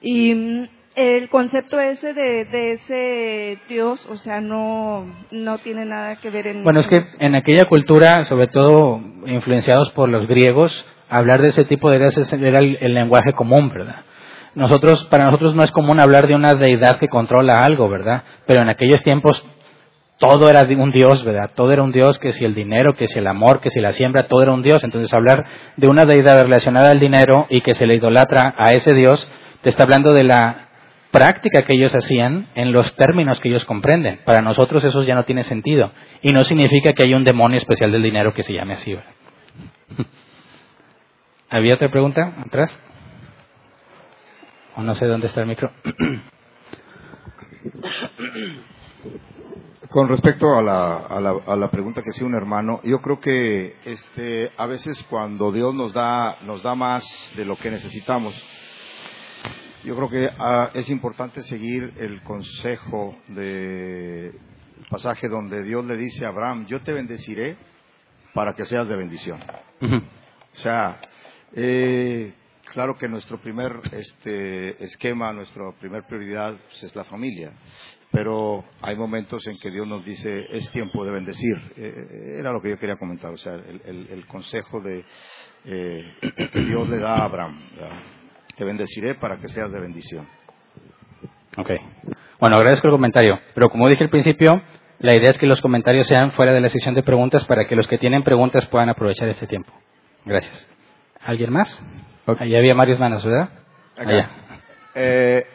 Y 0.00 0.68
el 0.98 1.28
concepto 1.28 1.78
ese 1.78 2.12
de, 2.12 2.72
ese 2.72 3.58
Dios, 3.68 4.04
o 4.10 4.16
sea, 4.16 4.40
no, 4.40 5.06
no 5.30 5.58
tiene 5.58 5.84
nada 5.84 6.16
que 6.16 6.28
ver 6.28 6.48
en... 6.48 6.64
Bueno, 6.64 6.80
es 6.80 6.88
que 6.88 7.02
en 7.20 7.36
aquella 7.36 7.66
cultura, 7.66 8.24
sobre 8.24 8.48
todo 8.48 9.00
influenciados 9.26 9.90
por 9.92 10.08
los 10.08 10.26
griegos, 10.26 10.86
hablar 11.08 11.40
de 11.40 11.48
ese 11.48 11.64
tipo 11.64 11.88
de 11.88 12.00
dioses 12.00 12.32
era 12.32 12.58
el, 12.58 12.78
el 12.80 12.94
lenguaje 12.94 13.32
común, 13.32 13.68
¿verdad? 13.68 14.02
Nosotros, 14.56 15.04
para 15.04 15.26
nosotros 15.26 15.54
no 15.54 15.62
es 15.62 15.70
común 15.70 16.00
hablar 16.00 16.26
de 16.26 16.34
una 16.34 16.54
deidad 16.54 16.98
que 16.98 17.06
controla 17.06 17.62
algo, 17.62 17.88
¿verdad? 17.88 18.24
Pero 18.44 18.62
en 18.62 18.68
aquellos 18.68 19.04
tiempos 19.04 19.46
todo 20.18 20.50
era 20.50 20.62
un 20.64 20.90
Dios, 20.90 21.24
¿verdad? 21.24 21.52
Todo 21.54 21.72
era 21.72 21.84
un 21.84 21.92
Dios, 21.92 22.18
que 22.18 22.32
si 22.32 22.44
el 22.44 22.56
dinero, 22.56 22.96
que 22.96 23.06
si 23.06 23.20
el 23.20 23.28
amor, 23.28 23.60
que 23.60 23.70
si 23.70 23.78
la 23.78 23.92
siembra, 23.92 24.26
todo 24.26 24.42
era 24.42 24.52
un 24.52 24.62
Dios. 24.62 24.82
Entonces 24.82 25.14
hablar 25.14 25.44
de 25.76 25.86
una 25.86 26.06
deidad 26.06 26.40
relacionada 26.40 26.90
al 26.90 26.98
dinero 26.98 27.46
y 27.50 27.60
que 27.60 27.74
se 27.74 27.86
le 27.86 27.94
idolatra 27.94 28.52
a 28.58 28.70
ese 28.70 28.94
Dios, 28.94 29.30
te 29.62 29.68
está 29.68 29.84
hablando 29.84 30.12
de 30.12 30.24
la 30.24 30.67
práctica 31.18 31.64
que 31.64 31.72
ellos 31.72 31.92
hacían 31.96 32.46
en 32.54 32.70
los 32.70 32.94
términos 32.94 33.40
que 33.40 33.48
ellos 33.48 33.64
comprenden. 33.64 34.20
Para 34.24 34.40
nosotros 34.40 34.84
eso 34.84 35.02
ya 35.02 35.16
no 35.16 35.24
tiene 35.24 35.42
sentido. 35.42 35.90
Y 36.22 36.32
no 36.32 36.44
significa 36.44 36.92
que 36.92 37.02
haya 37.02 37.16
un 37.16 37.24
demonio 37.24 37.58
especial 37.58 37.90
del 37.90 38.04
dinero 38.04 38.32
que 38.32 38.44
se 38.44 38.52
llame 38.52 38.74
así. 38.74 38.94
¿Había 41.50 41.74
otra 41.74 41.90
pregunta 41.90 42.34
atrás? 42.46 42.80
O 44.76 44.82
no 44.82 44.94
sé 44.94 45.06
dónde 45.06 45.26
está 45.26 45.40
el 45.40 45.48
micro. 45.48 45.72
Con 49.90 50.08
respecto 50.08 50.56
a 50.56 50.62
la, 50.62 50.98
a 50.98 51.20
la, 51.20 51.34
a 51.48 51.56
la 51.56 51.68
pregunta 51.68 52.00
que 52.00 52.10
hacía 52.10 52.28
un 52.28 52.36
hermano, 52.36 52.78
yo 52.84 53.00
creo 53.00 53.18
que 53.18 53.74
este, 53.84 54.52
a 54.56 54.66
veces 54.66 55.04
cuando 55.10 55.50
Dios 55.50 55.74
nos 55.74 55.92
da, 55.92 56.36
nos 56.42 56.62
da 56.62 56.76
más 56.76 57.32
de 57.34 57.44
lo 57.44 57.56
que 57.56 57.72
necesitamos, 57.72 58.40
yo 59.88 59.96
creo 59.96 60.10
que 60.10 60.28
ah, 60.38 60.70
es 60.74 60.90
importante 60.90 61.40
seguir 61.40 61.94
el 61.96 62.20
consejo 62.22 63.16
del 63.28 64.38
pasaje 64.90 65.28
donde 65.28 65.62
Dios 65.62 65.82
le 65.86 65.96
dice 65.96 66.26
a 66.26 66.28
Abraham, 66.28 66.66
yo 66.66 66.82
te 66.82 66.92
bendeciré 66.92 67.56
para 68.34 68.52
que 68.52 68.66
seas 68.66 68.86
de 68.86 68.96
bendición. 68.96 69.40
O 69.80 70.58
sea, 70.58 71.00
eh, 71.54 72.34
claro 72.70 72.98
que 72.98 73.08
nuestro 73.08 73.40
primer 73.40 73.80
este, 73.92 74.84
esquema, 74.84 75.32
nuestra 75.32 75.72
primer 75.80 76.04
prioridad 76.06 76.54
pues, 76.68 76.82
es 76.82 76.94
la 76.94 77.04
familia 77.04 77.52
pero 78.10 78.64
hay 78.80 78.96
momentos 78.96 79.46
en 79.48 79.58
que 79.58 79.70
Dios 79.70 79.86
nos 79.86 80.02
dice 80.02 80.46
es 80.50 80.70
tiempo 80.70 81.04
de 81.04 81.10
bendecir. 81.10 81.56
Eh, 81.76 82.36
era 82.38 82.52
lo 82.52 82.60
que 82.62 82.70
yo 82.70 82.78
quería 82.78 82.96
comentar, 82.96 83.30
o 83.30 83.36
sea, 83.36 83.52
el, 83.54 84.24
consejo 84.26 84.80
de 84.80 85.04
eh, 85.66 86.14
que 86.52 86.60
Dios 86.60 86.88
le 86.88 86.98
da 87.00 87.16
a 87.16 87.24
Abraham. 87.24 87.58
Te 88.58 88.64
bendeciré 88.64 89.14
para 89.14 89.36
que 89.36 89.48
seas 89.48 89.70
de 89.70 89.78
bendición. 89.78 90.26
Ok. 91.56 91.70
Bueno, 92.40 92.56
agradezco 92.56 92.88
el 92.88 92.92
comentario, 92.92 93.38
pero 93.54 93.70
como 93.70 93.88
dije 93.88 94.02
al 94.02 94.10
principio, 94.10 94.60
la 94.98 95.14
idea 95.14 95.30
es 95.30 95.38
que 95.38 95.46
los 95.46 95.60
comentarios 95.60 96.08
sean 96.08 96.32
fuera 96.32 96.52
de 96.52 96.60
la 96.60 96.68
sección 96.68 96.96
de 96.96 97.04
preguntas 97.04 97.44
para 97.46 97.68
que 97.68 97.76
los 97.76 97.86
que 97.86 97.98
tienen 97.98 98.24
preguntas 98.24 98.68
puedan 98.68 98.88
aprovechar 98.88 99.28
este 99.28 99.46
tiempo. 99.46 99.72
Gracias. 100.24 100.68
¿Alguien 101.20 101.52
más? 101.52 101.80
Ahí 102.40 102.56
había 102.56 102.74
varias 102.74 102.98
manos, 102.98 103.24
¿verdad? 103.24 103.48
Allá. 103.96 104.30
Eh, 104.96 105.46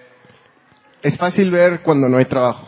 es 1.02 1.18
fácil 1.18 1.52
ver 1.52 1.82
cuando 1.82 2.08
no 2.08 2.18
hay 2.18 2.26
trabajo. 2.26 2.68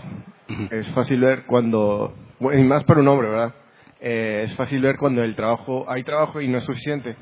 Es 0.70 0.90
fácil 0.92 1.22
ver 1.22 1.46
cuando, 1.46 2.14
y 2.42 2.64
más 2.64 2.84
para 2.84 3.00
un 3.00 3.08
hombre, 3.08 3.30
¿verdad? 3.30 3.56
Eh, 4.02 4.42
es 4.44 4.56
fácil 4.56 4.82
ver 4.82 4.98
cuando 4.98 5.24
el 5.24 5.34
trabajo, 5.36 5.86
hay 5.90 6.04
trabajo 6.04 6.42
y 6.42 6.50
no 6.50 6.58
es 6.58 6.66
suficiente. 6.66 7.16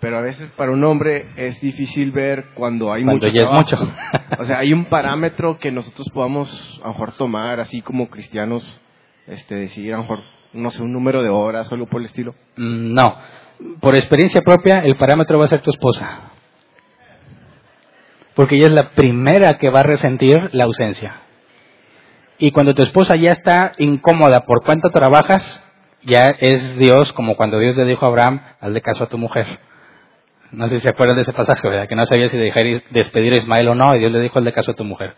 Pero 0.00 0.18
a 0.18 0.22
veces 0.22 0.50
para 0.56 0.72
un 0.72 0.82
hombre 0.84 1.28
es 1.36 1.60
difícil 1.60 2.10
ver 2.12 2.46
cuando 2.54 2.92
hay 2.92 3.04
mucho 3.04 3.28
ya 3.28 3.42
Es 3.42 3.50
mucho. 3.50 3.76
o 4.38 4.44
sea, 4.44 4.58
hay 4.58 4.72
un 4.72 4.86
parámetro 4.86 5.58
que 5.58 5.70
nosotros 5.70 6.08
podamos 6.12 6.80
a 6.82 6.86
lo 6.88 6.92
mejor 6.94 7.12
tomar 7.12 7.60
así 7.60 7.82
como 7.82 8.08
cristianos, 8.08 8.80
este, 9.26 9.56
decir 9.56 9.92
a 9.92 9.98
lo 9.98 10.02
mejor, 10.02 10.20
no 10.54 10.70
sé, 10.70 10.82
un 10.82 10.92
número 10.92 11.22
de 11.22 11.28
horas 11.28 11.70
o 11.70 11.74
algo 11.74 11.86
por 11.86 12.00
el 12.00 12.06
estilo. 12.06 12.34
Mm, 12.56 12.94
no. 12.94 13.14
Por 13.80 13.94
experiencia 13.94 14.40
propia, 14.40 14.78
el 14.78 14.96
parámetro 14.96 15.38
va 15.38 15.44
a 15.44 15.48
ser 15.48 15.60
tu 15.60 15.70
esposa 15.70 16.30
porque 18.40 18.56
ella 18.56 18.68
es 18.68 18.72
la 18.72 18.90
primera 18.92 19.58
que 19.58 19.68
va 19.68 19.80
a 19.80 19.82
resentir 19.82 20.48
la 20.52 20.64
ausencia. 20.64 21.20
Y 22.38 22.52
cuando 22.52 22.74
tu 22.74 22.82
esposa 22.82 23.14
ya 23.16 23.32
está 23.32 23.72
incómoda 23.76 24.46
por 24.46 24.64
cuánto 24.64 24.88
trabajas, 24.88 25.62
ya 26.04 26.28
es 26.28 26.76
Dios, 26.78 27.12
como 27.12 27.36
cuando 27.36 27.58
Dios 27.58 27.76
le 27.76 27.84
dijo 27.84 28.06
a 28.06 28.08
Abraham, 28.08 28.40
hazle 28.60 28.80
caso 28.80 29.04
a 29.04 29.08
tu 29.08 29.18
mujer. 29.18 29.60
No 30.52 30.66
sé 30.66 30.76
si 30.76 30.80
se 30.80 30.90
acuerdan 30.90 31.16
de 31.16 31.22
ese 31.22 31.32
pasaje, 31.32 31.68
¿verdad? 31.68 31.88
Que 31.88 31.94
no 31.94 32.04
sabía 32.06 32.28
si 32.28 32.38
dejar 32.38 32.64
despedir 32.90 33.32
a 33.32 33.36
Ismael 33.36 33.68
o 33.68 33.74
no, 33.74 33.94
y 33.94 33.98
Dios 33.98 34.12
le 34.12 34.20
dijo, 34.20 34.38
hazle 34.38 34.52
caso 34.52 34.72
a 34.72 34.74
tu 34.74 34.84
mujer. 34.84 35.14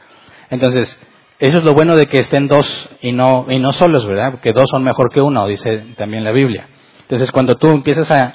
Entonces, 0.51 1.01
eso 1.39 1.59
es 1.59 1.65
lo 1.65 1.75
bueno 1.75 1.97
de 1.97 2.07
que 2.07 2.19
estén 2.19 2.49
dos 2.49 2.91
y 3.01 3.13
no, 3.13 3.47
y 3.49 3.59
no 3.59 3.73
solos, 3.73 4.07
¿verdad? 4.07 4.33
Porque 4.33 4.53
dos 4.53 4.67
son 4.71 4.85
mejor 4.85 5.11
que 5.13 5.23
uno, 5.23 5.47
dice 5.47 5.95
también 5.97 6.25
la 6.25 6.33
Biblia. 6.33 6.69
Entonces, 7.03 7.33
cuando 7.33 7.57
tú 7.57 7.69
empiezas 7.69 8.11
a 8.11 8.35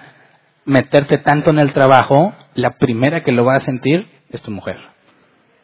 meterte 0.66 1.20
tanto 1.20 1.52
en 1.52 1.60
el 1.60 1.72
trabajo, 1.74 2.34
la 2.54 2.72
primera 2.72 3.24
que 3.24 3.32
lo 3.32 3.46
va 3.46 3.56
a 3.56 3.62
sentir 3.62 4.08
es 4.30 4.42
tu 4.42 4.52
mujer. 4.52 4.78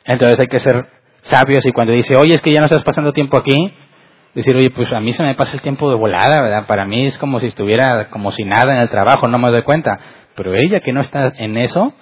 Entonces 0.06 0.40
hay 0.40 0.48
que 0.48 0.60
ser 0.60 0.88
sabios 1.24 1.66
y 1.66 1.72
cuando 1.72 1.94
dice, 1.94 2.16
oye, 2.16 2.34
es 2.34 2.42
que 2.42 2.52
ya 2.52 2.60
no 2.60 2.66
estás 2.66 2.84
pasando 2.84 3.12
tiempo 3.14 3.38
aquí, 3.38 3.56
decir, 4.34 4.56
oye, 4.56 4.70
pues 4.72 4.92
a 4.92 5.00
mí 5.00 5.12
se 5.12 5.24
me 5.24 5.36
pasa 5.36 5.54
el 5.54 5.62
tiempo 5.62 5.90
de 5.90 5.96
volada, 5.96 6.42
¿verdad? 6.42 6.66
Para 6.68 6.86
mí 6.86 7.06
es 7.06 7.18
como 7.18 7.40
si 7.40 7.48
estuviera 7.48 8.10
como 8.10 8.32
si 8.32 8.44
nada 8.44 8.76
en 8.76 8.82
el 8.82 8.90
trabajo, 8.90 9.28
no 9.28 9.38
me 9.38 9.50
doy 9.50 9.64
cuenta. 9.64 10.00
Pero 10.36 10.54
ella 10.54 10.80
que 10.80 10.94
no 10.94 11.02
está 11.02 11.32
en 11.38 11.58
eso, 11.58 11.94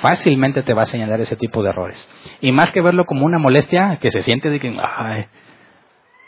fácilmente 0.00 0.62
te 0.62 0.74
va 0.74 0.82
a 0.82 0.86
señalar 0.86 1.20
ese 1.20 1.36
tipo 1.36 1.62
de 1.62 1.70
errores. 1.70 2.08
Y 2.40 2.52
más 2.52 2.72
que 2.72 2.80
verlo 2.80 3.04
como 3.04 3.26
una 3.26 3.38
molestia, 3.38 3.98
que 4.00 4.10
se 4.10 4.22
siente 4.22 4.50
de 4.50 4.60
que, 4.60 4.68
ay, 4.68 5.26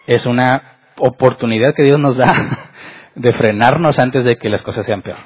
es 0.07 0.27
una 0.27 0.75
oportunidad 0.99 1.75
que 1.75 1.83
Dios 1.83 1.99
nos 1.99 2.17
da 2.17 2.27
de 3.15 3.33
frenarnos 3.33 3.99
antes 3.99 4.25
de 4.25 4.37
que 4.37 4.49
las 4.49 4.63
cosas 4.63 4.87
sean 4.87 5.03
peor. 5.03 5.19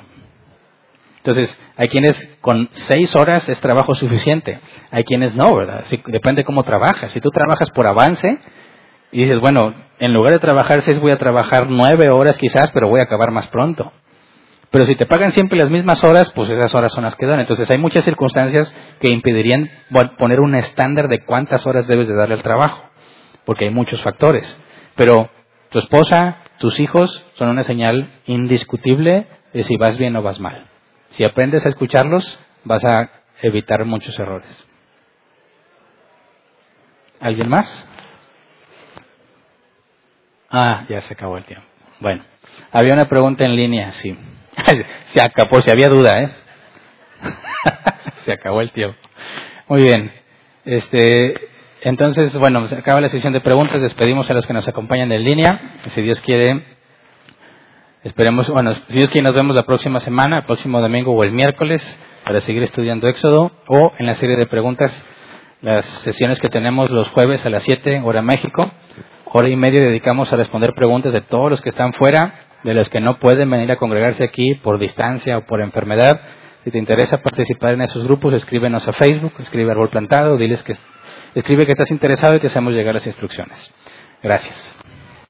Entonces, 1.18 1.60
hay 1.76 1.88
quienes 1.88 2.38
con 2.40 2.68
seis 2.72 3.14
horas 3.16 3.48
es 3.48 3.60
trabajo 3.60 3.94
suficiente, 3.94 4.60
hay 4.90 5.04
quienes 5.04 5.34
no, 5.34 5.54
¿verdad? 5.56 5.84
depende 6.06 6.44
cómo 6.44 6.62
trabajas. 6.62 7.12
Si 7.12 7.20
tú 7.20 7.30
trabajas 7.30 7.70
por 7.72 7.86
avance 7.86 8.38
y 9.10 9.22
dices, 9.22 9.40
bueno, 9.40 9.74
en 9.98 10.14
lugar 10.14 10.32
de 10.32 10.38
trabajar 10.38 10.80
seis 10.80 10.98
voy 11.00 11.10
a 11.10 11.18
trabajar 11.18 11.68
nueve 11.68 12.08
horas 12.08 12.38
quizás, 12.38 12.70
pero 12.70 12.88
voy 12.88 13.00
a 13.00 13.04
acabar 13.04 13.30
más 13.30 13.48
pronto. 13.48 13.92
Pero 14.70 14.84
si 14.84 14.96
te 14.96 15.06
pagan 15.06 15.32
siempre 15.32 15.58
las 15.58 15.70
mismas 15.70 16.02
horas, 16.04 16.30
pues 16.32 16.50
esas 16.50 16.74
horas 16.74 16.92
son 16.92 17.04
las 17.04 17.16
que 17.16 17.26
dan. 17.26 17.40
Entonces 17.40 17.70
hay 17.70 17.78
muchas 17.78 18.04
circunstancias 18.04 18.74
que 19.00 19.08
impedirían 19.08 19.70
poner 20.18 20.40
un 20.40 20.54
estándar 20.54 21.08
de 21.08 21.24
cuántas 21.24 21.66
horas 21.66 21.86
debes 21.86 22.06
de 22.06 22.14
darle 22.14 22.34
al 22.34 22.42
trabajo, 22.42 22.84
porque 23.44 23.64
hay 23.64 23.70
muchos 23.70 24.02
factores. 24.02 24.60
Pero 24.94 25.30
tu 25.70 25.78
esposa, 25.78 26.38
tus 26.58 26.78
hijos 26.80 27.24
son 27.34 27.48
una 27.48 27.64
señal 27.64 28.10
indiscutible 28.26 29.26
de 29.54 29.64
si 29.64 29.76
vas 29.76 29.96
bien 29.96 30.16
o 30.16 30.22
vas 30.22 30.38
mal. 30.38 30.66
Si 31.10 31.24
aprendes 31.24 31.64
a 31.64 31.70
escucharlos, 31.70 32.38
vas 32.64 32.84
a 32.84 33.10
evitar 33.40 33.84
muchos 33.86 34.18
errores. 34.18 34.68
¿Alguien 37.20 37.48
más? 37.48 37.86
Ah, 40.50 40.84
ya 40.88 41.00
se 41.00 41.14
acabó 41.14 41.38
el 41.38 41.44
tiempo. 41.44 41.66
Bueno, 42.00 42.22
había 42.70 42.92
una 42.92 43.08
pregunta 43.08 43.44
en 43.44 43.56
línea, 43.56 43.92
sí. 43.92 44.16
Se 45.02 45.20
acabó, 45.20 45.60
si 45.60 45.70
había 45.70 45.88
duda, 45.88 46.22
¿eh? 46.22 46.30
se 48.20 48.32
acabó 48.32 48.60
el 48.60 48.70
tiempo. 48.72 48.96
Muy 49.68 49.82
bien. 49.82 50.12
Este, 50.64 51.34
entonces, 51.82 52.36
bueno, 52.38 52.66
se 52.66 52.76
acaba 52.76 53.00
la 53.00 53.08
sesión 53.08 53.32
de 53.32 53.40
preguntas. 53.40 53.80
Despedimos 53.80 54.28
a 54.30 54.34
los 54.34 54.46
que 54.46 54.52
nos 54.52 54.66
acompañan 54.68 55.12
en 55.12 55.24
línea. 55.24 55.60
Si 55.86 56.02
Dios 56.02 56.20
quiere, 56.20 56.64
esperemos, 58.02 58.48
bueno, 58.48 58.72
si 58.74 58.92
Dios 58.92 59.10
quiere, 59.10 59.24
nos 59.26 59.34
vemos 59.34 59.54
la 59.54 59.64
próxima 59.64 60.00
semana, 60.00 60.38
el 60.38 60.44
próximo 60.44 60.80
domingo 60.80 61.12
o 61.12 61.24
el 61.24 61.32
miércoles, 61.32 61.82
para 62.24 62.40
seguir 62.40 62.62
estudiando 62.62 63.08
Éxodo 63.08 63.52
o 63.68 63.92
en 63.98 64.06
la 64.06 64.14
serie 64.14 64.36
de 64.36 64.46
preguntas, 64.46 65.06
las 65.62 65.86
sesiones 65.86 66.40
que 66.40 66.48
tenemos 66.48 66.90
los 66.90 67.08
jueves 67.10 67.44
a 67.44 67.50
las 67.50 67.62
7, 67.62 68.02
hora 68.04 68.22
México. 68.22 68.70
Hora 69.30 69.48
y 69.48 69.56
media 69.56 69.80
dedicamos 69.80 70.32
a 70.32 70.36
responder 70.36 70.72
preguntas 70.74 71.12
de 71.12 71.20
todos 71.20 71.50
los 71.50 71.60
que 71.60 71.68
están 71.68 71.92
fuera, 71.92 72.47
de 72.64 72.74
los 72.74 72.88
que 72.90 73.00
no 73.00 73.18
pueden 73.18 73.50
venir 73.50 73.70
a 73.70 73.76
congregarse 73.76 74.24
aquí 74.24 74.54
por 74.56 74.78
distancia 74.78 75.38
o 75.38 75.46
por 75.46 75.60
enfermedad. 75.60 76.20
Si 76.64 76.70
te 76.70 76.78
interesa 76.78 77.18
participar 77.18 77.74
en 77.74 77.82
esos 77.82 78.04
grupos, 78.04 78.34
escríbenos 78.34 78.86
a 78.88 78.92
Facebook, 78.92 79.32
escribe 79.38 79.70
Árbol 79.70 79.90
Plantado, 79.90 80.36
diles 80.36 80.62
que 80.62 80.74
Escribe 81.34 81.66
que 81.66 81.72
estás 81.72 81.90
interesado 81.90 82.36
y 82.36 82.40
te 82.40 82.46
hacemos 82.46 82.72
llegar 82.72 82.94
las 82.94 83.06
instrucciones. 83.06 83.72
Gracias. 84.22 84.76